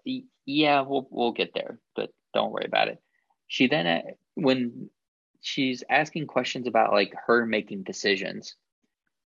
"Yeah, 0.47 0.83
we'll 0.83 1.09
we'll 1.11 1.33
get 1.33 1.53
there, 1.53 1.79
but 1.95 2.11
don't 2.33 2.53
worry 2.53 2.67
about 2.67 2.89
it." 2.89 3.03
She 3.49 3.67
then, 3.67 3.87
uh, 3.87 4.03
when 4.35 4.91
she's 5.41 5.85
asking 5.89 6.27
questions 6.27 6.67
about 6.67 6.93
like 6.93 7.15
her 7.27 7.47
making 7.47 7.83
decisions, 7.83 8.57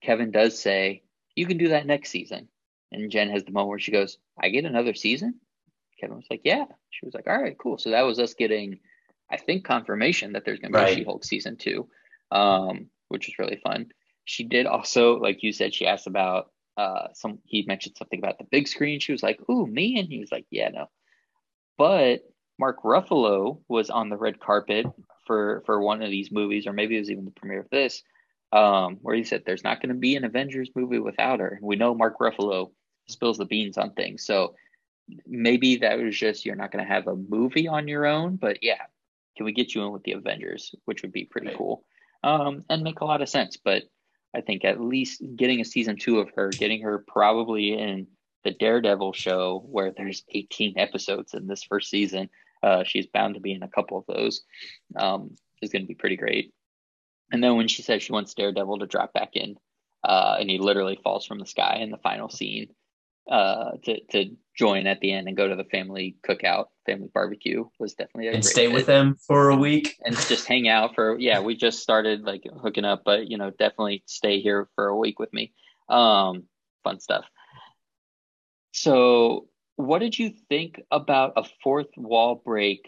Kevin 0.03 0.31
does 0.31 0.59
say, 0.59 1.03
"You 1.35 1.47
can 1.47 1.59
do 1.59 1.69
that 1.69 1.87
next 1.87 2.11
season." 2.11 2.49
And 2.91 3.11
Jen 3.11 3.31
has 3.31 3.45
the 3.45 3.53
moment 3.53 3.71
where 3.71 3.79
she 3.79 3.93
goes, 3.93 4.19
"I 4.39 4.51
get 4.51 4.65
another 4.65 4.95
season." 4.95 5.41
Kevin 6.01 6.17
was 6.17 6.27
like, 6.31 6.43
"Yeah." 6.45 6.67
She 6.91 7.07
was 7.07 7.15
like, 7.15 7.27
"All 7.27 7.41
right, 7.41 7.57
cool." 7.59 7.79
So 7.79 7.91
that 7.91 8.03
was 8.03 8.19
us 8.19 8.35
getting, 8.35 8.81
I 9.31 9.37
think, 9.37 9.65
confirmation 9.65 10.33
that 10.33 10.45
there's 10.45 10.59
going 10.59 10.73
to 10.73 10.79
be 10.79 10.83
right. 10.83 10.93
a 10.93 10.97
She-Hulk 10.97 11.25
season 11.25 11.57
two, 11.57 11.89
um, 12.31 12.91
which 13.09 13.29
is 13.29 13.39
really 13.39 13.61
fun. 13.63 13.93
She 14.25 14.45
did 14.45 14.67
also, 14.67 15.19
like 15.19 15.43
you 15.43 15.53
said, 15.53 15.75
she 15.75 15.87
asked 15.87 16.07
about 16.07 16.53
uh, 16.77 17.09
some. 17.15 17.39
He 17.45 17.65
mentioned 17.67 17.97
something 17.97 18.19
about 18.19 18.39
the 18.39 18.45
big 18.45 18.69
screen. 18.69 19.01
She 19.01 19.13
was 19.13 19.23
like, 19.23 19.41
"Ooh, 19.49 19.67
me," 19.67 19.99
and 19.99 20.09
he 20.09 20.19
was 20.19 20.33
like, 20.33 20.47
"Yeah, 20.51 20.69
no." 20.69 20.91
But 21.79 22.23
Mark 22.59 22.83
Ruffalo 22.83 23.61
was 23.69 23.91
on 23.91 24.09
the 24.09 24.17
red 24.17 24.39
carpet 24.39 24.87
for 25.27 25.63
for 25.67 25.81
one 25.81 26.03
of 26.03 26.11
these 26.11 26.31
movies, 26.31 26.67
or 26.67 26.73
maybe 26.73 26.97
it 26.97 27.01
was 27.01 27.11
even 27.11 27.25
the 27.25 27.31
premiere 27.31 27.61
of 27.61 27.71
this, 27.71 28.03
um, 28.53 28.99
where 29.03 29.15
he 29.15 29.25
said 29.25 29.43
there's 29.45 29.65
not 29.65 29.81
going 29.81 29.95
to 29.95 29.99
be 29.99 30.17
an 30.17 30.25
Avengers 30.25 30.71
movie 30.75 30.99
without 30.99 31.41
her. 31.41 31.49
And 31.49 31.63
we 31.63 31.77
know 31.77 31.95
Mark 31.95 32.19
Ruffalo 32.19 32.71
spills 33.09 33.39
the 33.39 33.45
beans 33.45 33.79
on 33.79 33.93
things, 33.93 34.25
so 34.25 34.55
maybe 35.27 35.77
that 35.77 35.99
was 35.99 36.17
just 36.17 36.45
you're 36.45 36.57
not 36.57 36.71
going 36.71 36.85
to 36.85 36.93
have 36.93 37.07
a 37.07 37.17
movie 37.17 37.69
on 37.69 37.89
your 37.89 38.07
own, 38.07 38.37
but 38.37 38.59
yeah, 38.63 38.83
can 39.37 39.47
we 39.47 39.53
get 39.53 39.75
you 39.75 39.85
in 39.85 39.93
with 39.93 40.05
the 40.05 40.13
Avengers, 40.13 40.75
which 40.85 41.03
would 41.03 41.13
be 41.13 41.25
pretty 41.25 41.49
right. 41.49 41.57
cool, 41.57 41.85
um, 42.23 42.65
and 42.69 42.83
make 42.83 43.01
a 43.01 43.05
lot 43.05 43.23
of 43.23 43.29
sense. 43.29 43.57
But 43.57 43.85
I 44.35 44.41
think 44.41 44.65
at 44.65 44.81
least 44.81 45.23
getting 45.37 45.61
a 45.61 45.65
season 45.65 45.97
two 45.97 46.19
of 46.19 46.31
her, 46.37 46.49
getting 46.51 46.83
her 46.83 47.05
probably 47.07 47.79
in 47.79 48.07
the 48.45 48.53
Daredevil 48.53 49.13
show 49.13 49.65
where 49.67 49.93
there's 49.97 50.25
18 50.29 50.79
episodes 50.79 51.35
in 51.35 51.47
this 51.47 51.63
first 51.63 51.91
season 51.91 52.29
uh, 52.63 52.85
she's 52.85 53.07
bound 53.07 53.35
to 53.35 53.41
be 53.41 53.53
in 53.53 53.63
a 53.63 53.69
couple 53.69 53.99
of 53.99 54.05
those. 54.07 54.43
Um, 54.97 55.37
is 55.63 55.71
going 55.71 55.83
to 55.83 55.89
be 55.89 55.95
pretty 55.95 56.17
great. 56.17 56.53
And 57.31 57.43
then 57.43 57.57
when 57.57 57.69
she 57.69 57.83
says 57.83 58.03
she 58.03 58.13
wants 58.13 58.35
Daredevil 58.35 58.81
to 58.81 58.87
drop 58.87 59.13
back 59.15 59.31
in, 59.35 59.57
uh, 60.05 60.37
and 60.39 60.51
he 60.51 60.59
literally 60.59 60.99
falls 61.03 61.25
from 61.25 61.39
the 61.39 61.47
sky 61.47 61.79
in 61.81 61.91
the 61.91 61.97
final 61.99 62.29
scene 62.29 62.69
uh, 63.31 63.71
to 63.85 64.01
to 64.11 64.37
join 64.59 64.87
at 64.87 65.01
the 65.01 65.13
end 65.13 65.29
and 65.29 65.37
go 65.37 65.49
to 65.49 65.55
the 65.55 65.65
family 65.65 66.17
cookout, 66.29 66.67
family 66.85 67.09
barbecue 67.15 67.65
was 67.79 67.95
definitely 67.95 68.29
a 68.29 68.33
and 68.33 68.45
stay 68.45 68.67
fit. 68.67 68.75
with 68.75 68.87
them 68.87 69.17
for 69.27 69.49
a 69.49 69.57
week 69.57 69.97
and 70.05 70.17
just 70.17 70.47
hang 70.47 70.69
out 70.69 70.95
for 70.95 71.19
yeah. 71.19 71.41
We 71.41 71.57
just 71.57 71.81
started 71.81 72.25
like 72.25 72.45
hooking 72.61 72.85
up, 72.85 73.03
but 73.05 73.29
you 73.29 73.39
know 73.39 73.51
definitely 73.51 74.03
stay 74.07 74.41
here 74.41 74.69
for 74.75 74.89
a 74.89 74.97
week 74.97 75.19
with 75.19 75.33
me. 75.33 75.53
Um, 75.89 76.45
fun 76.83 77.01
stuff. 77.01 77.25
So 78.73 79.47
what 79.77 80.01
did 80.01 80.19
you 80.19 80.33
think 80.49 80.81
about 80.91 81.35
a 81.37 81.45
fourth 81.63 81.89
wall 81.97 82.43
break 82.45 82.87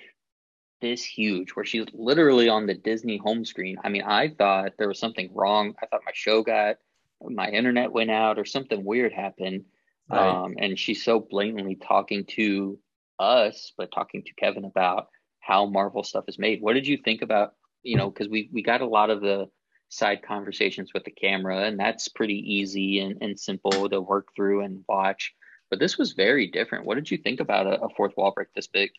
this 0.80 1.04
huge 1.04 1.50
where 1.50 1.64
she's 1.64 1.86
literally 1.94 2.48
on 2.48 2.66
the 2.66 2.74
Disney 2.74 3.16
home 3.16 3.44
screen? 3.44 3.76
I 3.82 3.88
mean, 3.88 4.02
I 4.02 4.28
thought 4.28 4.72
there 4.78 4.88
was 4.88 4.98
something 4.98 5.30
wrong. 5.32 5.74
I 5.82 5.86
thought 5.86 6.02
my 6.04 6.12
show 6.14 6.42
got 6.42 6.76
my 7.22 7.48
internet 7.48 7.92
went 7.92 8.10
out 8.10 8.38
or 8.38 8.44
something 8.44 8.84
weird 8.84 9.12
happened. 9.12 9.64
Right. 10.10 10.28
Um, 10.28 10.56
and 10.58 10.78
she's 10.78 11.02
so 11.02 11.20
blatantly 11.20 11.76
talking 11.76 12.24
to 12.32 12.78
us, 13.18 13.72
but 13.76 13.92
talking 13.92 14.22
to 14.22 14.34
Kevin 14.34 14.64
about 14.64 15.08
how 15.40 15.66
Marvel 15.66 16.02
stuff 16.02 16.24
is 16.28 16.38
made. 16.38 16.60
What 16.60 16.74
did 16.74 16.86
you 16.86 16.98
think 16.98 17.22
about, 17.22 17.54
you 17.82 17.96
know, 17.96 18.10
because 18.10 18.28
we 18.28 18.50
we 18.52 18.62
got 18.62 18.82
a 18.82 18.86
lot 18.86 19.10
of 19.10 19.20
the 19.20 19.48
side 19.88 20.22
conversations 20.22 20.90
with 20.92 21.04
the 21.04 21.10
camera, 21.10 21.64
and 21.64 21.78
that's 21.78 22.08
pretty 22.08 22.54
easy 22.54 23.00
and, 23.00 23.16
and 23.22 23.38
simple 23.38 23.88
to 23.88 24.00
work 24.00 24.28
through 24.34 24.62
and 24.62 24.84
watch. 24.88 25.34
But 25.70 25.78
this 25.80 25.98
was 25.98 26.12
very 26.12 26.46
different. 26.46 26.84
What 26.84 26.96
did 26.96 27.10
you 27.10 27.18
think 27.18 27.40
about 27.40 27.66
a, 27.66 27.82
a 27.82 27.88
fourth 27.96 28.12
wall 28.16 28.32
break 28.34 28.48
this 28.54 28.68
big? 28.68 28.90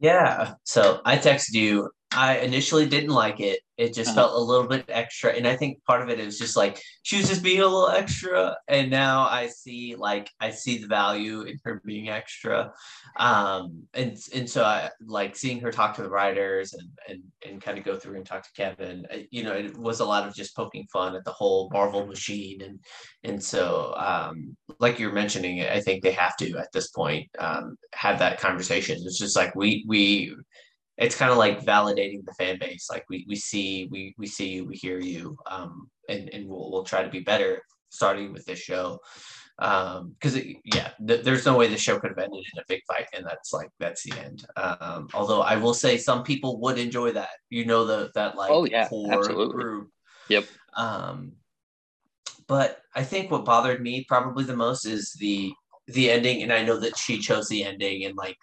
Yeah. 0.00 0.54
So 0.64 1.00
I 1.04 1.16
texted 1.16 1.54
you. 1.54 1.90
I 2.16 2.38
initially 2.38 2.86
didn't 2.86 3.10
like 3.10 3.40
it. 3.40 3.60
It 3.78 3.94
just 3.94 4.10
uh-huh. 4.10 4.28
felt 4.28 4.34
a 4.34 4.44
little 4.44 4.68
bit 4.68 4.84
extra 4.88 5.32
and 5.32 5.48
i 5.48 5.56
think 5.56 5.82
part 5.84 6.02
of 6.02 6.10
it 6.10 6.20
is 6.20 6.38
just 6.38 6.56
like 6.56 6.80
she 7.02 7.16
was 7.16 7.28
just 7.28 7.42
being 7.42 7.60
a 7.60 7.64
little 7.64 7.88
extra 7.88 8.54
and 8.68 8.90
now 8.90 9.26
i 9.26 9.48
see 9.48 9.96
like 9.96 10.30
i 10.40 10.50
see 10.50 10.78
the 10.78 10.86
value 10.86 11.42
in 11.42 11.58
her 11.64 11.80
being 11.84 12.08
extra. 12.08 12.70
Um 13.16 13.84
and 13.94 14.16
and 14.34 14.48
so 14.48 14.62
i 14.62 14.90
like 15.04 15.34
seeing 15.34 15.58
her 15.60 15.72
talk 15.72 15.96
to 15.96 16.02
the 16.02 16.10
writers 16.10 16.74
and 16.74 16.88
and 17.08 17.22
and 17.44 17.62
kind 17.62 17.78
of 17.78 17.84
go 17.84 17.98
through 17.98 18.16
and 18.16 18.26
talk 18.26 18.42
to 18.42 18.52
kevin 18.54 19.06
uh, 19.12 19.18
you 19.30 19.42
know 19.42 19.52
it 19.52 19.76
was 19.76 20.00
a 20.00 20.04
lot 20.04 20.28
of 20.28 20.34
just 20.34 20.54
poking 20.54 20.86
fun 20.92 21.16
at 21.16 21.24
the 21.24 21.32
whole 21.32 21.70
marvel 21.72 22.06
machine 22.06 22.60
and 22.62 22.78
and 23.24 23.42
so 23.42 23.94
um 23.96 24.54
like 24.78 24.98
you're 24.98 25.12
mentioning 25.12 25.62
i 25.62 25.80
think 25.80 26.02
they 26.02 26.12
have 26.12 26.36
to 26.36 26.56
at 26.58 26.70
this 26.72 26.88
point 26.90 27.28
um 27.38 27.76
have 27.94 28.18
that 28.18 28.40
conversation. 28.40 28.98
It's 29.04 29.18
just 29.18 29.36
like 29.36 29.54
we 29.54 29.84
we 29.86 30.34
it's 31.02 31.16
kind 31.16 31.32
of 31.32 31.36
like 31.36 31.64
validating 31.64 32.24
the 32.24 32.34
fan 32.34 32.58
base. 32.58 32.88
Like 32.88 33.04
we, 33.10 33.26
we 33.28 33.36
see, 33.36 33.88
we, 33.90 34.14
we 34.18 34.26
see 34.26 34.50
you, 34.50 34.64
we 34.64 34.76
hear 34.76 35.00
you, 35.00 35.36
um, 35.50 35.90
and, 36.08 36.28
and 36.32 36.48
we'll, 36.48 36.70
we'll 36.70 36.84
try 36.84 37.02
to 37.02 37.10
be 37.10 37.20
better 37.20 37.62
starting 37.90 38.32
with 38.32 38.44
this 38.46 38.58
show. 38.58 39.00
Um, 39.58 40.14
cause 40.20 40.34
it, 40.34 40.56
yeah, 40.64 40.90
th- 41.06 41.24
there's 41.24 41.44
no 41.44 41.56
way 41.56 41.68
the 41.68 41.76
show 41.76 41.98
could 41.98 42.10
have 42.10 42.18
ended 42.18 42.44
in 42.52 42.60
a 42.60 42.64
big 42.68 42.80
fight. 42.86 43.06
And 43.12 43.24
that's 43.24 43.52
like, 43.52 43.68
that's 43.78 44.02
the 44.02 44.18
end. 44.18 44.44
Um, 44.56 45.08
although 45.12 45.42
I 45.42 45.56
will 45.56 45.74
say 45.74 45.98
some 45.98 46.22
people 46.22 46.58
would 46.60 46.78
enjoy 46.78 47.12
that, 47.12 47.28
you 47.50 47.64
know, 47.66 47.84
the, 47.84 48.10
that 48.14 48.36
like 48.36 48.50
oh, 48.50 48.64
yeah, 48.64 48.88
absolutely. 49.10 49.62
group. 49.62 49.90
Yep. 50.28 50.46
Um, 50.76 51.32
but 52.48 52.80
I 52.94 53.02
think 53.04 53.30
what 53.30 53.44
bothered 53.44 53.82
me 53.82 54.04
probably 54.08 54.44
the 54.44 54.56
most 54.56 54.86
is 54.86 55.12
the, 55.18 55.52
the 55.86 56.10
ending. 56.10 56.42
And 56.42 56.52
I 56.52 56.64
know 56.64 56.78
that 56.78 56.96
she 56.96 57.18
chose 57.18 57.48
the 57.48 57.64
ending 57.64 58.04
and 58.04 58.16
like 58.16 58.38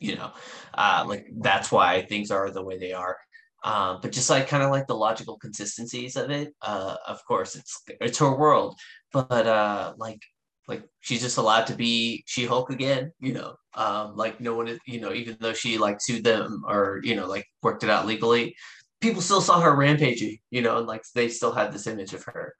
you 0.00 0.16
know, 0.16 0.32
uh, 0.74 1.04
like 1.06 1.26
that's 1.38 1.70
why 1.70 2.02
things 2.02 2.30
are 2.30 2.50
the 2.50 2.64
way 2.64 2.78
they 2.78 2.92
are. 2.92 3.16
Um, 3.62 3.98
but 4.00 4.12
just 4.12 4.30
like 4.30 4.48
kind 4.48 4.62
of 4.62 4.70
like 4.70 4.86
the 4.86 4.96
logical 4.96 5.38
consistencies 5.38 6.16
of 6.16 6.30
it. 6.30 6.54
Uh, 6.62 6.96
of 7.06 7.24
course, 7.26 7.56
it's 7.56 7.82
it's 8.00 8.18
her 8.18 8.34
world, 8.36 8.78
but 9.12 9.46
uh, 9.46 9.94
like 9.98 10.20
like 10.66 10.82
she's 11.00 11.20
just 11.20 11.36
allowed 11.36 11.66
to 11.66 11.74
be 11.74 12.24
She 12.26 12.46
Hulk 12.46 12.70
again. 12.70 13.12
You 13.20 13.34
know, 13.34 13.54
um, 13.74 14.16
like 14.16 14.40
no 14.40 14.54
one. 14.54 14.78
You 14.86 15.00
know, 15.00 15.12
even 15.12 15.36
though 15.40 15.52
she 15.52 15.78
like 15.78 15.98
sued 16.00 16.24
them 16.24 16.62
or 16.66 17.00
you 17.04 17.14
know 17.16 17.26
like 17.26 17.46
worked 17.62 17.84
it 17.84 17.90
out 17.90 18.06
legally, 18.06 18.56
people 19.00 19.22
still 19.22 19.40
saw 19.40 19.60
her 19.60 19.74
rampaging, 19.74 20.38
you 20.50 20.62
know, 20.62 20.78
and 20.78 20.86
like 20.86 21.02
they 21.14 21.28
still 21.28 21.52
had 21.52 21.72
this 21.72 21.86
image 21.86 22.14
of 22.14 22.24
her. 22.24 22.54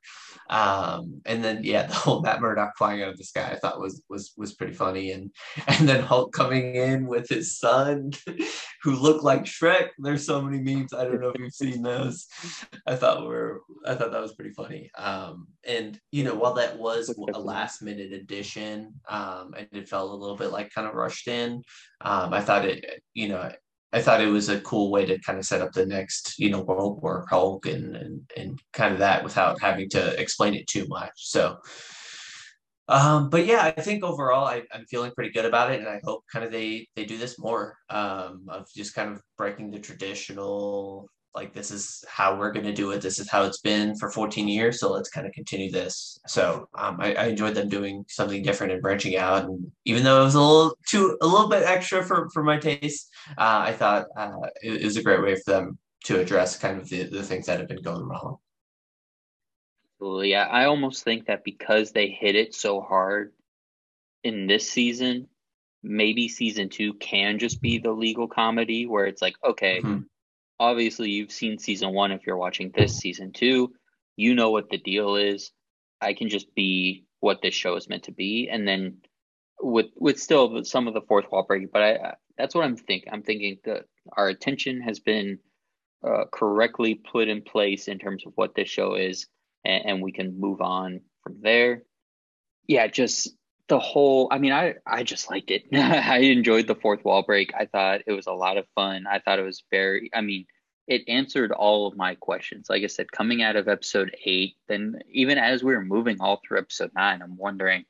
Um, 0.51 1.23
and 1.27 1.43
then 1.43 1.61
yeah, 1.63 1.87
the 1.87 1.95
whole 1.95 2.21
Matt 2.21 2.41
Murdock 2.41 2.77
flying 2.77 3.03
out 3.03 3.11
of 3.11 3.17
the 3.17 3.25
sky 3.25 3.51
I 3.53 3.57
thought 3.57 3.81
was 3.81 4.03
was 4.11 4.33
was 4.37 4.55
pretty 4.55 4.75
funny. 4.75 5.13
And 5.13 5.31
and 5.67 5.89
then 5.89 6.03
Hulk 6.03 6.33
coming 6.33 6.75
in 6.75 7.07
with 7.07 7.29
his 7.29 7.57
son 7.57 8.11
who 8.83 8.97
looked 8.97 9.25
like 9.25 9.45
Shrek. 9.45 9.89
There's 9.99 10.27
so 10.27 10.43
many 10.43 10.61
memes. 10.61 10.93
I 10.93 11.05
don't 11.05 11.21
know 11.21 11.31
if 11.31 11.41
you've 11.41 11.55
seen 11.55 11.83
those. 11.83 12.27
I 12.87 12.97
thought 12.97 13.27
were 13.27 13.63
I 13.87 13.95
thought 13.95 14.13
that 14.13 14.23
was 14.23 14.35
pretty 14.35 14.53
funny. 14.53 14.91
Um, 14.99 15.47
and 15.67 15.99
you 16.11 16.25
know, 16.25 16.35
while 16.35 16.55
that 16.55 16.79
was 16.79 17.15
a 17.35 17.39
last 17.39 17.83
minute 17.83 18.13
addition, 18.13 18.95
um, 19.09 19.55
and 19.57 19.69
it 19.73 19.89
felt 19.89 20.11
a 20.11 20.15
little 20.15 20.37
bit 20.37 20.51
like 20.51 20.75
kind 20.75 20.89
of 20.89 20.95
rushed 20.95 21.29
in, 21.29 21.63
um, 22.01 22.33
I 22.33 22.41
thought 22.41 22.65
it, 22.65 23.03
you 23.15 23.29
know, 23.29 23.51
I 23.93 24.01
thought 24.01 24.21
it 24.21 24.29
was 24.29 24.49
a 24.49 24.61
cool 24.61 24.91
way 24.91 25.05
to 25.07 25.19
kind 25.19 25.39
of 25.39 25.45
set 25.45 25.61
up 25.61 25.73
the 25.73 25.87
next, 25.87 26.39
you 26.39 26.51
know, 26.51 26.61
World 26.61 27.03
War 27.03 27.27
Hulk 27.29 27.67
and 27.67 27.97
and 27.97 28.31
and 28.37 28.61
kind 28.73 28.93
of 28.93 29.01
that 29.01 29.25
without 29.25 29.61
having 29.61 29.89
to 29.91 30.21
explain 30.21 30.55
it 30.55 30.69
too 30.69 30.87
much. 30.89 31.13
So, 31.17 31.59
um, 32.89 33.31
but 33.31 33.47
yeah, 33.47 33.73
I 33.77 33.81
think 33.81 34.05
overall 34.05 34.47
I, 34.47 34.63
am 34.73 34.85
feeling 34.89 35.13
pretty 35.13 35.33
good 35.33 35.45
about 35.45 35.73
it, 35.73 35.81
and 35.81 35.89
I 35.89 36.01
hope 36.05 36.25
kind 36.33 36.45
of 36.45 36.53
they 36.53 36.89
they 36.95 37.05
do 37.05 37.19
this 37.19 37.39
more 37.39 37.77
um, 37.89 38.47
of 38.49 38.67
just 38.75 38.95
kind 38.95 39.11
of 39.11 39.23
breaking 39.37 39.71
the 39.71 39.81
traditional 39.81 41.09
like 41.35 41.55
this 41.55 41.71
is 41.71 42.05
how 42.09 42.37
we're 42.37 42.53
going 42.53 42.67
to 42.67 42.73
do 42.73 42.91
it. 42.91 43.01
This 43.01 43.19
is 43.19 43.31
how 43.31 43.45
it's 43.45 43.61
been 43.61 43.97
for 43.97 44.11
14 44.11 44.49
years 44.49 44.81
so 44.81 44.93
let's 44.93 45.09
kind 45.09 45.27
of 45.27 45.33
continue 45.33 45.71
this. 45.71 46.19
So 46.27 46.69
um, 46.75 46.97
I, 47.01 47.15
I, 47.15 47.27
enjoyed 47.27 47.55
them 47.55 47.69
doing 47.69 48.05
something 48.09 48.43
different 48.43 48.73
and 48.73 48.83
branching 48.83 49.17
out 49.17 49.45
and 49.45 49.71
even 49.85 50.03
though 50.03 50.23
it 50.23 50.25
was 50.25 50.35
a 50.35 50.41
little 50.41 50.77
too 50.89 51.17
a 51.21 51.27
little 51.27 51.49
bit 51.49 51.63
extra 51.63 52.03
for, 52.03 52.29
for 52.31 52.43
my 52.43 52.59
taste 52.59 53.09
uh, 53.39 53.63
i 53.67 53.73
thought 53.73 54.07
uh, 54.17 54.37
it, 54.63 54.83
it, 54.83 54.85
was 54.85 54.97
a 54.97 55.03
great 55.03 55.23
way 55.23 55.37
for 55.37 55.53
them 55.53 55.79
to 56.05 56.19
address 56.19 56.59
kind 56.59 56.81
of 56.81 56.89
the, 56.89 57.05
the 57.05 57.23
things 57.23 57.47
that 57.47 57.59
have 57.59 57.69
been 57.69 57.83
going 57.83 58.05
wrong. 58.05 58.39
Well 60.01 60.25
yeah. 60.25 60.47
I 60.47 60.65
almost 60.65 61.05
think 61.05 61.27
that 61.27 61.45
because 61.45 61.93
they 61.93 62.09
hit 62.09 62.35
it 62.35 62.55
so 62.55 62.81
hard 62.81 63.33
in 64.25 64.47
this 64.47 64.69
season 64.69 65.29
maybe 65.83 66.29
season 66.29 66.69
two 66.69 66.93
can 66.95 67.39
just 67.39 67.63
be 67.63 67.79
the 67.79 67.91
legal 67.91 68.29
comedy 68.29 68.87
where 68.87 69.07
it's 69.07 69.23
like 69.23 69.35
okay 69.43 69.81
mm-hmm 69.81 70.01
obviously 70.61 71.11
you've 71.11 71.33
seen 71.33 71.59
season 71.59 71.93
one 71.93 72.13
if 72.13 72.25
you're 72.25 72.37
watching 72.37 72.71
this 72.77 72.97
season 72.97 73.33
two 73.33 73.73
you 74.17 74.35
know 74.35 74.51
what 74.51 74.71
the 74.71 74.79
deal 74.79 75.17
is 75.17 75.51
I 76.01 76.15
can 76.15 76.29
just 76.29 76.55
be 76.55 77.05
what 77.21 77.43
this 77.43 77.55
show 77.55 77.77
is 77.77 77.89
meant 77.89 78.05
to 78.05 78.13
be, 78.13 78.49
and 78.51 78.67
then 78.67 78.99
with 79.61 79.87
with 79.97 80.19
still 80.19 80.65
some 80.65 80.89
of 80.89 80.95
the 80.95 81.03
fourth 81.03 81.27
wall 81.31 81.45
breaking. 81.47 81.69
But 81.73 81.83
I 81.83 82.15
that's 82.39 82.55
what 82.55 82.65
I'm 82.65 82.77
thinking. 82.77 83.13
I'm 83.13 83.23
thinking 83.23 83.59
that 83.65 83.85
our 84.17 84.29
attention 84.29 84.81
has 84.81 84.99
been 84.99 85.39
uh, 86.07 86.25
correctly 86.33 86.95
put 86.95 87.29
in 87.29 87.43
place 87.43 87.89
in 87.89 87.99
terms 87.99 88.25
of 88.27 88.33
what 88.37 88.55
this 88.55 88.69
show 88.69 88.95
is, 88.95 89.27
and, 89.65 89.85
and 89.87 90.03
we 90.03 90.13
can 90.13 90.41
move 90.41 90.61
on 90.61 91.01
from 91.23 91.37
there. 91.43 91.83
Yeah, 92.67 92.87
just 92.87 93.35
the 93.71 93.79
whole. 93.79 94.29
I 94.31 94.39
mean, 94.39 94.53
I 94.53 94.75
I 94.87 95.03
just 95.03 95.31
liked 95.31 95.51
it. 95.51 95.65
I 95.73 96.19
enjoyed 96.19 96.67
the 96.67 96.75
fourth 96.75 97.05
wall 97.05 97.23
break. 97.23 97.55
I 97.55 97.65
thought 97.65 98.03
it 98.07 98.13
was 98.13 98.27
a 98.27 98.33
lot 98.33 98.59
of 98.59 98.67
fun. 98.75 99.07
I 99.11 99.21
thought 99.21 99.39
it 99.39 99.45
was 99.45 99.65
very. 99.71 100.11
I 100.13 100.21
mean 100.21 100.45
it 100.91 101.09
answered 101.09 101.53
all 101.53 101.87
of 101.87 101.97
my 101.97 102.17
questions. 102.17 102.67
Like 102.69 102.83
I 102.83 102.89
said, 102.89 103.13
coming 103.13 103.43
out 103.43 103.55
of 103.55 103.69
episode 103.69 104.15
eight, 104.25 104.57
then 104.67 104.99
even 105.09 105.39
as 105.39 105.63
we 105.63 105.73
were 105.73 105.85
moving 105.85 106.21
all 106.21 106.41
through 106.43 106.59
episode 106.59 106.91
nine, 106.97 107.23
I'm 107.23 107.37
wondering 107.37 107.85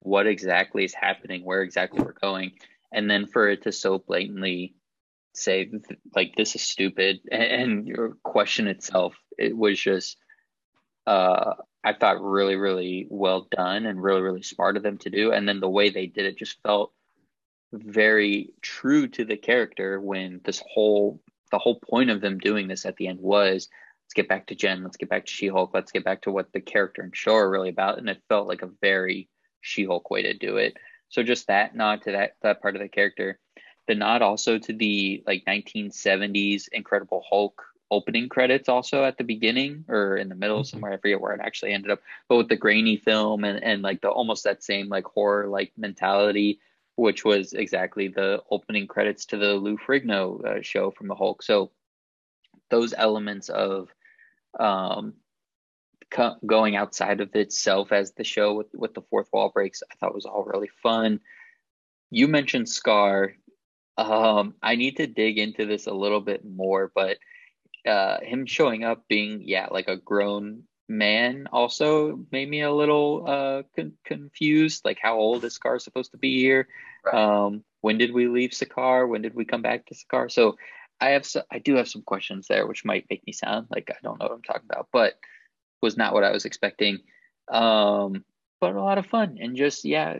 what 0.00 0.26
exactly 0.26 0.82
is 0.82 0.94
happening, 0.94 1.44
where 1.44 1.60
exactly 1.60 2.02
we're 2.02 2.12
going. 2.12 2.52
And 2.90 3.10
then 3.10 3.26
for 3.26 3.50
it 3.50 3.64
to 3.64 3.72
so 3.72 3.98
blatantly 3.98 4.74
say, 5.34 5.70
like, 6.16 6.36
this 6.36 6.54
is 6.54 6.62
stupid 6.62 7.20
and, 7.30 7.42
and 7.42 7.86
your 7.86 8.14
question 8.22 8.66
itself, 8.66 9.14
it 9.36 9.54
was 9.54 9.78
just, 9.78 10.16
uh, 11.06 11.52
I 11.84 11.92
thought 11.92 12.22
really, 12.22 12.56
really 12.56 13.06
well 13.08 13.46
done 13.50 13.86
and 13.86 14.02
really, 14.02 14.20
really 14.20 14.42
smart 14.42 14.76
of 14.76 14.82
them 14.82 14.98
to 14.98 15.10
do. 15.10 15.32
And 15.32 15.48
then 15.48 15.60
the 15.60 15.68
way 15.68 15.90
they 15.90 16.06
did 16.06 16.26
it 16.26 16.36
just 16.36 16.60
felt 16.62 16.92
very 17.72 18.50
true 18.62 19.08
to 19.08 19.24
the 19.24 19.36
character 19.36 20.00
when 20.00 20.40
this 20.44 20.62
whole 20.72 21.20
the 21.50 21.58
whole 21.58 21.80
point 21.80 22.10
of 22.10 22.20
them 22.20 22.38
doing 22.38 22.68
this 22.68 22.84
at 22.84 22.96
the 22.96 23.06
end 23.08 23.20
was 23.20 23.68
let's 24.04 24.14
get 24.14 24.28
back 24.28 24.46
to 24.46 24.54
Jen, 24.54 24.82
let's 24.82 24.96
get 24.96 25.08
back 25.08 25.26
to 25.26 25.32
She-Hulk, 25.32 25.70
let's 25.72 25.92
get 25.92 26.04
back 26.04 26.22
to 26.22 26.30
what 26.30 26.52
the 26.52 26.60
character 26.60 27.02
and 27.02 27.14
show 27.14 27.34
are 27.34 27.50
really 27.50 27.68
about. 27.68 27.98
And 27.98 28.08
it 28.08 28.22
felt 28.28 28.48
like 28.48 28.62
a 28.62 28.70
very 28.80 29.28
She-Hulk 29.60 30.10
way 30.10 30.22
to 30.22 30.34
do 30.34 30.56
it. 30.56 30.76
So 31.10 31.22
just 31.22 31.46
that 31.46 31.74
nod 31.74 32.02
to 32.02 32.12
that 32.12 32.36
that 32.42 32.60
part 32.60 32.76
of 32.76 32.82
the 32.82 32.88
character. 32.88 33.38
The 33.86 33.94
nod 33.94 34.20
also 34.20 34.58
to 34.58 34.72
the 34.72 35.22
like 35.26 35.44
1970s 35.46 36.68
Incredible 36.72 37.24
Hulk 37.28 37.62
opening 37.90 38.28
credits 38.28 38.68
also 38.68 39.04
at 39.04 39.16
the 39.18 39.24
beginning 39.24 39.84
or 39.88 40.16
in 40.16 40.28
the 40.28 40.34
middle 40.34 40.58
mm-hmm. 40.58 40.64
somewhere. 40.64 40.92
I 40.92 40.98
forget 40.98 41.20
where 41.20 41.34
it 41.34 41.40
actually 41.42 41.72
ended 41.72 41.90
up. 41.90 42.00
But 42.28 42.36
with 42.36 42.48
the 42.48 42.56
grainy 42.56 42.96
film 42.96 43.44
and, 43.44 43.62
and 43.62 43.82
like 43.82 44.00
the 44.00 44.08
almost 44.08 44.44
that 44.44 44.62
same 44.62 44.88
like 44.88 45.04
horror 45.04 45.46
like 45.46 45.72
mentality 45.76 46.60
which 46.98 47.24
was 47.24 47.52
exactly 47.52 48.08
the 48.08 48.42
opening 48.50 48.88
credits 48.88 49.24
to 49.26 49.36
the 49.36 49.54
Lou 49.54 49.78
Ferrigno 49.78 50.44
uh, 50.44 50.62
show 50.62 50.90
from 50.90 51.06
the 51.06 51.14
Hulk. 51.14 51.44
So 51.44 51.70
those 52.70 52.92
elements 52.92 53.48
of 53.50 53.88
um, 54.58 55.14
co- 56.10 56.34
going 56.44 56.74
outside 56.74 57.20
of 57.20 57.36
itself 57.36 57.92
as 57.92 58.10
the 58.14 58.24
show 58.24 58.52
with, 58.54 58.66
with 58.74 58.94
the 58.94 59.02
fourth 59.02 59.28
wall 59.32 59.52
breaks, 59.54 59.80
I 59.88 59.94
thought 59.94 60.12
was 60.12 60.26
all 60.26 60.42
really 60.42 60.70
fun. 60.82 61.20
You 62.10 62.26
mentioned 62.26 62.66
Skaar. 62.66 63.34
Um, 63.96 64.54
I 64.60 64.74
need 64.74 64.96
to 64.96 65.06
dig 65.06 65.38
into 65.38 65.66
this 65.66 65.86
a 65.86 65.94
little 65.94 66.20
bit 66.20 66.44
more, 66.44 66.90
but 66.92 67.18
uh, 67.86 68.18
him 68.20 68.46
showing 68.46 68.84
up 68.84 69.04
being, 69.08 69.42
yeah, 69.44 69.68
like 69.70 69.88
a 69.88 69.96
grown 69.96 70.64
man 70.88 71.48
also 71.52 72.24
made 72.32 72.48
me 72.48 72.62
a 72.62 72.72
little 72.72 73.24
uh, 73.26 73.62
con- 73.76 73.98
confused. 74.04 74.84
Like, 74.84 74.98
how 75.00 75.16
old 75.16 75.44
is 75.44 75.58
Skaar 75.58 75.80
supposed 75.80 76.12
to 76.12 76.18
be 76.18 76.38
here? 76.40 76.68
Right. 77.04 77.14
Um, 77.14 77.64
when 77.80 77.98
did 77.98 78.12
we 78.12 78.26
leave 78.28 78.50
Sakaar? 78.50 79.08
When 79.08 79.22
did 79.22 79.34
we 79.34 79.44
come 79.44 79.62
back 79.62 79.86
to 79.86 79.94
Sakaar? 79.94 80.30
So, 80.30 80.56
I 81.00 81.10
have 81.10 81.24
so, 81.24 81.42
I 81.50 81.58
do 81.58 81.76
have 81.76 81.88
some 81.88 82.02
questions 82.02 82.46
there, 82.48 82.66
which 82.66 82.84
might 82.84 83.06
make 83.08 83.24
me 83.26 83.32
sound 83.32 83.68
like 83.70 83.90
I 83.90 83.96
don't 84.02 84.18
know 84.18 84.26
what 84.26 84.34
I'm 84.34 84.42
talking 84.42 84.68
about, 84.68 84.88
but 84.92 85.14
was 85.80 85.96
not 85.96 86.12
what 86.12 86.24
I 86.24 86.32
was 86.32 86.44
expecting. 86.44 86.98
Um, 87.50 88.24
but 88.60 88.74
a 88.74 88.82
lot 88.82 88.98
of 88.98 89.06
fun 89.06 89.38
and 89.40 89.56
just 89.56 89.84
yeah. 89.84 90.14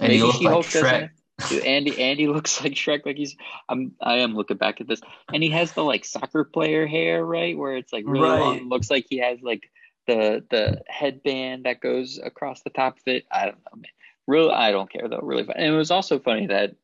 And 0.00 0.08
maybe 0.08 0.30
she 0.32 0.44
like 0.44 0.64
Shrek. 0.64 1.10
Dude, 1.48 1.64
Andy 1.64 2.00
Andy 2.00 2.26
looks 2.28 2.62
like 2.62 2.72
Shrek. 2.72 3.04
Like 3.04 3.16
he's 3.16 3.36
I'm 3.68 3.92
I 4.00 4.18
am 4.18 4.34
looking 4.34 4.56
back 4.56 4.80
at 4.80 4.88
this, 4.88 5.00
and 5.32 5.42
he 5.42 5.50
has 5.50 5.72
the 5.72 5.82
like 5.82 6.04
soccer 6.04 6.44
player 6.44 6.86
hair, 6.86 7.24
right? 7.24 7.56
Where 7.56 7.76
it's 7.76 7.92
like 7.92 8.04
really 8.06 8.28
right. 8.28 8.40
long. 8.40 8.68
Looks 8.68 8.90
like 8.90 9.06
he 9.08 9.18
has 9.18 9.40
like 9.42 9.70
the 10.06 10.44
the 10.50 10.82
headband 10.88 11.64
that 11.64 11.80
goes 11.80 12.18
across 12.22 12.62
the 12.62 12.70
top 12.70 12.98
of 12.98 13.02
it. 13.06 13.26
I 13.30 13.46
don't 13.46 13.58
know, 13.58 13.76
man. 13.76 13.90
Really, 14.26 14.52
I 14.52 14.70
don't 14.70 14.90
care 14.90 15.08
though. 15.08 15.20
Really 15.22 15.44
fun. 15.44 15.56
And 15.56 15.74
it 15.74 15.76
was 15.76 15.90
also 15.90 16.18
funny 16.18 16.46
that 16.46 16.76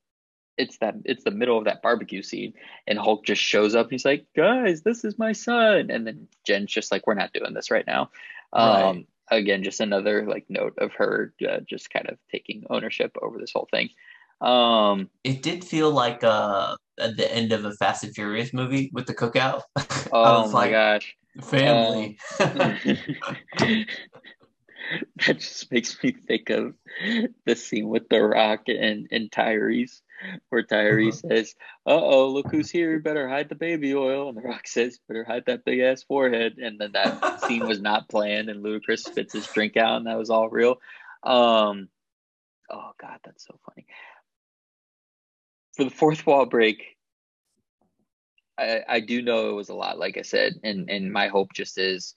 it's 0.59 0.78
that 0.78 0.94
it's 1.05 1.24
the 1.24 1.30
middle 1.30 1.59
of 1.59 1.64
that 1.64 1.82
barbecue 1.82 2.22
scene, 2.22 2.55
and 2.86 2.98
Hulk 2.98 3.24
just 3.24 3.40
shows 3.40 3.74
up. 3.74 3.86
and 3.86 3.92
He's 3.92 4.05
like, 4.05 4.26
"Guys, 4.36 4.82
this 4.82 5.05
is 5.05 5.18
my 5.18 5.32
son," 5.32 5.90
and 5.90 6.07
then 6.07 6.28
Jen's 6.46 6.72
just 6.72 6.92
like, 6.92 7.07
"We're 7.07 7.14
not 7.14 7.32
doing 7.32 7.55
this 7.55 7.70
right 7.70 7.86
now." 7.86 8.11
Right. 8.55 8.82
Um, 8.82 9.07
again, 9.30 9.62
just 9.62 9.80
another 9.80 10.26
like 10.26 10.46
note 10.48 10.74
of 10.78 10.92
her 10.94 11.32
uh, 11.48 11.61
just 11.61 11.90
kind 11.90 12.09
of 12.09 12.18
taking 12.30 12.64
ownership 12.68 13.16
over 13.22 13.38
this 13.38 13.53
whole 13.53 13.68
thing. 13.70 13.90
Um, 14.41 15.11
it 15.22 15.43
did 15.43 15.64
feel 15.64 15.91
like 15.91 16.24
uh 16.24 16.76
at 17.01 17.16
the 17.16 17.32
end 17.34 17.53
of 17.53 17.64
a 17.64 17.72
Fast 17.72 18.05
and 18.05 18.14
Furious 18.14 18.53
movie 18.53 18.91
with 18.93 19.07
the 19.07 19.14
cookout. 19.14 19.62
Oh 20.12 20.49
my 20.51 20.62
like, 20.62 20.70
gosh, 20.72 21.16
family. 21.41 22.18
Um, 22.41 22.76
that 25.24 25.38
just 25.38 25.70
makes 25.70 26.03
me 26.03 26.11
think 26.26 26.51
of 26.51 26.74
the 27.47 27.55
scene 27.55 27.88
with 27.88 28.09
The 28.09 28.20
Rock 28.20 28.62
and 28.66 29.07
and 29.12 29.30
Tyrese, 29.30 30.01
where 30.49 30.64
Tyrese 30.64 31.24
uh-huh. 31.24 31.36
says, 31.36 31.55
"Uh 31.86 32.01
oh, 32.03 32.28
look 32.28 32.49
who's 32.51 32.70
here! 32.70 32.99
Better 32.99 33.28
hide 33.28 33.49
the 33.49 33.55
baby 33.55 33.95
oil." 33.95 34.28
And 34.28 34.36
The 34.36 34.43
Rock 34.43 34.66
says, 34.66 34.99
"Better 35.07 35.22
hide 35.22 35.45
that 35.47 35.64
big 35.64 35.78
ass 35.78 36.03
forehead." 36.03 36.59
And 36.59 36.80
then 36.80 36.91
that 36.93 37.41
scene 37.43 37.68
was 37.68 37.80
not 37.80 38.09
planned, 38.09 38.49
and 38.49 38.64
Ludacris 38.64 39.05
spits 39.05 39.34
his 39.34 39.47
drink 39.47 39.76
out, 39.76 39.99
and 39.99 40.07
that 40.09 40.18
was 40.18 40.30
all 40.30 40.49
real. 40.49 40.80
Um, 41.22 41.88
oh 42.68 42.91
god, 42.99 43.20
that's 43.22 43.47
so 43.47 43.59
funny 43.64 43.86
for 45.81 45.85
the 45.85 45.97
fourth 45.97 46.26
wall 46.26 46.45
break, 46.45 46.99
I, 48.59 48.83
I 48.87 49.01
do 49.01 49.22
know 49.22 49.49
it 49.49 49.55
was 49.55 49.70
a 49.70 49.74
lot, 49.74 49.99
like 49.99 50.18
I 50.18 50.22
said, 50.22 50.61
and 50.62 50.91
and 50.91 51.11
my 51.11 51.28
hope 51.28 51.55
just 51.55 51.78
is 51.78 52.14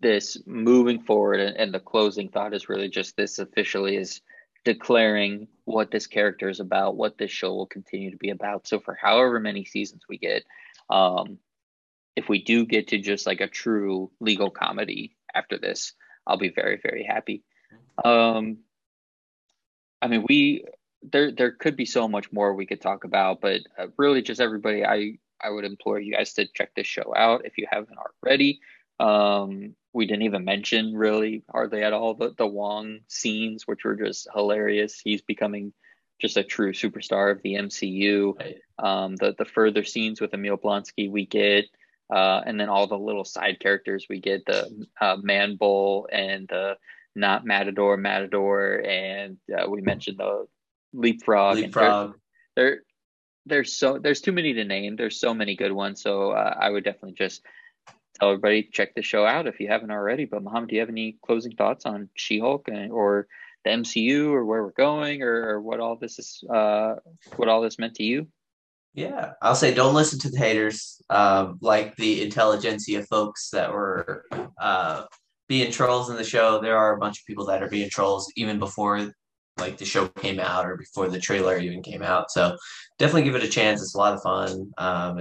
this 0.00 0.40
moving 0.46 1.00
forward, 1.00 1.40
and, 1.40 1.56
and 1.56 1.74
the 1.74 1.80
closing 1.80 2.28
thought 2.28 2.54
is 2.54 2.68
really 2.68 2.88
just 2.88 3.16
this 3.16 3.40
officially 3.40 3.96
is 3.96 4.20
declaring 4.64 5.48
what 5.64 5.90
this 5.90 6.06
character 6.06 6.48
is 6.48 6.60
about, 6.60 6.94
what 6.94 7.18
this 7.18 7.32
show 7.32 7.52
will 7.52 7.66
continue 7.66 8.12
to 8.12 8.16
be 8.16 8.30
about. 8.30 8.68
So 8.68 8.78
for 8.78 8.94
however 8.94 9.40
many 9.40 9.64
seasons 9.64 10.02
we 10.08 10.18
get, 10.18 10.44
um, 10.90 11.38
if 12.14 12.28
we 12.28 12.44
do 12.44 12.64
get 12.64 12.88
to 12.88 12.98
just 12.98 13.26
like 13.26 13.40
a 13.40 13.48
true 13.48 14.12
legal 14.20 14.50
comedy 14.50 15.16
after 15.34 15.58
this, 15.58 15.94
I'll 16.28 16.38
be 16.38 16.50
very 16.50 16.78
very 16.80 17.02
happy. 17.02 17.42
Um, 18.04 18.58
I 20.00 20.06
mean, 20.06 20.24
we 20.28 20.64
there 21.10 21.32
there 21.32 21.52
could 21.52 21.76
be 21.76 21.84
so 21.84 22.08
much 22.08 22.32
more 22.32 22.54
we 22.54 22.66
could 22.66 22.80
talk 22.80 23.04
about, 23.04 23.40
but 23.40 23.60
uh, 23.78 23.86
really, 23.96 24.22
just 24.22 24.40
everybody, 24.40 24.84
I 24.84 25.18
I 25.40 25.50
would 25.50 25.64
implore 25.64 25.98
you 25.98 26.14
guys 26.14 26.32
to 26.34 26.46
check 26.54 26.74
this 26.74 26.86
show 26.86 27.14
out 27.16 27.44
if 27.44 27.58
you 27.58 27.66
haven't 27.70 27.98
already. 27.98 28.60
Um, 29.00 29.74
we 29.92 30.06
didn't 30.06 30.22
even 30.22 30.44
mention 30.44 30.94
really 30.94 31.44
hardly 31.50 31.82
at 31.82 31.92
all 31.92 32.14
the 32.14 32.34
the 32.36 32.46
Wong 32.46 33.00
scenes, 33.08 33.66
which 33.66 33.84
were 33.84 33.96
just 33.96 34.28
hilarious. 34.34 35.00
He's 35.00 35.22
becoming 35.22 35.72
just 36.20 36.36
a 36.36 36.44
true 36.44 36.72
superstar 36.72 37.30
of 37.30 37.42
the 37.42 37.54
MCU. 37.54 38.54
Um, 38.78 39.16
the 39.16 39.34
the 39.36 39.44
further 39.44 39.84
scenes 39.84 40.20
with 40.20 40.34
Emil 40.34 40.58
Blonsky 40.58 41.10
we 41.10 41.26
get, 41.26 41.66
uh, 42.12 42.42
and 42.44 42.58
then 42.58 42.68
all 42.68 42.86
the 42.86 42.98
little 42.98 43.24
side 43.24 43.60
characters 43.60 44.06
we 44.08 44.20
get 44.20 44.44
the 44.46 44.86
uh, 45.00 45.16
Man 45.22 45.56
Bull 45.56 46.08
and 46.12 46.48
the 46.48 46.76
not 47.14 47.44
Matador 47.44 47.96
Matador, 47.96 48.82
and 48.84 49.38
uh, 49.56 49.68
we 49.68 49.80
mentioned 49.80 50.18
the 50.18 50.46
leapfrog. 50.92 51.56
Leapfrog. 51.56 52.14
There, 52.56 52.82
there's 53.46 53.76
so 53.76 53.98
there's 53.98 54.20
too 54.20 54.32
many 54.32 54.52
to 54.54 54.64
name. 54.64 54.96
There's 54.96 55.20
so 55.20 55.34
many 55.34 55.56
good 55.56 55.72
ones. 55.72 56.02
So 56.02 56.32
uh, 56.32 56.54
I 56.58 56.70
would 56.70 56.84
definitely 56.84 57.14
just 57.14 57.42
tell 58.18 58.30
everybody 58.30 58.68
check 58.72 58.94
the 58.94 59.02
show 59.02 59.24
out 59.24 59.46
if 59.46 59.60
you 59.60 59.68
haven't 59.68 59.90
already. 59.90 60.24
But 60.24 60.42
Muhammad, 60.42 60.70
do 60.70 60.76
you 60.76 60.80
have 60.80 60.88
any 60.88 61.16
closing 61.24 61.52
thoughts 61.52 61.86
on 61.86 62.08
She-Hulk 62.14 62.68
or 62.90 63.26
the 63.64 63.70
MCU 63.70 64.28
or 64.28 64.44
where 64.44 64.62
we're 64.62 64.72
going 64.72 65.22
or, 65.22 65.50
or 65.50 65.60
what 65.60 65.80
all 65.80 65.96
this 65.96 66.18
is? 66.18 66.42
Uh, 66.48 66.96
what 67.36 67.48
all 67.48 67.62
this 67.62 67.78
meant 67.78 67.94
to 67.96 68.04
you? 68.04 68.28
Yeah, 68.94 69.32
I'll 69.42 69.54
say 69.54 69.72
don't 69.72 69.94
listen 69.94 70.18
to 70.20 70.30
the 70.30 70.38
haters, 70.38 71.00
um, 71.08 71.58
like 71.60 71.94
the 71.96 72.28
Intelligencia 72.28 73.06
folks 73.06 73.50
that 73.50 73.72
were 73.72 74.24
uh, 74.60 75.04
being 75.48 75.70
trolls 75.70 76.10
in 76.10 76.16
the 76.16 76.24
show. 76.24 76.60
There 76.60 76.76
are 76.76 76.96
a 76.96 76.98
bunch 76.98 77.20
of 77.20 77.26
people 77.26 77.46
that 77.46 77.62
are 77.62 77.68
being 77.68 77.90
trolls 77.90 78.32
even 78.34 78.58
before 78.58 79.12
like 79.58 79.76
the 79.76 79.84
show 79.84 80.08
came 80.08 80.40
out 80.40 80.66
or 80.66 80.76
before 80.76 81.08
the 81.08 81.20
trailer 81.20 81.58
even 81.58 81.82
came 81.82 82.02
out. 82.02 82.30
So 82.30 82.56
definitely 82.98 83.24
give 83.24 83.34
it 83.34 83.42
a 83.42 83.48
chance. 83.48 83.80
It's 83.80 83.94
a 83.94 83.98
lot 83.98 84.14
of 84.14 84.22
fun. 84.22 84.72
Um, 84.78 85.20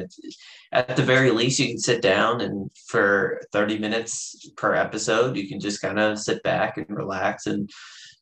at 0.71 0.95
the 0.95 1.03
very 1.03 1.31
least, 1.31 1.59
you 1.59 1.67
can 1.67 1.79
sit 1.79 2.01
down 2.01 2.41
and 2.41 2.69
for 2.87 3.41
30 3.51 3.79
minutes 3.79 4.49
per 4.57 4.73
episode, 4.73 5.37
you 5.37 5.47
can 5.47 5.59
just 5.59 5.81
kind 5.81 5.99
of 5.99 6.19
sit 6.19 6.43
back 6.43 6.77
and 6.77 6.85
relax 6.89 7.45
and 7.45 7.69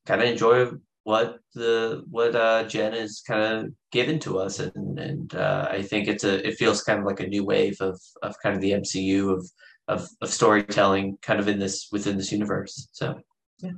kind 0.06 0.22
of 0.22 0.28
enjoy 0.28 0.70
what 1.04 1.38
the 1.54 2.04
what 2.10 2.36
uh, 2.36 2.64
Jen 2.64 2.96
is 2.96 3.22
kind 3.28 3.44
of 3.44 3.74
given 3.92 4.18
to 4.22 4.40
us, 4.40 4.60
and 4.60 4.98
and 4.98 5.36
uh, 5.36 5.68
I 5.70 5.84
think 5.84 6.08
it's 6.08 6.24
a 6.24 6.46
it 6.46 6.56
feels 6.56 6.84
kind 6.84 7.00
of 7.00 7.06
like 7.06 7.20
a 7.20 7.28
new 7.28 7.46
wave 7.46 7.80
of 7.80 8.02
of 8.24 8.36
kind 8.42 8.56
of 8.56 8.62
the 8.62 8.72
MCU 8.72 9.32
of 9.32 9.48
of, 9.88 10.10
of 10.22 10.34
storytelling 10.34 11.18
kind 11.22 11.40
of 11.40 11.48
in 11.48 11.60
this 11.60 11.90
within 11.92 12.18
this 12.18 12.32
universe. 12.32 12.90
So 12.92 13.20
yeah. 13.60 13.72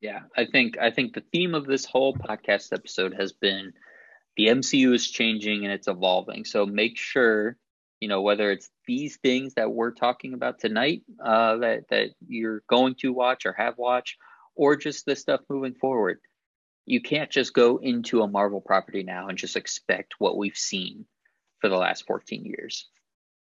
Yeah, 0.00 0.20
I 0.36 0.46
think 0.46 0.78
I 0.78 0.90
think 0.90 1.12
the 1.12 1.24
theme 1.32 1.54
of 1.54 1.66
this 1.66 1.84
whole 1.84 2.14
podcast 2.14 2.72
episode 2.72 3.14
has 3.14 3.32
been 3.32 3.72
the 4.36 4.46
MCU 4.46 4.94
is 4.94 5.10
changing 5.10 5.64
and 5.64 5.72
it's 5.72 5.88
evolving. 5.88 6.44
So 6.46 6.64
make 6.64 6.96
sure, 6.96 7.56
you 8.00 8.08
know, 8.08 8.22
whether 8.22 8.50
it's 8.50 8.70
these 8.86 9.18
things 9.18 9.54
that 9.54 9.70
we're 9.70 9.90
talking 9.92 10.32
about 10.32 10.58
tonight 10.58 11.02
uh, 11.22 11.56
that 11.58 11.88
that 11.90 12.10
you're 12.26 12.62
going 12.66 12.94
to 13.00 13.12
watch 13.12 13.44
or 13.44 13.52
have 13.52 13.76
watched, 13.76 14.16
or 14.54 14.76
just 14.76 15.04
the 15.04 15.16
stuff 15.16 15.40
moving 15.50 15.74
forward. 15.74 16.18
You 16.86 17.02
can't 17.02 17.30
just 17.30 17.52
go 17.52 17.76
into 17.76 18.22
a 18.22 18.28
Marvel 18.28 18.60
property 18.60 19.02
now 19.02 19.28
and 19.28 19.36
just 19.38 19.56
expect 19.56 20.14
what 20.18 20.38
we've 20.38 20.56
seen 20.56 21.04
for 21.60 21.68
the 21.68 21.76
last 21.76 22.06
14 22.06 22.44
years. 22.44 22.88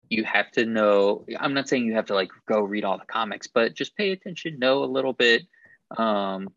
You 0.09 0.25
have 0.25 0.51
to 0.51 0.65
know, 0.65 1.25
I'm 1.39 1.53
not 1.53 1.69
saying 1.69 1.85
you 1.85 1.95
have 1.95 2.07
to 2.07 2.13
like 2.13 2.29
go 2.45 2.59
read 2.59 2.83
all 2.83 2.97
the 2.97 3.05
comics, 3.05 3.47
but 3.47 3.73
just 3.73 3.95
pay 3.95 4.11
attention, 4.11 4.59
know 4.59 4.83
a 4.83 4.85
little 4.85 5.13
bit. 5.13 5.43
Um, 5.97 6.49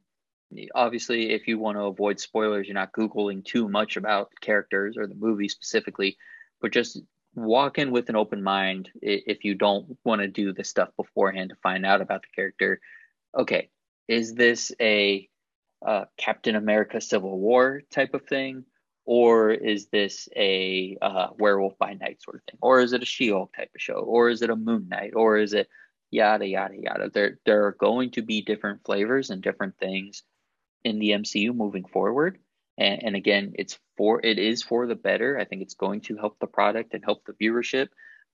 obviously, 0.75 1.31
if 1.31 1.49
you 1.49 1.59
want 1.59 1.77
to 1.77 1.85
avoid 1.85 2.21
spoilers, 2.21 2.67
you're 2.67 2.75
not 2.75 2.93
Googling 2.93 3.45
too 3.45 3.69
much 3.69 3.97
about 3.97 4.33
characters 4.41 4.97
or 4.97 5.07
the 5.07 5.15
movie 5.15 5.49
specifically, 5.49 6.17
but 6.61 6.73
just 6.73 7.01
walk 7.35 7.79
in 7.79 7.91
with 7.91 8.09
an 8.09 8.17
open 8.17 8.43
mind 8.43 8.91
if 9.03 9.45
you 9.45 9.55
don't 9.55 9.99
want 10.05 10.21
to 10.21 10.29
do 10.29 10.53
the 10.53 10.65
stuff 10.65 10.91
beforehand 10.97 11.51
to 11.51 11.57
find 11.57 11.85
out 11.85 12.01
about 12.01 12.23
the 12.23 12.29
character. 12.35 12.81
Okay, 13.37 13.71
is 14.07 14.35
this 14.35 14.73
a 14.81 15.29
uh, 15.85 16.05
Captain 16.17 16.57
America 16.57 17.01
Civil 17.01 17.39
War 17.39 17.83
type 17.91 18.15
of 18.15 18.27
thing? 18.27 18.65
Or 19.07 19.51
is 19.51 19.89
this 19.89 20.31
a 20.35 20.97
uh, 21.03 21.29
Werewolf 21.39 21.77
by 21.77 21.93
Night 21.93 22.23
sort 22.23 22.37
of 22.37 22.43
thing? 22.45 22.59
Or 22.63 22.81
is 22.81 22.95
it 22.95 23.03
a 23.03 23.07
She 23.07 23.29
Hulk 23.29 23.55
type 23.55 23.71
of 23.75 23.81
show? 23.81 23.97
Or 23.99 24.31
is 24.31 24.41
it 24.41 24.49
a 24.49 24.57
Moon 24.57 24.89
Knight? 24.89 25.13
Or 25.15 25.37
is 25.37 25.53
it 25.53 25.69
yada, 26.15 26.47
yada, 26.47 26.75
yada? 26.77 27.11
There, 27.11 27.39
there 27.45 27.67
are 27.67 27.73
going 27.73 28.13
to 28.13 28.23
be 28.23 28.43
different 28.43 28.85
flavors 28.85 29.31
and 29.31 29.43
different 29.43 29.77
things 29.79 30.23
in 30.85 30.99
the 30.99 31.11
MCU 31.11 31.55
moving 31.55 31.85
forward. 31.85 32.39
And, 32.79 33.03
and 33.03 33.17
again, 33.17 33.55
it's 33.59 33.79
for 33.97 34.21
it 34.25 34.39
is 34.39 34.63
for 34.63 34.87
the 34.87 34.95
better. 34.95 35.39
I 35.39 35.45
think 35.45 35.63
it's 35.63 35.75
going 35.75 36.03
to 36.03 36.17
help 36.17 36.39
the 36.39 36.47
product 36.47 36.95
and 36.95 37.05
help 37.05 37.25
the 37.25 37.33
viewership 37.33 37.89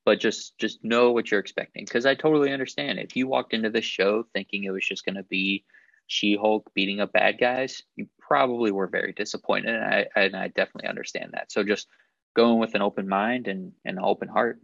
but 0.05 0.21
just 0.21 0.57
just 0.59 0.83
know 0.85 1.13
what 1.13 1.31
you're 1.31 1.41
expecting 1.41 1.85
because 1.85 2.07
i 2.07 2.15
totally 2.15 2.53
understand 2.53 2.99
if 2.99 3.17
you 3.17 3.27
walked 3.27 3.53
into 3.53 3.71
this 3.71 3.85
show 3.85 4.25
thinking 4.33 4.65
it 4.65 4.71
was 4.71 4.87
just 4.87 5.05
going 5.05 5.15
to 5.15 5.23
be 5.25 5.65
she-hulk 6.07 6.71
beating 6.75 7.01
up 7.01 7.13
bad 7.13 7.39
guys 7.39 7.83
you 7.97 8.09
probably 8.19 8.73
were 8.73 8.87
very 8.87 9.13
disappointed 9.13 9.75
and 9.75 9.85
I, 9.85 10.07
and 10.17 10.35
I 10.35 10.49
definitely 10.49 10.89
understand 10.89 11.33
that 11.33 11.53
so 11.53 11.63
just 11.63 11.87
going 12.35 12.59
with 12.59 12.75
an 12.75 12.83
open 12.83 13.09
mind 13.09 13.49
and, 13.49 13.73
and 13.85 13.99
an 13.99 14.05
open 14.05 14.29
heart 14.29 14.61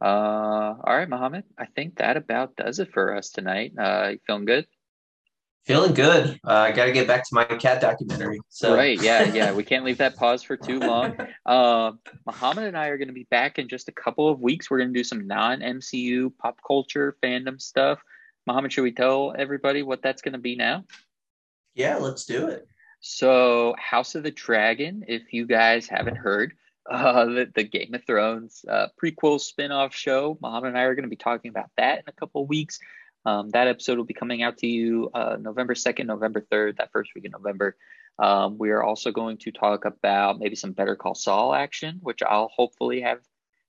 uh, 0.00 0.74
all 0.84 0.96
right 0.96 1.08
Muhammad 1.08 1.44
I 1.58 1.66
think 1.66 1.96
that 1.96 2.16
about 2.16 2.56
does 2.56 2.78
it 2.78 2.92
for 2.92 3.14
us 3.14 3.30
tonight 3.30 3.72
uh, 3.78 4.08
you 4.12 4.18
feeling 4.26 4.44
good 4.44 4.66
Feeling 5.64 5.94
good. 5.94 6.38
Uh, 6.46 6.52
I 6.52 6.72
got 6.72 6.84
to 6.84 6.92
get 6.92 7.06
back 7.06 7.26
to 7.26 7.34
my 7.34 7.44
cat 7.44 7.80
documentary. 7.80 8.38
So 8.50 8.76
right, 8.76 9.00
yeah, 9.00 9.24
yeah. 9.32 9.52
We 9.52 9.64
can't 9.64 9.82
leave 9.82 9.96
that 9.96 10.14
pause 10.14 10.42
for 10.42 10.58
too 10.58 10.78
long. 10.78 11.16
Uh, 11.46 11.92
Muhammad 12.26 12.64
and 12.64 12.76
I 12.76 12.88
are 12.88 12.98
going 12.98 13.08
to 13.08 13.14
be 13.14 13.26
back 13.30 13.58
in 13.58 13.66
just 13.66 13.88
a 13.88 13.92
couple 13.92 14.28
of 14.28 14.40
weeks. 14.40 14.70
We're 14.70 14.78
going 14.78 14.92
to 14.92 14.98
do 14.98 15.04
some 15.04 15.26
non-MCU 15.26 16.36
pop 16.36 16.60
culture 16.66 17.16
fandom 17.22 17.60
stuff. 17.62 17.98
Muhammad, 18.46 18.74
should 18.74 18.82
we 18.82 18.92
tell 18.92 19.34
everybody 19.38 19.82
what 19.82 20.02
that's 20.02 20.20
going 20.20 20.34
to 20.34 20.38
be 20.38 20.54
now? 20.54 20.84
Yeah, 21.74 21.96
let's 21.96 22.26
do 22.26 22.48
it. 22.48 22.68
So, 23.00 23.74
House 23.78 24.14
of 24.14 24.22
the 24.22 24.30
Dragon, 24.30 25.04
if 25.08 25.32
you 25.32 25.46
guys 25.46 25.86
haven't 25.86 26.16
heard, 26.16 26.52
uh, 26.90 27.24
the, 27.26 27.50
the 27.54 27.64
Game 27.64 27.94
of 27.94 28.04
Thrones 28.04 28.64
uh, 28.68 28.88
prequel 29.02 29.40
spin-off 29.40 29.94
show. 29.94 30.38
Muhammad 30.40 30.70
and 30.70 30.78
I 30.78 30.82
are 30.82 30.94
going 30.94 31.04
to 31.04 31.08
be 31.08 31.16
talking 31.16 31.50
about 31.50 31.70
that 31.76 31.98
in 31.98 32.04
a 32.06 32.12
couple 32.12 32.42
of 32.42 32.48
weeks. 32.48 32.78
Um, 33.26 33.50
that 33.50 33.68
episode 33.68 33.96
will 33.96 34.04
be 34.04 34.14
coming 34.14 34.42
out 34.42 34.58
to 34.58 34.66
you 34.66 35.10
uh, 35.14 35.36
November 35.40 35.74
2nd, 35.74 36.06
November 36.06 36.42
3rd, 36.52 36.76
that 36.76 36.92
first 36.92 37.10
week 37.14 37.24
in 37.24 37.30
November. 37.30 37.76
Um, 38.18 38.58
we 38.58 38.70
are 38.70 38.82
also 38.82 39.10
going 39.10 39.38
to 39.38 39.50
talk 39.50 39.86
about 39.86 40.38
maybe 40.38 40.56
some 40.56 40.72
Better 40.72 40.94
Call 40.94 41.14
Saul 41.14 41.54
action, 41.54 41.98
which 42.02 42.22
I'll 42.22 42.48
hopefully 42.48 43.00
have 43.00 43.20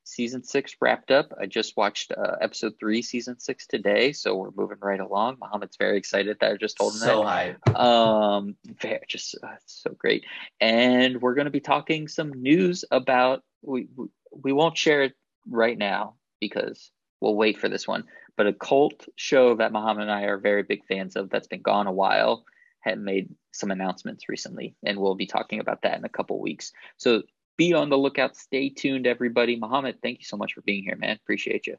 season 0.06 0.44
six 0.44 0.76
wrapped 0.80 1.12
up. 1.12 1.34
I 1.40 1.46
just 1.46 1.76
watched 1.76 2.14
uh, 2.14 2.38
episode 2.40 2.74
three, 2.80 3.02
season 3.02 3.40
six 3.40 3.68
today, 3.68 4.14
so 4.14 4.36
we're 4.36 4.52
moving 4.56 4.78
right 4.82 5.00
along. 5.00 5.38
Muhammad's 5.42 5.76
very 5.78 5.98
excited 5.98 6.38
that 6.40 6.52
I 6.52 6.56
just 6.56 6.78
told 6.78 6.94
him 6.94 7.00
so 7.00 7.24
that. 7.24 7.58
So 7.68 7.76
Um, 7.76 8.56
very, 8.82 9.02
just 9.08 9.36
uh, 9.44 9.56
so 9.66 9.92
great, 9.92 10.26
and 10.62 11.22
we're 11.22 11.36
going 11.36 11.46
to 11.46 11.52
be 11.52 11.60
talking 11.60 12.08
some 12.08 12.32
news 12.32 12.86
about. 12.90 13.44
We, 13.62 13.88
we 13.96 14.08
we 14.32 14.54
won't 14.54 14.78
share 14.78 15.04
it 15.04 15.14
right 15.50 15.78
now 15.78 16.16
because 16.40 16.92
we'll 17.20 17.36
wait 17.36 17.60
for 17.60 17.70
this 17.70 17.88
one 17.88 18.06
but 18.38 18.48
a 18.48 18.54
cult 18.54 19.08
show 19.16 19.56
that 19.56 19.72
Muhammad 19.72 20.04
and 20.04 20.12
I 20.12 20.24
are 20.24 20.38
very 20.38 20.64
big 20.64 20.86
fans 20.86 21.16
of 21.16 21.30
that's 21.30 21.48
been 21.48 21.62
gone 21.62 21.88
a 21.88 21.92
while 21.92 22.46
had 22.82 23.00
made 23.00 23.34
some 23.52 23.72
announcements 23.72 24.30
recently, 24.30 24.76
and 24.84 25.00
we'll 25.00 25.16
be 25.16 25.26
talking 25.26 25.60
about 25.60 25.82
that 25.82 25.98
in 25.98 26.06
a 26.06 26.10
couple 26.10 26.40
weeks. 26.40 26.72
So 26.98 27.24
be 27.58 27.74
on 27.74 27.90
the 27.90 27.98
lookout. 27.98 28.36
Stay 28.36 28.70
tuned, 28.70 29.08
everybody. 29.08 29.56
Muhammad, 29.56 29.98
thank 30.02 30.20
you 30.20 30.26
so 30.26 30.38
much 30.38 30.54
for 30.54 30.62
being 30.62 30.84
here, 30.84 30.96
man. 30.96 31.16
Appreciate 31.16 31.68
you. 31.68 31.78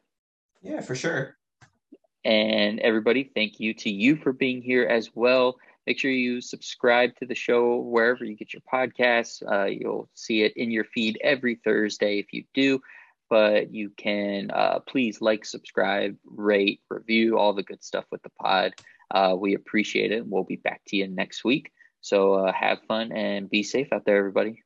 Yeah, 0.62 0.80
for 0.80 0.94
sure. 0.94 1.36
And 2.24 2.80
everybody, 2.80 3.30
thank 3.34 3.60
you 3.60 3.74
to 3.74 3.90
you 3.90 4.16
for 4.16 4.32
being 4.32 4.62
here 4.62 4.84
as 4.84 5.10
well. 5.14 5.56
Make 5.86 6.00
sure 6.00 6.10
you 6.10 6.40
subscribe 6.40 7.14
to 7.16 7.26
the 7.26 7.34
show 7.36 7.76
wherever 7.76 8.24
you 8.24 8.34
get 8.34 8.52
your 8.52 8.62
podcasts. 8.72 9.42
Uh, 9.48 9.66
you'll 9.66 10.08
see 10.14 10.42
it 10.42 10.56
in 10.56 10.72
your 10.72 10.84
feed 10.84 11.18
every 11.22 11.60
Thursday 11.64 12.18
if 12.18 12.32
you 12.32 12.44
do 12.54 12.80
but 13.28 13.74
you 13.74 13.90
can 13.90 14.50
uh, 14.50 14.78
please 14.80 15.20
like, 15.20 15.44
subscribe, 15.44 16.16
rate, 16.24 16.80
review, 16.88 17.38
all 17.38 17.52
the 17.52 17.62
good 17.62 17.82
stuff 17.82 18.04
with 18.10 18.22
the 18.22 18.30
pod. 18.30 18.72
Uh, 19.10 19.34
we 19.38 19.54
appreciate 19.54 20.12
it. 20.12 20.26
We'll 20.26 20.44
be 20.44 20.56
back 20.56 20.82
to 20.88 20.96
you 20.96 21.08
next 21.08 21.44
week. 21.44 21.72
So 22.00 22.34
uh, 22.34 22.52
have 22.52 22.78
fun 22.86 23.12
and 23.12 23.50
be 23.50 23.62
safe 23.62 23.88
out 23.92 24.04
there, 24.04 24.18
everybody. 24.18 24.62